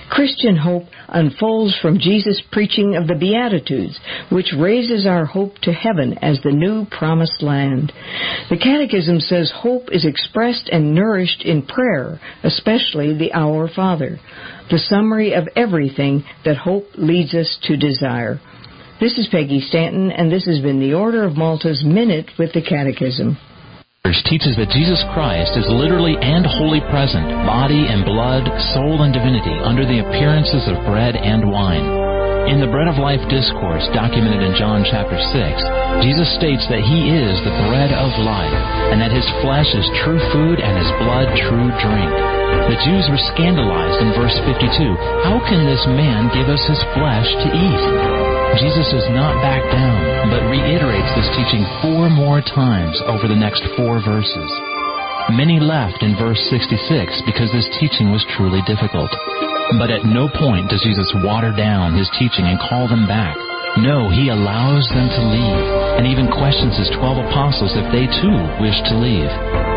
Christian 0.09 0.57
hope 0.57 0.85
unfolds 1.07 1.77
from 1.81 1.99
Jesus' 1.99 2.41
preaching 2.51 2.95
of 2.95 3.07
the 3.07 3.15
Beatitudes, 3.15 3.97
which 4.29 4.53
raises 4.57 5.05
our 5.05 5.25
hope 5.25 5.57
to 5.59 5.71
heaven 5.71 6.17
as 6.21 6.41
the 6.41 6.51
new 6.51 6.85
promised 6.85 7.41
land. 7.41 7.93
The 8.49 8.57
Catechism 8.57 9.19
says 9.21 9.53
hope 9.55 9.89
is 9.91 10.05
expressed 10.05 10.67
and 10.69 10.93
nourished 10.93 11.43
in 11.43 11.65
prayer, 11.65 12.19
especially 12.43 13.17
the 13.17 13.33
Our 13.33 13.69
Father, 13.73 14.19
the 14.69 14.79
summary 14.79 15.33
of 15.33 15.47
everything 15.55 16.25
that 16.43 16.57
hope 16.57 16.85
leads 16.95 17.33
us 17.33 17.57
to 17.63 17.77
desire. 17.77 18.39
This 18.99 19.17
is 19.17 19.27
Peggy 19.31 19.59
Stanton, 19.59 20.11
and 20.11 20.31
this 20.31 20.45
has 20.45 20.61
been 20.61 20.79
the 20.79 20.93
Order 20.93 21.23
of 21.23 21.35
Malta's 21.35 21.83
Minute 21.83 22.31
with 22.39 22.53
the 22.53 22.61
Catechism 22.61 23.37
teaches 24.25 24.57
that 24.57 24.73
Jesus 24.73 24.97
Christ 25.13 25.53
is 25.53 25.69
literally 25.69 26.17
and 26.17 26.45
wholly 26.45 26.81
present, 26.89 27.29
body 27.45 27.85
and 27.85 28.01
blood, 28.01 28.45
soul 28.73 29.05
and 29.05 29.13
divinity, 29.13 29.53
under 29.61 29.85
the 29.85 30.01
appearances 30.01 30.65
of 30.65 30.81
bread 30.89 31.13
and 31.13 31.45
wine. 31.45 31.85
In 32.49 32.61
the 32.61 32.69
Bread 32.69 32.85
of 32.85 33.01
Life 33.01 33.21
discourse 33.29 33.85
documented 33.93 34.45
in 34.45 34.53
John 34.53 34.85
chapter 34.85 35.17
6, 35.17 36.05
Jesus 36.05 36.29
states 36.37 36.65
that 36.69 36.85
he 36.85 37.09
is 37.09 37.41
the 37.41 37.57
bread 37.69 37.89
of 37.93 38.13
life, 38.21 38.61
and 38.93 39.01
that 39.01 39.13
his 39.13 39.25
flesh 39.41 39.69
is 39.73 39.97
true 40.05 40.21
food 40.29 40.61
and 40.61 40.77
his 40.77 40.91
blood 41.01 41.29
true 41.49 41.69
drink. 41.81 42.13
The 42.69 42.81
Jews 42.85 43.05
were 43.09 43.29
scandalized 43.33 43.99
in 44.01 44.13
verse 44.13 44.37
52. 44.45 44.69
How 45.25 45.41
can 45.49 45.65
this 45.65 45.81
man 45.89 46.29
give 46.33 46.49
us 46.49 46.61
his 46.69 46.81
flesh 46.93 47.29
to 47.45 47.49
eat? 47.49 48.14
Jesus 48.61 48.87
does 48.93 49.09
not 49.11 49.41
back 49.41 49.65
down, 49.73 50.29
but 50.31 50.47
reiterates 50.47 51.11
this 51.17 51.29
teaching 51.35 51.65
four 51.81 52.09
more 52.09 52.39
times 52.39 52.95
over 53.09 53.27
the 53.27 53.35
next 53.35 53.65
four 53.75 53.99
verses. 54.05 54.51
Many 55.33 55.59
left 55.59 56.03
in 56.03 56.15
verse 56.15 56.39
66 56.53 57.25
because 57.25 57.51
this 57.51 57.67
teaching 57.81 58.13
was 58.13 58.23
truly 58.37 58.61
difficult. 58.69 59.09
But 59.81 59.89
at 59.89 60.05
no 60.05 60.29
point 60.29 60.69
does 60.69 60.85
Jesus 60.85 61.09
water 61.25 61.51
down 61.51 61.97
his 61.97 62.09
teaching 62.15 62.45
and 62.45 62.61
call 62.61 62.87
them 62.87 63.07
back. 63.07 63.35
No, 63.81 64.07
he 64.07 64.29
allows 64.29 64.87
them 64.93 65.09
to 65.09 65.21
leave, 65.35 65.65
and 65.99 66.07
even 66.07 66.31
questions 66.31 66.77
his 66.77 66.95
twelve 66.95 67.17
apostles 67.17 67.75
if 67.75 67.91
they 67.91 68.07
too 68.07 68.37
wish 68.63 68.77
to 68.87 68.95
leave. 68.95 69.74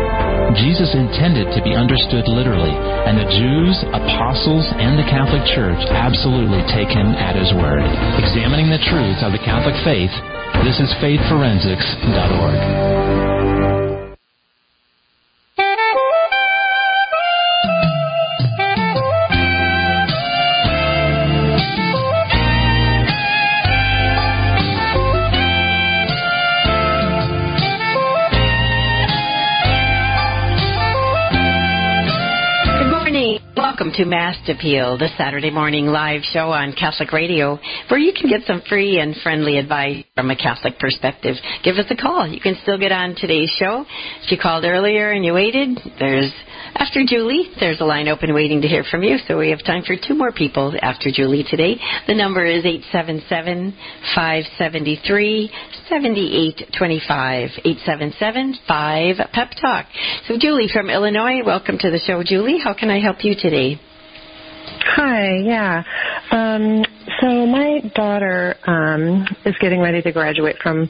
Jesus 0.57 0.89
intended 0.97 1.53
to 1.53 1.61
be 1.61 1.77
understood 1.77 2.25
literally, 2.25 2.73
and 2.73 3.17
the 3.17 3.29
Jews, 3.29 3.77
apostles, 3.93 4.65
and 4.81 4.97
the 4.97 5.05
Catholic 5.05 5.45
Church 5.53 5.77
absolutely 5.93 6.65
take 6.73 6.89
him 6.89 7.13
at 7.13 7.37
his 7.37 7.53
word. 7.53 7.85
Examining 8.17 8.69
the 8.69 8.81
truth 8.89 9.21
of 9.21 9.31
the 9.31 9.37
Catholic 9.45 9.75
faith, 9.85 10.09
this 10.65 10.81
is 10.81 10.89
faithforensics.org. 10.97 13.58
Welcome 33.89 34.05
to 34.05 34.09
Mast 34.11 34.47
Appeal, 34.47 34.99
the 34.99 35.09
Saturday 35.17 35.49
morning 35.49 35.87
live 35.87 36.21
show 36.21 36.51
on 36.51 36.73
Catholic 36.73 37.11
Radio, 37.11 37.57
where 37.89 37.99
you 37.99 38.13
can 38.13 38.29
get 38.29 38.41
some 38.45 38.61
free 38.69 38.99
and 38.99 39.15
friendly 39.23 39.57
advice 39.57 40.03
from 40.13 40.29
a 40.29 40.35
Catholic 40.35 40.77
perspective. 40.77 41.37
Give 41.63 41.75
us 41.77 41.87
a 41.89 41.95
call. 41.95 42.27
You 42.27 42.39
can 42.39 42.55
still 42.61 42.77
get 42.77 42.91
on 42.91 43.15
today's 43.17 43.49
show. 43.57 43.85
If 44.21 44.31
you 44.31 44.37
called 44.39 44.63
earlier 44.63 45.09
and 45.09 45.25
you 45.25 45.33
waited, 45.33 45.79
there's 45.97 46.31
after 46.75 47.03
Julie, 47.05 47.51
there's 47.59 47.81
a 47.81 47.85
line 47.85 48.07
open 48.07 48.33
waiting 48.33 48.61
to 48.61 48.67
hear 48.67 48.83
from 48.83 49.03
you. 49.03 49.17
So 49.27 49.37
we 49.37 49.49
have 49.49 49.63
time 49.63 49.83
for 49.83 49.95
two 49.95 50.15
more 50.15 50.31
people 50.31 50.73
after 50.81 51.09
Julie 51.11 51.43
today. 51.47 51.75
The 52.07 52.15
number 52.15 52.45
is 52.45 52.65
877 52.65 53.73
573 54.15 55.51
7825. 55.89 57.49
877 57.65 58.53
5 58.67 59.15
Pep 59.33 59.49
Talk. 59.61 59.85
So, 60.27 60.35
Julie 60.39 60.69
from 60.71 60.89
Illinois, 60.89 61.41
welcome 61.45 61.77
to 61.79 61.91
the 61.91 61.99
show, 61.99 62.23
Julie. 62.25 62.59
How 62.63 62.73
can 62.73 62.89
I 62.89 62.99
help 62.99 63.23
you 63.23 63.35
today? 63.35 63.79
Hi, 64.95 65.37
yeah. 65.43 65.83
Um, 66.31 66.83
So 67.21 67.45
my 67.45 67.81
daughter 67.95 68.55
um, 68.65 69.25
is 69.45 69.55
getting 69.59 69.81
ready 69.81 70.01
to 70.01 70.11
graduate 70.11 70.55
from 70.63 70.89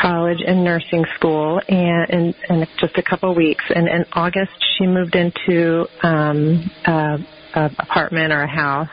college 0.00 0.38
and 0.46 0.64
nursing 0.64 1.04
school, 1.14 1.60
and 1.68 2.10
in, 2.10 2.34
in 2.50 2.66
just 2.78 2.96
a 2.96 3.02
couple 3.02 3.30
of 3.30 3.36
weeks. 3.36 3.64
And 3.74 3.88
in 3.88 4.04
August, 4.12 4.52
she 4.76 4.86
moved 4.86 5.14
into 5.14 5.86
um, 6.02 6.70
a, 6.86 7.18
a 7.54 7.70
apartment 7.78 8.32
or 8.32 8.42
a 8.42 8.48
house 8.48 8.88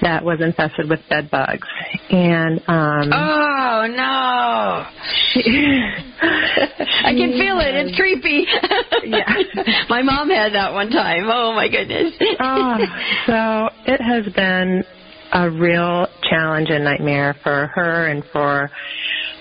that 0.00 0.24
was 0.24 0.40
infested 0.40 0.88
with 0.88 1.00
bed 1.08 1.30
bugs. 1.30 1.66
And 2.10 2.60
um 2.68 3.10
Oh 3.12 3.86
no. 3.90 4.86
She, 5.32 5.42
I 6.22 7.12
can 7.12 7.32
feel 7.32 7.58
it. 7.58 7.74
It's 7.74 7.96
creepy. 7.96 8.46
yeah. 9.04 9.84
My 9.88 10.02
mom 10.02 10.30
had 10.30 10.54
that 10.54 10.72
one 10.72 10.90
time. 10.90 11.24
Oh 11.26 11.52
my 11.52 11.68
goodness. 11.68 12.14
oh, 12.40 12.78
so 13.26 13.68
it 13.86 14.00
has 14.00 14.32
been 14.34 14.84
a 15.32 15.50
real 15.50 16.06
challenge 16.30 16.68
and 16.70 16.84
nightmare 16.84 17.36
for 17.42 17.66
her 17.74 18.08
and 18.08 18.24
for 18.32 18.70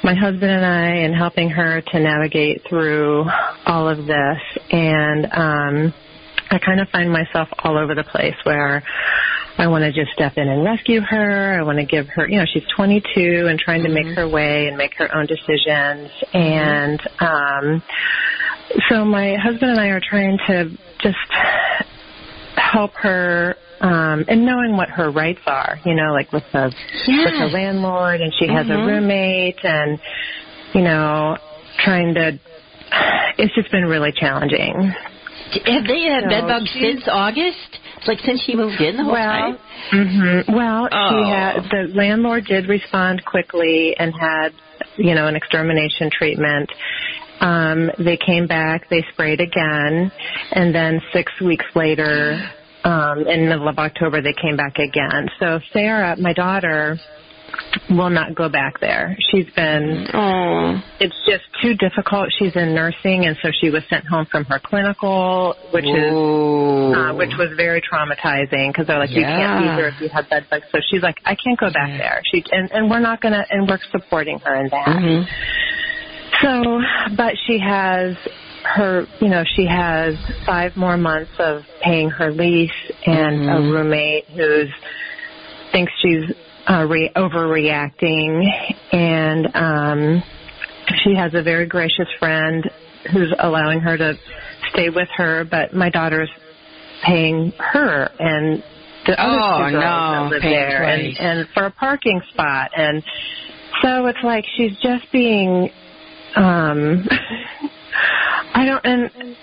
my 0.08 0.16
husband 0.16 0.50
and 0.50 0.66
I 0.66 1.04
and 1.04 1.14
helping 1.14 1.50
her 1.50 1.82
to 1.82 2.00
navigate 2.00 2.62
through 2.70 3.26
all 3.66 3.90
of 3.90 3.98
this 4.08 4.38
and 4.72 5.26
um 5.34 5.94
I 6.50 6.60
kind 6.60 6.80
of 6.80 6.88
find 6.94 7.12
myself 7.12 7.50
all 7.60 7.78
over 7.78 7.94
the 7.94 8.06
place 8.06 8.36
where 8.44 8.82
I 9.58 9.68
want 9.68 9.84
to 9.84 9.92
just 9.92 10.14
step 10.14 10.38
in 10.38 10.48
and 10.48 10.64
rescue 10.64 11.02
her. 11.02 11.60
I 11.60 11.64
want 11.64 11.80
to 11.80 11.86
give 11.86 12.08
her, 12.16 12.26
you 12.26 12.38
know, 12.38 12.46
she's 12.54 12.64
22 12.74 13.48
and 13.50 13.60
trying 13.60 13.84
to 13.84 13.90
make 13.90 14.08
her 14.16 14.30
way 14.30 14.68
and 14.68 14.78
make 14.78 14.94
her 14.98 15.14
own 15.14 15.26
decisions. 15.26 16.10
And 16.34 17.02
um, 17.20 17.84
so 18.88 19.04
my 19.04 19.36
husband 19.36 19.72
and 19.72 19.80
I 19.80 19.88
are 19.88 20.00
trying 20.00 20.38
to 20.48 20.70
just 21.02 21.18
help 22.58 22.92
her 22.96 23.56
um 23.82 24.26
and 24.28 24.46
knowing 24.46 24.76
what 24.76 24.90
her 24.90 25.10
rights 25.12 25.42
are 25.46 25.78
you 25.86 25.94
know 25.94 26.12
like 26.12 26.32
with 26.34 26.44
the 26.52 26.74
Yes. 27.08 27.26
with 27.26 27.34
her 27.36 27.48
landlord 27.50 28.22
and 28.22 28.34
she 28.38 28.48
has 28.48 28.68
a 28.68 28.72
Mhm. 28.72 28.88
roommate 28.88 29.64
and 29.64 30.00
you 30.74 30.82
know 30.82 31.38
trying 31.86 32.14
to 32.16 32.40
it's 33.38 33.54
just 33.56 33.72
been 33.72 33.86
really 33.86 34.12
challenging 34.12 34.94
Have 35.66 35.86
they 35.88 36.02
had 36.04 36.24
So 36.24 36.30
bed 36.30 36.48
bugs 36.48 36.72
since 36.72 37.04
August? 37.08 37.80
It's 37.98 38.08
like 38.08 38.20
since 38.20 38.42
she 38.44 38.54
moved 38.56 38.82
in 38.82 38.98
the 38.98 39.04
whole 39.04 39.14
well, 39.14 39.32
time. 39.32 39.58
hmm 39.92 40.54
Well, 40.54 40.90
Oh. 40.92 41.10
she 41.10 41.30
had 41.30 41.64
the 41.72 41.94
landlord 41.96 42.46
did 42.46 42.68
respond 42.68 43.24
quickly 43.24 43.96
and 43.98 44.14
had, 44.20 44.50
you 44.98 45.16
know, 45.16 45.28
an 45.28 45.36
extermination 45.38 46.10
treatment. 46.12 46.70
Um, 47.40 47.92
they 48.00 48.18
came 48.18 48.48
back, 48.48 48.90
they 48.90 49.04
sprayed 49.14 49.42
again, 49.42 50.12
and 50.52 50.74
then 50.74 51.02
six 51.14 51.32
weeks 51.42 51.66
later, 51.76 52.40
um, 52.84 53.20
in 53.28 53.42
the 53.44 53.50
middle 53.50 53.68
of 53.68 53.78
October, 53.78 54.22
they 54.22 54.34
came 54.42 54.56
back 54.58 54.78
again. 54.80 55.28
So 55.40 55.60
Sarah, 55.74 56.16
my 56.18 56.34
daughter, 56.34 56.98
will 57.90 58.10
not 58.10 58.36
go 58.36 58.50
back 58.50 58.80
there. 58.80 59.16
She's 59.32 59.48
been 59.56 60.08
Oh. 60.14 60.82
it's 61.00 61.16
just 61.26 61.44
too 61.62 61.74
difficult. 61.76 62.30
She's 62.38 62.56
in 62.56 62.74
nursing, 62.76 63.26
and 63.26 63.38
so 63.42 63.50
she 63.62 63.70
was 63.70 63.84
sent 63.90 64.06
home 64.06 64.26
from 64.26 64.46
her 64.46 64.60
clinical, 64.60 65.56
which 65.72 65.86
is 65.86 66.12
uh, 66.12 67.14
which 67.16 67.32
was 67.38 67.50
very 67.56 67.82
traumatizing 67.82 68.70
because 68.70 68.88
they're 68.88 69.00
like, 69.00 69.12
you 69.12 69.22
can't 69.24 69.62
be 69.62 69.66
Yeah. 69.66 69.76
here 69.76 69.88
if 69.88 70.02
you 70.02 70.10
have 70.10 70.30
bed 70.30 70.46
bugs. 70.50 70.66
So 70.72 70.80
she's 70.90 71.02
like, 71.02 71.18
I 71.26 71.36
can't 71.36 71.60
go 71.60 71.72
back 71.72 71.98
there. 71.98 72.22
She 72.32 72.44
and 72.52 72.72
and 72.72 72.90
we're 72.90 73.00
not 73.00 73.22
gonna 73.22 73.46
and 73.50 73.68
we're 73.68 73.80
supporting 73.92 74.40
her 74.40 74.56
in 74.56 74.70
that. 74.70 74.88
Mm-hmm. 74.88 75.24
So, 76.42 76.82
but 77.16 77.34
she 77.46 77.60
has 77.60 78.16
her, 78.64 79.06
you 79.22 79.30
know, 79.30 79.44
she 79.56 79.66
has 79.66 80.16
five 80.46 80.76
more 80.76 80.98
months 80.98 81.32
of 81.40 81.62
paying 81.82 82.10
her 82.10 82.32
lease 82.32 82.72
and 83.06 83.50
a 83.50 83.72
roommate 83.72 84.26
who's 84.30 84.70
thinks 85.72 85.92
she's 86.02 86.36
uh, 86.70 86.86
re- 86.86 87.12
overreacting, 87.16 88.44
and 88.92 89.48
um, 89.56 90.24
she 91.04 91.16
has 91.16 91.34
a 91.34 91.42
very 91.42 91.66
gracious 91.66 92.08
friend 92.20 92.70
who's 93.12 93.34
allowing 93.40 93.80
her 93.80 93.98
to 93.98 94.16
stay 94.72 94.90
with 94.90 95.08
her. 95.16 95.46
But 95.50 95.74
my 95.74 95.90
daughter's 95.90 96.30
paying 97.06 97.54
her 97.58 98.10
and 98.20 98.64
the 99.06 99.22
other 99.22 99.40
Oh, 99.40 99.66
two 99.66 99.72
girls 99.72 99.74
no, 99.74 99.80
that 99.80 100.30
live 100.32 100.42
paying 100.42 100.54
there, 100.54 100.84
and, 100.84 101.18
and 101.18 101.48
for 101.54 101.66
a 101.66 101.72
parking 101.72 102.22
spot, 102.34 102.72
and 102.76 103.02
so 103.82 104.06
it's 104.08 104.24
like 104.24 104.46
she's 104.58 104.78
just 104.82 105.12
being. 105.12 105.70
Um 106.38 107.08
I 108.54 108.66
don't 108.66 108.86
and 108.86 109.36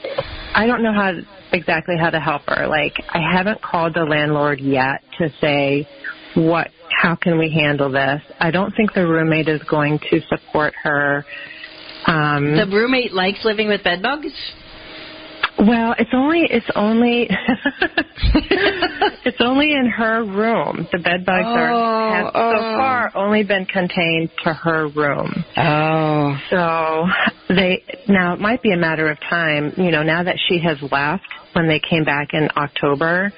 I 0.55 0.67
don't 0.67 0.83
know 0.83 0.93
how 0.93 1.13
exactly 1.53 1.97
how 1.99 2.11
to 2.11 2.21
help 2.21 2.43
her. 2.49 2.67
Like 2.67 2.95
I 3.13 3.21
haven't 3.21 3.61
called 3.63 3.95
the 3.95 4.05
landlord 4.05 4.61
yet 4.61 5.03
to 5.19 5.29
say 5.41 5.89
what 6.35 6.69
how 6.91 7.17
can 7.17 7.39
we 7.39 7.51
handle 7.51 7.91
this. 7.91 8.23
I 8.41 8.51
don't 8.51 8.75
think 8.75 8.93
the 8.95 9.07
roommate 9.07 9.49
is 9.49 9.63
going 9.69 9.99
to 10.11 10.21
support 10.29 10.75
her. 10.83 11.25
Um 12.07 12.57
The 12.57 12.67
roommate 12.67 13.13
likes 13.13 13.45
living 13.45 13.69
with 13.69 13.83
bed 13.83 14.03
bugs. 14.03 14.33
Well, 15.59 15.95
it's 15.99 16.11
only 16.13 16.47
it's 16.51 16.67
only 16.75 17.29
it's 19.25 19.41
only 19.41 19.73
in 19.73 19.87
her 19.87 20.25
room. 20.25 20.89
The 20.91 20.99
bed 20.99 21.25
bugs 21.25 21.47
are 21.47 21.69
have 21.69 22.27
so 22.27 22.33
oh. 22.35 22.77
far 22.77 23.13
only 23.15 23.45
been 23.45 23.65
contained 23.67 24.31
to 24.43 24.53
her 24.53 24.89
room. 24.89 25.45
Oh. 25.57 26.37
So 26.51 27.07
they 27.55 27.85
now 28.09 28.35
it 28.35 28.41
might 28.41 28.63
be 28.63 28.73
a 28.73 28.77
matter 28.77 29.09
of 29.11 29.19
time, 29.21 29.73
you 29.77 29.91
know, 29.93 30.03
now 30.03 30.25
that 30.25 30.37
she 30.49 30.59
has 30.59 30.79
left 30.91 31.25
when 31.53 31.69
they 31.69 31.81
came 31.81 32.05
back 32.05 32.31
in 32.33 32.49
October, 32.57 33.33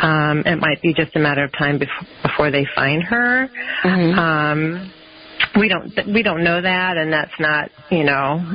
um 0.00 0.44
it 0.46 0.56
might 0.60 0.80
be 0.80 0.94
just 0.94 1.16
a 1.16 1.18
matter 1.18 1.42
of 1.44 1.52
time 1.52 1.80
bef- 1.80 2.22
before 2.22 2.52
they 2.52 2.66
find 2.74 3.02
her. 3.02 3.48
Mm-hmm. 3.84 4.18
Um 4.18 4.92
we 5.58 5.68
don't 5.68 5.92
we 6.14 6.22
don't 6.22 6.44
know 6.44 6.60
that 6.62 6.96
and 6.96 7.12
that's 7.12 7.34
not, 7.40 7.70
you 7.90 8.04
know, 8.04 8.54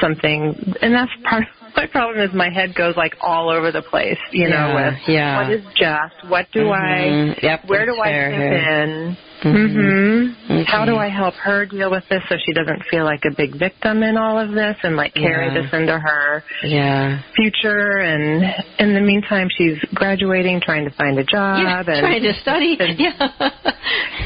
something 0.00 0.74
and 0.82 0.92
that's 0.92 1.12
part 1.22 1.44
my 1.80 1.86
problem 1.86 2.20
is 2.20 2.34
my 2.34 2.50
head 2.50 2.74
goes 2.74 2.94
like 2.96 3.12
all 3.22 3.48
over 3.48 3.72
the 3.72 3.82
place, 3.82 4.18
you 4.32 4.48
know, 4.48 4.74
with 4.74 5.08
yeah. 5.08 5.36
what 5.36 5.50
is 5.50 5.64
just, 5.76 6.28
what 6.28 6.46
do 6.52 6.70
I 6.70 7.08
Mhm. 7.08 7.42
Yep, 7.42 7.64
where 7.66 7.86
do 7.86 7.96
I 8.00 8.12
fit 8.12 8.52
in? 8.52 9.16
Mhm. 9.42 10.34
hmm 10.46 10.62
How 10.66 10.84
do 10.84 10.96
I 10.96 11.08
help 11.08 11.34
her 11.34 11.64
deal 11.66 11.90
with 11.90 12.04
this 12.08 12.22
so 12.28 12.36
she 12.44 12.52
doesn't 12.52 12.82
feel 12.90 13.04
like 13.04 13.24
a 13.24 13.30
big 13.34 13.56
victim 13.56 14.02
in 14.02 14.16
all 14.16 14.38
of 14.38 14.50
this 14.52 14.76
and 14.82 14.96
like 14.96 15.14
carry 15.14 15.46
Yeah. 15.46 15.54
this 15.62 15.72
into 15.72 15.98
her 15.98 16.44
Yeah. 16.62 17.18
future? 17.34 17.98
And 18.00 18.44
in 18.78 18.94
the 18.94 19.00
meantime, 19.00 19.48
she's 19.56 19.78
graduating, 19.94 20.60
trying 20.60 20.84
to 20.84 20.90
find 20.90 21.18
a 21.18 21.24
job, 21.24 21.62
Yeah, 21.62 21.78
and 21.86 22.00
trying 22.00 22.22
to 22.22 22.34
study. 22.34 22.76
Yeah. 22.98 23.28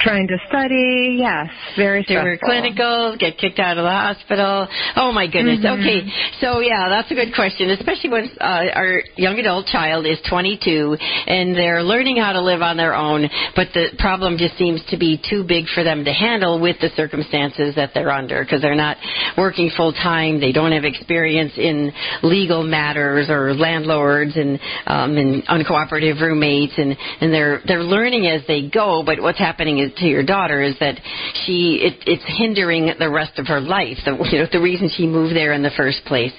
trying 0.00 0.26
to 0.28 0.38
study. 0.48 1.16
Yes, 1.18 1.48
very 1.76 2.02
Do 2.02 2.14
her 2.14 2.36
clinicals, 2.42 3.18
get 3.18 3.38
kicked 3.38 3.58
out 3.60 3.78
of 3.78 3.84
the 3.84 3.90
hospital. 3.90 4.66
Oh 4.96 5.12
my 5.12 5.26
goodness. 5.26 5.60
Mhm. 5.60 5.80
Okay, 5.80 6.12
so 6.40 6.60
yeah, 6.60 6.88
that's 6.88 7.10
a 7.10 7.14
good 7.14 7.34
question, 7.34 7.70
especially 7.70 8.10
when 8.10 8.30
uh, 8.40 8.66
our 8.74 9.02
young 9.16 9.38
adult 9.38 9.66
child 9.66 10.06
is 10.06 10.18
22 10.28 10.96
and 11.26 11.54
they're 11.54 11.82
learning 11.82 12.16
how 12.16 12.32
to 12.32 12.40
live 12.40 12.62
on 12.62 12.76
their 12.76 12.94
own, 12.94 13.28
but 13.54 13.68
the 13.74 13.90
problem 13.98 14.36
just 14.38 14.56
seems 14.58 14.82
to 14.86 14.96
be 14.96 15.03
too 15.28 15.44
big 15.46 15.66
for 15.74 15.84
them 15.84 16.04
to 16.04 16.12
handle 16.12 16.60
with 16.60 16.76
the 16.80 16.90
circumstances 16.96 17.74
that 17.76 17.90
they're 17.94 18.10
under 18.10 18.42
because 18.42 18.62
they're 18.62 18.74
not 18.74 18.96
working 19.36 19.70
full 19.76 19.92
time. 19.92 20.40
They 20.40 20.52
don't 20.52 20.72
have 20.72 20.84
experience 20.84 21.52
in 21.56 21.92
legal 22.22 22.62
matters 22.62 23.28
or 23.28 23.54
landlords 23.54 24.36
and 24.36 24.58
um, 24.86 25.16
and 25.16 25.42
uncooperative 25.46 26.20
roommates, 26.20 26.74
and 26.76 26.96
and 27.20 27.32
they're 27.32 27.60
they're 27.66 27.84
learning 27.84 28.26
as 28.26 28.42
they 28.46 28.68
go. 28.68 29.02
But 29.04 29.20
what's 29.20 29.38
happening 29.38 29.78
is 29.78 29.92
to 29.98 30.06
your 30.06 30.24
daughter 30.24 30.62
is 30.62 30.76
that 30.80 31.00
she 31.44 31.80
it, 31.82 32.02
it's 32.06 32.24
hindering 32.38 32.92
the 32.98 33.10
rest 33.10 33.38
of 33.38 33.46
her 33.48 33.60
life. 33.60 33.98
The 34.04 34.12
you 34.30 34.38
know 34.38 34.46
the 34.50 34.60
reason 34.60 34.90
she 34.94 35.06
moved 35.06 35.34
there 35.36 35.52
in 35.52 35.62
the 35.62 35.72
first 35.76 36.04
place. 36.06 36.32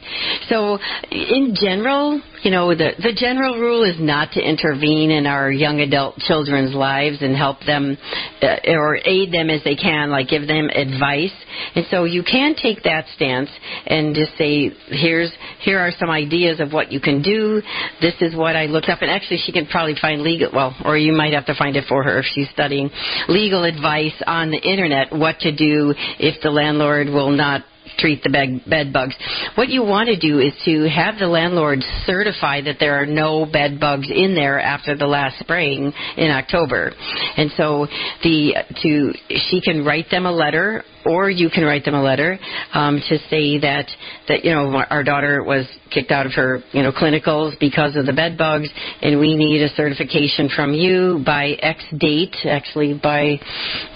So 0.49 0.79
in 1.11 1.55
general, 1.59 2.21
you 2.43 2.51
know 2.51 2.75
the 2.75 2.91
the 2.97 3.13
general 3.15 3.59
rule 3.59 3.83
is 3.83 3.95
not 3.99 4.31
to 4.33 4.41
intervene 4.41 5.11
in 5.11 5.25
our 5.25 5.51
young 5.51 5.79
adult 5.79 6.17
children's 6.17 6.73
lives 6.73 7.21
and 7.21 7.35
help 7.35 7.59
them 7.65 7.97
uh, 8.41 8.54
Uh, 8.55 8.71
or 8.71 8.97
aid 8.97 9.31
them 9.31 9.49
as 9.49 9.63
they 9.63 9.75
can, 9.75 10.09
like 10.09 10.27
give 10.27 10.47
them 10.47 10.69
advice. 10.69 11.33
And 11.75 11.85
so 11.89 12.03
you 12.03 12.23
can 12.23 12.55
take 12.55 12.83
that 12.83 13.05
stance 13.15 13.49
and 13.85 14.15
just 14.15 14.37
say, 14.37 14.71
here's 14.87 15.31
here 15.61 15.79
are 15.79 15.91
some 15.97 16.09
ideas 16.09 16.59
of 16.59 16.73
what 16.73 16.91
you 16.91 16.99
can 16.99 17.21
do. 17.21 17.61
This 18.01 18.15
is 18.21 18.35
what 18.35 18.55
I 18.55 18.65
looked 18.65 18.89
up, 18.89 19.01
and 19.01 19.11
actually 19.11 19.39
she 19.45 19.51
can 19.51 19.67
probably 19.67 19.95
find 19.99 20.21
legal 20.21 20.49
well, 20.53 20.75
or 20.85 20.97
you 20.97 21.13
might 21.13 21.33
have 21.33 21.45
to 21.47 21.55
find 21.55 21.75
it 21.75 21.85
for 21.87 22.03
her 22.03 22.19
if 22.19 22.25
she's 22.33 22.49
studying 22.49 22.89
legal 23.27 23.63
advice 23.63 24.15
on 24.27 24.51
the 24.51 24.59
internet. 24.59 25.11
What 25.11 25.39
to 25.39 25.55
do 25.55 25.93
if 26.19 26.41
the 26.41 26.51
landlord 26.51 27.07
will 27.07 27.31
not 27.31 27.63
treat 27.97 28.23
the 28.23 28.29
bed, 28.29 28.61
bed 28.67 28.93
bugs. 28.93 29.15
What 29.55 29.69
you 29.69 29.83
want 29.83 30.07
to 30.07 30.19
do 30.19 30.39
is 30.39 30.53
to 30.65 30.89
have 30.89 31.17
the 31.19 31.27
landlord 31.27 31.79
certify 32.05 32.61
that 32.61 32.77
there 32.79 33.01
are 33.01 33.05
no 33.05 33.45
bed 33.45 33.79
bugs 33.79 34.09
in 34.09 34.35
there 34.35 34.59
after 34.59 34.95
the 34.95 35.07
last 35.07 35.39
spraying 35.39 35.93
in 36.17 36.31
October. 36.31 36.91
And 37.37 37.51
so 37.57 37.87
the 38.23 38.55
to 38.81 39.13
she 39.49 39.61
can 39.61 39.85
write 39.85 40.09
them 40.09 40.25
a 40.25 40.31
letter 40.31 40.83
or 41.05 41.29
you 41.29 41.49
can 41.49 41.63
write 41.63 41.85
them 41.85 41.93
a 41.93 42.01
letter 42.01 42.39
um, 42.73 43.01
to 43.09 43.17
say 43.29 43.59
that 43.59 43.85
that 44.27 44.43
you 44.43 44.51
know 44.51 44.83
our 44.89 45.03
daughter 45.03 45.43
was 45.43 45.65
kicked 45.91 46.11
out 46.11 46.25
of 46.25 46.33
her 46.33 46.61
you 46.71 46.83
know 46.83 46.91
clinicals 46.91 47.57
because 47.59 47.95
of 47.95 48.05
the 48.05 48.13
bed 48.13 48.37
bugs, 48.37 48.69
and 49.01 49.19
we 49.19 49.35
need 49.35 49.61
a 49.61 49.69
certification 49.69 50.49
from 50.55 50.73
you 50.73 51.21
by 51.25 51.49
X 51.61 51.83
date. 51.97 52.35
Actually, 52.45 52.99
by 53.01 53.37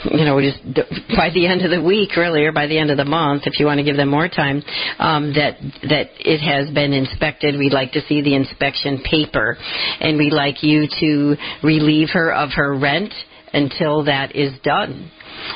you 0.05 0.25
know 0.25 0.39
just 0.39 0.63
by 1.15 1.29
the 1.33 1.47
end 1.47 1.61
of 1.63 1.71
the 1.71 1.81
week, 1.81 2.15
really, 2.15 2.45
or 2.45 2.51
by 2.51 2.67
the 2.67 2.77
end 2.77 2.91
of 2.91 2.97
the 2.97 3.05
month, 3.05 3.43
if 3.45 3.59
you 3.59 3.65
want 3.65 3.79
to 3.79 3.83
give 3.83 3.97
them 3.97 4.09
more 4.09 4.27
time. 4.27 4.61
Um, 4.99 5.33
that 5.33 5.57
that 5.89 6.07
it 6.19 6.39
has 6.39 6.73
been 6.73 6.93
inspected. 6.93 7.57
We'd 7.57 7.73
like 7.73 7.91
to 7.93 8.01
see 8.07 8.21
the 8.21 8.35
inspection 8.35 9.01
paper, 9.09 9.57
and 9.99 10.17
we'd 10.17 10.33
like 10.33 10.63
you 10.63 10.87
to 10.99 11.35
relieve 11.63 12.09
her 12.13 12.33
of 12.33 12.49
her 12.55 12.77
rent 12.77 13.13
until 13.53 14.05
that 14.05 14.35
is 14.35 14.53
done. 14.63 15.11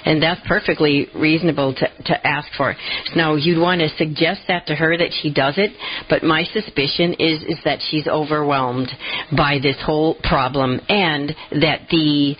And 0.06 0.22
that's 0.22 0.42
perfectly 0.48 1.08
reasonable 1.16 1.74
to, 1.74 1.88
to 2.06 2.28
ask 2.28 2.48
for. 2.58 2.76
Now, 3.16 3.36
you'd 3.36 3.60
want 3.60 3.82
to 3.82 3.90
suggest 3.98 4.42
that 4.48 4.68
to 4.68 4.76
her 4.76 4.98
that 4.98 5.12
she 5.22 5.34
does 5.34 5.56
it, 5.58 5.72
but 6.10 6.24
my 6.24 6.44
suspicion 6.44 7.14
is, 7.20 7.44
is 7.44 7.60
that 7.66 7.80
she's 7.90 8.08
overwhelmed 8.08 8.92
by 9.36 9.60
this 9.62 9.78
whole 9.86 10.16
problem 10.24 10.80
and 10.90 11.30
that 11.52 11.88
the, 11.90 12.36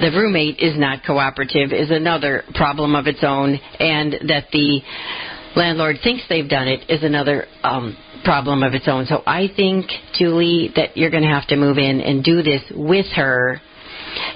the 0.00 0.10
roommate 0.10 0.58
is 0.58 0.78
not 0.78 1.04
cooperative 1.04 1.72
is 1.72 1.90
another 1.90 2.44
problem 2.54 2.94
of 2.94 3.06
its 3.06 3.22
own 3.22 3.58
and 3.78 4.12
that 4.28 4.46
the 4.52 4.80
landlord 5.56 5.96
thinks 6.02 6.22
they've 6.28 6.48
done 6.48 6.68
it 6.68 6.88
is 6.88 7.02
another 7.02 7.46
um, 7.64 7.96
problem 8.24 8.62
of 8.62 8.74
its 8.74 8.86
own. 8.88 9.06
So 9.06 9.22
I 9.26 9.48
think, 9.54 9.86
Julie, 10.14 10.70
that 10.76 10.96
you're 10.96 11.10
going 11.10 11.22
to 11.22 11.28
have 11.28 11.46
to 11.48 11.56
move 11.56 11.78
in 11.78 12.00
and 12.00 12.22
do 12.22 12.42
this 12.42 12.62
with 12.74 13.06
her 13.16 13.60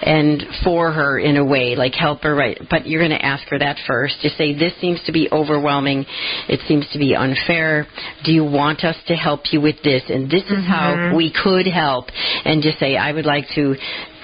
and 0.03 0.43
for 0.65 0.93
her 0.93 1.19
in 1.19 1.37
a 1.37 1.45
way, 1.45 1.77
like 1.77 1.95
help 1.95 2.23
her 2.23 2.35
right. 2.35 2.59
But 2.71 2.87
you're 2.87 3.01
going 3.01 3.19
to 3.19 3.25
ask 3.25 3.47
her 3.49 3.59
that 3.59 3.77
first. 3.87 4.17
Just 4.23 4.37
say, 4.37 4.53
this 4.53 4.73
seems 4.81 5.01
to 5.07 5.13
be 5.13 5.29
overwhelming. 5.31 6.05
It 6.49 6.61
seems 6.67 6.89
to 6.93 6.99
be 6.99 7.15
unfair. 7.15 7.87
Do 8.25 8.33
you 8.33 8.45
want 8.45 8.85
us 8.85 8.97
to 9.09 9.15
help 9.15 9.53
you 9.53 9.61
with 9.61 9.77
this? 9.83 10.03
And 10.09 10.31
this 10.31 10.45
is 10.45 10.51
mm-hmm. 10.51 10.63
how 10.63 11.17
we 11.17 11.33
could 11.33 11.67
help. 11.67 12.07
And 12.45 12.63
just 12.63 12.79
say, 12.79 12.97
I 12.97 13.13
would 13.13 13.27
like 13.27 13.45
to 13.55 13.75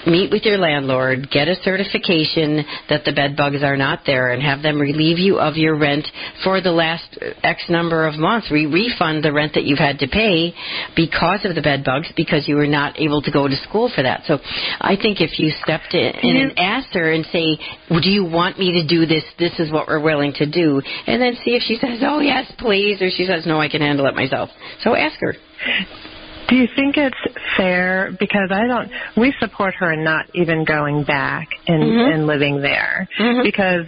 meet 0.06 0.30
with 0.30 0.44
your 0.44 0.58
landlord, 0.58 1.30
get 1.30 1.48
a 1.48 1.56
certification 1.62 2.64
that 2.88 3.04
the 3.04 3.12
bed 3.12 3.36
bugs 3.36 3.62
are 3.62 3.76
not 3.76 4.00
there, 4.06 4.30
and 4.30 4.42
have 4.42 4.62
them 4.62 4.80
relieve 4.80 5.18
you 5.18 5.38
of 5.38 5.56
your 5.56 5.76
rent 5.76 6.06
for 6.44 6.60
the 6.60 6.70
last 6.70 7.18
X 7.42 7.64
number 7.68 8.06
of 8.06 8.18
months. 8.18 8.48
We 8.50 8.66
refund 8.66 9.24
the 9.24 9.32
rent 9.32 9.54
that 9.54 9.64
you've 9.64 9.78
had 9.78 9.98
to 10.00 10.08
pay 10.08 10.54
because 10.96 11.44
of 11.44 11.54
the 11.54 11.62
bed 11.62 11.84
bugs 11.84 12.12
because 12.16 12.46
you 12.48 12.56
were 12.56 12.66
not 12.66 12.98
able 13.00 13.22
to 13.22 13.30
go 13.30 13.48
to 13.48 13.56
school 13.68 13.90
for 13.94 14.02
that. 14.02 14.22
So 14.26 14.38
I 14.80 14.96
think 15.00 15.20
if 15.20 15.38
you 15.38 15.50
stepped 15.62 15.94
in, 15.94 16.12
and 16.22 16.58
asked 16.58 16.94
her 16.94 17.12
and 17.12 17.24
say, 17.26 17.58
Do 17.88 18.10
you 18.10 18.24
want 18.24 18.58
me 18.58 18.72
to 18.80 18.86
do 18.86 19.06
this? 19.06 19.24
This 19.38 19.58
is 19.58 19.72
what 19.72 19.88
we're 19.88 20.00
willing 20.00 20.32
to 20.34 20.46
do. 20.46 20.80
And 21.06 21.20
then 21.20 21.34
see 21.44 21.52
if 21.52 21.62
she 21.62 21.76
says, 21.76 22.00
Oh, 22.02 22.20
yes, 22.20 22.50
please, 22.58 23.00
or 23.02 23.10
she 23.10 23.26
says, 23.26 23.46
No, 23.46 23.60
I 23.60 23.68
can 23.68 23.80
handle 23.80 24.06
it 24.06 24.14
myself. 24.14 24.50
So 24.82 24.94
ask 24.94 25.18
her. 25.20 25.34
Do 26.48 26.56
you 26.56 26.66
think 26.74 26.96
it's 26.96 27.16
fair? 27.56 28.10
Because 28.18 28.50
I 28.50 28.66
don't. 28.66 28.90
We 29.16 29.34
support 29.38 29.74
her 29.74 29.92
in 29.92 30.02
not 30.02 30.26
even 30.34 30.64
going 30.64 31.04
back 31.04 31.48
and 31.66 31.82
mm-hmm. 31.82 32.12
and 32.12 32.26
living 32.26 32.62
there 32.62 33.08
mm-hmm. 33.18 33.42
because 33.42 33.86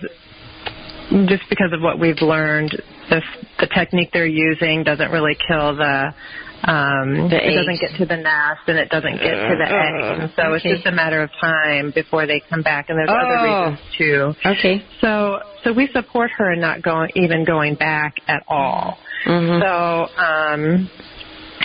just 1.29 1.49
because 1.49 1.73
of 1.73 1.81
what 1.81 1.99
we've 1.99 2.21
learned, 2.21 2.81
the 3.09 3.23
the 3.59 3.67
technique 3.67 4.11
they're 4.13 4.27
using 4.27 4.85
doesn't 4.85 5.11
really 5.11 5.37
kill 5.49 5.77
the. 5.77 6.15
Um, 6.63 7.31
the 7.31 7.41
it 7.41 7.57
doesn't 7.57 7.81
get 7.81 7.97
to 7.97 8.05
the 8.05 8.19
nest 8.19 8.61
and 8.67 8.77
it 8.77 8.91
doesn't 8.91 9.17
get 9.17 9.33
to 9.33 9.57
the 9.57 9.65
uh, 9.65 9.81
eggs, 9.81 10.21
and 10.21 10.33
so 10.37 10.43
okay. 10.53 10.69
it's 10.69 10.77
just 10.77 10.87
a 10.87 10.93
matter 10.93 11.23
of 11.23 11.31
time 11.41 11.91
before 11.95 12.27
they 12.27 12.43
come 12.51 12.63
back. 12.63 12.91
And 12.91 12.99
there's 12.99 13.09
oh. 13.09 13.17
other 13.17 13.73
reasons 13.73 13.97
too. 13.97 14.35
Okay. 14.45 14.85
So 15.01 15.41
so 15.65 15.73
we 15.73 15.89
support 15.95 16.31
her 16.37 16.53
in 16.53 16.61
not 16.61 16.83
going 16.83 17.13
even 17.17 17.47
going 17.47 17.77
back 17.77 18.17
at 18.29 18.45
all. 18.47 18.99
Mm-hmm. 19.27 19.63
So 19.63 20.23
um, 20.23 20.91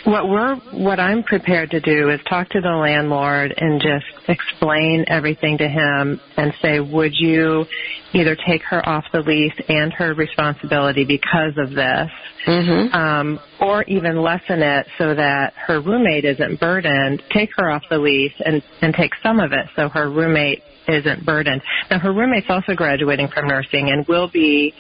what 0.05 0.29
we're 0.29 0.55
what 0.71 0.99
I'm 0.99 1.23
prepared 1.23 1.71
to 1.71 1.81
do 1.81 2.09
is 2.09 2.19
talk 2.29 2.49
to 2.49 2.61
the 2.61 2.69
landlord 2.69 3.53
and 3.57 3.81
just 3.81 4.29
explain 4.29 5.03
everything 5.07 5.57
to 5.57 5.67
him 5.67 6.21
and 6.37 6.53
say, 6.61 6.79
would 6.79 7.13
you 7.15 7.65
either 8.13 8.37
take 8.47 8.61
her 8.63 8.87
off 8.87 9.03
the 9.11 9.21
lease 9.21 9.53
and 9.67 9.91
her 9.93 10.13
responsibility 10.13 11.05
because 11.05 11.53
of 11.57 11.71
this, 11.71 12.09
mm-hmm. 12.47 12.95
um, 12.95 13.39
or 13.59 13.83
even 13.83 14.21
lessen 14.21 14.61
it 14.61 14.87
so 14.97 15.15
that 15.15 15.53
her 15.55 15.81
roommate 15.81 16.23
isn't 16.23 16.59
burdened. 16.59 17.21
Take 17.31 17.49
her 17.57 17.69
off 17.69 17.81
the 17.89 17.97
lease 17.97 18.33
and 18.45 18.61
and 18.81 18.93
take 18.93 19.11
some 19.23 19.39
of 19.39 19.53
it 19.53 19.65
so 19.75 19.89
her 19.89 20.09
roommate 20.09 20.61
isn't 20.87 21.25
burdened. 21.25 21.63
Now 21.89 21.97
her 21.97 22.13
roommate's 22.13 22.47
also 22.49 22.75
graduating 22.75 23.29
from 23.29 23.47
nursing 23.47 23.89
and 23.89 24.07
will 24.07 24.29
be 24.29 24.73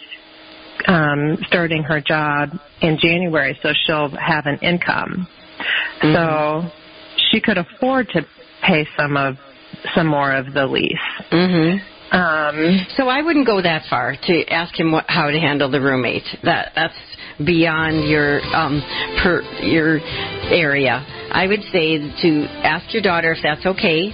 um, 0.87 1.37
starting 1.47 1.83
her 1.83 2.01
job 2.01 2.49
in 2.81 2.97
January, 2.99 3.57
so 3.61 3.69
she'll 3.85 4.09
have 4.09 4.45
an 4.45 4.59
income. 4.59 5.27
Mm-hmm. 6.03 6.13
So 6.13 6.69
she 7.29 7.41
could 7.41 7.57
afford 7.57 8.09
to 8.09 8.25
pay 8.65 8.87
some 8.97 9.17
of 9.17 9.35
some 9.93 10.07
more 10.07 10.33
of 10.33 10.53
the 10.53 10.65
lease. 10.65 10.93
Mm-hmm. 11.31 11.77
Um, 12.15 12.85
so 12.95 13.07
I 13.07 13.21
wouldn't 13.21 13.47
go 13.47 13.61
that 13.61 13.83
far 13.89 14.15
to 14.15 14.45
ask 14.47 14.79
him 14.79 14.91
what, 14.91 15.05
how 15.07 15.29
to 15.29 15.39
handle 15.39 15.69
the 15.69 15.81
roommate. 15.81 16.23
That 16.43 16.71
that's 16.75 16.95
beyond 17.43 18.07
your 18.07 18.41
um, 18.55 18.81
per 19.21 19.41
your 19.61 19.99
area. 20.49 21.03
I 21.31 21.47
would 21.47 21.63
say 21.71 21.97
to 21.97 22.45
ask 22.63 22.93
your 22.93 23.01
daughter 23.01 23.33
if 23.33 23.39
that's 23.43 23.65
okay. 23.65 24.11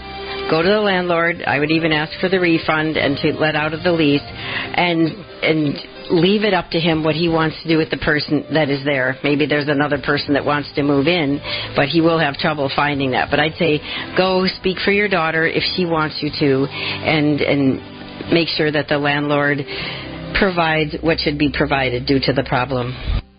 Go 0.49 0.61
to 0.61 0.67
the 0.67 0.81
landlord. 0.81 1.43
I 1.45 1.59
would 1.59 1.71
even 1.71 1.91
ask 1.91 2.17
for 2.19 2.29
the 2.29 2.39
refund 2.39 2.97
and 2.97 3.17
to 3.17 3.33
let 3.33 3.55
out 3.55 3.73
of 3.73 3.83
the 3.83 3.91
lease, 3.91 4.21
and 4.23 5.11
and 5.43 5.75
leave 6.11 6.43
it 6.43 6.53
up 6.53 6.69
to 6.71 6.79
him 6.79 7.03
what 7.03 7.15
he 7.15 7.29
wants 7.29 7.55
to 7.63 7.67
do 7.67 7.77
with 7.77 7.89
the 7.89 7.97
person 7.97 8.45
that 8.53 8.69
is 8.69 8.83
there. 8.85 9.17
Maybe 9.23 9.45
there's 9.45 9.67
another 9.67 9.97
person 9.97 10.33
that 10.33 10.45
wants 10.45 10.71
to 10.75 10.83
move 10.83 11.07
in, 11.07 11.39
but 11.75 11.87
he 11.87 12.01
will 12.01 12.19
have 12.19 12.35
trouble 12.35 12.69
finding 12.75 13.11
that. 13.11 13.29
But 13.31 13.39
I'd 13.39 13.55
say 13.55 13.79
go 14.17 14.45
speak 14.59 14.77
for 14.83 14.91
your 14.91 15.07
daughter 15.07 15.47
if 15.47 15.63
she 15.75 15.85
wants 15.85 16.19
you 16.21 16.29
to, 16.39 16.65
and 16.69 17.41
and 17.41 18.33
make 18.33 18.47
sure 18.49 18.71
that 18.71 18.87
the 18.87 18.97
landlord 18.97 19.59
provides 20.39 20.95
what 21.01 21.19
should 21.19 21.37
be 21.37 21.51
provided 21.51 22.05
due 22.05 22.19
to 22.19 22.33
the 22.33 22.43
problem. 22.43 23.30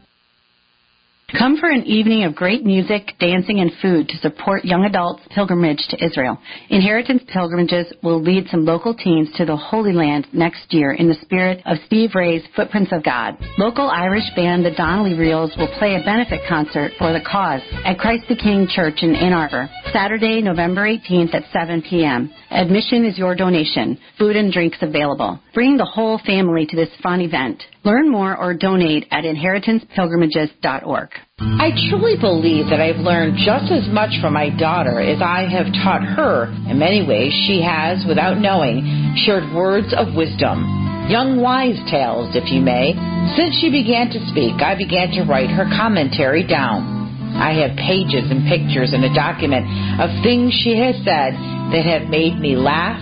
Come 1.38 1.56
for 1.56 1.70
an 1.70 1.84
evening 1.84 2.24
of 2.24 2.34
great 2.34 2.62
music, 2.62 3.14
dancing, 3.18 3.60
and 3.60 3.72
food 3.80 4.06
to 4.08 4.18
support 4.18 4.66
young 4.66 4.84
adults' 4.84 5.22
pilgrimage 5.30 5.80
to 5.88 6.04
Israel. 6.04 6.36
Inheritance 6.68 7.22
Pilgrimages 7.32 7.90
will 8.02 8.20
lead 8.20 8.48
some 8.50 8.66
local 8.66 8.94
teens 8.94 9.30
to 9.36 9.46
the 9.46 9.56
Holy 9.56 9.94
Land 9.94 10.26
next 10.34 10.74
year 10.74 10.92
in 10.92 11.08
the 11.08 11.16
spirit 11.22 11.62
of 11.64 11.78
Steve 11.86 12.10
Ray's 12.14 12.42
Footprints 12.54 12.92
of 12.92 13.02
God. 13.02 13.38
Local 13.56 13.88
Irish 13.88 14.28
band 14.36 14.66
the 14.66 14.72
Donnelly 14.72 15.14
Reels 15.14 15.56
will 15.56 15.72
play 15.78 15.94
a 15.94 16.04
benefit 16.04 16.40
concert 16.46 16.92
for 16.98 17.14
the 17.14 17.24
cause 17.26 17.62
at 17.86 17.98
Christ 17.98 18.24
the 18.28 18.36
King 18.36 18.68
Church 18.68 18.98
in 19.02 19.14
Ann 19.14 19.32
Arbor, 19.32 19.70
Saturday, 19.90 20.42
November 20.42 20.82
18th 20.82 21.34
at 21.34 21.44
7 21.50 21.82
p.m. 21.88 22.30
Admission 22.52 23.06
is 23.06 23.16
your 23.16 23.34
donation. 23.34 23.98
Food 24.18 24.36
and 24.36 24.52
drinks 24.52 24.76
available. 24.82 25.40
Bring 25.54 25.78
the 25.78 25.86
whole 25.86 26.20
family 26.26 26.66
to 26.66 26.76
this 26.76 26.90
fun 27.02 27.22
event. 27.22 27.62
Learn 27.82 28.10
more 28.10 28.36
or 28.36 28.52
donate 28.52 29.06
at 29.10 29.24
inheritancepilgrimages.org. 29.24 31.08
I 31.40 31.70
truly 31.88 32.16
believe 32.20 32.66
that 32.68 32.80
I've 32.80 33.00
learned 33.00 33.38
just 33.44 33.72
as 33.72 33.88
much 33.92 34.10
from 34.20 34.34
my 34.34 34.50
daughter 34.50 35.00
as 35.00 35.22
I 35.22 35.48
have 35.48 35.72
taught 35.82 36.04
her. 36.04 36.52
In 36.70 36.78
many 36.78 37.06
ways, 37.06 37.32
she 37.46 37.62
has, 37.62 38.04
without 38.06 38.36
knowing, 38.38 39.14
shared 39.24 39.54
words 39.54 39.94
of 39.96 40.14
wisdom. 40.14 40.62
Young 41.08 41.40
wise 41.40 41.80
tales, 41.90 42.36
if 42.36 42.52
you 42.52 42.60
may. 42.60 42.92
Since 43.34 43.58
she 43.60 43.70
began 43.72 44.10
to 44.10 44.20
speak, 44.28 44.60
I 44.62 44.76
began 44.76 45.10
to 45.12 45.24
write 45.24 45.50
her 45.50 45.64
commentary 45.64 46.46
down. 46.46 47.01
I 47.34 47.56
have 47.64 47.76
pages 47.76 48.28
and 48.30 48.44
pictures 48.48 48.92
and 48.92 49.04
a 49.04 49.12
document 49.14 49.64
of 50.00 50.10
things 50.22 50.52
she 50.52 50.76
has 50.78 50.96
said 51.04 51.32
that 51.72 51.84
have 51.84 52.08
made 52.08 52.38
me 52.38 52.56
laugh, 52.56 53.00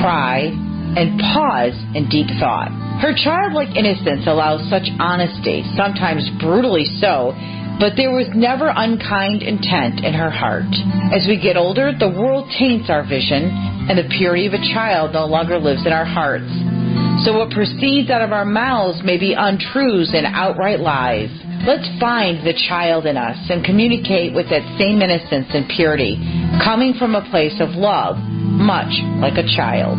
cry, 0.00 0.52
and 0.94 1.18
pause 1.34 1.74
in 1.96 2.08
deep 2.08 2.28
thought. 2.38 2.70
Her 3.00 3.12
childlike 3.16 3.74
innocence 3.74 4.26
allows 4.26 4.62
such 4.70 4.86
honesty, 5.00 5.64
sometimes 5.74 6.22
brutally 6.38 6.86
so, 7.02 7.34
but 7.82 7.98
there 7.98 8.14
was 8.14 8.30
never 8.34 8.70
unkind 8.70 9.42
intent 9.42 10.04
in 10.06 10.14
her 10.14 10.30
heart. 10.30 10.70
As 11.10 11.26
we 11.26 11.40
get 11.40 11.56
older, 11.56 11.90
the 11.90 12.08
world 12.08 12.46
taints 12.54 12.86
our 12.88 13.02
vision, 13.02 13.50
and 13.90 13.98
the 13.98 14.06
purity 14.16 14.46
of 14.46 14.54
a 14.54 14.62
child 14.72 15.12
no 15.12 15.26
longer 15.26 15.58
lives 15.58 15.84
in 15.84 15.92
our 15.92 16.06
hearts. 16.06 16.46
So 17.26 17.36
what 17.36 17.50
proceeds 17.50 18.10
out 18.10 18.22
of 18.22 18.32
our 18.32 18.44
mouths 18.44 19.02
may 19.02 19.18
be 19.18 19.34
untruths 19.36 20.12
and 20.14 20.26
outright 20.26 20.78
lies. 20.78 21.30
Let's 21.64 21.88
find 21.98 22.44
the 22.44 22.52
child 22.68 23.06
in 23.06 23.16
us 23.16 23.40
and 23.48 23.64
communicate 23.64 24.36
with 24.36 24.52
that 24.52 24.60
same 24.76 25.00
innocence 25.00 25.48
and 25.48 25.64
purity, 25.64 26.20
coming 26.60 26.92
from 26.92 27.16
a 27.16 27.24
place 27.32 27.56
of 27.56 27.72
love, 27.72 28.20
much 28.20 28.92
like 29.24 29.40
a 29.40 29.48
child. 29.48 29.96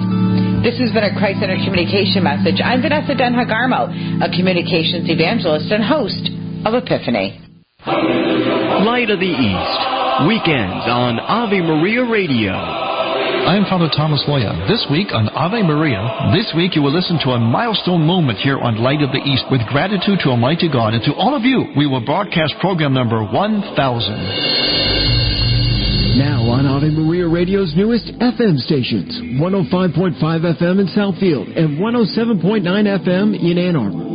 This 0.62 0.78
has 0.78 0.94
been 0.94 1.10
a 1.10 1.18
Christ 1.18 1.42
Center 1.42 1.58
Communication 1.66 2.22
message. 2.22 2.62
I'm 2.62 2.86
Vanessa 2.86 3.18
Denha 3.18 3.50
Garmo, 3.50 3.90
a 4.22 4.30
communications 4.30 5.10
evangelist 5.10 5.74
and 5.74 5.82
host 5.82 6.30
of 6.70 6.78
Epiphany. 6.78 7.42
Light 7.82 9.10
of 9.10 9.18
the 9.18 9.26
East, 9.26 9.78
weekends 10.30 10.86
on 10.86 11.18
Ave 11.18 11.62
Maria 11.66 12.06
Radio. 12.06 12.85
I 13.46 13.56
am 13.58 13.66
Father 13.70 13.90
Thomas 13.96 14.26
Loya. 14.28 14.68
This 14.68 14.82
week 14.90 15.14
on 15.14 15.30
Ave 15.30 15.62
Maria, 15.62 16.02
this 16.34 16.52
week 16.58 16.74
you 16.76 16.82
will 16.82 16.92
listen 16.92 17.20
to 17.22 17.38
a 17.38 17.40
milestone 17.40 18.02
moment 18.02 18.40
here 18.40 18.58
on 18.58 18.82
Light 18.82 19.06
of 19.06 19.12
the 19.12 19.22
East 19.22 19.46
with 19.52 19.62
gratitude 19.70 20.18
to 20.26 20.30
Almighty 20.34 20.66
God 20.68 20.96
and 20.96 21.04
to 21.06 21.14
all 21.14 21.38
of 21.38 21.44
you. 21.44 21.70
We 21.78 21.86
will 21.86 22.02
broadcast 22.04 22.56
program 22.60 22.96
number 22.98 23.22
1000. 23.22 23.30
Now 26.18 26.42
on 26.50 26.66
Ave 26.66 26.90
Maria 26.90 27.28
Radio's 27.28 27.72
newest 27.78 28.06
FM 28.18 28.58
stations 28.58 29.14
105.5 29.38 30.18
FM 30.18 30.80
in 30.82 30.88
Southfield 30.98 31.46
and 31.56 31.78
107.9 31.78 32.66
FM 32.66 33.38
in 33.40 33.58
Ann 33.60 33.76
Arbor. 33.76 34.15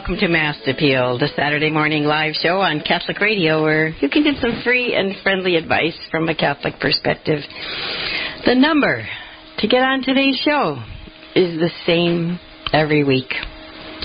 Welcome 0.00 0.16
to 0.20 0.28
Mast 0.28 0.66
Appeal, 0.66 1.18
the 1.18 1.28
Saturday 1.36 1.70
morning 1.70 2.04
live 2.04 2.32
show 2.32 2.62
on 2.62 2.80
Catholic 2.80 3.20
Radio 3.20 3.62
where 3.62 3.88
you 4.00 4.08
can 4.08 4.24
get 4.24 4.40
some 4.40 4.62
free 4.64 4.94
and 4.94 5.14
friendly 5.22 5.56
advice 5.56 5.98
from 6.10 6.26
a 6.26 6.34
Catholic 6.34 6.80
perspective. 6.80 7.40
The 8.46 8.54
number 8.54 9.06
to 9.58 9.68
get 9.68 9.82
on 9.82 10.02
today's 10.02 10.40
show 10.42 10.82
is 11.36 11.60
the 11.60 11.68
same 11.84 12.40
every 12.72 13.04
week, 13.04 13.30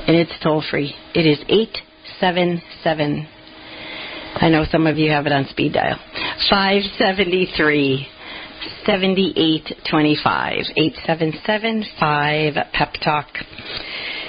and 0.05 0.17
it's 0.17 0.33
toll 0.43 0.61
free. 0.69 0.93
It 1.13 1.25
is 1.25 1.39
877. 1.47 3.27
I 4.35 4.49
know 4.49 4.65
some 4.69 4.87
of 4.87 4.97
you 4.97 5.11
have 5.11 5.25
it 5.27 5.31
on 5.31 5.47
speed 5.47 5.71
dial. 5.71 5.97
573 6.49 8.05
7825 8.85 10.53
877 10.75 11.85
5 11.97 12.53
Pep 12.73 12.93
Talk. 13.01 13.27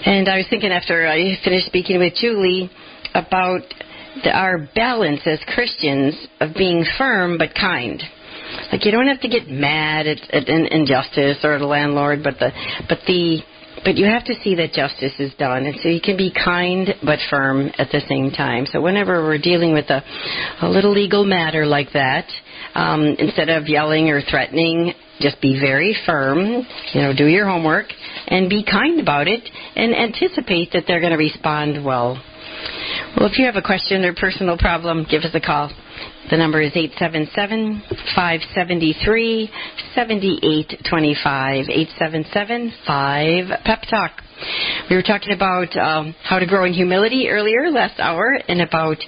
And 0.05 0.29
I 0.29 0.37
was 0.37 0.47
thinking 0.51 0.71
after 0.71 1.07
I 1.07 1.37
finished 1.43 1.67
speaking 1.67 1.99
with 1.99 2.15
Julie 2.15 2.71
about 3.15 3.63
the, 4.23 4.31
our 4.31 4.69
balance 4.75 5.21
as 5.27 5.41
Christians 5.55 6.15
of 6.41 6.55
being 6.55 6.85
firm 6.99 7.39
but 7.39 7.55
kind. 7.55 8.03
Like 8.71 8.85
you 8.85 8.93
don't 8.93 9.09
have 9.09 9.21
to 9.21 9.29
get 9.29 9.49
mad 9.49 10.07
at, 10.07 10.19
at 10.31 10.49
an 10.49 10.67
injustice 10.67 11.39
or 11.45 11.59
the 11.59 11.67
landlord, 11.67 12.23
but 12.23 12.39
the 12.39 12.51
but 12.89 12.99
the 13.07 13.41
but 13.85 13.97
you 13.97 14.07
have 14.07 14.25
to 14.25 14.35
see 14.43 14.55
that 14.57 14.73
justice 14.73 15.13
is 15.19 15.33
done, 15.35 15.67
and 15.67 15.77
so 15.83 15.89
you 15.89 16.01
can 16.01 16.17
be 16.17 16.33
kind 16.33 16.95
but 17.05 17.19
firm 17.29 17.71
at 17.79 17.91
the 17.93 18.01
same 18.09 18.31
time. 18.31 18.67
So 18.67 18.81
whenever 18.81 19.23
we're 19.23 19.39
dealing 19.39 19.73
with 19.73 19.91
a, 19.91 20.03
a 20.63 20.69
little 20.69 20.93
legal 20.93 21.25
matter 21.25 21.67
like 21.67 21.93
that, 21.93 22.27
um, 22.75 23.17
instead 23.19 23.49
of 23.49 23.69
yelling 23.69 24.09
or 24.09 24.23
threatening, 24.23 24.93
just 25.21 25.41
be 25.41 25.59
very 25.59 25.97
firm. 26.07 26.67
You 26.93 27.01
know, 27.03 27.13
do 27.17 27.27
your 27.27 27.47
homework 27.47 27.87
and 28.29 28.49
be 28.49 28.65
kind 28.65 29.01
about 29.01 29.29
it, 29.29 29.49
and 29.77 29.95
anticipate 29.95 30.73
that 30.73 30.85
they're 30.87 31.01
going 31.01 31.13
to 31.13 31.19
respond 31.19 31.85
well. 31.85 32.21
Well, 33.17 33.27
if 33.27 33.39
you 33.39 33.47
have 33.47 33.57
a 33.57 33.63
question 33.63 34.05
or 34.05 34.15
personal 34.15 34.59
problem, 34.59 35.07
give 35.11 35.23
us 35.23 35.35
a 35.35 35.41
call. 35.41 35.71
The 36.31 36.37
number 36.37 36.61
is 36.61 36.73
877 36.75 37.83
573 38.15 39.51
7825. 39.95 41.69
877 41.69 42.73
5 42.87 43.45
Pep 43.65 43.83
Talk. 43.89 44.11
We 44.91 44.97
were 44.97 45.03
talking 45.03 45.33
about 45.33 45.75
um, 45.77 46.15
how 46.25 46.39
to 46.39 46.47
grow 46.47 46.65
in 46.65 46.73
humility 46.73 47.29
earlier, 47.29 47.71
last 47.71 48.01
hour, 48.01 48.39
and 48.49 48.61
about 48.61 48.99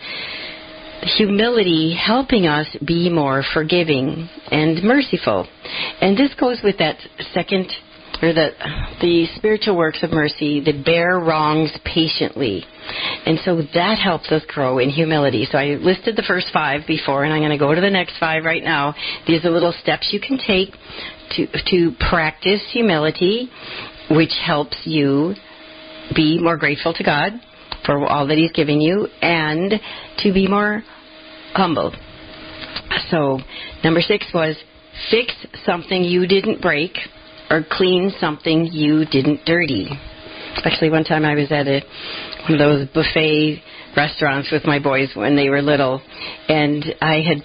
humility 1.02 1.94
helping 1.94 2.46
us 2.46 2.66
be 2.84 3.08
more 3.08 3.42
forgiving 3.54 4.28
and 4.50 4.82
merciful. 4.82 5.46
And 6.00 6.16
this 6.16 6.34
goes 6.34 6.60
with 6.62 6.78
that 6.78 6.96
second 7.32 7.70
or 8.20 8.32
the 8.32 8.50
the 9.00 9.26
spiritual 9.36 9.76
works 9.76 10.02
of 10.02 10.10
mercy 10.10 10.60
that 10.60 10.84
bear 10.84 11.18
wrongs 11.20 11.70
patiently. 11.84 12.64
And 13.26 13.38
so 13.44 13.62
that 13.74 13.98
helps 13.98 14.30
us 14.32 14.42
grow 14.48 14.78
in 14.78 14.90
humility. 14.90 15.46
So 15.50 15.58
I 15.58 15.76
listed 15.76 16.16
the 16.16 16.24
first 16.26 16.48
five 16.52 16.82
before, 16.86 17.24
and 17.24 17.32
I'm 17.32 17.40
going 17.40 17.52
to 17.52 17.58
go 17.58 17.74
to 17.74 17.80
the 17.80 17.90
next 17.90 18.18
five 18.18 18.44
right 18.44 18.64
now. 18.64 18.94
These 19.26 19.44
are 19.44 19.50
little 19.50 19.74
steps 19.82 20.08
you 20.12 20.20
can 20.20 20.38
take 20.38 20.70
to 21.36 21.46
to 21.70 21.92
practice 22.10 22.62
humility, 22.72 23.50
which 24.10 24.32
helps 24.44 24.78
you 24.84 25.34
be 26.16 26.40
more 26.40 26.56
grateful 26.56 26.94
to 26.94 27.04
God 27.04 27.32
for 27.84 28.04
all 28.06 28.26
that 28.26 28.38
He's 28.38 28.52
giving 28.52 28.80
you, 28.80 29.08
and 29.22 29.74
to 30.18 30.32
be 30.32 30.46
more 30.48 30.82
humble. 31.54 31.92
So 33.10 33.38
number 33.84 34.00
six 34.00 34.26
was 34.32 34.56
fix 35.10 35.32
something 35.64 36.04
you 36.04 36.26
didn't 36.26 36.60
break 36.60 36.92
or 37.50 37.64
clean 37.70 38.12
something 38.20 38.66
you 38.66 39.04
didn't 39.06 39.44
dirty. 39.44 39.88
Actually, 40.64 40.90
one 40.90 41.04
time 41.04 41.24
I 41.24 41.34
was 41.34 41.50
at 41.50 41.66
a, 41.66 41.82
one 42.48 42.54
of 42.54 42.58
those 42.58 42.88
buffet 42.88 43.62
restaurants 43.96 44.50
with 44.50 44.64
my 44.64 44.78
boys 44.78 45.10
when 45.14 45.36
they 45.36 45.48
were 45.48 45.62
little, 45.62 46.02
and 46.48 46.84
I 47.00 47.20
had 47.20 47.38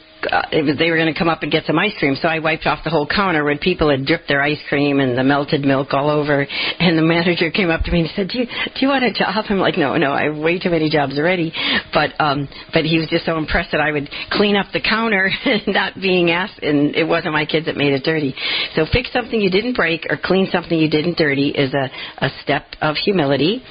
it 0.52 0.64
was, 0.66 0.78
they 0.78 0.90
were 0.90 0.98
going 0.98 1.12
to 1.12 1.18
come 1.18 1.30
up 1.30 1.44
and 1.44 1.52
get 1.52 1.66
some 1.66 1.78
ice 1.78 1.94
cream, 2.00 2.16
so 2.16 2.28
I 2.28 2.40
wiped 2.40 2.66
off 2.66 2.84
the 2.84 2.90
whole 2.90 3.08
counter 3.08 3.44
when 3.44 3.58
people 3.58 3.90
had 3.90 4.06
dripped 4.06 4.28
their 4.28 4.42
ice 4.42 4.62
cream 4.70 5.00
and 5.00 5.18
the 5.18 5.24
melted 5.24 5.62
milk 5.62 5.94
all 5.94 6.10
over. 6.10 6.46
And 6.80 6.98
the 6.98 7.04
manager 7.04 7.52
came 7.52 7.70
up 7.70 7.84
to 7.84 7.92
me 7.92 8.02
and 8.02 8.10
said, 8.16 8.30
"Do 8.30 8.40
you, 8.40 8.46
do 8.46 8.80
you 8.80 8.88
want 8.88 9.04
a 9.04 9.12
job?" 9.12 9.46
I'm 9.50 9.60
like, 9.60 9.78
"No, 9.78 9.98
no, 9.98 10.12
I 10.12 10.26
have 10.26 10.38
way 10.38 10.60
too 10.60 10.70
many 10.70 10.90
jobs 10.90 11.18
already." 11.18 11.54
But 11.94 12.20
um, 12.20 12.48
but 12.74 12.86
he 12.86 12.98
was 12.98 13.08
just 13.10 13.26
so 13.26 13.38
impressed 13.38 13.72
that 13.72 13.82
I 13.82 13.92
would 13.92 14.10
clean 14.32 14.56
up 14.56 14.68
the 14.74 14.82
counter, 14.82 15.30
not 15.68 15.96
being 15.96 16.32
asked, 16.32 16.62
and 16.62 16.96
it 16.96 17.08
wasn't 17.08 17.34
my 17.34 17.46
kids 17.46 17.66
that 17.66 17.78
made 17.78 17.94
it 17.94 18.04
dirty. 18.04 18.34
So 18.76 18.86
fix 18.92 19.12
something 19.12 19.40
you 19.40 19.52
didn't 19.52 19.76
break 19.76 20.08
or 20.10 20.18
clean 20.22 20.48
something 20.52 20.78
you 20.78 20.90
didn't 20.90 21.18
dirty 21.18 21.50
is 21.50 21.74
a 21.74 21.90
a 22.26 22.30
step 22.42 22.66
of 22.82 22.96
humility. 22.96 23.64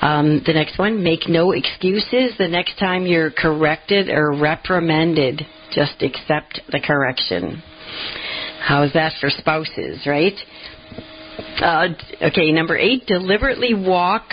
Um, 0.00 0.42
the 0.46 0.52
next 0.52 0.78
one, 0.78 1.02
make 1.02 1.28
no 1.28 1.52
excuses 1.52 2.36
the 2.38 2.48
next 2.48 2.78
time 2.78 3.06
you're 3.06 3.30
corrected 3.30 4.08
or 4.08 4.32
reprimanded 4.32 5.46
just 5.72 6.02
accept 6.02 6.60
the 6.70 6.80
correction. 6.80 7.62
How 8.60 8.82
is 8.82 8.92
that 8.92 9.12
for 9.20 9.30
spouses, 9.30 10.06
right? 10.06 10.34
Uh, 11.60 11.88
okay, 12.22 12.52
number 12.52 12.76
eight, 12.76 13.06
deliberately 13.06 13.74
walk 13.74 14.24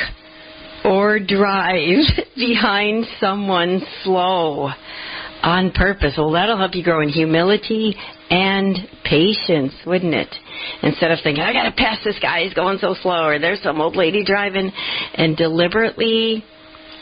or 0.84 1.19
drive 1.19 2.05
behind 2.35 3.05
someone 3.19 3.81
slow 4.03 4.69
on 5.43 5.72
purpose. 5.72 6.14
Well, 6.18 6.31
that'll 6.31 6.57
help 6.57 6.76
you 6.76 6.84
grow 6.84 7.01
in 7.01 7.09
humility 7.09 7.95
and 8.30 8.77
patience, 9.03 9.73
wouldn't 9.85 10.14
it? 10.14 10.34
Instead 10.84 11.11
of 11.11 11.19
thinking, 11.23 11.43
I 11.43 11.53
gotta 11.53 11.72
pass 11.72 12.03
this 12.03 12.18
guy, 12.22 12.43
he's 12.43 12.53
going 12.53 12.77
so 12.80 12.95
slow, 13.01 13.26
or 13.26 13.39
there's 13.39 13.61
some 13.61 13.80
old 13.80 13.95
lady 13.95 14.23
driving, 14.26 14.72
and 15.14 15.38
deliberately 15.38 16.43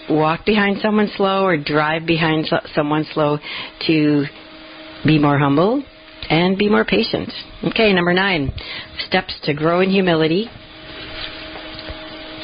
walk 0.09 0.45
behind 0.45 0.79
someone 0.81 1.09
slow 1.15 1.43
or 1.45 1.57
drive 1.57 2.05
behind 2.05 2.47
someone 2.73 3.05
slow 3.13 3.37
to 3.87 4.25
be 5.05 5.19
more 5.19 5.37
humble 5.37 5.83
and 6.29 6.57
be 6.57 6.69
more 6.69 6.85
patient. 6.85 7.31
Okay, 7.63 7.93
number 7.93 8.13
nine 8.13 8.51
steps 9.07 9.39
to 9.43 9.53
grow 9.53 9.81
in 9.81 9.89
humility. 9.89 10.49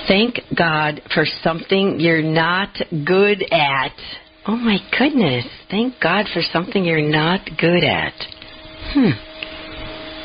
Thank 0.08 0.40
God 0.58 1.02
for 1.14 1.26
something 1.44 2.00
you're 2.00 2.24
not 2.24 2.76
good 3.06 3.44
at. 3.52 3.94
Oh 4.48 4.56
my 4.56 4.78
goodness. 4.98 5.46
Thank 5.70 5.96
God 6.02 6.26
for 6.34 6.42
something 6.42 6.84
you're 6.84 7.08
not 7.08 7.48
good 7.60 7.84
at. 7.84 8.14
Hmm. 8.94 9.12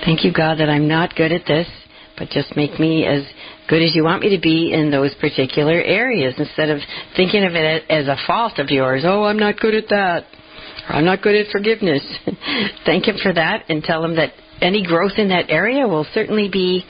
Thank 0.05 0.25
you, 0.25 0.33
God, 0.33 0.59
that 0.59 0.69
I'm 0.71 0.89
not 0.89 1.15
good 1.15 1.33
at 1.33 1.47
this, 1.47 1.69
but 2.17 2.31
just 2.31 2.57
make 2.57 2.81
me 2.81 3.05
as 3.05 3.23
good 3.69 3.83
as 3.83 3.95
you 3.95 4.05
want 4.05 4.23
me 4.23 4.35
to 4.37 4.41
be 4.41 4.73
in 4.73 4.91
those 4.91 5.15
particular 5.21 5.81
areas 5.81 6.35
instead 6.39 6.71
of 6.71 6.81
thinking 7.17 7.45
of 7.45 7.55
it 7.55 7.85
as 7.91 8.07
a 8.09 8.17
fault 8.27 8.59
of 8.59 8.71
yours. 8.71 9.03
Oh, 9.05 9.25
I'm 9.25 9.39
not 9.39 9.59
good 9.59 9.75
at 9.75 9.89
that. 9.91 10.25
Or 10.89 10.97
I'm 10.97 11.05
not 11.05 11.23
good 11.23 11.35
at 11.35 11.51
forgiveness. 11.51 12.03
Thank 12.87 13.07
Him 13.07 13.17
for 13.23 13.33
that 13.33 13.65
and 13.69 13.83
tell 13.83 14.05
Him 14.05 14.17
that 14.17 14.33
any 14.61 14.85
growth 14.85 15.19
in 15.19 15.29
that 15.29 15.51
area 15.51 15.87
will 15.87 16.07
certainly 16.15 16.49
be 16.49 16.85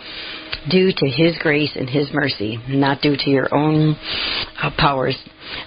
due 0.71 0.93
to 0.97 1.07
His 1.07 1.37
grace 1.39 1.73
and 1.75 1.89
His 1.89 2.09
mercy, 2.13 2.59
not 2.69 3.01
due 3.01 3.17
to 3.17 3.31
your 3.31 3.53
own 3.55 3.97
uh, 4.63 4.71
powers. 4.79 5.17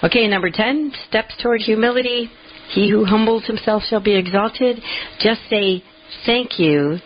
Okay, 0.04 0.28
number 0.28 0.50
10, 0.52 0.94
steps 1.08 1.34
toward 1.42 1.62
humility. 1.62 2.30
He 2.72 2.90
who 2.90 3.06
humbles 3.06 3.46
himself 3.46 3.84
shall 3.90 4.02
be 4.02 4.16
exalted. 4.16 4.80
Just 5.20 5.42
say 5.50 5.84
thank 6.26 6.60
you 6.60 7.00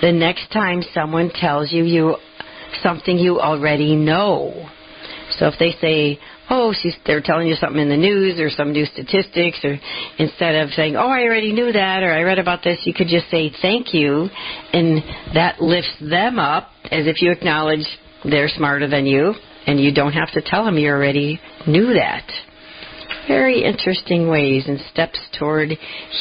the 0.00 0.12
next 0.12 0.50
time 0.52 0.82
someone 0.94 1.30
tells 1.30 1.72
you 1.72 1.84
you 1.84 2.16
something 2.82 3.18
you 3.18 3.40
already 3.40 3.96
know. 3.96 4.68
So 5.30 5.46
if 5.46 5.58
they 5.58 5.72
say, 5.80 6.18
"Oh, 6.50 6.72
she's," 6.72 6.96
they're 7.04 7.20
telling 7.20 7.48
you 7.48 7.54
something 7.54 7.80
in 7.80 7.88
the 7.88 7.96
news 7.96 8.40
or 8.40 8.50
some 8.50 8.72
new 8.72 8.86
statistics, 8.86 9.58
or 9.64 9.78
instead 10.18 10.54
of 10.56 10.72
saying, 10.72 10.96
"Oh, 10.96 11.08
I 11.08 11.22
already 11.24 11.52
knew 11.52 11.72
that," 11.72 12.02
or 12.02 12.12
"I 12.12 12.22
read 12.22 12.38
about 12.38 12.62
this," 12.62 12.78
you 12.86 12.94
could 12.94 13.08
just 13.08 13.30
say, 13.30 13.50
"Thank 13.62 13.92
you," 13.94 14.30
and 14.72 15.02
that 15.34 15.60
lifts 15.60 15.94
them 16.00 16.38
up 16.38 16.70
as 16.90 17.06
if 17.06 17.20
you 17.22 17.30
acknowledge 17.30 17.86
they're 18.24 18.48
smarter 18.48 18.86
than 18.86 19.06
you, 19.06 19.34
and 19.66 19.78
you 19.78 19.92
don't 19.92 20.12
have 20.12 20.30
to 20.32 20.40
tell 20.40 20.64
them 20.64 20.78
you 20.78 20.90
already 20.90 21.40
knew 21.66 21.94
that. 21.94 22.24
Very 23.28 23.62
interesting 23.62 24.28
ways 24.28 24.64
and 24.66 24.80
steps 24.90 25.20
toward 25.38 25.70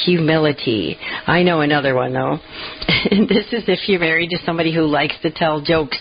humility. 0.05 0.97
I 1.25 1.41
know 1.41 1.61
another 1.61 1.95
one 1.95 2.13
though. 2.13 2.37
This 3.09 3.47
is 3.51 3.63
if 3.67 3.87
you're 3.87 3.99
married 3.99 4.29
to 4.31 4.37
somebody 4.45 4.73
who 4.73 4.81
likes 4.81 5.15
to 5.21 5.31
tell 5.31 5.61
jokes 5.61 5.97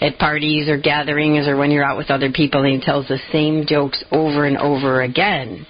at 0.00 0.18
parties 0.18 0.68
or 0.68 0.78
gatherings 0.78 1.46
or 1.46 1.56
when 1.56 1.70
you're 1.70 1.84
out 1.84 1.96
with 1.96 2.10
other 2.10 2.30
people 2.32 2.62
and 2.62 2.80
he 2.80 2.84
tells 2.84 3.08
the 3.08 3.18
same 3.32 3.64
jokes 3.66 4.02
over 4.10 4.46
and 4.46 4.56
over 4.58 5.02
again. 5.02 5.66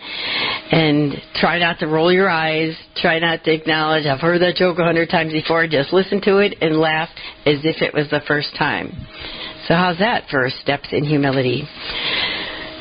And 0.71 1.15
try 1.35 1.59
not 1.59 1.79
to 1.81 1.87
roll 1.87 2.13
your 2.13 2.29
eyes, 2.29 2.77
try 2.97 3.19
not 3.19 3.45
to 3.45 3.53
acknowledge, 3.53 4.07
I've 4.07 4.21
heard 4.21 4.43
that 4.43 4.57
joke 4.57 4.79
a 4.79 4.85
hundred 4.85 5.11
times 5.11 5.33
before, 5.33 5.67
just 5.67 5.93
listen 5.93 6.21
to 6.23 6.39
it 6.39 6.57
and 6.61 6.77
laugh 6.77 7.09
as 7.45 7.59
if 7.65 7.83
it 7.83 7.95
was 7.95 8.09
the 8.11 8.21
first 8.27 8.55
time. 8.59 8.93
So 9.69 9.75
how's 9.75 9.99
that 9.99 10.25
for 10.31 10.49
steps 10.63 10.89
in 10.93 11.05
humility? 11.05 11.67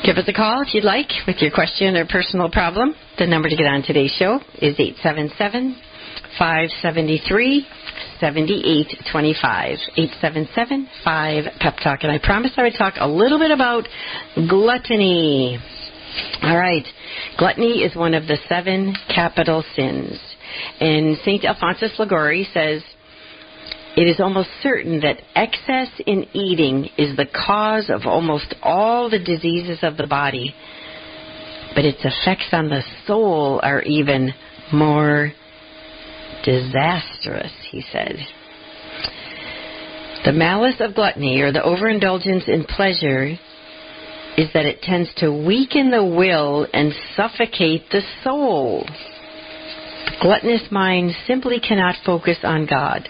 Give 0.06 0.18
us 0.18 0.28
a 0.28 0.32
call 0.32 0.62
if 0.62 0.72
you'd 0.72 0.84
like 0.84 1.10
with 1.26 1.38
your 1.38 1.50
question 1.50 1.96
or 1.96 2.06
personal 2.06 2.48
problem. 2.48 2.94
The 3.18 3.26
number 3.26 3.48
to 3.48 3.56
get 3.56 3.66
on 3.66 3.82
today's 3.82 4.12
show 4.12 4.38
is 4.62 4.78
877 4.78 5.74
573 6.38 7.66
7825. 8.20 9.78
877 9.96 10.88
5 11.02 11.44
Pep 11.58 11.74
Talk. 11.82 12.04
And 12.04 12.12
I 12.12 12.20
promised 12.22 12.56
I 12.56 12.62
would 12.62 12.78
talk 12.78 12.94
a 12.98 13.08
little 13.08 13.40
bit 13.40 13.50
about 13.50 13.88
gluttony. 14.48 15.58
All 16.40 16.56
right. 16.56 16.86
Gluttony 17.36 17.82
is 17.82 17.96
one 17.96 18.14
of 18.14 18.28
the 18.28 18.38
seven 18.48 18.94
capital 19.12 19.64
sins. 19.74 20.20
And 20.78 21.16
St. 21.24 21.44
Alphonsus 21.44 21.98
Liguori 21.98 22.46
says, 22.54 22.80
it 23.96 24.06
is 24.06 24.20
almost 24.20 24.50
certain 24.62 25.00
that 25.00 25.22
excess 25.34 25.88
in 26.06 26.26
eating 26.34 26.90
is 26.98 27.16
the 27.16 27.26
cause 27.26 27.88
of 27.88 28.02
almost 28.04 28.54
all 28.62 29.08
the 29.08 29.18
diseases 29.18 29.78
of 29.82 29.96
the 29.96 30.06
body, 30.06 30.54
but 31.74 31.86
its 31.86 32.04
effects 32.04 32.48
on 32.52 32.68
the 32.68 32.82
soul 33.06 33.58
are 33.62 33.80
even 33.82 34.32
more 34.70 35.32
disastrous, 36.44 37.52
he 37.70 37.82
said. 37.90 38.16
The 40.26 40.32
malice 40.32 40.76
of 40.80 40.94
gluttony, 40.94 41.40
or 41.40 41.52
the 41.52 41.62
overindulgence 41.62 42.44
in 42.48 42.64
pleasure, 42.64 43.38
is 44.36 44.52
that 44.52 44.66
it 44.66 44.82
tends 44.82 45.08
to 45.16 45.32
weaken 45.32 45.90
the 45.90 46.04
will 46.04 46.66
and 46.74 46.92
suffocate 47.14 47.88
the 47.90 48.02
soul. 48.22 48.86
Gluttonous 50.20 50.62
mind 50.70 51.12
simply 51.26 51.60
cannot 51.60 51.96
focus 52.04 52.38
on 52.42 52.66
God. 52.66 53.08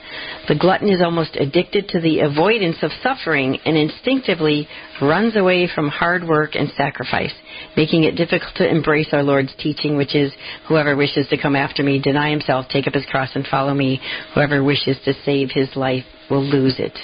The 0.48 0.56
glutton 0.56 0.88
is 0.88 1.00
almost 1.00 1.36
addicted 1.36 1.88
to 1.90 2.00
the 2.00 2.20
avoidance 2.20 2.78
of 2.82 2.90
suffering 3.02 3.58
and 3.64 3.76
instinctively 3.76 4.66
runs 5.00 5.36
away 5.36 5.68
from 5.72 5.88
hard 5.88 6.26
work 6.26 6.54
and 6.54 6.70
sacrifice, 6.76 7.32
making 7.76 8.04
it 8.04 8.16
difficult 8.16 8.54
to 8.56 8.68
embrace 8.68 9.08
our 9.12 9.22
Lord's 9.22 9.54
teaching, 9.58 9.96
which 9.96 10.14
is, 10.14 10.32
whoever 10.68 10.96
wishes 10.96 11.28
to 11.28 11.40
come 11.40 11.54
after 11.54 11.82
me, 11.82 12.00
deny 12.00 12.30
himself, 12.30 12.66
take 12.68 12.86
up 12.86 12.94
his 12.94 13.06
cross, 13.06 13.30
and 13.34 13.46
follow 13.46 13.74
me. 13.74 14.00
Whoever 14.34 14.64
wishes 14.64 14.96
to 15.04 15.14
save 15.24 15.50
his 15.52 15.74
life 15.76 16.04
will 16.28 16.44
lose 16.44 16.76
it. 16.78 16.98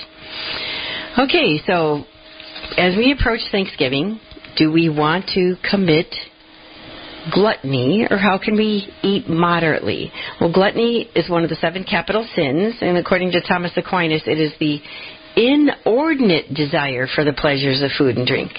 Okay, 1.18 1.60
so 1.66 2.04
as 2.76 2.96
we 2.96 3.12
approach 3.12 3.40
Thanksgiving, 3.50 4.18
do 4.56 4.72
we 4.72 4.88
want 4.88 5.26
to 5.34 5.56
commit 5.68 6.06
gluttony, 7.30 8.06
or 8.10 8.16
how 8.16 8.38
can 8.38 8.56
we 8.56 8.88
eat 9.02 9.28
moderately? 9.28 10.10
Well, 10.40 10.52
gluttony 10.52 11.10
is 11.14 11.28
one 11.28 11.44
of 11.44 11.50
the 11.50 11.56
seven 11.56 11.84
capital 11.84 12.26
sins, 12.34 12.74
and 12.80 12.96
according 12.96 13.32
to 13.32 13.40
Thomas 13.40 13.72
Aquinas, 13.76 14.22
it 14.26 14.40
is 14.40 14.52
the 14.58 14.80
inordinate 15.36 16.52
desire 16.54 17.06
for 17.06 17.24
the 17.24 17.32
pleasures 17.32 17.82
of 17.82 17.90
food 17.96 18.16
and 18.16 18.26
drink. 18.26 18.52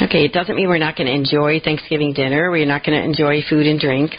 Okay, 0.00 0.24
it 0.26 0.32
doesn't 0.32 0.56
mean 0.56 0.68
we're 0.68 0.78
not 0.78 0.96
going 0.96 1.06
to 1.06 1.14
enjoy 1.14 1.58
Thanksgiving 1.60 2.12
dinner, 2.12 2.50
we're 2.50 2.66
not 2.66 2.84
going 2.84 2.98
to 2.98 3.04
enjoy 3.04 3.40
food 3.48 3.66
and 3.66 3.80
drink, 3.80 4.12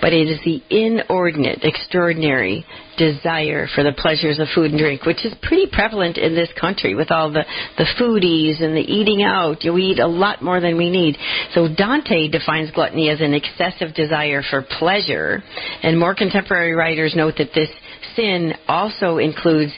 but 0.00 0.12
it 0.12 0.28
is 0.28 0.40
the 0.44 0.60
inordinate, 0.68 1.60
extraordinary 1.62 2.66
desire 2.96 3.66
for 3.74 3.82
the 3.82 3.92
pleasures 3.92 4.38
of 4.38 4.48
food 4.54 4.70
and 4.70 4.78
drink, 4.78 5.04
which 5.04 5.24
is 5.24 5.34
pretty 5.42 5.66
prevalent 5.70 6.18
in 6.18 6.34
this 6.34 6.50
country 6.60 6.94
with 6.94 7.10
all 7.10 7.30
the, 7.30 7.44
the 7.78 7.86
foodies 7.98 8.62
and 8.62 8.76
the 8.76 8.80
eating 8.80 9.22
out. 9.22 9.58
We 9.64 9.82
eat 9.82 9.98
a 9.98 10.06
lot 10.06 10.42
more 10.42 10.60
than 10.60 10.76
we 10.76 10.90
need. 10.90 11.16
So 11.54 11.68
Dante 11.68 12.28
defines 12.28 12.70
gluttony 12.70 13.08
as 13.10 13.20
an 13.20 13.34
excessive 13.34 13.94
desire 13.94 14.42
for 14.48 14.62
pleasure, 14.62 15.42
and 15.82 15.98
more 15.98 16.14
contemporary 16.14 16.74
writers 16.74 17.14
note 17.16 17.34
that 17.38 17.50
this 17.54 17.70
sin 18.16 18.54
also 18.68 19.18
includes 19.18 19.72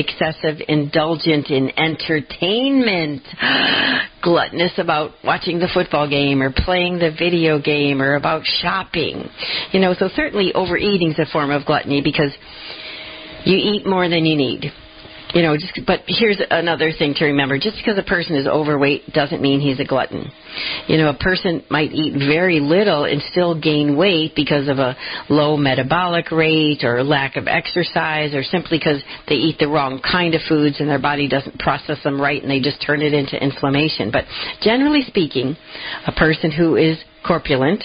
excessive 0.00 0.56
indulgent 0.66 1.50
in 1.50 1.70
entertainment, 1.78 3.22
gluttonous 4.22 4.72
about 4.78 5.12
watching 5.22 5.58
the 5.58 5.68
football 5.72 6.08
game 6.08 6.42
or 6.42 6.52
playing 6.52 6.98
the 6.98 7.14
video 7.16 7.60
game 7.60 8.02
or 8.02 8.16
about 8.16 8.42
shopping. 8.44 9.28
You 9.72 9.80
know, 9.80 9.94
so 9.98 10.08
certainly 10.16 10.52
overeating 10.54 11.12
is 11.12 11.18
a 11.18 11.26
form 11.30 11.50
of 11.50 11.64
gluttony 11.64 12.02
because 12.02 12.32
you 13.44 13.56
eat 13.56 13.86
more 13.86 14.08
than 14.08 14.24
you 14.24 14.36
need 14.36 14.72
you 15.34 15.42
know, 15.42 15.56
just 15.56 15.78
but 15.86 16.00
here's 16.06 16.40
another 16.50 16.92
thing 16.96 17.14
to 17.14 17.26
remember: 17.26 17.58
just 17.58 17.76
because 17.76 17.98
a 17.98 18.02
person 18.02 18.36
is 18.36 18.46
overweight 18.46 19.12
doesn't 19.12 19.40
mean 19.40 19.60
he's 19.60 19.80
a 19.80 19.84
glutton. 19.84 20.30
You 20.86 20.96
know, 20.96 21.08
a 21.08 21.16
person 21.16 21.64
might 21.70 21.92
eat 21.92 22.14
very 22.14 22.60
little 22.60 23.04
and 23.04 23.22
still 23.30 23.58
gain 23.58 23.96
weight 23.96 24.32
because 24.34 24.68
of 24.68 24.78
a 24.78 24.96
low 25.28 25.56
metabolic 25.56 26.30
rate 26.30 26.82
or 26.82 27.02
lack 27.04 27.36
of 27.36 27.46
exercise, 27.46 28.34
or 28.34 28.42
simply 28.42 28.78
because 28.78 29.02
they 29.28 29.36
eat 29.36 29.58
the 29.58 29.68
wrong 29.68 30.00
kind 30.00 30.34
of 30.34 30.40
foods 30.48 30.80
and 30.80 30.88
their 30.88 31.00
body 31.00 31.28
doesn't 31.28 31.58
process 31.58 32.02
them 32.02 32.20
right, 32.20 32.42
and 32.42 32.50
they 32.50 32.60
just 32.60 32.84
turn 32.84 33.02
it 33.02 33.14
into 33.14 33.42
inflammation. 33.42 34.10
But 34.10 34.24
generally 34.60 35.02
speaking, 35.02 35.56
a 36.06 36.12
person 36.12 36.50
who 36.50 36.76
is 36.76 36.98
corpulent 37.26 37.84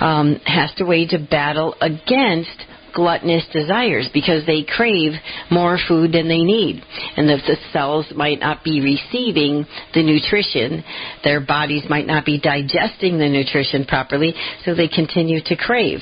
um, 0.00 0.36
has 0.44 0.72
to 0.76 0.84
wage 0.84 1.12
a 1.12 1.18
battle 1.18 1.74
against 1.80 2.64
gluttonous 2.98 3.46
desires 3.52 4.10
because 4.12 4.44
they 4.44 4.64
crave 4.64 5.12
more 5.52 5.78
food 5.86 6.10
than 6.10 6.26
they 6.26 6.42
need. 6.42 6.82
And 7.16 7.30
if 7.30 7.46
the 7.46 7.54
cells 7.72 8.06
might 8.16 8.40
not 8.40 8.64
be 8.64 8.80
receiving 8.80 9.64
the 9.94 10.02
nutrition, 10.02 10.82
their 11.22 11.40
bodies 11.40 11.84
might 11.88 12.08
not 12.08 12.24
be 12.24 12.40
digesting 12.40 13.18
the 13.18 13.28
nutrition 13.28 13.84
properly, 13.84 14.34
so 14.64 14.74
they 14.74 14.88
continue 14.88 15.40
to 15.44 15.54
crave. 15.54 16.00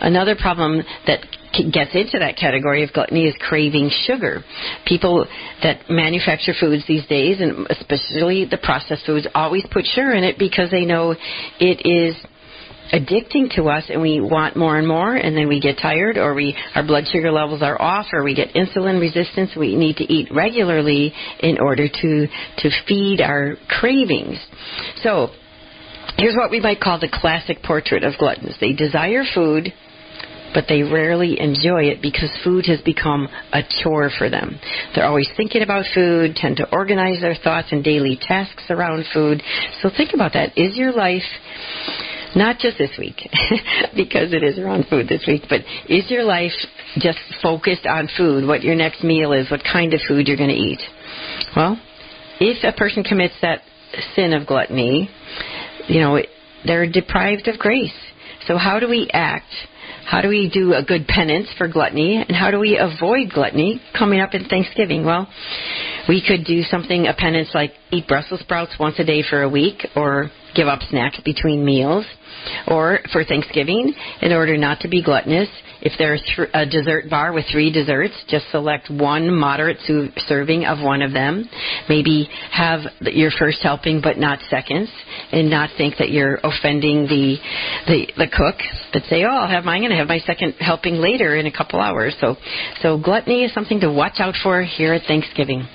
Another 0.00 0.34
problem 0.34 0.80
that 1.06 1.26
gets 1.52 1.94
into 1.94 2.18
that 2.18 2.38
category 2.40 2.84
of 2.84 2.92
gluttony 2.94 3.26
is 3.26 3.34
craving 3.38 3.90
sugar. 4.06 4.42
People 4.86 5.26
that 5.62 5.90
manufacture 5.90 6.54
foods 6.58 6.84
these 6.88 7.06
days, 7.06 7.36
and 7.40 7.66
especially 7.68 8.46
the 8.46 8.56
processed 8.62 9.04
foods, 9.04 9.26
always 9.34 9.66
put 9.70 9.84
sugar 9.84 10.12
in 10.12 10.24
it 10.24 10.38
because 10.38 10.70
they 10.70 10.86
know 10.86 11.14
it 11.60 11.84
is 11.84 12.16
addicting 12.92 13.54
to 13.54 13.64
us 13.68 13.84
and 13.88 14.02
we 14.02 14.20
want 14.20 14.56
more 14.56 14.76
and 14.76 14.86
more 14.86 15.14
and 15.14 15.36
then 15.36 15.48
we 15.48 15.60
get 15.60 15.78
tired 15.80 16.16
or 16.16 16.34
we 16.34 16.56
our 16.74 16.84
blood 16.84 17.04
sugar 17.10 17.30
levels 17.30 17.62
are 17.62 17.80
off 17.80 18.06
or 18.12 18.22
we 18.22 18.34
get 18.34 18.48
insulin 18.54 19.00
resistance 19.00 19.50
we 19.56 19.76
need 19.76 19.96
to 19.96 20.04
eat 20.12 20.28
regularly 20.32 21.12
in 21.40 21.58
order 21.58 21.88
to 21.88 22.26
to 22.58 22.70
feed 22.86 23.20
our 23.20 23.56
cravings 23.68 24.38
so 25.02 25.28
here's 26.16 26.34
what 26.34 26.50
we 26.50 26.60
might 26.60 26.80
call 26.80 26.98
the 26.98 27.10
classic 27.12 27.58
portrait 27.62 28.02
of 28.02 28.14
gluttons 28.18 28.56
they 28.60 28.72
desire 28.72 29.22
food 29.34 29.72
but 30.52 30.64
they 30.68 30.82
rarely 30.82 31.38
enjoy 31.38 31.84
it 31.84 32.02
because 32.02 32.30
food 32.42 32.66
has 32.66 32.80
become 32.80 33.28
a 33.52 33.62
chore 33.82 34.10
for 34.18 34.28
them. 34.28 34.58
They're 34.94 35.06
always 35.06 35.30
thinking 35.36 35.62
about 35.62 35.84
food, 35.94 36.34
tend 36.34 36.56
to 36.56 36.68
organize 36.72 37.20
their 37.20 37.36
thoughts 37.36 37.68
and 37.70 37.84
daily 37.84 38.18
tasks 38.20 38.64
around 38.68 39.04
food. 39.14 39.44
So 39.80 39.90
think 39.96 40.10
about 40.12 40.32
that. 40.32 40.58
Is 40.58 40.76
your 40.76 40.92
life 40.92 41.22
not 42.36 42.58
just 42.58 42.78
this 42.78 42.90
week, 42.98 43.16
because 43.96 44.32
it 44.32 44.42
is 44.42 44.58
around 44.58 44.86
food 44.88 45.08
this 45.08 45.24
week, 45.26 45.42
but 45.48 45.60
is 45.88 46.10
your 46.10 46.24
life 46.24 46.52
just 46.98 47.18
focused 47.42 47.86
on 47.86 48.08
food, 48.16 48.46
what 48.46 48.62
your 48.62 48.74
next 48.74 49.02
meal 49.02 49.32
is, 49.32 49.50
what 49.50 49.62
kind 49.64 49.94
of 49.94 50.00
food 50.06 50.28
you're 50.28 50.36
going 50.36 50.50
to 50.50 50.54
eat? 50.54 50.80
Well, 51.56 51.80
if 52.40 52.62
a 52.64 52.76
person 52.76 53.04
commits 53.04 53.34
that 53.42 53.62
sin 54.14 54.32
of 54.32 54.46
gluttony, 54.46 55.10
you 55.88 56.00
know, 56.00 56.20
they're 56.64 56.90
deprived 56.90 57.48
of 57.48 57.58
grace. 57.58 57.92
So 58.46 58.56
how 58.56 58.80
do 58.80 58.88
we 58.88 59.08
act? 59.12 59.52
How 60.06 60.22
do 60.22 60.28
we 60.28 60.50
do 60.52 60.74
a 60.74 60.82
good 60.82 61.06
penance 61.06 61.48
for 61.56 61.68
gluttony? 61.68 62.16
And 62.16 62.36
how 62.36 62.50
do 62.50 62.58
we 62.58 62.78
avoid 62.78 63.30
gluttony 63.32 63.80
coming 63.96 64.20
up 64.20 64.34
in 64.34 64.48
Thanksgiving? 64.48 65.04
Well, 65.04 65.28
we 66.08 66.22
could 66.26 66.44
do 66.44 66.62
something, 66.62 67.06
a 67.06 67.14
penance 67.14 67.50
like 67.54 67.72
eat 67.92 68.08
Brussels 68.08 68.40
sprouts 68.40 68.72
once 68.78 68.98
a 68.98 69.04
day 69.04 69.22
for 69.28 69.42
a 69.42 69.48
week 69.48 69.86
or 69.94 70.30
give 70.54 70.66
up 70.66 70.80
snacks 70.88 71.20
between 71.20 71.64
meals. 71.64 72.06
Or 72.68 73.00
for 73.12 73.24
Thanksgiving, 73.24 73.94
in 74.22 74.32
order 74.32 74.56
not 74.56 74.80
to 74.80 74.88
be 74.88 75.02
gluttonous, 75.02 75.48
if 75.82 75.92
there's 75.98 76.22
a 76.52 76.66
dessert 76.66 77.08
bar 77.08 77.32
with 77.32 77.46
three 77.50 77.72
desserts, 77.72 78.12
just 78.28 78.50
select 78.50 78.90
one 78.90 79.34
moderate 79.34 79.78
serving 80.28 80.66
of 80.66 80.84
one 80.84 81.00
of 81.00 81.12
them. 81.12 81.48
Maybe 81.88 82.28
have 82.52 82.80
your 83.00 83.30
first 83.30 83.62
helping, 83.62 84.00
but 84.02 84.18
not 84.18 84.40
seconds, 84.50 84.90
and 85.32 85.48
not 85.48 85.70
think 85.78 85.96
that 85.98 86.10
you're 86.10 86.38
offending 86.44 87.06
the 87.06 87.36
the, 87.86 88.06
the 88.16 88.26
cook. 88.26 88.56
But 88.92 89.02
say, 89.08 89.24
oh, 89.24 89.28
I'll 89.28 89.48
have 89.48 89.64
mine. 89.64 89.84
And 89.84 89.90
to 89.90 89.96
have 89.96 90.08
my 90.08 90.18
second 90.18 90.54
helping 90.58 90.96
later 90.96 91.36
in 91.36 91.46
a 91.46 91.52
couple 91.52 91.80
hours. 91.80 92.14
So, 92.20 92.36
so 92.82 92.98
gluttony 92.98 93.44
is 93.44 93.54
something 93.54 93.80
to 93.80 93.90
watch 93.90 94.18
out 94.18 94.34
for 94.42 94.62
here 94.62 94.92
at 94.92 95.02
Thanksgiving. 95.06 95.66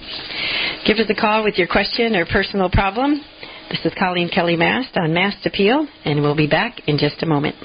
Give 0.86 0.98
us 0.98 1.10
a 1.10 1.20
call 1.20 1.44
with 1.44 1.58
your 1.58 1.68
question 1.68 2.16
or 2.16 2.26
personal 2.26 2.70
problem. 2.70 3.22
This 3.70 3.84
is 3.84 3.94
Coleen 3.94 4.32
Kelly 4.32 4.56
Mast 4.56 4.96
on 4.96 5.14
Mast 5.14 5.44
Appeal, 5.44 5.88
and 6.06 6.22
we'll 6.22 6.36
be 6.36 6.46
back 6.46 6.88
in 6.88 7.00
just 7.00 7.24
a 7.24 7.26
moment. 7.26 7.56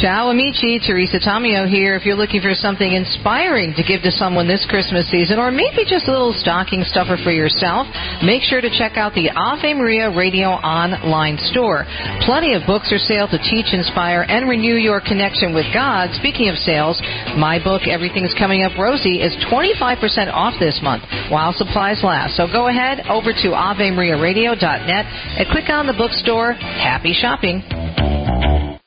Ciao 0.00 0.30
amici, 0.30 0.80
Teresa 0.80 1.20
Tomeo 1.20 1.68
here. 1.68 1.94
If 1.96 2.06
you're 2.08 2.16
looking 2.16 2.40
for 2.40 2.54
something 2.54 2.96
inspiring 2.96 3.74
to 3.76 3.84
give 3.84 4.00
to 4.02 4.10
someone 4.10 4.48
this 4.48 4.64
Christmas 4.64 5.04
season, 5.12 5.38
or 5.38 5.52
maybe 5.52 5.84
just 5.84 6.08
a 6.08 6.10
little 6.10 6.32
stocking 6.32 6.82
stuffer 6.82 7.20
for 7.22 7.30
yourself, 7.30 7.86
make 8.24 8.40
sure 8.40 8.64
to 8.64 8.72
check 8.72 8.96
out 8.96 9.12
the 9.12 9.28
Ave 9.36 9.74
Maria 9.74 10.08
Radio 10.08 10.48
online 10.64 11.36
store. 11.52 11.84
Plenty 12.24 12.54
of 12.56 12.64
books 12.64 12.88
are 12.90 12.98
sale 12.98 13.28
to 13.28 13.38
teach, 13.44 13.76
inspire, 13.76 14.24
and 14.24 14.48
renew 14.48 14.80
your 14.80 14.98
connection 15.04 15.52
with 15.52 15.68
God. 15.76 16.08
Speaking 16.16 16.48
of 16.48 16.56
sales, 16.56 16.96
my 17.36 17.60
book, 17.62 17.84
Everything's 17.84 18.34
Coming 18.40 18.64
Up 18.64 18.72
Rosie, 18.80 19.20
is 19.20 19.36
25% 19.52 20.32
off 20.32 20.56
this 20.58 20.80
month 20.82 21.04
while 21.28 21.52
supplies 21.52 22.00
last. 22.02 22.40
So 22.40 22.48
go 22.48 22.68
ahead 22.68 23.04
over 23.12 23.32
to 23.36 23.48
AveMariaRadio.net 23.52 25.04
and 25.36 25.48
click 25.52 25.68
on 25.68 25.86
the 25.86 25.94
bookstore. 25.94 26.54
Happy 26.54 27.12
shopping. 27.12 27.60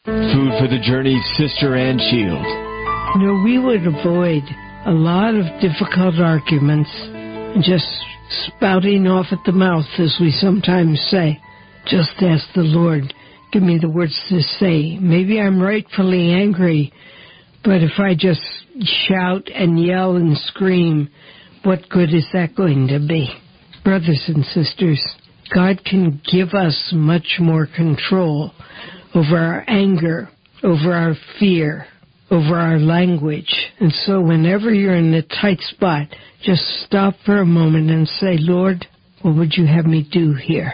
Food 0.06 0.54
for 0.60 0.68
the 0.68 0.78
Journey, 0.84 1.20
Sister 1.36 1.76
Ann 1.76 1.98
Shields. 1.98 2.48
You 3.16 3.26
know, 3.26 3.42
we 3.44 3.58
would 3.58 3.88
avoid 3.88 4.44
a 4.86 4.92
lot 4.92 5.34
of 5.34 5.46
difficult 5.60 6.20
arguments 6.22 6.92
and 6.94 7.64
just 7.64 7.88
spouting 8.46 9.08
off 9.08 9.26
at 9.32 9.40
the 9.48 9.52
mouth, 9.52 9.88
as 9.98 10.16
we 10.22 10.30
sometimes 10.30 11.02
say. 11.10 11.42
Just 11.88 12.12
ask 12.22 12.46
the 12.54 12.62
Lord, 12.62 13.16
give 13.52 13.64
me 13.64 13.80
the 13.82 13.90
words 13.90 14.16
to 14.30 14.42
say. 14.60 14.96
Maybe 15.00 15.42
I'm 15.42 15.60
rightfully 15.60 16.34
angry, 16.34 16.94
but 17.64 17.82
if 17.82 17.98
I 17.98 18.14
just 18.14 18.42
shout 19.08 19.50
and 19.52 19.84
yell 19.84 20.18
and 20.18 20.38
scream, 20.38 21.10
what 21.64 21.90
good 21.90 22.14
is 22.14 22.28
that 22.32 22.54
going 22.56 22.90
to 22.90 23.00
be? 23.00 23.28
Brothers 23.84 24.22
and 24.28 24.46
sisters, 24.46 25.04
God 25.52 25.84
can 25.84 26.22
give 26.32 26.50
us 26.54 26.92
much 26.94 27.38
more 27.40 27.66
control 27.66 28.52
over 29.16 29.38
our 29.38 29.64
anger, 29.68 30.30
over 30.62 30.94
our 30.94 31.16
fear, 31.40 31.88
over 32.30 32.56
our 32.56 32.78
language. 32.78 33.54
And 33.80 33.92
so 33.92 34.22
whenever 34.22 34.74
you're 34.74 34.96
in 34.96 35.14
a 35.14 35.22
tight 35.22 35.60
spot, 35.62 36.08
just 36.44 36.62
stop 36.86 37.16
for 37.26 37.40
a 37.40 37.46
moment 37.46 37.90
and 37.90 38.08
say, 38.08 38.38
Lord, 38.38 38.86
what 39.22 39.36
would 39.36 39.54
you 39.54 39.66
have 39.66 39.86
me 39.86 40.08
do 40.12 40.34
here? 40.34 40.74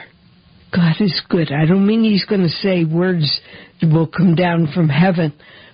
God 0.73 0.95
is 0.99 1.21
good. 1.29 1.51
I 1.51 1.65
don't 1.65 1.85
mean 1.85 2.03
he's 2.03 2.25
going 2.25 2.41
to 2.41 2.49
say 2.49 2.85
words 2.85 3.39
that 3.79 3.91
will 3.91 4.07
come 4.07 4.35
down 4.35 4.71
from 4.73 4.89
heaven, 4.89 5.33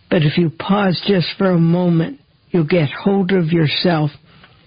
but 0.10 0.23
if 0.23 0.38
you 0.38 0.49
pause 0.49 1.02
just 1.07 1.27
for 1.38 1.52
a 1.52 1.60
moment, 1.60 2.19
you'll 2.49 2.65
get 2.65 2.89
hold 2.89 3.31
of 3.31 3.48
yourself 3.52 4.11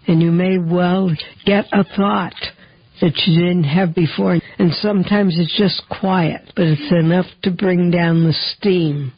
and 0.07 0.23
you 0.23 0.31
may 0.31 0.59
well 0.59 1.11
get 1.45 1.67
a 1.73 1.85
thought 1.97 2.35
that 3.01 3.23
you 3.27 3.41
didn't 3.41 3.65
have 3.65 3.95
before. 3.95 4.39
And 4.59 4.73
sometimes 4.75 5.37
it's 5.39 5.57
just 5.57 5.83
quiet, 6.01 6.53
but 6.55 6.67
it's 6.67 6.93
enough 6.93 7.27
to 7.43 7.51
bring 7.51 7.91
down 7.91 8.25
the 8.25 8.33
steam. 8.33 9.13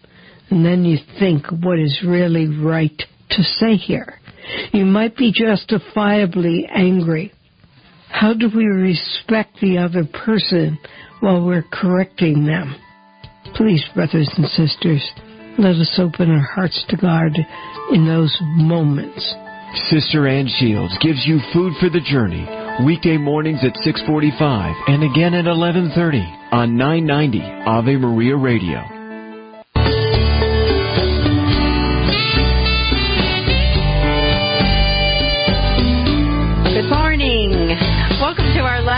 And 0.50 0.64
then 0.64 0.84
you 0.84 0.98
think 1.18 1.46
what 1.62 1.78
is 1.78 2.02
really 2.06 2.46
right 2.46 3.02
to 3.30 3.42
say 3.42 3.76
here. 3.76 4.18
You 4.72 4.84
might 4.84 5.16
be 5.16 5.32
justifiably 5.32 6.68
angry. 6.72 7.32
How 8.10 8.34
do 8.34 8.50
we 8.54 8.66
respect 8.66 9.58
the 9.60 9.78
other 9.78 10.04
person 10.04 10.78
while 11.20 11.44
we're 11.44 11.64
correcting 11.72 12.44
them? 12.44 12.76
Please, 13.54 13.84
brothers 13.94 14.30
and 14.36 14.46
sisters, 14.48 15.02
let 15.58 15.76
us 15.76 15.98
open 15.98 16.30
our 16.30 16.46
hearts 16.54 16.84
to 16.88 16.96
God 16.96 17.32
in 17.92 18.06
those 18.06 18.36
moments. 18.56 19.34
Sister 19.88 20.26
Ann 20.26 20.48
Shields 20.58 20.96
gives 21.00 21.26
you 21.26 21.40
food 21.52 21.72
for 21.80 21.88
the 21.88 22.00
journey 22.00 22.46
weekday 22.80 23.18
mornings 23.18 23.60
at 23.62 23.74
6:45 23.84 24.74
and 24.88 25.02
again 25.02 25.34
at 25.34 25.44
11:30 25.44 26.24
on 26.52 26.76
990 26.76 27.42
Ave 27.66 27.96
Maria 27.96 28.36
Radio. 28.36 29.01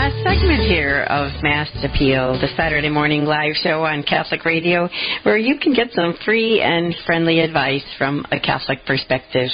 Last 0.05 0.21
segment 0.21 0.61
here 0.69 1.01
of 1.09 1.31
Mast 1.41 1.83
Appeal, 1.83 2.39
the 2.39 2.49
Saturday 2.55 2.89
morning 2.89 3.25
live 3.25 3.55
show 3.55 3.81
on 3.85 4.03
Catholic 4.03 4.45
Radio, 4.45 4.87
where 5.23 5.35
you 5.35 5.57
can 5.57 5.73
get 5.73 5.93
some 5.93 6.13
free 6.23 6.61
and 6.61 6.93
friendly 7.07 7.39
advice 7.39 7.83
from 7.97 8.23
a 8.31 8.39
Catholic 8.39 8.85
perspective. 8.85 9.49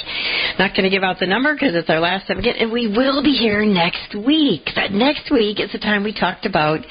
Not 0.59 0.75
going 0.75 0.83
to 0.83 0.89
give 0.89 1.03
out 1.03 1.19
the 1.21 1.25
number 1.25 1.53
because 1.53 1.73
it's 1.73 1.89
our 1.89 2.01
last 2.01 2.27
segment, 2.27 2.57
and 2.59 2.69
we 2.69 2.87
will 2.87 3.23
be 3.23 3.31
here 3.31 3.63
next 3.63 4.13
week. 4.13 4.67
That 4.75 4.91
next 4.91 5.31
week 5.31 5.61
is 5.61 5.71
the 5.71 5.79
time 5.79 6.03
we 6.03 6.11
talked 6.11 6.45
about. 6.45 6.81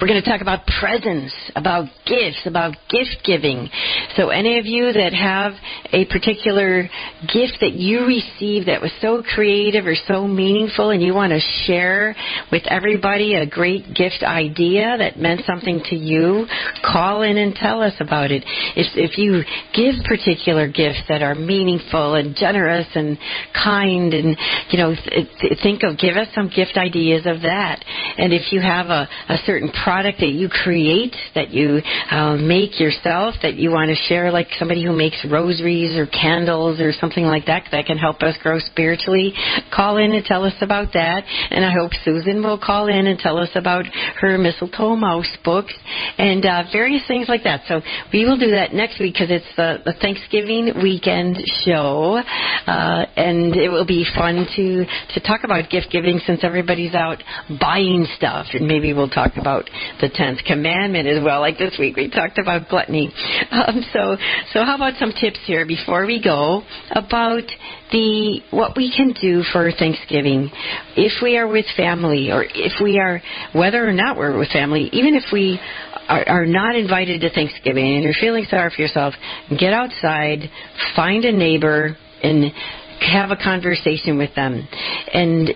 We're 0.00 0.08
going 0.08 0.20
to 0.20 0.28
talk 0.28 0.40
about 0.40 0.66
presents, 0.66 1.32
about 1.54 1.86
gifts, 2.06 2.42
about 2.44 2.74
gift 2.90 3.22
giving. 3.24 3.70
So, 4.16 4.30
any 4.30 4.58
of 4.58 4.66
you 4.66 4.92
that 4.92 5.14
have 5.14 5.52
a 5.92 6.06
particular 6.06 6.90
gift 7.32 7.58
that 7.60 7.74
you 7.74 8.04
received 8.04 8.66
that 8.66 8.82
was 8.82 8.90
so 9.00 9.22
creative 9.22 9.86
or 9.86 9.94
so 10.08 10.26
meaningful, 10.26 10.90
and 10.90 11.00
you 11.00 11.14
want 11.14 11.30
to 11.30 11.40
share 11.66 12.16
with 12.50 12.66
everybody 12.96 13.34
a 13.34 13.46
great 13.46 13.84
gift 13.94 14.22
idea 14.22 14.96
that 14.96 15.18
meant 15.18 15.42
something 15.46 15.82
to 15.84 15.94
you, 15.94 16.46
call 16.82 17.20
in 17.20 17.36
and 17.36 17.54
tell 17.54 17.82
us 17.82 17.92
about 18.00 18.30
it. 18.30 18.42
If, 18.74 18.88
if 18.96 19.18
you 19.18 19.44
give 19.76 20.02
particular 20.08 20.66
gifts 20.66 21.02
that 21.10 21.20
are 21.20 21.34
meaningful 21.34 22.14
and 22.14 22.34
generous 22.34 22.86
and 22.94 23.18
kind, 23.52 24.14
and 24.14 24.36
you 24.70 24.78
know, 24.78 24.94
th- 24.94 25.60
think 25.62 25.82
of 25.82 25.98
give 25.98 26.16
us 26.16 26.28
some 26.34 26.48
gift 26.48 26.78
ideas 26.78 27.26
of 27.26 27.42
that. 27.42 27.84
And 28.16 28.32
if 28.32 28.50
you 28.50 28.60
have 28.60 28.86
a, 28.86 29.06
a 29.28 29.36
certain 29.44 29.70
product 29.84 30.20
that 30.20 30.32
you 30.32 30.48
create 30.48 31.14
that 31.34 31.50
you 31.50 31.82
uh, 32.10 32.36
make 32.36 32.80
yourself 32.80 33.34
that 33.42 33.56
you 33.56 33.70
want 33.70 33.90
to 33.90 33.96
share, 34.08 34.32
like 34.32 34.48
somebody 34.58 34.82
who 34.82 34.96
makes 34.96 35.20
rosaries 35.30 35.98
or 35.98 36.06
candles 36.06 36.80
or 36.80 36.92
something 36.92 37.24
like 37.24 37.44
that 37.44 37.64
that 37.72 37.84
can 37.84 37.98
help 37.98 38.22
us 38.22 38.36
grow 38.42 38.58
spiritually, 38.58 39.34
call 39.74 39.98
in 39.98 40.12
and 40.12 40.24
tell 40.24 40.44
us 40.44 40.56
about 40.62 40.94
that. 40.94 41.24
And 41.50 41.62
I 41.62 41.72
hope 41.72 41.92
Susan 42.02 42.42
will 42.42 42.58
call 42.58 42.85
in 42.88 43.06
and 43.06 43.18
tell 43.18 43.38
us 43.38 43.50
about 43.54 43.86
her 44.20 44.38
mistletoe 44.38 44.96
mouse 44.96 45.30
books 45.44 45.74
and 46.18 46.44
uh, 46.44 46.64
various 46.72 47.02
things 47.06 47.28
like 47.28 47.44
that. 47.44 47.62
So 47.68 47.80
we 48.12 48.24
will 48.24 48.38
do 48.38 48.50
that 48.52 48.72
next 48.72 49.00
week 49.00 49.14
because 49.14 49.30
it's 49.30 49.56
the, 49.56 49.78
the 49.84 49.94
Thanksgiving 50.00 50.72
weekend 50.82 51.36
show, 51.64 52.20
uh, 52.66 53.06
and 53.16 53.56
it 53.56 53.70
will 53.70 53.86
be 53.86 54.06
fun 54.14 54.46
to 54.56 54.84
to 55.14 55.20
talk 55.20 55.40
about 55.44 55.70
gift 55.70 55.88
giving 55.90 56.20
since 56.26 56.40
everybody's 56.42 56.94
out 56.94 57.22
buying 57.60 58.06
stuff, 58.16 58.46
and 58.52 58.66
maybe 58.66 58.92
we'll 58.92 59.08
talk 59.08 59.32
about 59.36 59.68
the 60.00 60.08
tenth 60.08 60.40
commandment 60.46 61.08
as 61.08 61.22
well. 61.22 61.40
Like 61.40 61.58
this 61.58 61.76
week, 61.78 61.96
we 61.96 62.10
talked 62.10 62.38
about 62.38 62.68
gluttony. 62.68 63.12
Um, 63.56 63.80
so 63.92 64.16
so 64.52 64.64
how 64.64 64.74
about 64.74 64.94
some 64.98 65.12
tips 65.12 65.38
here 65.46 65.64
before 65.64 66.04
we 66.04 66.22
go 66.22 66.62
about 66.90 67.44
the 67.92 68.40
what 68.50 68.76
we 68.76 68.92
can 68.94 69.14
do 69.20 69.42
for 69.52 69.70
Thanksgiving 69.70 70.50
if 70.96 71.22
we 71.22 71.36
are 71.36 71.46
with 71.46 71.66
family 71.76 72.30
or 72.30 72.44
if 72.44 72.75
we 72.82 72.98
are 72.98 73.20
whether 73.52 73.86
or 73.86 73.92
not 73.92 74.16
we're 74.16 74.36
with 74.38 74.50
family, 74.50 74.88
even 74.92 75.14
if 75.14 75.24
we 75.32 75.60
are, 76.08 76.28
are 76.28 76.46
not 76.46 76.76
invited 76.76 77.20
to 77.22 77.30
Thanksgiving 77.30 77.96
and 77.96 78.04
you're 78.04 78.14
feeling 78.20 78.44
sorry 78.48 78.70
for 78.74 78.80
yourself, 78.80 79.14
get 79.58 79.72
outside, 79.72 80.50
find 80.94 81.24
a 81.24 81.32
neighbor 81.32 81.96
and 82.22 82.52
have 83.00 83.30
a 83.30 83.36
conversation 83.36 84.18
with 84.18 84.34
them. 84.34 84.66
And 85.12 85.50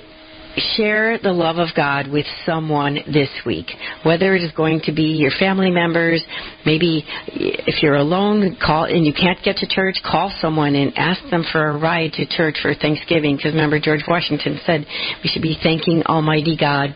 share 0.57 1.19
the 1.19 1.33
love 1.33 1.57
of 1.57 1.69
God 1.75 2.11
with 2.11 2.27
someone 2.45 2.99
this 3.07 3.31
week. 3.47 3.67
Whether 4.05 4.35
it 4.35 4.43
is 4.43 4.53
going 4.53 4.81
to 4.85 4.93
be 4.93 5.03
your 5.03 5.31
family 5.39 5.71
members, 5.71 6.23
maybe 6.67 7.05
if 7.27 7.83
you're 7.83 7.97
alone, 7.97 8.57
call 8.65 8.85
and 8.85 9.07
you 9.07 9.13
can't 9.13 9.39
get 9.43 9.57
to 9.59 9.67
church, 9.67 9.97
call 10.05 10.33
someone 10.41 10.75
and 10.75 10.93
ask 10.97 11.21
them 11.31 11.45
for 11.53 11.69
a 11.69 11.79
ride 11.79 12.13
to 12.15 12.27
church 12.27 12.57
for 12.63 12.75
Thanksgiving. 12.75 13.37
Because 13.37 13.53
remember, 13.53 13.81
George 13.81 14.03
Washington 14.09 14.61
said 14.67 14.85
we 15.23 15.31
should 15.31 15.43
be 15.43 15.57
thanking 15.63 16.03
Almighty 16.05 16.57
God. 16.59 16.91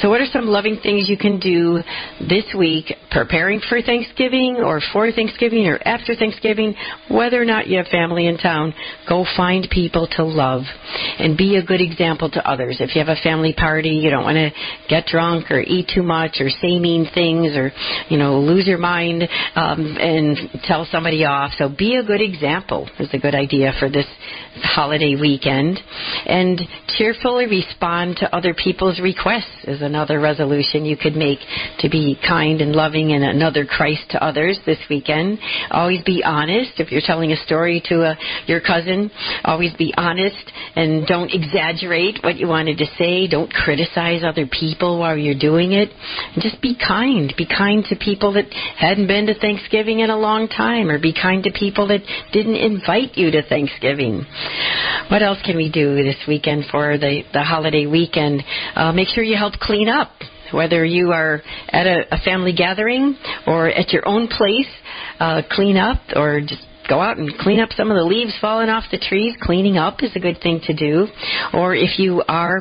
So, 0.00 0.10
what 0.10 0.20
are 0.20 0.26
some 0.32 0.46
loving 0.46 0.78
things 0.82 1.08
you 1.08 1.18
can 1.18 1.38
do 1.38 1.80
this 2.20 2.44
week, 2.56 2.92
preparing 3.10 3.60
for 3.68 3.80
Thanksgiving 3.82 4.56
or 4.56 4.80
for 4.92 5.10
Thanksgiving 5.12 5.66
or 5.66 5.78
after 5.86 6.14
Thanksgiving? 6.14 6.74
Whether 7.10 7.40
or 7.40 7.44
not 7.44 7.66
you 7.66 7.78
have 7.78 7.86
family 7.86 8.26
in 8.26 8.38
town, 8.38 8.74
go 9.08 9.24
find 9.36 9.68
people 9.70 10.08
to 10.16 10.24
love 10.24 10.62
and 11.18 11.36
be 11.36 11.56
a 11.56 11.62
good 11.62 11.80
example 11.80 12.30
to 12.30 12.48
others. 12.48 12.78
If 12.80 12.94
you 12.94 13.00
have 13.00 13.05
a 13.08 13.16
family 13.22 13.52
party, 13.52 13.90
you 13.90 14.10
don't 14.10 14.24
want 14.24 14.36
to 14.36 14.50
get 14.88 15.06
drunk 15.06 15.50
or 15.50 15.60
eat 15.60 15.90
too 15.94 16.02
much 16.02 16.36
or 16.40 16.48
say 16.48 16.78
mean 16.78 17.08
things 17.14 17.56
or, 17.56 17.72
you 18.08 18.18
know, 18.18 18.40
lose 18.40 18.66
your 18.66 18.78
mind 18.78 19.22
um, 19.54 19.96
and 20.00 20.36
tell 20.64 20.86
somebody 20.90 21.24
off. 21.24 21.52
So 21.58 21.68
be 21.68 21.96
a 21.96 22.04
good 22.04 22.20
example 22.20 22.88
is 22.98 23.08
a 23.12 23.18
good 23.18 23.34
idea 23.34 23.72
for 23.78 23.88
this 23.88 24.06
holiday 24.62 25.14
weekend. 25.20 25.78
And 26.26 26.60
cheerfully 26.96 27.46
respond 27.46 28.16
to 28.18 28.34
other 28.34 28.54
people's 28.54 29.00
requests 29.00 29.64
is 29.64 29.82
another 29.82 30.20
resolution 30.20 30.84
you 30.84 30.96
could 30.96 31.14
make 31.14 31.38
to 31.80 31.88
be 31.88 32.18
kind 32.26 32.60
and 32.60 32.72
loving 32.72 33.12
and 33.12 33.24
another 33.24 33.64
Christ 33.64 34.02
to 34.10 34.24
others 34.24 34.58
this 34.66 34.78
weekend. 34.88 35.38
Always 35.70 36.02
be 36.04 36.22
honest. 36.24 36.78
If 36.78 36.90
you're 36.90 37.02
telling 37.04 37.32
a 37.32 37.36
story 37.44 37.82
to 37.86 38.02
a, 38.02 38.16
your 38.46 38.60
cousin, 38.60 39.10
always 39.44 39.72
be 39.74 39.92
honest 39.96 40.52
and 40.74 41.06
don't 41.06 41.32
exaggerate 41.32 42.18
what 42.22 42.36
you 42.36 42.48
wanted 42.48 42.78
to 42.78 42.85
say. 42.98 43.26
Don't 43.28 43.52
criticize 43.52 44.22
other 44.24 44.46
people 44.46 44.98
while 44.98 45.16
you're 45.16 45.38
doing 45.38 45.72
it. 45.72 45.90
And 46.34 46.42
just 46.42 46.60
be 46.60 46.76
kind. 46.76 47.32
Be 47.36 47.46
kind 47.46 47.84
to 47.90 47.96
people 47.96 48.32
that 48.34 48.52
hadn't 48.76 49.06
been 49.06 49.26
to 49.26 49.34
Thanksgiving 49.38 50.00
in 50.00 50.10
a 50.10 50.18
long 50.18 50.48
time, 50.48 50.90
or 50.90 50.98
be 50.98 51.12
kind 51.12 51.44
to 51.44 51.52
people 51.52 51.88
that 51.88 52.02
didn't 52.32 52.56
invite 52.56 53.16
you 53.16 53.30
to 53.30 53.42
Thanksgiving. 53.42 54.24
What 55.10 55.22
else 55.22 55.38
can 55.44 55.56
we 55.56 55.70
do 55.70 55.96
this 55.96 56.16
weekend 56.26 56.64
for 56.70 56.98
the, 56.98 57.22
the 57.32 57.42
holiday 57.42 57.86
weekend? 57.86 58.42
Uh, 58.74 58.92
make 58.92 59.08
sure 59.08 59.22
you 59.24 59.36
help 59.36 59.54
clean 59.54 59.88
up 59.88 60.10
whether 60.52 60.84
you 60.84 61.12
are 61.12 61.42
at 61.70 61.86
a, 61.86 62.14
a 62.14 62.18
family 62.20 62.52
gathering 62.52 63.16
or 63.46 63.68
at 63.68 63.92
your 63.92 64.06
own 64.06 64.28
place, 64.28 64.68
uh, 65.18 65.42
clean 65.50 65.76
up 65.76 65.98
or 66.14 66.40
just 66.40 66.62
go 66.88 67.00
out 67.00 67.18
and 67.18 67.32
clean 67.38 67.60
up 67.60 67.70
some 67.76 67.90
of 67.90 67.96
the 67.96 68.04
leaves 68.04 68.34
falling 68.40 68.68
off 68.68 68.84
the 68.90 68.98
trees. 68.98 69.34
Cleaning 69.40 69.76
up 69.76 70.02
is 70.02 70.14
a 70.14 70.20
good 70.20 70.40
thing 70.42 70.60
to 70.64 70.74
do. 70.74 71.06
Or 71.52 71.74
if 71.74 71.98
you 71.98 72.22
are 72.28 72.60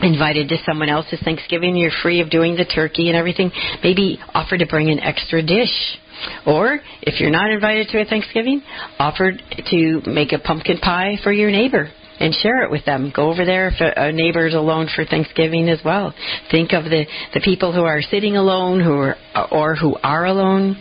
invited 0.00 0.48
to 0.48 0.56
someone 0.64 0.88
else's 0.88 1.20
Thanksgiving, 1.24 1.76
you're 1.76 1.90
free 2.02 2.20
of 2.20 2.30
doing 2.30 2.56
the 2.56 2.64
turkey 2.64 3.08
and 3.08 3.16
everything. 3.16 3.50
Maybe 3.82 4.18
offer 4.34 4.56
to 4.56 4.66
bring 4.66 4.90
an 4.90 5.00
extra 5.00 5.42
dish. 5.42 5.98
Or 6.46 6.80
if 7.02 7.20
you're 7.20 7.30
not 7.30 7.50
invited 7.50 7.88
to 7.88 8.00
a 8.00 8.04
Thanksgiving, 8.04 8.62
offer 8.98 9.32
to 9.70 10.02
make 10.06 10.32
a 10.32 10.38
pumpkin 10.38 10.78
pie 10.78 11.16
for 11.22 11.32
your 11.32 11.50
neighbor 11.50 11.90
and 12.20 12.34
share 12.34 12.62
it 12.62 12.70
with 12.70 12.84
them. 12.84 13.12
Go 13.14 13.30
over 13.30 13.44
there 13.44 13.68
if 13.68 13.80
a, 13.80 14.08
uh, 14.08 14.10
neighbor 14.10 14.46
is 14.46 14.54
alone 14.54 14.88
for 14.94 15.04
Thanksgiving 15.04 15.68
as 15.68 15.80
well. 15.84 16.14
Think 16.50 16.72
of 16.72 16.84
the 16.84 17.06
the 17.34 17.40
people 17.40 17.72
who 17.72 17.82
are 17.82 18.02
sitting 18.02 18.36
alone, 18.36 18.80
who 18.80 18.94
are 18.94 19.16
or 19.50 19.74
who 19.74 19.96
are 20.02 20.26
alone. 20.26 20.76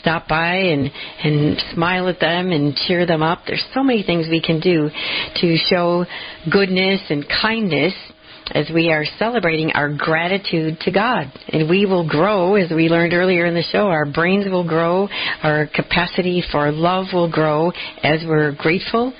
Stop 0.00 0.28
by 0.28 0.56
and 0.56 0.90
and 1.24 1.62
smile 1.74 2.08
at 2.08 2.20
them 2.20 2.50
and 2.50 2.74
cheer 2.74 3.06
them 3.06 3.22
up. 3.22 3.40
There's 3.46 3.64
so 3.74 3.82
many 3.82 4.02
things 4.02 4.26
we 4.28 4.42
can 4.42 4.60
do 4.60 4.90
to 5.40 5.56
show 5.56 6.04
goodness 6.50 7.00
and 7.10 7.26
kindness 7.28 7.94
as 8.50 8.70
we 8.74 8.90
are 8.90 9.04
celebrating 9.18 9.70
our 9.72 9.92
gratitude 9.92 10.78
to 10.80 10.92
God. 10.92 11.32
And 11.48 11.68
we 11.68 11.86
will 11.86 12.06
grow, 12.08 12.56
as 12.56 12.70
we 12.70 12.88
learned 12.88 13.12
earlier 13.12 13.46
in 13.46 13.54
the 13.54 13.62
show, 13.62 13.86
our 13.86 14.04
brains 14.06 14.46
will 14.50 14.66
grow, 14.66 15.08
our 15.42 15.68
capacity 15.72 16.42
for 16.50 16.70
love 16.72 17.06
will 17.12 17.30
grow 17.30 17.72
as 18.02 18.22
we're 18.26 18.52
grateful, 18.52 19.12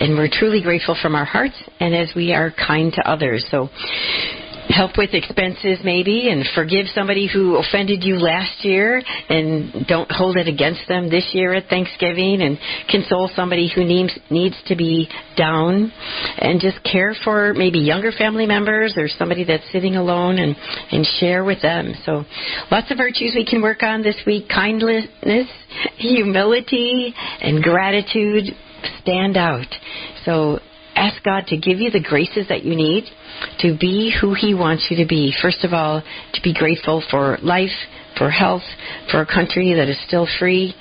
and 0.00 0.16
we're 0.16 0.30
truly 0.30 0.62
grateful 0.62 0.96
from 1.00 1.14
our 1.14 1.24
hearts, 1.24 1.54
and 1.80 1.94
as 1.94 2.12
we 2.14 2.32
are 2.32 2.52
kind 2.52 2.92
to 2.92 3.08
others. 3.08 3.44
So, 3.50 3.68
help 4.68 4.92
with 4.96 5.14
expenses 5.14 5.78
maybe 5.82 6.28
and 6.30 6.44
forgive 6.54 6.86
somebody 6.94 7.28
who 7.32 7.56
offended 7.56 8.04
you 8.04 8.16
last 8.16 8.64
year 8.64 9.02
and 9.28 9.86
don't 9.86 10.10
hold 10.10 10.36
it 10.36 10.46
against 10.46 10.82
them 10.88 11.08
this 11.08 11.30
year 11.32 11.54
at 11.54 11.68
Thanksgiving 11.68 12.42
and 12.42 12.58
console 12.90 13.30
somebody 13.34 13.70
who 13.74 13.84
needs 13.84 14.16
needs 14.30 14.56
to 14.66 14.76
be 14.76 15.08
down 15.36 15.92
and 16.38 16.60
just 16.60 16.82
care 16.84 17.14
for 17.24 17.54
maybe 17.54 17.78
younger 17.78 18.12
family 18.12 18.46
members 18.46 18.94
or 18.96 19.08
somebody 19.08 19.44
that's 19.44 19.64
sitting 19.72 19.96
alone 19.96 20.38
and 20.38 20.54
and 20.92 21.06
share 21.18 21.44
with 21.44 21.62
them. 21.62 21.94
So 22.04 22.24
lots 22.70 22.90
of 22.90 22.98
virtues 22.98 23.32
we 23.34 23.46
can 23.46 23.62
work 23.62 23.82
on 23.82 24.02
this 24.02 24.16
week. 24.26 24.48
Kindness, 24.48 25.06
humility 25.96 27.14
and 27.40 27.62
gratitude 27.62 28.44
stand 29.00 29.36
out. 29.36 29.66
So 30.24 30.60
ask 30.98 31.22
God 31.22 31.46
to 31.46 31.56
give 31.56 31.78
you 31.78 31.90
the 31.90 32.02
graces 32.02 32.48
that 32.48 32.64
you 32.64 32.74
need 32.74 33.04
to 33.60 33.76
be 33.78 34.12
who 34.20 34.34
He 34.34 34.54
wants 34.54 34.88
you 34.90 34.96
to 34.96 35.06
be. 35.06 35.32
First 35.40 35.64
of 35.64 35.72
all, 35.72 36.02
to 36.34 36.40
be 36.42 36.52
grateful 36.52 37.02
for 37.10 37.38
life, 37.42 37.76
for 38.16 38.30
health, 38.30 38.64
for 39.12 39.20
a 39.20 39.26
country 39.26 39.74
that 39.74 39.88
is 39.88 39.96
still 40.06 40.26
free, 40.40 40.74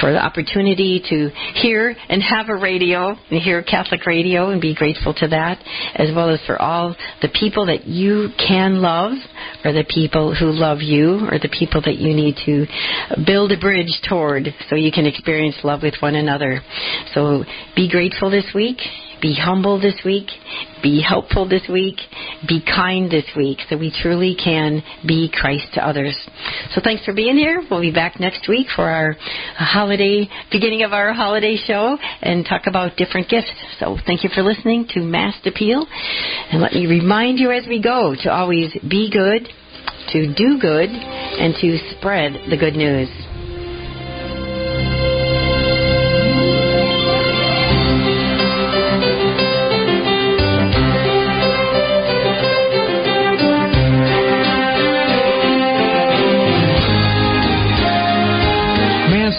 for 0.00 0.12
the 0.12 0.18
opportunity 0.18 1.00
to 1.08 1.30
hear 1.54 1.94
and 2.08 2.20
have 2.20 2.48
a 2.48 2.56
radio 2.56 3.14
and 3.30 3.40
hear 3.40 3.62
Catholic 3.62 4.04
radio 4.06 4.50
and 4.50 4.60
be 4.60 4.74
grateful 4.74 5.14
to 5.14 5.28
that, 5.28 5.62
as 5.94 6.08
well 6.14 6.30
as 6.30 6.40
for 6.46 6.60
all 6.60 6.96
the 7.22 7.28
people 7.28 7.66
that 7.66 7.86
you 7.86 8.28
can 8.36 8.82
love, 8.82 9.12
or 9.64 9.72
the 9.72 9.86
people 9.88 10.34
who 10.34 10.50
love 10.50 10.78
you, 10.80 11.28
or 11.30 11.38
the 11.38 11.54
people 11.56 11.80
that 11.82 11.98
you 11.98 12.12
need 12.12 12.34
to 12.44 12.66
build 13.24 13.52
a 13.52 13.58
bridge 13.58 14.00
toward 14.08 14.48
so 14.68 14.74
you 14.74 14.90
can 14.90 15.06
experience 15.06 15.56
love 15.62 15.82
with 15.82 15.94
one 16.00 16.16
another. 16.16 16.60
So 17.14 17.44
be 17.76 17.88
grateful 17.88 18.30
this 18.30 18.46
week 18.52 18.78
be 19.20 19.34
humble 19.34 19.80
this 19.80 20.00
week. 20.04 20.28
Be 20.82 21.02
helpful 21.06 21.48
this 21.48 21.62
week. 21.68 21.96
Be 22.48 22.62
kind 22.64 23.10
this 23.10 23.26
week 23.36 23.58
so 23.68 23.76
we 23.76 23.92
truly 24.02 24.34
can 24.34 24.82
be 25.06 25.30
Christ 25.32 25.66
to 25.74 25.86
others. 25.86 26.16
So 26.72 26.80
thanks 26.82 27.04
for 27.04 27.12
being 27.12 27.36
here. 27.36 27.62
We'll 27.70 27.80
be 27.80 27.92
back 27.92 28.18
next 28.18 28.48
week 28.48 28.68
for 28.74 28.84
our 28.84 29.16
holiday, 29.56 30.28
beginning 30.50 30.82
of 30.82 30.92
our 30.92 31.12
holiday 31.12 31.56
show 31.56 31.98
and 32.22 32.46
talk 32.46 32.62
about 32.66 32.96
different 32.96 33.28
gifts. 33.28 33.52
So 33.78 33.98
thank 34.06 34.24
you 34.24 34.30
for 34.34 34.42
listening 34.42 34.86
to 34.90 35.00
Mast 35.00 35.46
Appeal. 35.46 35.86
And 36.50 36.62
let 36.62 36.72
me 36.72 36.86
remind 36.86 37.38
you 37.38 37.50
as 37.50 37.66
we 37.68 37.82
go 37.82 38.14
to 38.22 38.30
always 38.30 38.72
be 38.88 39.10
good, 39.10 39.48
to 40.12 40.34
do 40.34 40.58
good, 40.58 40.88
and 40.88 41.54
to 41.60 41.78
spread 41.96 42.50
the 42.50 42.56
good 42.56 42.74
news. 42.74 43.29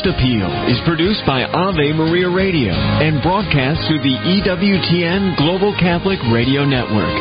Appeal 0.05 0.49
is 0.65 0.81
produced 0.85 1.21
by 1.25 1.43
Ave 1.45 1.93
Maria 1.93 2.29
Radio 2.29 2.73
and 2.73 3.21
broadcast 3.21 3.85
through 3.85 4.01
the 4.01 4.17
EWTN 4.17 5.37
Global 5.37 5.73
Catholic 5.77 6.17
Radio 6.33 6.65
Network. 6.65 7.13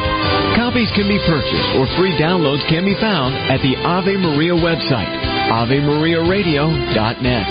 Copies 0.57 0.89
can 0.97 1.05
be 1.05 1.20
purchased 1.28 1.69
or 1.77 1.85
free 2.01 2.16
downloads 2.16 2.65
can 2.69 2.85
be 2.85 2.97
found 2.97 3.36
at 3.52 3.61
the 3.61 3.77
Ave 3.85 4.16
Maria 4.16 4.57
website, 4.57 5.12
AveMariaRadio.net. 5.52 7.47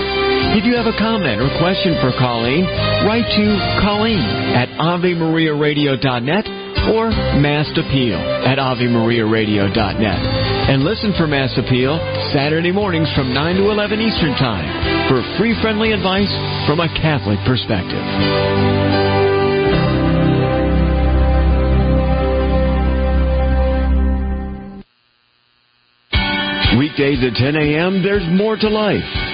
If 0.58 0.66
you 0.66 0.76
have 0.76 0.88
a 0.88 0.98
comment 0.98 1.42
or 1.42 1.50
question 1.62 1.94
for 2.02 2.10
Coleen, 2.18 2.66
write 3.06 3.30
to 3.30 3.46
Coleen 3.86 4.26
at 4.56 4.70
AveMariaRadio.net 4.82 6.69
or 6.88 7.10
Mast 7.42 7.78
Appeal 7.78 8.18
at 8.48 8.58
AveMariaRadio.net. 8.58 10.22
And 10.70 10.84
listen 10.84 11.14
for 11.18 11.28
Mast 11.28 11.58
Appeal 11.58 12.00
Saturday 12.32 12.72
mornings 12.72 13.12
from 13.16 13.34
9 13.34 13.56
to 13.58 13.70
11 13.70 14.00
Eastern 14.00 14.32
Time 14.40 15.10
for 15.10 15.22
free 15.38 15.60
friendly 15.62 15.92
advice 15.92 16.32
from 16.68 16.80
a 16.80 16.88
Catholic 17.02 17.40
perspective. 17.46 18.06
Weekdays 26.78 27.20
at 27.24 27.34
10 27.34 27.56
a.m., 27.56 28.04
there's 28.04 28.24
more 28.32 28.56
to 28.56 28.70
life. 28.70 29.29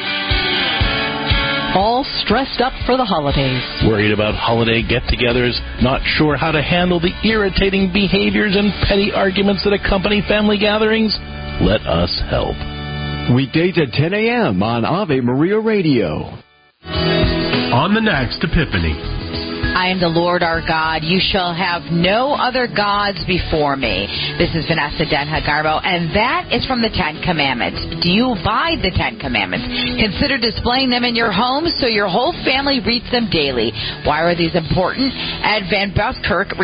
All 1.75 2.05
stressed 2.23 2.61
up 2.61 2.71
for 2.85 2.95
the 2.95 3.03
holidays. 3.03 3.61
Worried 3.85 4.13
about 4.13 4.33
holiday 4.33 4.81
get 4.81 5.03
togethers, 5.03 5.59
not 5.83 5.99
sure 6.05 6.37
how 6.37 6.51
to 6.51 6.61
handle 6.61 7.01
the 7.01 7.11
irritating 7.27 7.91
behaviors 7.91 8.55
and 8.55 8.71
petty 8.87 9.11
arguments 9.11 9.65
that 9.65 9.73
accompany 9.73 10.23
family 10.25 10.57
gatherings? 10.57 11.13
Let 11.59 11.81
us 11.81 12.15
help. 12.29 12.55
Weekdays 13.35 13.77
at 13.77 13.91
10 13.91 14.13
a.m. 14.13 14.63
on 14.63 14.85
Ave 14.85 15.19
Maria 15.19 15.59
Radio. 15.59 16.39
On 16.85 17.93
the 17.93 17.99
next 17.99 18.41
Epiphany. 18.41 19.14
I 19.75 19.91
am 19.91 19.99
the 19.99 20.07
Lord 20.07 20.39
our 20.39 20.63
God. 20.63 21.03
You 21.03 21.19
shall 21.19 21.51
have 21.51 21.91
no 21.91 22.31
other 22.31 22.63
gods 22.63 23.19
before 23.27 23.75
me. 23.75 24.07
This 24.39 24.47
is 24.55 24.63
Vanessa 24.71 25.03
Denha 25.03 25.43
Garmo, 25.43 25.83
and 25.83 26.15
that 26.15 26.47
is 26.47 26.63
from 26.63 26.79
the 26.79 26.87
Ten 26.87 27.19
Commandments. 27.19 27.83
Do 27.99 28.07
you 28.07 28.31
abide 28.39 28.79
the 28.79 28.95
Ten 28.95 29.19
Commandments? 29.19 29.67
Consider 29.99 30.39
displaying 30.39 30.87
them 30.87 31.03
in 31.03 31.11
your 31.11 31.27
home 31.27 31.67
so 31.75 31.91
your 31.91 32.07
whole 32.07 32.31
family 32.47 32.79
reads 32.79 33.11
them 33.11 33.27
daily. 33.27 33.75
Why 34.07 34.23
are 34.23 34.31
these 34.31 34.55
important? 34.55 35.11
Ed 35.43 35.67
Van 35.67 35.91
Buskirk 35.91 36.55